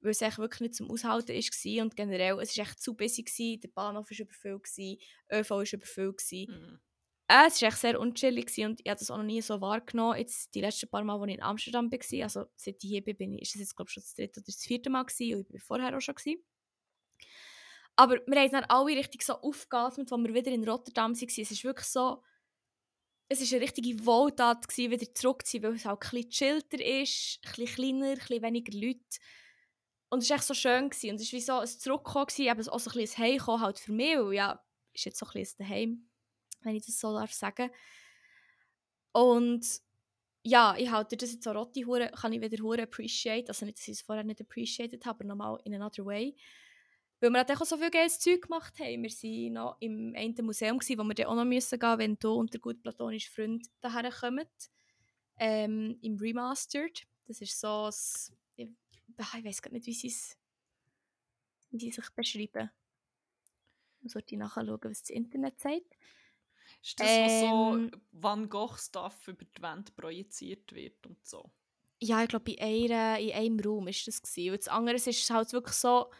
weil 0.00 0.10
es 0.10 0.20
wirklich 0.20 0.60
nicht 0.60 0.74
zum 0.74 0.90
Aushalten 0.90 1.34
war. 1.34 1.82
Und 1.82 1.96
generell, 1.96 2.38
es 2.40 2.56
war 2.56 2.64
echt 2.64 2.80
zu 2.80 2.94
busy, 2.94 3.22
gewesen. 3.22 3.60
der 3.60 3.68
Bahnhof 3.68 4.10
war 4.10 4.18
überfüllt, 4.18 4.64
gewesen, 4.64 4.98
ÖV 5.32 5.50
war 5.50 5.72
überfüllt. 5.72 6.22
Mhm. 6.32 6.80
Äh, 7.28 7.48
es 7.48 7.60
war 7.60 7.68
echt 7.68 7.78
sehr 7.78 7.98
unchillig 7.98 8.46
gewesen 8.46 8.70
und 8.70 8.80
ich 8.80 8.88
habe 8.88 8.98
das 9.00 9.10
auch 9.10 9.16
noch 9.16 9.24
nie 9.24 9.42
so 9.42 9.60
wahrgenommen. 9.60 10.18
Jetzt, 10.18 10.54
die 10.54 10.60
letzten 10.60 10.88
paar 10.88 11.02
Mal, 11.02 11.20
als 11.20 11.28
ich 11.28 11.34
in 11.34 11.42
Amsterdam 11.42 11.90
war, 11.90 12.22
also 12.22 12.46
seit 12.54 12.84
ich 12.84 12.90
hier 12.90 13.02
bin, 13.02 13.36
ist 13.38 13.54
das 13.54 13.60
jetzt 13.60 13.74
glaube 13.74 13.88
ich 13.88 13.94
schon 13.94 14.02
das 14.02 14.14
dritte 14.14 14.40
oder 14.40 14.46
das 14.46 14.64
vierte 14.64 14.90
Mal 14.90 15.04
gewesen, 15.04 15.38
und 15.38 15.48
ich 15.48 15.54
war 15.54 15.78
vorher 15.78 15.96
auch 15.96 16.00
schon. 16.00 16.14
Gewesen. 16.14 16.44
Aber 17.96 18.20
wir 18.26 18.40
haben 18.40 18.50
dann 18.52 18.64
alle 18.64 18.96
richtig 18.96 19.22
so 19.22 19.34
aufgeatmet, 19.34 20.12
als 20.12 20.22
wir 20.22 20.34
wieder 20.34 20.52
in 20.52 20.68
Rotterdam 20.68 21.14
waren. 21.14 21.28
Es 21.28 21.50
ist 21.50 21.64
wirklich 21.64 21.88
so, 21.88 22.22
es 23.28 23.40
war 23.40 23.56
eine 23.56 23.64
richtige 23.64 24.06
Wohltat, 24.06 24.68
gewesen, 24.68 24.90
wieder 24.92 25.14
zurückzuziehen, 25.14 25.64
weil 25.64 25.74
es 25.74 25.84
halt 25.84 26.00
ein 26.00 26.10
bisschen 26.10 26.30
chillter 26.30 26.84
ist, 26.84 27.40
ein 27.42 27.50
bisschen 27.50 27.74
kleiner, 27.74 28.10
ein 28.10 28.18
bisschen 28.18 28.42
weniger 28.42 28.78
Leute. 28.78 29.18
Und 30.16 30.22
es 30.22 30.30
war 30.30 30.38
echt 30.38 30.46
so 30.46 30.54
schön. 30.54 30.88
Gewesen. 30.88 31.10
Und 31.10 31.20
es 31.20 31.30
war 31.30 31.36
wie 31.36 31.42
so 31.42 31.58
ein 31.58 31.66
Zurückkommen, 31.66 32.24
gewesen, 32.24 32.70
auch 32.70 32.78
so 32.80 32.90
ein 32.90 32.96
bisschen 32.96 33.22
ein 33.22 33.32
Heimkommen 33.32 33.60
halt 33.60 33.78
für 33.78 33.92
mich, 33.92 34.16
weil 34.16 34.32
ja, 34.32 34.64
ist 34.94 35.04
jetzt 35.04 35.18
so 35.18 35.26
ein 35.26 35.32
bisschen 35.32 35.58
daheim, 35.58 36.08
wenn 36.62 36.74
ich 36.74 36.86
das 36.86 36.98
so 36.98 37.12
darf 37.12 37.34
sagen. 37.34 37.70
Und 39.12 39.66
ja, 40.42 40.74
ich 40.78 40.90
halte 40.90 41.18
das 41.18 41.32
jetzt 41.32 41.44
so 41.44 41.50
rote 41.50 41.84
Hure, 41.84 42.10
kann 42.18 42.32
ich 42.32 42.40
wieder 42.40 42.62
Hure 42.62 42.84
appreciate, 42.84 43.48
also 43.48 43.66
nicht, 43.66 43.76
dass 43.76 43.88
ich 43.88 43.92
es 43.92 44.00
vorher 44.00 44.24
nicht 44.24 44.40
appreciated 44.40 45.04
habe, 45.04 45.18
aber 45.18 45.24
nochmal 45.26 45.60
in 45.64 45.74
another 45.74 46.06
way. 46.06 46.34
Weil 47.20 47.30
wir 47.30 47.44
auch 47.50 47.66
so 47.66 47.76
viel 47.76 47.90
geiles 47.90 48.18
Zeug 48.18 48.40
gemacht 48.40 48.78
haben. 48.80 49.02
Wir 49.02 49.10
waren 49.10 49.52
noch 49.52 49.76
im 49.80 50.14
einen 50.16 50.46
Museum, 50.46 50.78
gewesen, 50.78 50.98
wo 50.98 51.04
wir 51.04 51.14
dann 51.14 51.26
auch 51.26 51.34
noch 51.34 51.44
müssen 51.44 51.78
gehen 51.78 51.98
wenn 51.98 52.18
du 52.18 52.32
und 52.32 52.58
gut 52.62 52.82
platonische 52.82 53.30
Freund 53.30 53.66
daher 53.82 54.10
kommen. 54.10 54.46
Ähm, 55.38 55.98
Im 56.00 56.16
Remastered. 56.16 57.06
Das 57.26 57.42
ist 57.42 57.60
so 57.60 57.90
ein 57.90 57.92
ich 59.08 59.44
weiß 59.44 59.62
gar 59.62 59.72
nicht, 59.72 59.86
wie 59.86 59.94
sie 59.94 60.08
es 60.08 60.36
wie 61.70 61.90
sich 61.90 62.10
beschreiben. 62.10 62.70
Man 64.00 64.08
sollte 64.08 64.36
nachschauen, 64.36 64.78
was 64.82 65.00
das 65.00 65.10
Internet 65.10 65.60
sagt. 65.60 65.96
Ist 66.82 67.00
das, 67.00 67.08
ähm, 67.08 67.90
so 67.90 67.98
Van 68.12 68.48
Gogh-Stuff 68.48 69.28
über 69.28 69.44
die 69.44 69.62
Wand 69.62 69.94
projiziert 69.96 70.72
wird 70.72 71.06
und 71.06 71.24
so? 71.26 71.50
Ja, 72.00 72.22
ich 72.22 72.28
glaube, 72.28 72.52
in, 72.52 72.92
einer, 72.92 73.18
in 73.18 73.32
einem 73.32 73.60
Raum 73.60 73.88
ist 73.88 74.06
das. 74.06 74.22
Gewesen. 74.22 74.52
Und 74.52 74.58
das 74.58 74.68
andere 74.68 74.96
ist 74.96 75.30
halt 75.30 75.52
wirklich 75.52 75.76
so... 75.76 76.10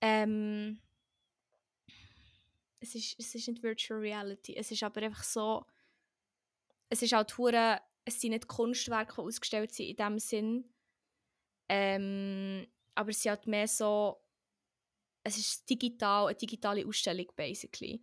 Ähm, 0.00 0.80
es, 2.80 2.94
ist, 2.94 3.18
es 3.18 3.34
ist 3.34 3.48
nicht 3.48 3.62
Virtual 3.62 4.00
Reality, 4.00 4.54
es 4.56 4.70
ist 4.70 4.82
aber 4.82 5.02
einfach 5.02 5.24
so... 5.24 5.64
Es 6.88 7.02
ist 7.02 7.12
halt 7.12 7.36
hure, 7.36 7.80
es 8.04 8.20
sind 8.20 8.30
nicht 8.30 8.48
Kunstwerke, 8.48 9.16
die 9.16 9.20
ausgestellt 9.20 9.72
sind 9.74 9.88
in 9.88 9.96
dem 9.96 10.18
Sinn, 10.18 10.64
ähm, 11.68 12.66
aber 12.94 13.10
es 13.10 13.18
ist 13.18 13.26
halt 13.26 13.46
mehr 13.46 13.68
so, 13.68 14.22
es 15.22 15.36
ist 15.36 15.68
digital, 15.68 16.26
eine 16.26 16.36
digitale 16.36 16.86
Ausstellung 16.86 17.26
basically. 17.36 18.02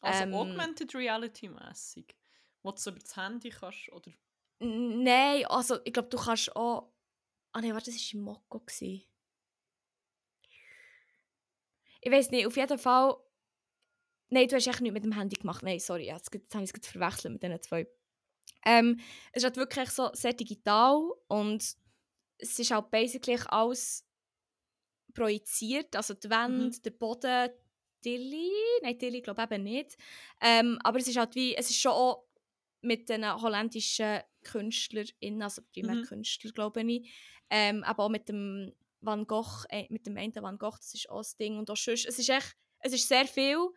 Also 0.00 0.24
ähm, 0.24 0.34
Augmented 0.34 0.94
Reality 0.94 1.48
mäßig, 1.48 2.14
wo 2.62 2.70
du 2.72 2.90
über 2.90 2.98
das 2.98 3.16
Handy 3.16 3.50
kannst, 3.50 3.90
oder? 3.90 4.12
Nein, 4.60 5.44
also 5.46 5.78
ich 5.84 5.92
glaube, 5.92 6.08
du 6.08 6.16
kannst 6.16 6.54
auch... 6.54 6.92
Ah 7.52 7.60
nein, 7.60 7.74
warte, 7.74 7.90
das 7.90 8.00
war 8.00 8.14
im 8.14 8.20
Mokko. 8.24 8.64
Ich 8.80 9.06
weiß 12.04 12.30
nicht, 12.30 12.46
auf 12.46 12.56
jeden 12.56 12.78
Fall... 12.78 13.16
Nein, 14.30 14.48
du 14.48 14.56
hast 14.56 14.66
echt 14.66 14.80
nichts 14.80 14.94
mit 14.94 15.04
dem 15.04 15.12
Handy 15.12 15.36
gemacht. 15.36 15.62
Nein, 15.62 15.78
sorry, 15.78 16.06
jetzt, 16.06 16.32
jetzt 16.32 16.54
habe 16.54 16.64
ich 16.64 16.72
es 16.74 16.88
verwechselt 16.88 17.32
mit 17.32 17.42
diesen 17.42 17.62
zwei. 17.62 17.86
Ähm, 18.64 18.98
es 19.32 19.42
ist 19.42 19.44
halt 19.44 19.56
wirklich 19.56 19.90
so 19.90 20.10
sehr 20.12 20.32
digital 20.32 21.10
und 21.28 21.76
es 22.38 22.58
ist 22.58 22.70
halt 22.70 22.90
basically 22.90 23.38
alles 23.48 24.06
projiziert, 25.14 25.94
also 25.94 26.14
die 26.14 26.30
Wände, 26.30 26.66
mhm. 26.66 26.82
der 26.82 26.90
Boden, 26.90 27.50
Tilly, 28.02 28.50
nein, 28.82 28.98
Tilly 28.98 29.22
glaube 29.22 29.42
ich 29.42 29.50
eben 29.50 29.64
nicht, 29.64 29.96
ähm, 30.40 30.78
aber 30.82 30.98
es 30.98 31.08
ist 31.08 31.16
halt 31.16 31.34
wie, 31.34 31.54
es 31.54 31.70
ist 31.70 31.80
schon 31.80 31.92
auch 31.92 32.24
mit 32.82 33.08
den 33.08 33.24
holländischen 33.40 34.20
KünstlerInnen, 34.42 35.42
also 35.42 35.62
primär 35.72 35.96
mhm. 35.96 36.02
Künstler, 36.02 36.52
glaube 36.52 36.82
ich, 36.82 37.10
ähm, 37.50 37.82
aber 37.84 38.04
auch 38.04 38.10
mit 38.10 38.28
dem 38.28 38.74
Van 39.00 39.26
Gogh, 39.26 39.64
äh, 39.68 39.86
mit 39.90 40.06
dem 40.06 40.16
einen 40.16 40.34
Van 40.34 40.58
Gogh, 40.58 40.76
das 40.76 40.94
ist 40.94 41.08
auch 41.10 41.18
das 41.18 41.36
Ding. 41.36 41.58
Und 41.58 41.70
auch 41.70 41.76
sonst, 41.76 42.06
es 42.06 42.18
ist 42.18 42.28
echt, 42.28 42.56
es 42.80 42.92
ist 42.92 43.08
sehr 43.08 43.26
viel, 43.26 43.68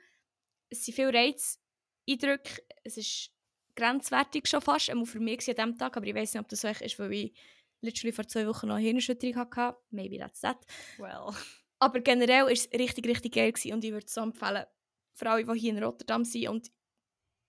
es 0.70 0.86
sind 0.86 0.95
viele 0.95 1.14
Reizeindrücke, 1.14 2.64
es 2.84 2.97
ist 2.97 3.32
grenzwertig 3.76 4.47
schon 4.47 4.62
fast, 4.62 4.91
auch 4.91 5.05
für 5.05 5.20
mich 5.20 5.47
an 5.47 5.55
diesem 5.55 5.78
Tag, 5.78 5.97
aber 5.97 6.05
ich 6.05 6.16
weiß 6.16 6.34
nicht, 6.34 6.41
ob 6.41 6.49
das 6.49 6.62
so 6.62 6.68
ist, 6.68 6.99
weil 6.99 7.14
ich 7.14 7.34
literally 7.82 8.11
vor 8.11 8.28
zwei 8.28 8.47
Wochen 8.47 8.67
noch 8.67 8.75
eine 8.75 8.86
Hirnerschütterung 8.86 9.36
hatte. 9.36 9.78
Maybe 9.89 10.17
that's 10.17 10.41
that. 10.41 10.57
Well. 10.97 11.34
Aber 11.80 11.99
generell 11.99 12.43
war 12.43 12.51
es 12.51 12.69
richtig, 12.73 13.07
richtig 13.07 13.36
geil 13.36 13.51
gewesen 13.51 13.73
und 13.73 13.84
ich 13.84 13.91
würde 13.91 14.05
es 14.05 14.13
so 14.13 14.21
empfehlen, 14.21 14.65
für 15.13 15.30
alle, 15.30 15.45
die 15.45 15.59
hier 15.59 15.71
in 15.71 15.84
Rotterdam 15.84 16.25
sind 16.25 16.47
und 16.47 16.71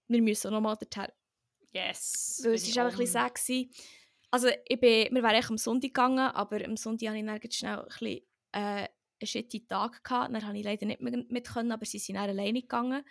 wir 0.08 0.22
müssen 0.22 0.50
nochmal 0.52 0.76
dorthin. 0.76 1.12
Yes. 1.72 2.40
Weil 2.44 2.54
es 2.54 2.76
war 2.76 2.86
auch 2.86 2.92
ein 2.92 2.98
bisschen 2.98 3.22
sexy. 3.22 3.70
Also 4.30 4.48
ich 4.66 4.80
bin, 4.80 5.14
wir 5.14 5.22
wären 5.22 5.34
eigentlich 5.34 5.50
am 5.50 5.58
Sonntag 5.58 5.88
gegangen, 5.88 6.18
aber 6.18 6.64
am 6.64 6.76
Sonntag 6.76 7.08
hatte 7.08 7.18
ich 7.18 7.26
dann 7.26 7.50
schnell 7.50 7.78
ein 7.78 7.86
bisschen, 7.86 8.20
äh, 8.52 8.88
einen 9.20 9.26
shitty 9.26 9.66
Tag. 9.66 10.02
Gehabt. 10.04 10.32
Dann 10.32 10.42
konnte 10.42 10.58
ich 10.58 10.64
leider 10.64 10.86
nicht 10.86 11.00
mehr 11.00 11.24
mit, 11.28 11.48
können, 11.48 11.72
aber 11.72 11.84
sie 11.84 11.98
sind 11.98 12.16
dann 12.16 12.28
alleine 12.28 12.60
gegangen. 12.60 13.04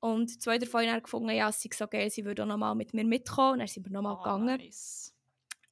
Und 0.00 0.40
zwei 0.42 0.58
davon 0.58 0.86
haben 0.86 1.02
gefunden, 1.02 1.30
ja, 1.30 1.48
es 1.48 1.60
sei 1.60 1.70
so 1.72 1.86
geil, 1.88 2.10
sie 2.10 2.24
würden 2.24 2.42
auch 2.42 2.46
nochmal 2.46 2.74
mit 2.74 2.94
mir 2.94 3.04
mitkommen. 3.04 3.54
Und 3.54 3.58
dann 3.60 3.68
sind 3.68 3.86
wir 3.86 3.92
nochmal 3.92 4.14
oh, 4.14 4.18
gegangen. 4.18 4.58
Nice. 4.58 5.14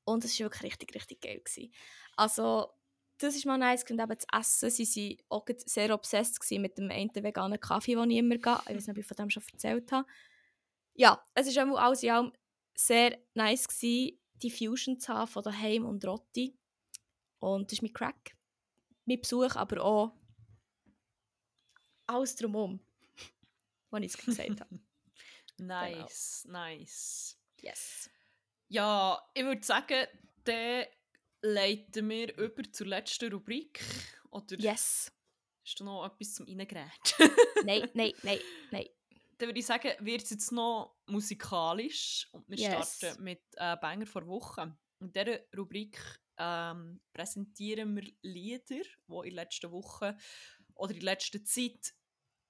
Und 0.07 0.25
es 0.25 0.39
war 0.39 0.47
wirklich 0.47 0.73
richtig, 0.73 0.95
richtig 0.95 1.21
geil. 1.21 1.41
Gewesen. 1.45 1.73
Also, 2.17 2.73
das 3.19 3.35
ist 3.35 3.45
mal 3.45 3.59
nice. 3.59 3.85
Und 3.91 4.01
eben 4.01 4.17
das 4.17 4.27
Essen, 4.33 4.71
sie 4.71 5.19
waren 5.29 5.41
auch 5.41 5.47
sehr 5.67 5.93
obsessed 5.93 6.41
mit 6.53 6.79
dem 6.79 6.91
einen 6.91 7.15
veganen 7.15 7.61
Kaffee, 7.61 7.95
den 7.95 8.11
ich 8.11 8.19
immer 8.19 8.39
gehe. 8.39 8.59
Ich 8.69 8.77
weiß 8.77 8.87
nicht, 8.87 8.91
ob 8.91 8.99
ich 8.99 9.07
von 9.07 9.17
dem 9.17 9.31
schon 9.31 9.43
erzählt 9.53 9.91
habe. 9.93 10.09
Ja, 10.95 11.23
es 11.35 11.55
war 11.55 11.79
alles 11.79 12.03
in 12.03 12.11
allem 12.11 12.33
sehr 12.75 13.19
nice, 13.35 13.67
gewesen, 13.69 14.19
die 14.43 14.51
Fusion 14.51 15.01
zu 15.01 15.13
haben 15.13 15.27
von 15.27 15.43
daheim 15.43 15.85
und 15.85 16.05
Rotti. 16.07 16.57
Und 17.41 17.71
das 17.71 17.79
ist 17.79 17.83
mein 17.83 17.93
Crack. 17.93 18.37
Mein 19.07 19.21
Besuch, 19.21 19.57
aber 19.57 19.83
auch 19.83 20.13
alles 22.07 22.37
drumherum, 22.37 22.81
was 23.91 24.03
ich 24.03 24.17
gesagt 24.17 24.61
habe. 24.61 24.81
Nice, 25.59 26.43
genau. 26.47 26.59
nice. 26.59 27.39
Yes. 27.61 28.11
Ja, 28.69 29.21
ich 29.35 29.45
würde 29.45 29.65
sagen, 29.65 30.07
dann 30.45 30.85
leiten 31.43 32.09
wir 32.09 32.37
über 32.37 32.63
zur 32.73 32.87
letzten 32.87 33.33
Rubrik. 33.33 33.81
Oder 34.31 34.59
yes. 34.59 35.13
Hast 35.65 35.81
du 35.81 35.85
noch 35.85 36.07
etwas 36.07 36.35
zum 36.35 36.47
Reingrätschen? 36.47 37.31
nein, 37.65 37.89
nein, 37.95 38.13
nein, 38.23 38.39
nein. 38.71 38.87
Dann 39.39 39.49
würde 39.51 39.59
ich 39.59 39.67
sagen, 39.67 39.91
wird 40.01 40.23
es 40.23 40.31
jetzt 40.31 40.51
noch 40.51 40.97
musikalisch 41.05 42.27
und 42.33 42.49
wir 42.49 42.57
yes. 42.57 42.97
starten 42.97 43.23
mit 43.23 43.43
äh, 43.57 43.77
Banger 43.77 44.07
vor 44.07 44.27
Wochen. 44.27 44.79
In 44.99 45.13
dieser 45.13 45.41
Rubrik 45.55 46.01
ähm, 46.39 47.03
präsentieren 47.13 47.95
wir 47.97 48.11
Lieder, 48.23 48.83
die 48.83 49.29
in 49.29 49.35
der 49.35 49.45
letzten 49.45 49.71
Woche 49.73 50.17
oder 50.75 50.95
in 50.95 51.01
der 51.01 51.13
letzten 51.13 51.45
Zeit 51.45 51.93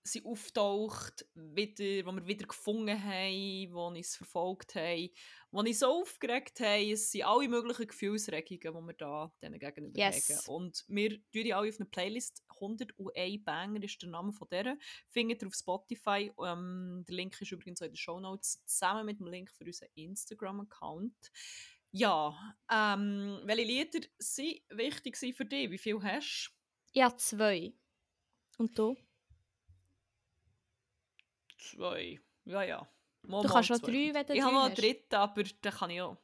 sie 0.07 0.25
auftaucht, 0.25 1.27
wieder, 1.35 2.07
wo 2.07 2.13
wir 2.13 2.27
wieder 2.27 2.47
gefunden 2.47 3.03
haben, 3.03 3.73
wo 3.73 3.87
uns 3.89 4.17
verfolgt 4.17 4.75
haben, 4.75 5.11
wo 5.51 5.61
uns 5.61 5.81
so 5.81 6.01
aufgeregt 6.01 6.61
haben. 6.61 6.91
Es 6.91 7.11
sind 7.11 7.25
alle 7.25 7.49
möglichen 7.49 7.87
Gefühlsregungen, 7.87 8.61
die 8.61 8.89
wir 8.89 8.95
da 8.95 9.33
denen 9.43 9.59
gegenüber 9.59 9.99
yes. 9.99 10.49
Und 10.49 10.85
wir 10.89 11.11
tun 11.11 11.45
die 11.45 11.55
alle 11.55 11.69
auf 11.69 11.81
einer 11.81 11.89
Playlist. 11.89 12.45
101 12.61 13.45
Banger 13.45 13.83
ist 13.83 14.01
der 14.01 14.09
Name 14.09 14.33
von 14.33 14.49
der. 14.51 14.79
Findet 15.09 15.43
ihr 15.43 15.49
auf 15.49 15.55
Spotify. 15.55 16.33
Um, 16.37 17.05
der 17.05 17.15
Link 17.15 17.41
ist 17.41 17.53
übrigens 17.53 17.83
auch 17.83 17.87
in 17.87 17.93
den 17.93 17.97
Show 17.97 18.21
Notes 18.21 18.65
zusammen 18.65 19.07
mit 19.07 19.21
dem 19.21 19.27
Link 19.27 19.51
für 19.51 19.65
unseren 19.65 19.91
Instagram-Account. 19.95 21.33
Ja, 21.91 22.55
ähm, 22.71 23.41
welche 23.45 23.65
Lieder 23.65 24.01
sind 24.19 24.61
wichtig 24.71 25.17
für 25.17 25.45
dich? 25.45 25.71
Wie 25.71 25.79
viele 25.79 26.03
hast 26.03 26.51
du? 26.51 26.99
Ja, 26.99 27.15
zwei. 27.17 27.73
Und 28.59 28.79
du? 28.79 28.97
Zwei. 31.59 32.21
Ja, 32.45 32.63
ja. 32.63 32.89
Mal, 33.23 33.43
du 33.43 33.49
kannst 33.49 33.69
schon 33.69 33.81
drei, 33.81 34.15
wenn 34.15 34.27
du 34.27 34.35
Ich 34.35 34.43
habe 34.43 34.55
noch 34.55 34.65
einen 34.65 34.75
dritten, 34.75 35.15
aber 35.15 35.43
den 35.43 35.73
kann 35.73 35.91
ich 35.91 36.01
auch. 36.01 36.17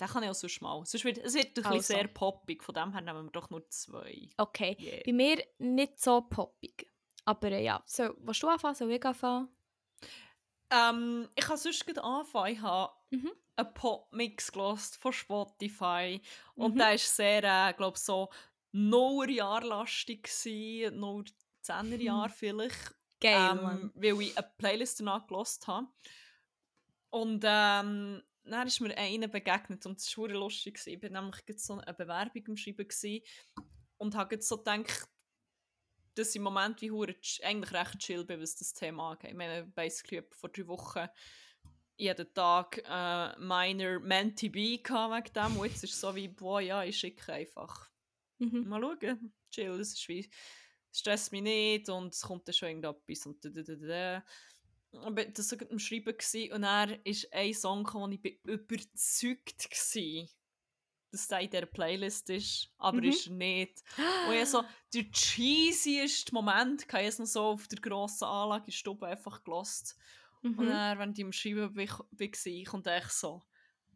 Den 0.00 0.08
kann 0.08 0.22
ich 0.22 0.30
auch 0.30 0.34
sonst 0.34 0.60
mal. 0.62 0.84
Sonst 0.84 1.04
wird, 1.04 1.18
es 1.18 1.34
wird 1.34 1.58
ein 1.58 1.64
also. 1.64 1.78
bisschen 1.78 1.96
sehr 1.96 2.08
poppig, 2.08 2.62
von 2.62 2.74
dem 2.74 2.92
her 2.92 3.00
nehmen 3.00 3.24
wir 3.24 3.30
doch 3.30 3.50
nur 3.50 3.68
zwei. 3.68 4.28
Okay. 4.36 4.76
Yeah. 4.80 5.02
Bei 5.04 5.12
mir 5.12 5.44
nicht 5.58 6.00
so 6.00 6.22
poppig. 6.22 6.86
Aber 7.24 7.50
äh, 7.52 7.64
ja, 7.64 7.82
so, 7.86 8.14
willst 8.18 8.42
du 8.42 8.48
anfangen? 8.48 8.74
Soll 8.74 8.92
ich 8.92 9.04
anfangen? 9.04 9.48
Ähm, 10.70 11.28
ich 11.34 11.44
kann 11.44 11.56
sonst 11.56 11.86
gerade 11.86 12.02
anfangen. 12.02 12.54
Ich 12.54 12.62
habe 12.62 12.92
mhm. 13.10 13.32
einen 13.56 13.74
Popmix 13.74 14.52
gelost 14.52 14.96
von 14.96 15.12
Spotify. 15.12 16.20
Und 16.54 16.74
mhm. 16.74 16.78
der 16.78 16.90
war 16.90 16.98
sehr, 16.98 17.44
äh, 17.44 17.72
glaube 17.74 17.98
so 17.98 18.30
0 18.72 19.30
Jahr 19.30 19.62
lastig, 19.62 20.30
0 20.44 21.24
10er 21.62 21.96
Jahre 21.96 22.28
mhm. 22.28 22.32
vielleicht. 22.32 22.94
Geil, 23.20 23.58
ähm, 23.62 23.92
weil 23.94 24.20
ich 24.22 24.36
eine 24.36 24.50
Playlist 24.56 25.00
danach 25.00 25.26
gelost 25.26 25.66
habe. 25.66 25.88
Und 27.10 27.44
ähm, 27.46 28.22
dann 28.44 28.66
ist 28.66 28.80
mir 28.80 28.96
einer 28.96 29.28
begegnet 29.28 29.84
und 29.86 29.98
es 29.98 30.16
war 30.16 30.28
lustig. 30.28 30.80
Ich 30.86 31.02
war 31.02 31.10
nämlich 31.10 31.42
so 31.56 31.78
eine 31.78 31.94
Bewerbung 31.94 32.42
am 32.48 32.56
Schreiben 32.56 32.88
und 33.98 34.14
habe 34.14 34.40
so 34.40 34.58
gedacht, 34.58 35.08
dass 36.14 36.30
ich 36.30 36.36
im 36.36 36.42
Moment 36.42 36.80
wie 36.80 36.90
hure 36.90 37.14
eigentlich 37.42 37.72
recht 37.72 37.98
chill 37.98 38.24
bin, 38.24 38.40
was 38.40 38.56
das 38.56 38.72
Thema 38.72 39.10
angeht. 39.10 39.30
Ich 39.30 39.36
meine, 39.36 39.66
basically 39.66 40.22
vor 40.30 40.50
drei 40.50 40.66
Wochen 40.66 41.08
jeden 41.96 42.32
Tag 42.32 42.82
äh, 42.88 43.38
meiner 43.38 44.00
Menti 44.00 44.48
B 44.48 44.78
wegen 44.78 45.32
dem. 45.34 45.56
Und 45.56 45.66
jetzt 45.66 45.84
ist 45.84 45.94
es 45.94 46.00
so 46.00 46.14
wie, 46.14 46.28
boah, 46.28 46.60
ja, 46.60 46.82
ich 46.82 46.98
schicke 46.98 47.32
einfach. 47.32 47.90
Mhm. 48.38 48.68
Mal 48.68 48.80
schauen. 48.80 49.34
Chill, 49.50 49.76
das 49.76 49.92
ist 49.92 50.08
wie 50.08 50.30
stresst 50.92 51.32
mich 51.32 51.42
nicht 51.42 51.88
und 51.88 52.14
es 52.14 52.22
kommt 52.22 52.46
dann 52.46 52.54
schon 52.54 52.68
irgendetwas 52.68 53.26
und 53.26 53.44
da, 53.44 53.48
da, 53.48 53.62
da, 53.62 53.74
da. 53.74 54.24
Aber 55.06 55.24
das 55.24 55.52
war 55.52 55.70
am 55.70 55.78
Schreiben 55.78 56.16
gewesen, 56.16 56.52
und 56.52 56.64
er 56.64 57.06
ist 57.06 57.32
ein 57.32 57.54
Song, 57.54 57.88
wo 57.92 58.08
ich 58.08 58.20
bin 58.20 58.38
überzeugt 58.42 59.68
war, 59.68 60.28
dass 61.12 61.28
der 61.28 61.40
in 61.40 61.50
dieser 61.50 61.66
Playlist 61.66 62.30
ist, 62.30 62.68
aber 62.78 62.98
mhm. 62.98 63.04
ist 63.04 63.26
er 63.26 63.32
nicht. 63.32 63.82
Und 64.28 64.34
ich 64.34 64.48
so 64.48 64.64
der 64.92 65.04
cheesieste 65.12 66.34
Moment, 66.34 66.82
ich 66.82 66.92
es 66.92 67.18
noch 67.18 67.26
so 67.26 67.42
auf 67.42 67.68
der 67.68 67.80
grossen 67.80 68.24
Anlage 68.24 68.66
in 68.66 68.72
Stube 68.72 69.06
einfach 69.06 69.44
gelost. 69.44 69.96
Mhm. 70.42 70.58
Und 70.58 70.66
dann, 70.66 70.98
wenn 70.98 71.12
ich 71.12 71.24
am 71.24 71.32
Schreiben 71.32 71.76
war, 71.76 72.64
kommt 72.64 72.86
echt 72.86 73.12
so 73.12 73.42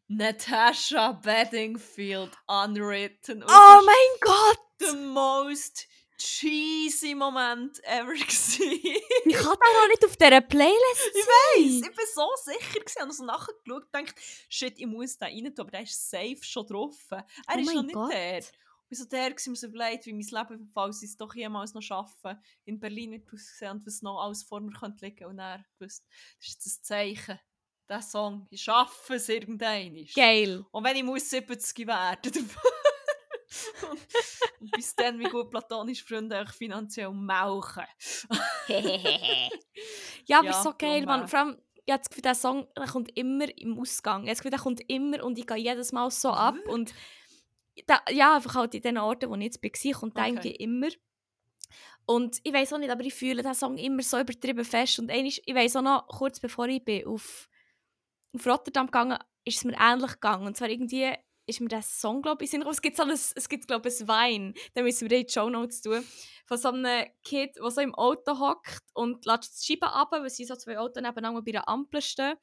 Natasha 0.07 1.13
Bedingfield 1.13 2.31
Unwritten. 2.47 3.43
oh 3.43 3.81
mein 3.85 4.21
Gott! 4.21 4.59
The 4.81 4.97
most 4.97 5.87
cheesy 6.19 7.15
Moment 7.15 7.83
ever 7.85 8.13
gewesen. 8.13 8.63
ich 9.25 9.37
hatte 9.37 9.49
auch 9.49 9.83
noch 9.83 9.89
nicht 9.89 10.05
auf 10.05 10.17
dieser 10.17 10.41
Playlist 10.41 11.11
Ich 11.15 11.27
weiß, 11.27 11.89
ich 11.89 11.97
bin 11.97 12.07
so 12.15 12.29
sicher 12.45 12.81
gewesen. 12.81 12.93
Ich 12.97 13.03
habe 13.03 13.13
so 13.13 13.25
nachher 13.25 13.53
geschaut 13.65 13.83
und 13.83 13.93
gedacht, 13.93 14.15
shit, 14.49 14.75
ich 14.79 14.87
muss 14.87 15.19
da 15.19 15.27
rein 15.27 15.45
tun, 15.45 15.55
aber 15.59 15.71
der 15.71 15.83
ist 15.83 16.11
safe 16.11 16.43
schon 16.43 16.67
drauf. 16.67 16.97
Er 17.11 17.25
oh 17.55 17.59
ist 17.59 17.75
noch 17.75 17.83
nicht 17.83 17.95
Gott. 17.95 18.13
der. 18.13 18.45
Und 18.91 18.99
so 18.99 19.05
der 19.07 19.31
war 19.31 19.31
mir 19.31 19.57
so 19.57 19.67
überlegt, 19.67 20.07
wie 20.07 20.13
mein 20.13 20.27
Leben, 20.27 20.71
falls 20.73 21.03
ich 21.03 21.11
es 21.11 21.17
doch 21.17 21.35
jemals 21.35 21.75
noch 21.75 21.83
schaffe, 21.83 22.39
in 22.65 22.79
Berlin 22.79 23.13
wird 23.13 23.33
aussehen 23.33 23.73
und 23.73 23.87
was 23.87 24.03
noch 24.03 24.21
alles 24.23 24.43
vor 24.43 24.61
mir 24.61 24.73
könnte 24.73 25.07
liegen. 25.07 25.27
Und 25.27 25.39
er 25.39 25.65
wusste, 25.79 26.07
das 26.39 26.49
ist 26.49 26.67
das 26.67 26.83
Zeichen. 26.83 27.39
Der 27.89 28.01
Song, 28.01 28.47
ich 28.51 28.63
schaffe 28.63 29.15
es 29.15 29.29
irgendwann. 29.29 30.07
Geil. 30.15 30.65
Und 30.71 30.85
wenn 30.85 30.97
ich 30.97 31.03
muss 31.03 31.29
70 31.29 31.87
werden, 31.87 32.33
und 34.61 34.71
bis 34.73 34.95
dann, 34.95 35.19
wie 35.19 35.25
gut 35.25 35.51
platonische 35.51 36.05
Freunde 36.05 36.39
euch 36.39 36.51
finanziell 36.51 37.13
melken. 37.13 37.85
ja, 40.27 40.39
aber 40.39 40.47
ja, 40.47 40.63
so 40.63 40.73
geil, 40.77 41.05
man. 41.07 41.29
Vor 41.29 41.39
allem, 41.39 41.59
ich 41.85 41.93
habe 41.93 42.01
das 42.01 42.09
Gefühl, 42.09 42.23
der 42.23 42.35
Song 42.35 42.67
der 42.77 42.87
kommt 42.87 43.17
immer 43.17 43.47
im 43.59 43.79
Ausgang. 43.79 44.23
Ich 44.23 44.29
habe 44.29 44.33
das 44.33 44.39
Gefühl, 44.39 44.51
der 44.51 44.61
kommt 44.61 44.81
immer 44.89 45.23
und 45.25 45.39
ich 45.39 45.47
gehe 45.47 45.57
jedes 45.57 45.93
Mal 45.93 46.11
so 46.11 46.31
ab. 46.31 46.57
Und 46.69 46.95
da, 47.87 48.01
ja, 48.11 48.37
einfach 48.37 48.55
halt 48.55 48.75
in 48.75 48.83
den 48.83 48.99
Orten, 48.99 49.29
wo 49.29 49.35
ich 49.37 49.43
jetzt 49.43 49.63
war, 49.63 50.01
kommt 50.01 50.17
okay. 50.17 50.29
eigentlich 50.29 50.61
immer. 50.61 50.89
Und 52.07 52.39
ich 52.43 52.53
weiß 52.53 52.73
auch 52.73 52.79
nicht, 52.79 52.91
aber 52.91 53.03
ich 53.05 53.15
fühle 53.15 53.43
den 53.43 53.55
Song 53.55 53.79
immer 53.79 54.03
so 54.03 54.19
übertrieben 54.19 54.65
fest. 54.65 54.99
Und 54.99 55.11
einmal, 55.11 55.33
ich 55.45 55.55
weiß 55.55 55.77
auch 55.77 55.83
noch, 55.83 56.07
kurz 56.09 56.41
bevor 56.41 56.67
ich 56.69 56.85
bin 56.85 57.07
auf, 57.07 57.49
auf 58.35 58.47
Rotterdam 58.47 58.87
gegangen 58.87 59.19
ist 59.45 59.59
es 59.59 59.65
mir 59.65 59.77
ähnlich 59.79 60.13
gegangen. 60.13 60.47
Und 60.47 60.57
zwar 60.57 60.69
irgendwie 60.69 61.13
ist 61.47 61.61
mir 61.61 61.69
der 61.69 61.83
Song, 61.83 62.23
glaube 62.23 62.45
ich, 62.45 62.53
in 62.53 62.63
so 62.63 63.03
ein, 63.03 63.11
es 63.11 63.49
gibt, 63.49 63.67
glaube 63.67 63.89
ich, 63.89 64.01
ein 64.01 64.09
Wein, 64.09 64.55
da 64.75 64.83
müssen 64.83 65.09
wir 65.09 65.19
in 65.19 65.27
die 65.27 65.33
Show 65.33 65.49
Notes 65.51 65.81
tun, 65.83 66.05
von 66.47 66.59
so 66.59 66.69
einem 66.69 67.07
Kid, 67.23 67.57
der 67.57 67.71
so 67.71 67.81
im 67.81 67.95
Auto 67.95 68.39
hockt 68.39 68.83
und 68.93 69.25
lässt 69.27 69.61
die 69.61 69.73
Scheibe 69.73 69.93
ab, 69.93 70.09
weil 70.13 70.29
sie 70.31 70.45
so 70.45 70.57
zwei 70.57 70.79
Autos 70.79 71.03
nebeneinander 71.03 71.43
bei 71.43 71.53
einer 71.53 71.69
Ampel 71.69 72.03
stehen. 72.03 72.37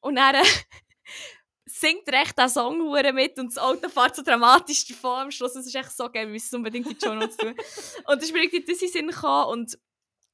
Und 0.00 0.16
dann 0.16 0.36
singt 1.64 2.08
er 2.08 2.22
echt 2.22 2.38
den 2.38 2.48
Song 2.48 2.90
mit 2.90 3.38
und 3.38 3.54
das 3.54 3.58
Auto 3.58 3.88
fährt 3.88 4.16
so 4.16 4.22
dramatisch 4.22 4.86
davon 4.86 5.20
am 5.20 5.30
Schluss. 5.30 5.56
Es 5.56 5.66
ist 5.66 5.74
echt 5.74 5.92
so 5.92 6.04
geil, 6.10 6.26
wir 6.26 6.32
müssen 6.32 6.46
es 6.46 6.54
unbedingt 6.54 6.86
in 6.86 6.98
die 6.98 7.04
Show 7.04 7.14
Notes 7.14 7.36
tun. 7.36 7.50
und 7.50 8.08
dann 8.08 8.18
ist 8.18 8.32
mir 8.32 8.42
irgendwie 8.42 8.64
das 8.64 8.82
in 8.82 8.88
Sinn 8.88 9.08
gekommen 9.08 9.50
und 9.50 9.78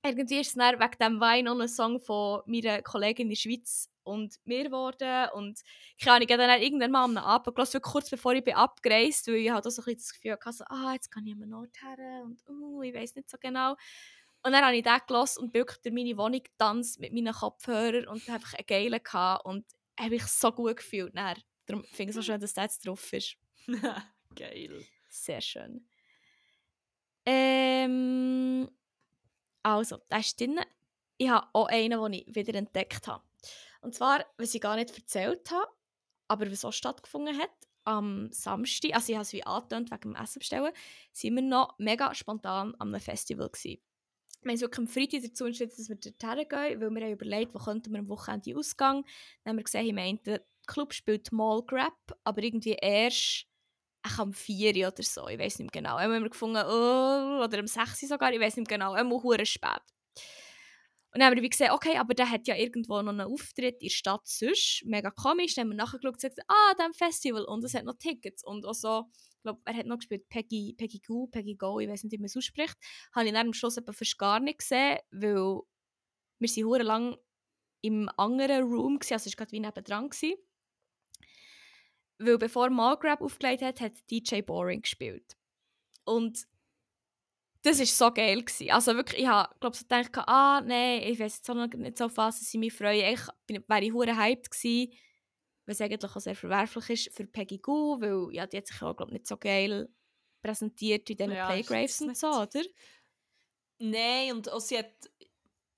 irgendwie 0.09 0.41
ist 0.41 0.49
es 0.49 0.55
dann 0.55 0.81
wegen 0.81 0.99
diesem 0.99 1.21
Wein 1.21 1.45
noch 1.45 1.59
ein 1.59 1.69
Song 1.69 2.01
von 2.01 2.43
meiner 2.47 2.83
Kollegin 2.83 3.27
in 3.27 3.31
der 3.31 3.37
Schweiz 3.37 3.91
und 4.03 4.37
mir 4.45 4.65
geworden. 4.65 5.29
Und 5.35 5.61
ich 5.97 6.07
habe 6.09 6.27
dann 6.27 6.61
irgendwann 6.63 6.91
mal 6.91 7.05
am 7.05 7.17
Abend 7.19 7.55
gelassen, 7.55 7.81
kurz 7.81 8.11
bevor 8.11 8.35
ich 8.35 8.45
bin 8.45 8.55
abgereist 8.55 9.29
weil 9.29 9.37
ich 9.37 9.51
halt 9.51 9.67
auch 9.67 9.71
so 9.71 9.83
ein 9.83 9.95
das 9.95 10.13
Gefühl 10.13 10.33
hatte, 10.33 10.53
so, 10.53 10.65
ah, 10.69 10.93
jetzt 10.95 11.11
kann 11.11 11.27
ich 11.27 11.35
an 11.35 11.43
einen 11.43 11.55
Ort 11.55 11.77
her 11.83 12.25
und 12.25 12.41
uh, 12.49 12.83
ich 12.83 12.95
weiß 12.95 13.17
nicht 13.17 13.31
so 13.31 13.37
genau. 13.41 13.77
Und 14.43 14.53
dann 14.53 14.65
habe 14.65 14.77
ich 14.77 14.83
den 14.83 14.99
gelassen 15.07 15.45
und 15.45 15.55
wirklich 15.55 15.79
durch 15.79 15.95
meine 15.95 16.17
Wohnung 16.17 16.43
getanzt 16.43 17.01
mit 17.01 17.13
meinen 17.13 17.35
Kopfhörern 17.35 18.07
und 18.07 18.29
einfach 18.31 18.55
eine 18.55 18.65
geile 18.65 19.01
gehabt 19.01 19.45
und 19.45 19.67
habe 19.99 20.11
mich 20.11 20.25
so 20.25 20.53
gut 20.53 20.77
gefühlt. 20.77 21.15
Dann, 21.17 21.37
darum 21.67 21.85
finde 21.85 22.05
ich 22.05 22.09
es 22.11 22.15
so 22.15 22.23
schön, 22.23 22.41
dass 22.41 22.55
der 22.55 22.65
jetzt 22.65 22.87
drauf 22.87 23.13
ist. 23.13 23.37
Geil. 24.35 24.85
Sehr 25.09 25.41
schön. 25.41 25.87
Ähm, 27.27 28.71
also, 29.63 29.99
da 30.09 30.19
ist 30.19 30.41
drin. 30.41 30.61
Ich 31.17 31.29
habe 31.29 31.49
auch 31.53 31.67
einen, 31.67 32.01
den 32.01 32.13
ich 32.13 32.35
wieder 32.35 32.55
entdeckt 32.55 33.07
habe. 33.07 33.23
Und 33.81 33.95
zwar, 33.95 34.25
was 34.37 34.55
ich 34.55 34.61
gar 34.61 34.77
nicht 34.77 34.97
erzählt 34.97 35.51
habe, 35.51 35.71
aber 36.29 36.51
was 36.51 36.65
auch 36.65 36.73
stattgefunden 36.73 37.39
hat, 37.39 37.51
am 37.85 38.31
Samstag, 38.33 38.95
also 38.95 39.13
ich 39.13 39.17
habe 39.17 39.23
es 39.23 39.33
wie 39.33 39.47
angetönt 39.47 39.91
wegen 39.91 40.13
dem 40.13 40.17
Essen 40.17 40.41
bestellen, 40.41 40.73
sind 41.13 41.35
wir 41.35 41.43
noch 41.43 41.79
mega 41.79 42.15
spontan 42.15 42.75
an 42.75 42.89
einem 42.89 43.01
Festival 43.01 43.49
gewesen. 43.49 43.81
Wir 44.43 44.53
haben 44.53 44.61
wirklich 44.61 44.79
am 44.79 44.89
Freitag 44.89 45.23
dazu 45.23 45.47
entschieden, 45.47 45.73
dass 45.77 45.89
wir 45.89 45.97
dorthin 45.97 46.49
gehen, 46.49 46.81
weil 46.81 46.91
wir 46.91 47.03
haben 47.03 47.13
überlegt, 47.13 47.55
wo 47.55 47.59
könnten 47.59 47.93
wir 47.93 47.99
am 48.01 48.09
Wochenende 48.09 48.57
ausgehen. 48.57 49.05
Dann 49.43 49.51
haben 49.51 49.57
wir 49.57 49.65
gesehen, 49.65 49.87
ich 49.87 49.95
meinte, 49.95 50.23
der 50.25 50.43
Club 50.67 50.93
spielt 50.93 51.33
Mall 51.33 51.63
Grab, 51.63 51.97
aber 52.25 52.43
irgendwie 52.43 52.77
erst 52.81 53.47
am 54.19 54.33
4 54.33 54.89
oder 54.89 55.03
so, 55.03 55.29
ich 55.29 55.39
weiß 55.39 55.59
nicht 55.59 55.75
mehr 55.75 55.83
genau. 55.83 55.99
Dann 55.99 56.12
haben 56.12 56.23
wir 56.23 56.31
gefunden, 56.31 56.62
oh, 56.65 57.45
oder 57.45 57.59
am 57.59 57.66
6 57.66 58.01
sogar, 58.01 58.33
ich 58.33 58.41
weiß 58.41 58.57
nicht 58.57 58.70
mehr 58.70 58.79
genau, 58.79 58.93
einmal 58.93 59.47
spät. 59.47 59.83
Und 61.12 61.20
dann 61.20 61.31
haben 61.31 61.41
wir 61.41 61.49
gesehen, 61.49 61.70
okay, 61.70 61.97
aber 61.97 62.15
der 62.15 62.31
hat 62.31 62.47
ja 62.47 62.55
irgendwo 62.55 63.01
noch 63.01 63.12
einen 63.12 63.33
Auftritt 63.33 63.81
in 63.81 63.89
der 63.89 63.95
Stadt 63.95 64.27
sonst. 64.27 64.83
Mega 64.85 65.11
komisch. 65.11 65.55
Dann 65.55 65.65
haben 65.65 65.70
wir 65.70 65.77
nachgeschaut 65.77 66.05
und 66.05 66.15
gesagt, 66.15 66.39
ah, 66.49 66.75
dem 66.75 66.93
Festival. 66.93 67.45
Und 67.45 67.65
es 67.65 67.73
hat 67.75 67.85
noch 67.85 67.97
Tickets. 67.99 68.45
Und 68.45 68.66
auch 68.66 68.75
so, 68.75 69.07
ich 69.15 69.43
glaube, 69.43 69.61
er 69.65 69.75
hat 69.75 69.87
noch 69.87 69.97
gespielt 69.97 70.29
Peggy, 70.29 70.75
Peggy 70.77 71.01
Go, 71.01 71.27
Peggy 71.27 71.55
Go, 71.55 71.81
ich 71.81 71.89
weiß 71.89 72.05
nicht, 72.05 72.12
wie 72.12 72.19
man 72.19 72.27
es 72.27 72.37
ausspricht. 72.37 72.77
Habe 73.15 73.27
ich 73.27 73.33
dann 73.33 73.47
am 73.47 73.53
Schluss 73.55 73.81
fast 73.91 74.19
gar 74.19 74.39
nicht 74.39 74.59
gesehen, 74.59 74.99
weil 75.11 75.61
wir 76.41 76.49
sind 76.49 76.66
hure 76.66 76.83
lang 76.83 77.16
im 77.81 78.11
anderen 78.16 78.65
Room, 78.65 78.99
gewesen, 78.99 79.15
also 79.15 79.29
es 79.29 79.39
war 79.39 79.47
gerade 79.47 79.53
wie 79.53 79.61
nebendran. 79.61 80.11
Gewesen. 80.11 80.35
Weil 82.19 82.39
bevor 82.39 82.70
Malgrab 82.70 83.20
aufgelegt 83.20 83.62
hat, 83.62 83.81
hat 83.81 83.93
DJ 84.11 84.43
Boring 84.43 84.82
gespielt. 84.82 85.36
Und 86.05 86.47
das 87.62 87.78
war 87.78 87.86
so 87.86 88.11
geil. 88.12 88.43
Gewesen. 88.43 88.70
Also 88.70 88.95
wirklich, 88.95 89.23
ich 89.23 89.28
habe 89.28 89.55
glaube 89.61 89.77
so 89.77 89.82
gedacht, 89.82 90.11
ah 90.28 90.61
nein, 90.61 91.03
ich 91.03 91.19
weiß 91.19 91.36
jetzt 91.36 91.51
auch 91.51 91.55
noch 91.55 91.69
nicht 91.69 91.99
so 91.99 92.07
auf 92.07 92.16
was 92.16 92.43
ich 92.43 92.59
mich 92.59 92.73
freue. 92.73 93.12
Ich 93.12 93.20
wäre 93.49 93.85
ich 93.85 93.93
hure 93.93 94.16
hyped 94.16 94.51
gewesen, 94.51 94.93
was 95.66 95.81
eigentlich 95.81 96.16
auch 96.16 96.20
sehr 96.20 96.35
verwerflich 96.36 96.90
ist 96.90 97.15
für 97.15 97.27
Peggy 97.27 97.59
Goo, 97.59 98.01
weil 98.01 98.35
ja, 98.35 98.47
die 98.47 98.57
hat 98.57 98.66
sich 98.66 98.82
auch 98.82 98.97
glaube 98.97 99.12
nicht 99.12 99.27
so 99.27 99.36
geil 99.36 99.89
präsentiert 100.43 101.11
in 101.11 101.16
diesen 101.16 101.32
ja, 101.32 101.47
Playgraves 101.47 102.01
und 102.01 102.16
so, 102.16 102.28
oder? 102.28 102.62
Nein, 103.81 104.32
und 104.32 104.51
auch 104.51 104.61
sie 104.61 104.78
hat 104.78 104.93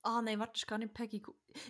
Ah 0.02 0.22
nein, 0.22 0.38
warte, 0.38 0.52
das 0.54 0.62
ist 0.62 0.66
gar 0.66 0.78
nicht 0.78 0.94
Peggy. 0.94 1.22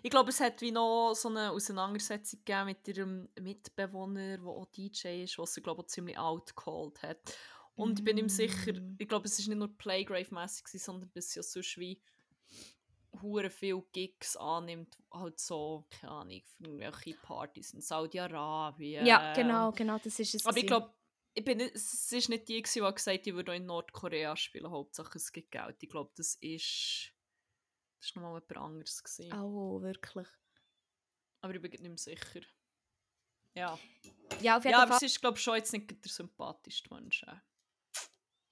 Ich 0.03 0.11
glaube, 0.11 0.31
es 0.31 0.41
hat 0.41 0.61
wie 0.61 0.71
noch 0.71 1.15
so 1.15 1.29
eine 1.29 1.51
Auseinandersetzung 1.51 2.41
gegeben 2.45 2.67
mit 2.67 2.89
ihrem 2.89 3.29
Mitbewohner, 3.41 4.39
der 4.39 4.47
auch 4.47 4.67
DJ 4.67 5.25
ist, 5.25 5.39
was 5.39 5.55
sie 5.55 5.63
glaube 5.63 5.83
ich 5.83 5.89
ziemlich 5.89 6.17
outcalled 6.17 7.03
hat. 7.03 7.37
Und 7.75 7.95
mm. 7.95 7.99
ich 7.99 8.05
bin 8.05 8.19
ihm 8.19 8.29
sicher, 8.29 8.73
mm. 8.75 8.97
ich 8.99 9.09
glaube, 9.09 9.27
es 9.27 9.39
ist 9.39 9.49
nicht 9.49 9.59
nur 9.59 9.69
Playgrave-mässig, 9.69 10.69
sondern 10.81 11.11
dass 11.13 11.35
ja 11.35 11.43
sonst 11.43 11.79
wie 11.79 12.01
hure 13.21 13.51
viel 13.51 13.83
Gigs 13.93 14.37
annimmt, 14.37 14.97
halt 15.13 15.39
so, 15.39 15.87
keine 15.91 16.13
Ahnung, 16.13 16.43
für 16.45 16.65
irgendwelche 16.65 17.15
Partys 17.23 17.75
in 17.75 17.81
Saudi-Arabien. 17.81 19.05
Ja, 19.05 19.33
genau, 19.33 19.73
genau, 19.73 19.99
das 19.99 20.19
ist 20.19 20.35
es. 20.35 20.47
Aber 20.47 20.57
ich 20.57 20.67
glaube, 20.67 20.93
ich 21.35 21.45
bin 21.45 21.59
nicht, 21.59 21.75
es 21.75 22.13
ist 22.13 22.29
nicht 22.29 22.49
die, 22.49 22.57
die 22.57 22.63
gesagt 22.63 23.07
hat, 23.07 23.27
ich 23.27 23.35
würde 23.35 23.55
in 23.55 23.67
Nordkorea 23.67 24.37
spielen, 24.37 24.71
Hauptsache 24.71 25.19
es 25.19 25.33
gibt 25.33 25.51
Geld. 25.51 25.77
Ich 25.81 25.89
glaube, 25.89 26.13
das 26.17 26.35
ist 26.37 27.13
das 28.01 28.17
war 28.17 28.23
nochmal 28.23 28.43
jemand 28.49 28.67
anderes. 28.67 29.03
Gewesen. 29.03 29.33
Oh, 29.35 29.81
wirklich? 29.83 30.29
Aber 31.43 31.55
ich 31.55 31.61
bin 31.61 31.71
nicht 31.71 31.83
mehr 31.83 31.97
sicher. 31.97 32.41
Ja. 33.55 33.79
Ja, 34.41 34.57
auf 34.57 34.65
jeden 34.65 34.73
ja, 34.73 34.79
Fall. 34.79 34.87
aber 34.87 34.97
es 34.97 35.03
ist, 35.03 35.21
glaube 35.21 35.37
ich, 35.37 35.43
schon 35.43 35.57
jetzt 35.57 35.73
nicht 35.73 35.91
der 35.91 36.11
sympathischste 36.11 36.93
Mensch. 36.95 37.25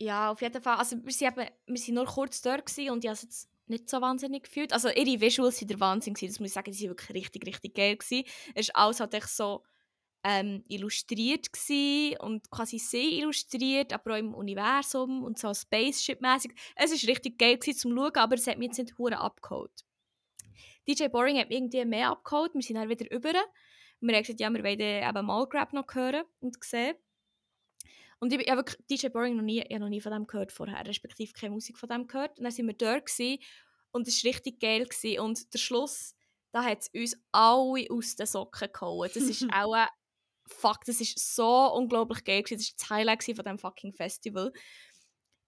Ja, 0.01 0.31
auf 0.31 0.41
jeden 0.43 0.63
Fall. 0.63 0.77
Also, 0.77 0.97
wir 0.97 1.05
waren 1.05 1.47
eben, 1.47 1.55
wir 1.67 1.77
sind 1.79 1.95
nur 1.95 2.07
kurz 2.07 2.41
dort 2.43 2.67
gewesen 2.67 2.91
und 2.91 3.05
ich 3.05 3.09
habe 3.09 3.15
es 3.15 3.23
jetzt 3.23 3.51
nicht 3.67 3.89
so 3.89 4.01
wahnsinnig 4.01 4.45
gefühlt. 4.45 4.73
Also, 4.73 4.89
ihre 4.89 5.21
Visuals 5.21 5.61
waren 5.61 5.69
der 5.69 5.81
Wahnsinn. 5.81 6.15
Gewesen. 6.15 6.33
Das 6.33 6.41
muss 6.41 6.49
ich 6.49 6.55
sagen, 6.55 6.73
die 6.73 6.81
waren 6.81 6.91
wirklich 6.91 7.11
richtig, 7.15 7.47
richtig 7.47 7.75
geil. 7.75 7.97
Gewesen. 7.97 8.25
Es 8.55 8.69
ist 8.69 8.77
alles 8.77 9.01
halt 9.01 9.15
echt 9.15 9.29
so 9.29 9.65
ähm, 10.25 10.65
illustriert 10.69 11.53
gewesen 11.53 12.19
und 12.21 12.51
quasi 12.51 12.79
sehr 12.79 13.09
illustriert, 13.09 13.93
aber 13.93 14.15
auch 14.15 14.19
im 14.19 14.35
Universum 14.35 15.23
und 15.23 15.39
so 15.39 15.49
Spaceship-mäßig. 15.49 16.53
Es 16.77 16.91
war 16.91 17.09
richtig 17.09 17.39
geil 17.39 17.59
gewesen, 17.59 17.79
zum 17.79 17.97
Schauen, 17.97 18.17
aber 18.17 18.35
es 18.35 18.47
hat 18.47 18.59
mich 18.59 18.69
jetzt 18.69 18.79
nicht 18.79 18.99
hure 18.99 19.19
abgeholt. 19.19 19.85
DJ 20.89 21.09
Boring 21.09 21.39
hat 21.39 21.49
mich 21.49 21.59
irgendwie 21.59 21.85
mehr 21.85 22.11
abgeholt. 22.11 22.55
Wir 22.55 22.63
sind 22.63 22.77
dann 22.77 22.89
wieder 22.89 23.11
über. 23.11 23.31
Und 24.01 24.09
wir 24.09 24.15
haben 24.15 24.23
gesagt, 24.23 24.41
ja, 24.41 24.51
wir 24.51 24.63
wollen 24.63 24.81
eben 24.81 25.27
mal 25.27 25.47
Grab 25.47 25.73
noch 25.73 25.87
hören 25.95 26.25
und 26.41 26.57
sehen. 26.65 26.97
Und 28.21 28.33
ich, 28.33 28.41
ich 28.41 28.51
habe 28.51 28.61
wirklich 28.61 28.79
DJ 28.91 29.09
Boring 29.09 29.37
noch 29.37 29.43
nie, 29.43 29.61
ich 29.61 29.79
noch 29.79 29.89
nie 29.89 30.01
von 30.01 30.13
dem 30.13 30.27
gehört 30.27 30.51
vorher, 30.51 30.85
respektive 30.87 31.33
keine 31.33 31.53
Musik 31.53 31.79
von 31.79 31.89
dem 31.89 32.07
gehört. 32.07 32.39
Und 32.39 32.45
dann 32.45 32.53
sind 32.53 32.67
wir 32.67 32.75
dort 32.75 33.07
gewesen, 33.07 33.39
und 33.93 34.09
es 34.09 34.23
war 34.23 34.31
richtig 34.31 34.61
geil. 34.61 34.85
Gewesen. 34.85 35.21
Und 35.21 35.53
der 35.53 35.59
Schluss, 35.59 36.15
da 36.53 36.65
hat 36.65 36.81
es 36.81 36.89
uns 36.95 37.21
alle 37.33 37.87
aus 37.91 38.17
den 38.17 38.27
Socken 38.27 38.73
gehauen. 38.73 39.11
Das 39.13 39.23
ist 39.23 39.47
auch 39.53 39.87
fuck, 40.49 40.85
das 40.85 41.01
ist 41.01 41.35
so 41.35 41.73
unglaublich 41.73 42.25
geil. 42.25 42.43
Das 42.43 42.53
war 42.53 42.59
das 42.79 42.91
Highlight 42.91 43.25
von 43.25 43.35
diesem 43.35 43.59
fucking 43.59 43.93
Festival. 43.93 44.53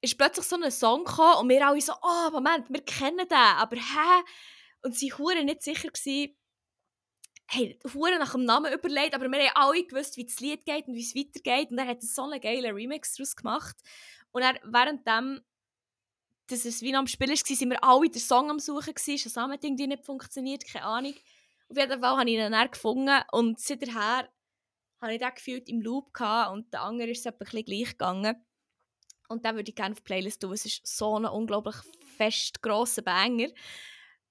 Ist 0.00 0.16
plötzlich 0.16 0.46
so 0.46 0.56
ein 0.56 0.70
Song 0.70 1.04
gekommen 1.04 1.40
und 1.40 1.48
wir 1.48 1.66
alle 1.66 1.80
so, 1.80 1.92
oh, 2.02 2.30
Moment, 2.30 2.70
wir 2.70 2.82
kennen 2.82 3.28
den, 3.28 3.36
aber 3.36 3.76
hä? 3.76 4.22
Und 4.82 4.96
sie 4.96 5.12
waren 5.12 5.44
nicht 5.44 5.62
sicher 5.62 5.88
gewesen, 5.88 6.36
hey, 7.48 7.78
hure 7.92 8.18
nach 8.18 8.32
dem 8.32 8.44
Namen 8.44 8.72
überlegt, 8.72 9.14
aber 9.14 9.28
wir 9.28 9.40
haben 9.40 9.56
alle 9.56 9.84
gewusst, 9.84 10.16
wie 10.16 10.24
das 10.24 10.40
Lied 10.40 10.64
geht 10.64 10.86
und 10.86 10.94
wie 10.94 11.02
es 11.02 11.14
weitergeht. 11.14 11.70
Und 11.70 11.78
er 11.78 11.86
hat 11.86 12.02
so 12.02 12.22
einen 12.22 12.40
geilen 12.40 12.74
Remix 12.74 13.14
daraus 13.14 13.34
gemacht. 13.34 13.76
Und 14.30 14.42
er, 14.42 14.54
währenddem, 14.62 15.42
dass 16.46 16.64
es 16.64 16.80
wie 16.82 16.94
am 16.94 17.06
Spiel 17.06 17.28
war, 17.28 17.36
sind 17.36 17.70
wir 17.70 17.82
alle 17.82 18.08
den 18.08 18.20
Song 18.20 18.50
am 18.50 18.58
Suchen 18.58 18.94
gewesen. 18.94 19.18
Shazam 19.18 19.50
hat 19.50 19.64
irgendwie 19.64 19.88
nicht 19.88 20.06
funktioniert, 20.06 20.64
keine 20.66 20.84
Ahnung. 20.84 21.14
Auf 21.68 21.76
jeden 21.76 22.00
Fall 22.00 22.16
habe 22.16 22.30
ich 22.30 22.36
ihn 22.36 22.52
dann 22.52 22.70
gefunden 22.70 23.22
und 23.32 23.60
seither 23.60 24.28
habe 25.00 25.14
ich 25.14 25.20
den 25.20 25.34
gefühlt 25.34 25.68
im 25.68 25.80
Loop 25.80 26.12
gehabt 26.12 26.52
und 26.52 26.72
der 26.72 26.82
andere 26.82 27.10
ist 27.10 27.26
es 27.26 27.26
ein 27.26 27.38
gleich 27.64 27.90
gegangen. 27.90 28.36
Und 29.28 29.44
den 29.44 29.54
würde 29.54 29.70
ich 29.70 29.76
gerne 29.76 29.92
auf 29.92 30.00
die 30.00 30.04
Playlist 30.04 30.42
tun. 30.42 30.52
Es 30.52 30.66
ist 30.66 30.86
so 30.86 31.16
ein 31.18 31.24
unglaublich 31.24 31.76
fest 32.16 32.60
grosser 32.62 33.02
Banger 33.02 33.48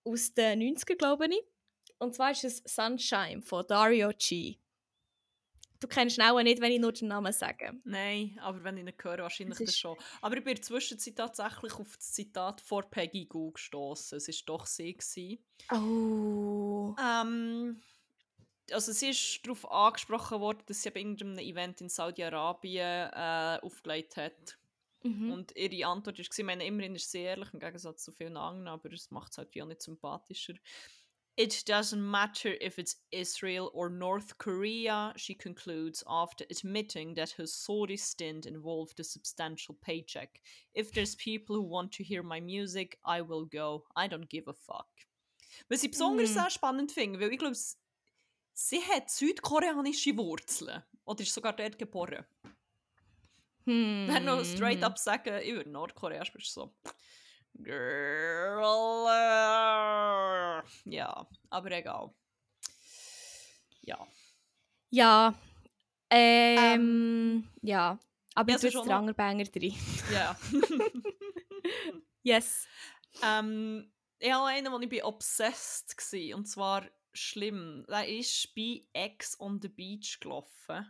aus 0.04 0.34
den 0.34 0.62
90ern, 0.62 0.98
glaube 0.98 1.28
ich. 1.28 1.42
Und 1.98 2.16
zwar 2.16 2.32
ist 2.32 2.44
es 2.44 2.62
Sunshine 2.66 3.42
von 3.42 3.66
Dario 3.68 4.12
G. 4.18 4.58
Du 5.80 5.88
kennst 5.88 6.18
ihn 6.18 6.24
auch 6.24 6.42
nicht, 6.42 6.60
wenn 6.60 6.74
ich 6.74 6.80
nur 6.80 6.92
den 6.92 7.08
Namen 7.08 7.32
sage. 7.32 7.80
Nein, 7.86 8.38
aber 8.42 8.64
wenn 8.66 8.78
ich 8.78 8.86
ihn 8.86 8.94
höre, 9.02 9.20
wahrscheinlich 9.20 9.60
das, 9.60 9.78
schon. 9.78 9.98
Aber 10.22 10.36
ich 10.36 10.44
bin 10.44 10.52
in 10.52 10.56
der 10.58 10.64
Zwischenzeit 10.64 11.16
tatsächlich 11.16 11.74
auf 11.74 11.96
das 11.96 12.12
Zitat 12.12 12.60
vor 12.60 12.84
Peggy 12.84 13.26
Goo 13.26 13.52
gestoßen. 13.52 14.18
Es 14.18 14.28
war 14.28 14.36
doch 14.46 14.66
sie. 14.66 14.94
Gewesen. 14.94 15.40
Oh. 15.72 16.96
Ähm, 17.02 17.82
also 18.74 18.92
sie 18.92 19.10
ist 19.10 19.46
darauf 19.46 19.70
angesprochen 19.70 20.40
worden, 20.40 20.64
dass 20.66 20.82
sie 20.82 20.92
bei 20.92 21.00
irgendeinem 21.00 21.38
Event 21.40 21.82
in 21.82 21.90
Saudi-Arabien 21.90 23.10
äh, 23.12 23.60
aufgelegt 23.62 24.18
hat. 24.18 24.58
Mhm. 25.04 25.32
Und 25.32 25.56
ihre 25.56 25.88
Antwort 25.88 26.18
war, 26.18 26.26
ich 26.26 26.46
meine, 26.46 26.66
immerhin 26.66 26.96
ist 26.96 27.12
sie 27.12 27.20
ehrlich, 27.20 27.54
im 27.54 27.60
Gegensatz 27.60 28.04
zu 28.04 28.12
vielen 28.12 28.38
anderen, 28.38 28.68
aber 28.68 28.92
es 28.92 29.12
macht 29.12 29.32
es 29.32 29.38
halt 29.38 29.50
auch 29.62 29.66
nicht 29.66 29.82
sympathischer. 29.82 30.56
It 31.38 31.54
doesn't 31.70 32.02
matter 32.02 32.62
if 32.62 32.78
it's 32.78 33.02
Israel 33.12 33.70
or 33.72 33.90
North 33.90 34.38
Korea, 34.40 35.14
she 35.16 35.34
concludes 35.34 36.04
after 36.06 36.46
admitting 36.52 37.16
that 37.16 37.38
her 37.38 37.48
sorry 37.48 37.96
stint 37.96 38.46
involved 38.46 39.00
a 39.00 39.06
substantial 39.06 39.74
paycheck. 39.80 40.42
If 40.74 40.92
there's 40.92 41.16
people 41.16 41.56
who 41.56 41.62
want 41.62 41.94
to 41.94 42.04
hear 42.04 42.24
my 42.24 42.42
music, 42.42 43.00
I 43.06 43.22
will 43.22 43.46
go. 43.46 43.86
I 43.96 44.10
don't 44.10 44.28
give 44.28 44.50
a 44.50 44.54
fuck. 44.54 44.90
Was 45.70 45.84
ich 45.84 45.92
besonders 45.92 46.32
mm. 46.32 46.34
sehr 46.34 46.50
spannend 46.50 46.92
finde, 46.92 47.22
weil 47.22 47.32
ich 47.32 47.40
glaube, 47.40 47.56
Sie 48.62 48.82
hat 48.84 49.10
südkoreanische 49.10 50.18
Wurzeln. 50.18 50.84
Oder 51.06 51.22
ist 51.22 51.34
sogar 51.34 51.54
dort 51.54 51.80
geboren. 51.80 52.26
Hm. 53.66 54.08
Wenn 54.10 54.26
noch 54.26 54.44
straight 54.44 54.84
up 54.84 54.98
sagen, 54.98 55.40
ich 55.42 55.54
würde 55.54 55.70
Nordkorea 55.70 56.26
sprichst 56.26 56.54
so. 56.54 56.76
Girl. 57.54 59.06
Äh, 59.08 60.62
ja, 60.84 61.26
aber 61.50 61.72
egal. 61.72 62.14
Ja. 63.82 64.06
Ja. 64.90 65.34
Ähm, 66.10 66.60
ähm 66.60 67.50
ja. 67.62 67.98
Aber 68.36 68.52
ich 68.52 68.74
tue 68.74 68.84
den 68.86 69.16
Banger 69.16 69.46
drin. 69.46 69.74
Ja. 70.12 70.38
yes. 72.24 72.68
Ähm, 73.24 73.90
ich 74.20 74.34
habe 74.34 74.48
einen, 74.48 74.72
wo 74.72 74.80
ich 74.80 74.90
bin 74.90 75.04
obsessed 75.04 75.96
war. 75.98 76.36
Und 76.38 76.46
zwar 76.46 76.86
schlimm. 77.20 77.86
Der 77.88 78.08
ist 78.08 78.54
bei 78.56 78.84
Ex 78.94 79.40
on 79.40 79.60
the 79.62 79.70
Beach 79.70 80.20
gelaufen. 80.20 80.88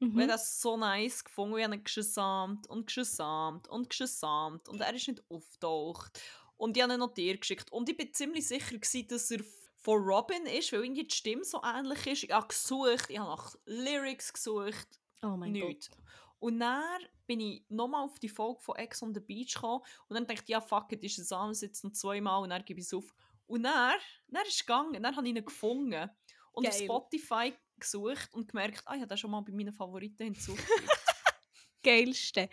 Mhm. 0.00 0.20
Haben 0.20 0.28
das 0.28 0.60
so 0.60 0.76
nice 0.76 1.22
gefunden. 1.22 1.56
Wir 1.56 1.64
haben 1.64 1.74
ihn 1.74 1.84
gesamt 1.84 2.66
und 2.68 2.92
gesamt 2.92 3.68
und 3.68 3.88
gesamt 3.88 4.68
und 4.68 4.80
er 4.80 4.94
ist 4.94 5.08
nicht 5.08 5.22
auftaucht. 5.28 6.20
Und 6.56 6.76
ich 6.76 6.82
habe 6.82 6.94
ihn 6.94 6.98
noch 7.00 7.14
dir 7.14 7.36
geschickt. 7.38 7.70
Und 7.72 7.88
ich 7.88 7.96
bin 7.96 8.12
ziemlich 8.12 8.46
sicher, 8.46 8.76
gewesen, 8.78 9.06
dass 9.08 9.30
er 9.30 9.40
von 9.78 10.00
Robin 10.00 10.46
ist, 10.46 10.72
weil 10.72 10.84
irgendwie 10.84 11.04
die 11.04 11.14
Stimme 11.14 11.44
so 11.44 11.60
ähnlich 11.64 12.06
ist. 12.06 12.24
Ich 12.24 12.30
habe 12.30 12.46
gesucht, 12.46 13.06
ich 13.08 13.18
habe 13.18 13.30
nach 13.30 13.54
Lyrics 13.66 14.32
gesucht. 14.32 15.00
Oh 15.22 15.36
mein 15.36 15.54
Gott. 15.54 15.90
Und 16.38 16.58
dann 16.58 17.00
bin 17.26 17.40
ich 17.40 17.64
nochmal 17.68 18.04
auf 18.04 18.18
die 18.18 18.28
Folge 18.28 18.60
von 18.60 18.76
Ex 18.76 19.02
on 19.02 19.14
the 19.14 19.20
Beach 19.20 19.54
gekommen 19.54 19.82
und 20.08 20.14
dann 20.14 20.26
dachte 20.26 20.42
ich, 20.42 20.48
ja 20.48 20.60
fuck 20.60 20.90
it, 20.92 21.04
ist 21.04 21.18
es 21.18 21.30
noch 21.30 21.92
zweimal 21.92 22.42
und 22.42 22.50
dann 22.50 22.64
gebe 22.64 22.80
ich 22.80 22.86
es 22.86 22.94
auf. 22.94 23.14
Und 23.52 23.64
dann, 23.64 24.00
dann 24.28 24.46
ist 24.46 24.54
es 24.54 24.60
gegangen, 24.60 25.02
dann 25.02 25.14
habe 25.14 25.28
ich 25.28 25.36
ihn 25.36 25.44
gefunden 25.44 26.08
und 26.52 26.64
Geil. 26.64 26.72
auf 26.72 26.78
Spotify 26.78 27.52
gesucht 27.78 28.32
und 28.32 28.48
gemerkt, 28.48 28.82
ah, 28.86 28.94
ich 28.94 29.00
habe 29.00 29.08
den 29.08 29.18
schon 29.18 29.30
mal 29.30 29.42
bei 29.42 29.52
meinen 29.52 29.74
Favoriten 29.74 30.24
hinzugefügt. 30.24 30.88
Geilste. 31.82 32.48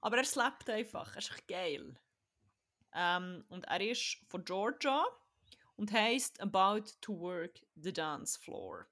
Aber 0.00 0.16
er 0.16 0.24
slappt 0.24 0.70
einfach, 0.70 1.12
er 1.12 1.18
ist 1.18 1.30
echt 1.30 1.46
geil. 1.46 2.00
Ähm, 2.92 3.44
und 3.48 3.62
er 3.66 3.80
ist 3.88 4.24
von 4.26 4.44
Georgia 4.44 5.06
und 5.76 5.92
heißt 5.92 6.40
About 6.40 6.82
to 7.00 7.16
Work 7.16 7.60
the 7.76 7.92
Dance 7.92 8.36
Floor. 8.40 8.88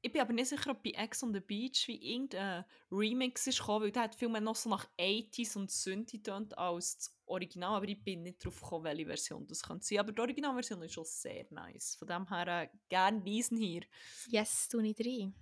Ich 0.00 0.10
bin 0.10 0.22
aber 0.22 0.32
nicht 0.32 0.48
sicher, 0.48 0.70
ob 0.70 0.82
bei 0.82 0.92
Ex 0.92 1.22
on 1.22 1.34
the 1.34 1.40
Beach 1.40 1.86
wie 1.86 2.14
irgendein 2.14 2.64
Remix 2.90 3.46
ist 3.46 3.58
gekommen, 3.58 3.84
weil 3.84 3.92
der 3.92 4.04
hat 4.04 4.14
viel 4.14 4.30
mehr 4.30 4.40
noch 4.40 4.56
so 4.56 4.70
nach 4.70 4.88
80s 4.98 5.58
und 5.58 5.70
Synthi 5.70 6.22
tönt 6.22 6.56
als 6.56 6.96
das 6.96 7.15
Original, 7.26 7.76
aber 7.76 7.88
ich 7.88 8.02
bin 8.02 8.22
nicht 8.22 8.44
drauf 8.44 8.60
gekommen, 8.60 8.84
welche 8.84 9.06
Version 9.06 9.46
das 9.46 9.62
könnte 9.62 9.84
sein. 9.84 9.98
Aber 9.98 10.12
die 10.12 10.20
Originalversion 10.20 10.82
ist 10.82 10.94
schon 10.94 11.04
sehr 11.04 11.46
nice. 11.50 11.96
Von 11.96 12.08
dem 12.08 12.28
her 12.28 12.62
äh, 12.62 12.68
gerne 12.88 13.20
diesen 13.20 13.58
hier. 13.58 13.82
Yes, 14.28 14.68
tu 14.68 14.80
nicht 14.80 15.00
rein. 15.00 15.34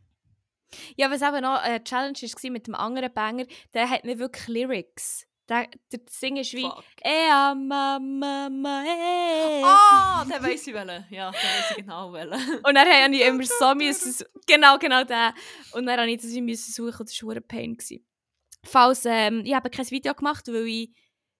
Ja, 0.97 1.11
was 1.11 1.23
eben 1.23 1.43
noch 1.43 1.61
eine 1.61 1.85
Challenge 1.85 2.19
war 2.19 2.51
mit 2.51 2.67
dem 2.67 2.75
anderen 2.75 3.13
Banger, 3.13 3.47
der 3.73 3.89
hat 3.89 4.05
nicht 4.05 4.19
wirklich 4.19 4.49
Lyrics. 4.49 5.27
Der, 5.49 5.69
der 5.93 6.01
Singen 6.09 6.39
ist 6.39 6.55
wie 6.55 6.67
Ea 7.03 7.55
Mama 7.55 8.49
Mae. 8.49 9.63
Ah, 9.63 10.25
der 10.25 10.43
weiß 10.43 10.67
ich 10.67 10.73
welchen. 10.73 11.05
Ja, 11.11 11.31
der 11.31 11.41
weiß 11.41 11.71
ich 11.71 11.77
genau 11.77 12.13
welchen. 12.15 12.33
Und 12.65 12.75
dann 12.75 12.89
habe 12.89 13.15
ich 13.15 13.23
immer 13.23 13.45
so 13.45 13.75
müssen, 13.75 14.25
genau, 14.47 14.79
genau 14.79 15.05
der. 15.05 15.35
Und 15.73 15.85
dann 15.85 16.01
habe 16.01 16.11
ich 16.11 16.23
das 16.23 16.33
müssen 16.33 16.73
suchen, 16.73 17.05
das 17.05 17.23
war 17.23 17.37
ein 17.37 17.47
Pain. 17.47 17.77
Falls, 18.65 19.05
ähm, 19.05 19.43
ich 19.45 19.55
habe 19.55 19.69
kein 19.69 19.91
Video 19.91 20.15
gemacht, 20.15 20.49
weil 20.49 20.67
ich 20.67 20.91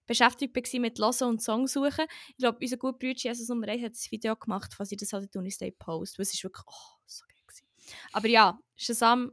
beschäftigt 0.05 0.55
war 0.55 0.79
mit 0.79 0.99
Hören 0.99 1.29
und 1.29 1.41
Song 1.41 1.67
suchen. 1.67 2.05
Ich 2.29 2.37
glaube, 2.37 2.59
unser 2.61 2.77
guter 2.77 2.97
Bruder 2.97 3.13
Jesus 3.15 3.47
Nummer 3.49 3.67
1 3.67 3.83
hat 3.83 3.93
ein 3.93 4.11
Video 4.11 4.35
gemacht, 4.35 4.73
falls 4.75 4.91
ich 4.91 4.97
das 4.97 5.13
halt 5.13 5.33
in 5.35 5.51
Stay 5.51 5.71
Post. 5.71 6.19
Das 6.19 6.33
ist 6.33 6.43
wirklich, 6.43 6.65
oh, 6.67 6.97
so 7.05 7.25
geil 7.25 7.37
gewesen. 7.47 7.67
Aber 8.11 8.27
ja, 8.27 8.59
Shazam 8.75 9.31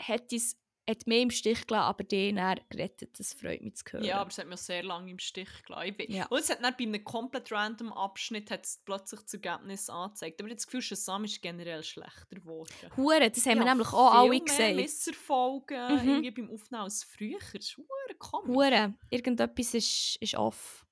hat 0.00 0.32
es 0.32 0.56
hat 0.90 1.06
mich 1.06 1.22
im 1.22 1.30
Stich 1.30 1.66
gelassen, 1.66 1.88
aber 1.88 2.04
den 2.04 2.36
er 2.36 2.56
gerettet. 2.68 3.18
Das 3.18 3.32
freut 3.32 3.62
mich 3.62 3.76
zu 3.76 3.84
hören. 3.90 4.04
Ja, 4.04 4.20
aber 4.20 4.30
es 4.30 4.38
hat 4.38 4.46
mich 4.46 4.60
sehr 4.60 4.82
lange 4.82 5.10
im 5.10 5.18
Stich 5.18 5.48
gelassen. 5.64 5.94
Ja. 6.08 6.26
Und 6.26 6.40
es 6.40 6.50
hat 6.50 6.62
dann 6.62 6.74
bei 6.76 6.84
einem 6.84 7.02
komplett 7.04 7.50
random 7.50 7.92
Abschnitt 7.92 8.50
hat 8.50 8.66
es 8.66 8.80
plötzlich 8.84 9.20
das 9.20 9.34
Ergebnis 9.34 9.88
angezeigt. 9.88 10.40
Aber 10.40 10.48
ich 10.48 10.52
habe 10.52 10.56
das 10.56 10.66
Gefühl, 10.66 10.82
Shazam 10.82 11.24
ist 11.24 11.40
generell 11.40 11.82
schlechter 11.82 12.36
geworden. 12.36 12.96
Hure, 12.96 13.30
das 13.30 13.46
haben 13.46 13.58
ja, 13.58 13.64
wir 13.64 13.70
nämlich 13.70 13.92
auch 13.92 14.12
alle 14.12 14.40
gesehen. 14.40 14.56
Viel 14.56 14.74
mehr 14.74 14.84
Misserfolge 14.84 15.88
mhm. 15.90 16.08
irgendwie 16.08 16.30
beim 16.30 16.50
Aufnehmen 16.50 16.82
als 16.82 17.04
früher. 17.04 17.38
Das 17.38 17.54
ist 17.54 17.76
hure 17.76 18.14
komisch. 18.18 18.48
Hure, 18.54 18.94
irgendetwas 19.10 19.74
ist, 19.74 20.16
ist 20.20 20.34
off. 20.34 20.86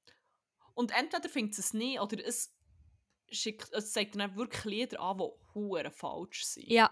Und 0.74 0.96
entweder 0.96 1.28
findet 1.28 1.58
es 1.58 1.74
nicht 1.74 2.00
oder 2.00 2.24
es, 2.24 2.54
schickt, 3.30 3.72
es 3.72 3.92
zeigt 3.92 4.14
dann 4.14 4.36
wirklich 4.36 4.64
Lieder 4.64 5.00
an, 5.00 5.18
die 5.18 5.54
hure 5.54 5.90
falsch 5.90 6.44
sind. 6.44 6.70
Ja, 6.70 6.90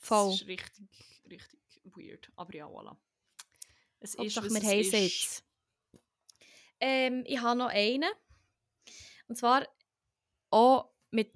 voll. 0.00 0.30
Das 0.30 0.40
ist 0.40 0.48
richtig, 0.48 0.88
richtig 1.30 1.60
weird. 1.96 2.30
Aber 2.36 2.54
ja, 2.54 2.66
voilà. 2.66 2.96
Es 4.00 4.14
ist, 4.14 4.18
Hauptsache, 4.18 4.50
wir 4.50 4.60
haben 4.60 4.80
es 4.80 4.92
jetzt. 4.92 5.44
Ähm, 6.80 7.24
ich 7.26 7.40
habe 7.40 7.58
noch 7.58 7.68
einen. 7.68 8.10
Und 9.26 9.36
zwar 9.36 9.66
auch 10.50 10.90
mit, 11.10 11.32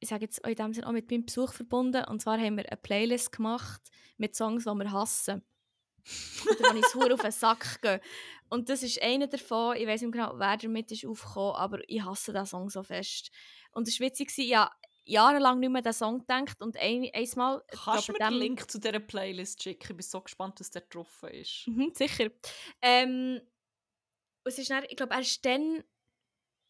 ich 0.00 0.08
sage 0.08 0.24
jetzt 0.24 0.38
in 0.46 0.54
dem 0.54 0.72
Sinne 0.72 0.86
auch 0.86 0.92
mit 0.92 1.10
meinem 1.10 1.26
Besuch 1.26 1.52
verbunden. 1.52 2.04
Und 2.04 2.22
zwar 2.22 2.38
haben 2.38 2.56
wir 2.56 2.66
eine 2.66 2.76
Playlist 2.76 3.32
gemacht 3.32 3.82
mit 4.16 4.36
Songs, 4.36 4.64
die 4.64 4.70
wir 4.70 4.92
hassen. 4.92 5.42
Oder 6.48 6.70
wenn 6.70 6.76
ich 6.76 6.86
es 6.86 6.94
auf 6.94 7.20
den 7.20 7.30
Sack 7.32 7.82
gehe. 7.82 8.00
Und 8.48 8.68
das 8.68 8.84
ist 8.84 9.02
einer 9.02 9.26
davon, 9.26 9.76
ich 9.76 9.86
weiß 9.86 10.02
nicht 10.02 10.12
genau, 10.12 10.38
wer 10.38 10.56
damit 10.56 10.92
ist 10.92 11.04
aufgekommen, 11.04 11.56
aber 11.56 11.80
ich 11.88 12.04
hasse 12.04 12.32
diesen 12.32 12.46
Song 12.46 12.70
so 12.70 12.84
fest. 12.84 13.32
Und 13.72 13.88
das 13.88 13.98
war 13.98 14.06
witzig, 14.06 14.30
ja, 14.36 14.70
jahrelang 15.06 15.60
nicht 15.60 15.70
mehr 15.70 15.82
den 15.82 15.92
Song 15.92 16.18
gedacht 16.18 16.60
und 16.60 16.76
ein, 16.76 17.08
einmal... 17.14 17.62
Kannst 17.68 18.08
du 18.08 18.12
mir 18.12 18.18
den 18.18 18.34
Link 18.34 18.70
zu 18.70 18.78
dieser 18.78 18.98
Playlist 18.98 19.62
schicken? 19.62 19.92
Ich 19.92 19.96
bin 19.96 20.02
so 20.02 20.20
gespannt, 20.20 20.60
was 20.60 20.70
der 20.70 20.82
getroffen 20.82 21.30
ist. 21.30 21.66
Mhm, 21.66 21.92
sicher. 21.94 22.30
Ähm, 22.82 23.40
es 24.44 24.58
ist 24.58 24.70
dann, 24.70 24.84
ich 24.88 24.96
glaube, 24.96 25.14
er 25.14 25.20
war 25.20 25.26
dann... 25.42 25.84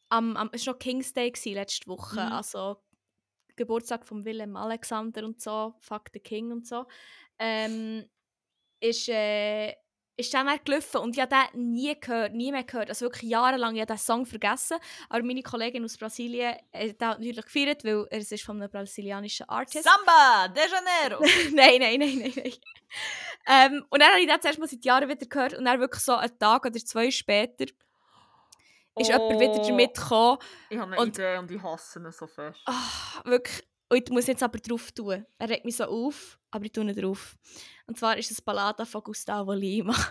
Am, 0.08 0.36
am, 0.36 0.50
es 0.52 0.66
war 0.66 0.74
noch 0.74 0.78
King's 0.78 1.12
Day 1.12 1.30
gewesen, 1.30 1.54
letzte 1.54 1.88
Woche, 1.88 2.20
mhm. 2.20 2.32
also 2.32 2.76
Geburtstag 3.56 4.06
von 4.06 4.24
Willem 4.24 4.54
Alexander 4.54 5.24
und 5.24 5.40
so, 5.40 5.74
Fuck 5.80 6.10
the 6.12 6.20
King 6.20 6.52
und 6.52 6.66
so. 6.66 6.86
Ähm, 7.38 8.08
ist... 8.80 9.08
Äh, 9.08 9.74
ist 10.16 10.32
dann 10.32 10.48
auch 10.48 10.62
gelaufen 10.64 10.98
und 10.98 11.16
ich 11.16 11.22
habe 11.22 11.34
den 11.52 11.72
nie 11.72 11.94
gehört, 11.98 12.32
nie 12.32 12.50
mehr 12.50 12.64
gehört. 12.64 12.88
Also 12.88 13.06
wirklich 13.06 13.30
jahrelang, 13.30 13.74
ich 13.74 13.82
habe 13.82 13.92
den 13.92 13.98
Song 13.98 14.24
vergessen. 14.24 14.78
Aber 15.08 15.22
meine 15.22 15.42
Kollegin 15.42 15.84
aus 15.84 15.96
Brasilien 15.98 16.54
hat 16.72 17.00
den 17.00 17.08
natürlich 17.08 17.44
gefeiert, 17.44 17.84
weil 17.84 18.06
er 18.10 18.18
ist 18.18 18.42
von 18.42 18.60
einem 18.60 18.70
brasilianischen 18.70 19.48
Artist. 19.48 19.84
Samba 19.84 20.48
de 20.48 20.62
Janeiro! 20.62 21.22
nein, 21.54 21.80
nein, 21.80 21.98
nein, 21.98 22.18
nein, 22.18 22.32
nein. 22.34 22.52
ähm, 23.46 23.84
und 23.90 24.00
dann 24.00 24.10
habe 24.10 24.20
ich 24.20 24.26
den 24.26 24.40
zuerst 24.40 24.58
mal 24.58 24.68
seit 24.68 24.84
Jahren 24.84 25.08
wieder 25.08 25.26
gehört 25.26 25.54
und 25.54 25.64
dann 25.64 25.80
wirklich 25.80 26.02
so 26.02 26.14
einen 26.14 26.38
Tag 26.38 26.64
oder 26.64 26.78
zwei 26.78 27.10
später 27.10 27.66
ist 28.98 29.10
oh, 29.10 29.12
jemand 29.12 29.40
wieder 29.40 29.68
damit 29.68 29.94
gekommen. 29.94 30.38
Ich 30.70 30.78
habe 30.78 30.92
eine 30.92 31.00
und, 31.02 31.08
Idee 31.08 31.36
und 31.36 31.50
ich 31.50 31.62
hasse 31.62 31.98
ihn 31.98 32.10
so 32.10 32.26
fest. 32.26 32.58
Oh, 32.66 33.28
wirklich. 33.28 33.62
Und 33.88 34.02
ich 34.02 34.10
muss 34.10 34.26
jetzt 34.26 34.42
aber 34.42 34.58
drauf 34.58 34.90
tun. 34.92 35.24
Er 35.38 35.48
regt 35.48 35.64
mich 35.64 35.76
so 35.76 35.84
auf, 35.84 36.38
aber 36.50 36.64
ich 36.64 36.72
tue 36.72 36.84
nicht 36.84 37.00
drauf. 37.00 37.36
Und 37.86 37.98
zwar 37.98 38.16
ist 38.16 38.30
es 38.30 38.40
Ballada 38.40 38.84
von 38.84 39.02
Gustavo 39.02 39.52
Lima. 39.52 39.94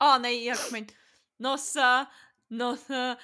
Ah, 0.00 0.14
oh, 0.14 0.20
nein, 0.22 0.34
ich 0.34 0.48
habe 0.48 0.64
gemeint, 0.66 0.94
Nossa, 1.38 2.08
Nossa, 2.50 3.18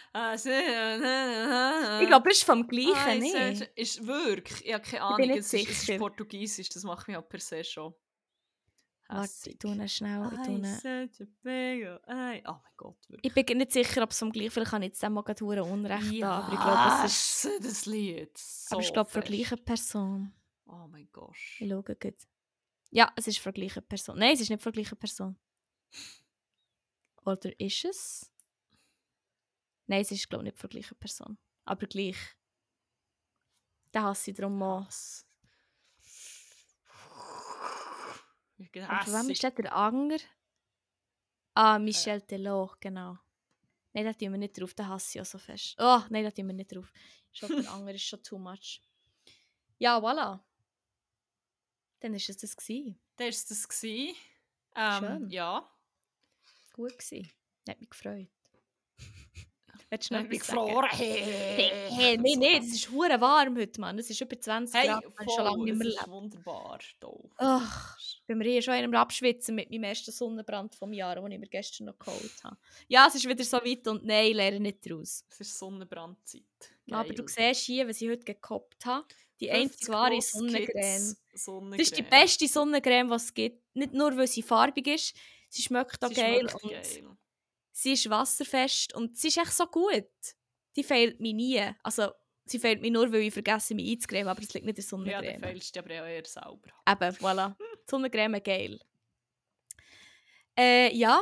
Ich 2.03 2.09
glaube, 2.09 2.31
es 2.31 2.39
ist 2.39 2.45
vom 2.45 2.66
Gleichen, 2.66 2.95
ah, 2.97 3.15
nicht? 3.15 3.71
Ist 3.77 4.05
wirklich, 4.05 4.66
ich 4.66 4.75
habe 4.75 4.83
keine 4.83 5.03
Ahnung, 5.03 5.31
es 5.31 5.53
ist, 5.53 5.71
es 5.71 5.89
ist 5.89 5.99
Portugiesisch, 5.99 6.69
das 6.69 6.83
macht 6.83 7.09
mich 7.09 7.16
auch 7.16 7.29
per 7.29 7.39
se 7.39 7.62
schon. 7.62 7.95
Warte, 9.09 9.51
ich 9.51 9.59
tue 9.59 9.89
schnell. 9.89 10.31
Ich, 10.33 11.16
tue... 11.16 12.01
Oh 12.05 12.11
mein 12.16 12.43
Gott, 12.77 12.97
wirklich. 13.09 13.37
Ich 13.37 13.47
bin 13.47 13.59
nicht 13.59 13.73
sicher, 13.73 14.03
ob 14.03 14.11
es 14.11 14.19
vom 14.19 14.33
gleichen 14.33 14.51
Vielleicht 14.51 14.71
kann 14.71 14.83
ich 14.83 14.89
jetzt 14.89 15.03
dem 15.03 15.12
mal 15.12 15.23
Unrecht 15.23 16.12
ja, 16.12 16.29
haben, 16.29 16.45
aber 16.45 16.53
ich 16.53 16.61
glaube, 16.61 17.07
es 17.07 17.45
ist... 17.45 17.65
das 17.65 17.87
Lied. 17.87 18.37
So 18.37 18.77
aber 18.77 18.83
ich 18.83 18.93
glaube, 18.93 19.11
von 19.11 19.21
der 19.21 19.31
gleichen 19.31 19.65
Person. 19.65 20.33
Oh 20.66 20.87
mein 20.91 21.09
Gott. 21.12 21.37
Ich 21.59 21.69
schaue 21.69 21.83
gut. 21.83 22.15
Ja, 22.95 23.12
es 23.16 23.27
ist 23.27 23.39
von 23.39 23.53
der 23.53 23.61
gleichen 23.61 23.85
Person. 23.89 24.16
Nein, 24.16 24.35
es 24.35 24.41
ist 24.41 24.51
nicht 24.51 24.62
von 24.62 24.73
der 24.73 24.83
gleichen 24.83 24.97
Person. 24.97 25.37
Oder 27.25 27.59
ist 27.59 27.85
es? 27.85 28.33
Nein, 29.87 30.03
es 30.03 30.12
ist, 30.12 30.29
glaube 30.31 30.45
ich, 30.45 30.53
nicht 30.53 30.61
von 30.61 30.71
der 30.71 30.81
gleichen 30.81 30.97
Person. 30.97 31.37
Aber 31.65 31.89
gleich. 31.89 32.16
Da 33.91 34.05
hasse 34.05 34.31
ich 34.31 34.37
darum 34.37 34.57
mal. 34.57 34.87
Und 38.59 38.75
wem 38.75 39.31
ist 39.31 39.43
der 39.43 39.77
Anger? 39.77 40.19
Ah, 41.55 41.81
Michel 41.81 42.19
äh. 42.19 42.21
Telot, 42.21 42.81
genau. 42.81 43.19
Nein, 43.93 44.05
da 44.05 44.12
tun 44.12 44.31
wir 44.31 44.39
nicht 44.39 44.61
drauf, 44.61 44.73
da 44.73 44.87
hasse 44.87 45.19
ich 45.19 45.21
auch 45.21 45.27
so 45.27 45.39
fest. 45.39 45.75
Oh, 45.79 46.03
nein, 46.11 46.23
da 46.23 46.31
tun 46.31 46.47
wir 46.47 46.55
nicht 46.55 46.73
drauf. 46.73 46.93
Schon 47.33 47.49
der 47.61 47.73
Anger 47.73 47.93
ist 47.93 48.05
schon 48.05 48.23
too 48.23 48.39
much. 48.39 48.81
Ja, 49.79 49.99
voilà. 49.99 50.41
Dann 52.05 52.12
ist 52.12 52.28
es 52.28 52.36
das 52.36 52.55
gewesen. 52.55 52.98
Dann 53.16 53.28
ist 53.28 53.39
es 53.39 53.47
das 53.47 53.66
gewesen. 53.66 54.14
Ähm, 54.76 54.98
Schön. 55.01 55.31
Ja. 55.31 55.66
Gut 56.74 56.98
gewesen. 56.98 57.31
Hat 57.66 57.81
mich 57.81 57.89
gefreut. 57.89 58.28
Willst 59.90 60.10
du 60.10 60.14
noch 60.14 60.20
etwas 60.20 60.40
gefroren? 60.40 60.90
Hey, 60.93 61.22
hey, 61.89 62.18
nein, 62.18 62.39
nein, 62.39 62.62
es 62.62 62.74
ist 62.74 62.90
hure 62.90 63.18
warm 63.22 63.56
heute, 63.56 63.81
Mann. 63.81 63.98
Es 63.98 64.10
ist 64.10 64.20
über 64.20 64.39
20 64.39 64.78
hey, 64.78 64.89
Grad, 64.89 65.02
man 65.16 65.28
schon 65.31 65.44
lange 65.44 65.64
nicht 65.64 65.76
mehr 65.78 65.86
lebt. 65.89 66.09
wunderbar. 66.09 66.78
Ach, 67.39 67.97
bin 68.26 68.36
mir 68.36 68.51
hier 68.51 68.60
schon 68.60 68.74
einem 68.74 68.94
Abschwitzen 68.94 69.55
mit 69.55 69.70
meinem 69.70 69.85
ersten 69.85 70.12
Sonnenbrand 70.12 70.74
vom 70.74 70.93
Jahr, 70.93 71.14
den 71.14 71.32
ich 71.32 71.39
mir 71.39 71.48
gestern 71.48 71.86
noch 71.86 71.98
geholt 71.98 72.44
habe. 72.44 72.59
Ja, 72.86 73.06
es 73.09 73.14
ist 73.14 73.26
wieder 73.26 73.44
so 73.44 73.56
weit 73.56 73.89
und 73.89 74.05
nein, 74.05 74.26
ich 74.26 74.35
lerne 74.35 74.60
nicht 74.60 74.85
daraus. 74.85 75.24
Es 75.31 75.40
ist 75.40 75.59
Sonnenbrandzeit. 75.59 76.43
Geil. 76.86 76.98
Aber 76.98 77.14
du 77.14 77.26
siehst 77.26 77.62
hier, 77.62 77.89
was 77.89 78.02
ich 78.02 78.10
heute 78.10 78.24
gekoppt 78.24 78.85
habe. 78.85 79.06
Die 79.40 79.51
einzige 79.51 79.90
wahre 79.90 80.20
Sonnencreme. 80.20 81.16
Sonnencreme. 81.35 81.78
Das 81.78 81.89
ist 81.89 81.97
die 81.97 82.02
beste 82.02 82.48
Sonnencreme, 82.48 83.09
die 83.09 83.15
es 83.15 83.35
gibt. 83.35 83.62
Nicht 83.74 83.93
nur, 83.93 84.16
weil 84.16 84.27
sie 84.27 84.43
farbig 84.43 84.86
ist, 84.86 85.16
sie 85.48 85.62
schmeckt 85.62 86.02
auch 86.05 86.09
sie 86.09 86.15
geil. 86.15 86.48
Schmeckt 86.48 86.62
geil. 86.62 87.16
Sie 87.73 87.93
ist 87.93 88.09
wasserfest 88.09 88.94
und 88.94 89.16
sie 89.16 89.28
ist 89.28 89.39
echt 89.39 89.52
so 89.52 89.66
gut. 89.66 90.09
Die 90.77 90.85
fehlt 90.85 91.20
mir 91.20 91.35
nie. 91.35 91.61
Also, 91.82 92.11
sie 92.44 92.59
fehlt 92.59 92.81
mir 92.81 92.90
nur, 92.90 93.11
weil 93.12 93.23
ich 93.23 93.32
vergesse, 93.32 93.74
mich 93.74 93.90
einzucremen, 93.93 94.28
aber 94.28 94.43
es 94.43 94.55
liegt 94.55 94.65
nicht 94.65 94.78
in 94.78 94.82
der 94.82 94.85
Sonnencreme. 94.85 95.24
Ja, 95.24 95.32
dann 95.32 95.51
fehlst 95.51 95.74
du 95.74 95.81
aber 95.81 96.02
auch 96.02 96.06
eher 96.06 96.24
sauber. 96.24 96.70
Eben, 96.89 97.16
voilà. 97.16 97.55
Sonnencreme 97.90 98.43
geil. 98.43 98.81
Äh, 100.56 100.94
ja, 100.94 101.20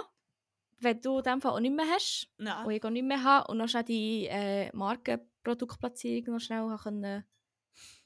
wenn 0.79 1.01
du 1.01 1.19
in 1.19 1.25
dem 1.25 1.41
Fall 1.41 1.53
auch 1.53 1.61
nicht 1.61 1.75
mehr 1.75 1.87
hast, 1.89 2.29
Nein. 2.37 2.67
und 2.67 2.73
ich 2.73 2.85
auch 2.85 2.91
nicht 2.91 3.05
mehr 3.05 3.23
habe, 3.23 3.51
und 3.51 3.59
noch 3.59 3.69
schnell 3.69 3.85
die 3.85 4.27
äh, 4.27 4.71
Markenproduktplatzierung 4.77 6.35
noch 6.35 6.41
schnell 6.41 6.69
können 6.83 7.25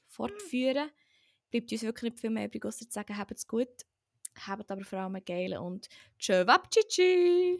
fortführen 0.07 0.89
bleibt 1.51 1.71
uns 1.71 1.83
wirklich 1.83 2.11
nicht 2.13 2.21
viel 2.21 2.29
mehr 2.29 2.45
übrig, 2.45 2.65
außer 2.65 2.85
zu 2.85 2.91
sagen, 2.91 3.17
habt 3.17 3.31
es 3.31 3.47
gut, 3.47 3.67
habt 4.45 4.69
aber 4.71 4.83
vor 4.83 4.99
allem 4.99 5.15
einen 5.15 5.25
geilen 5.25 5.59
und 5.59 5.87
tschö, 6.19 6.45
wab, 6.45 6.69
tschü, 6.71 6.81
tschü. 6.87 7.57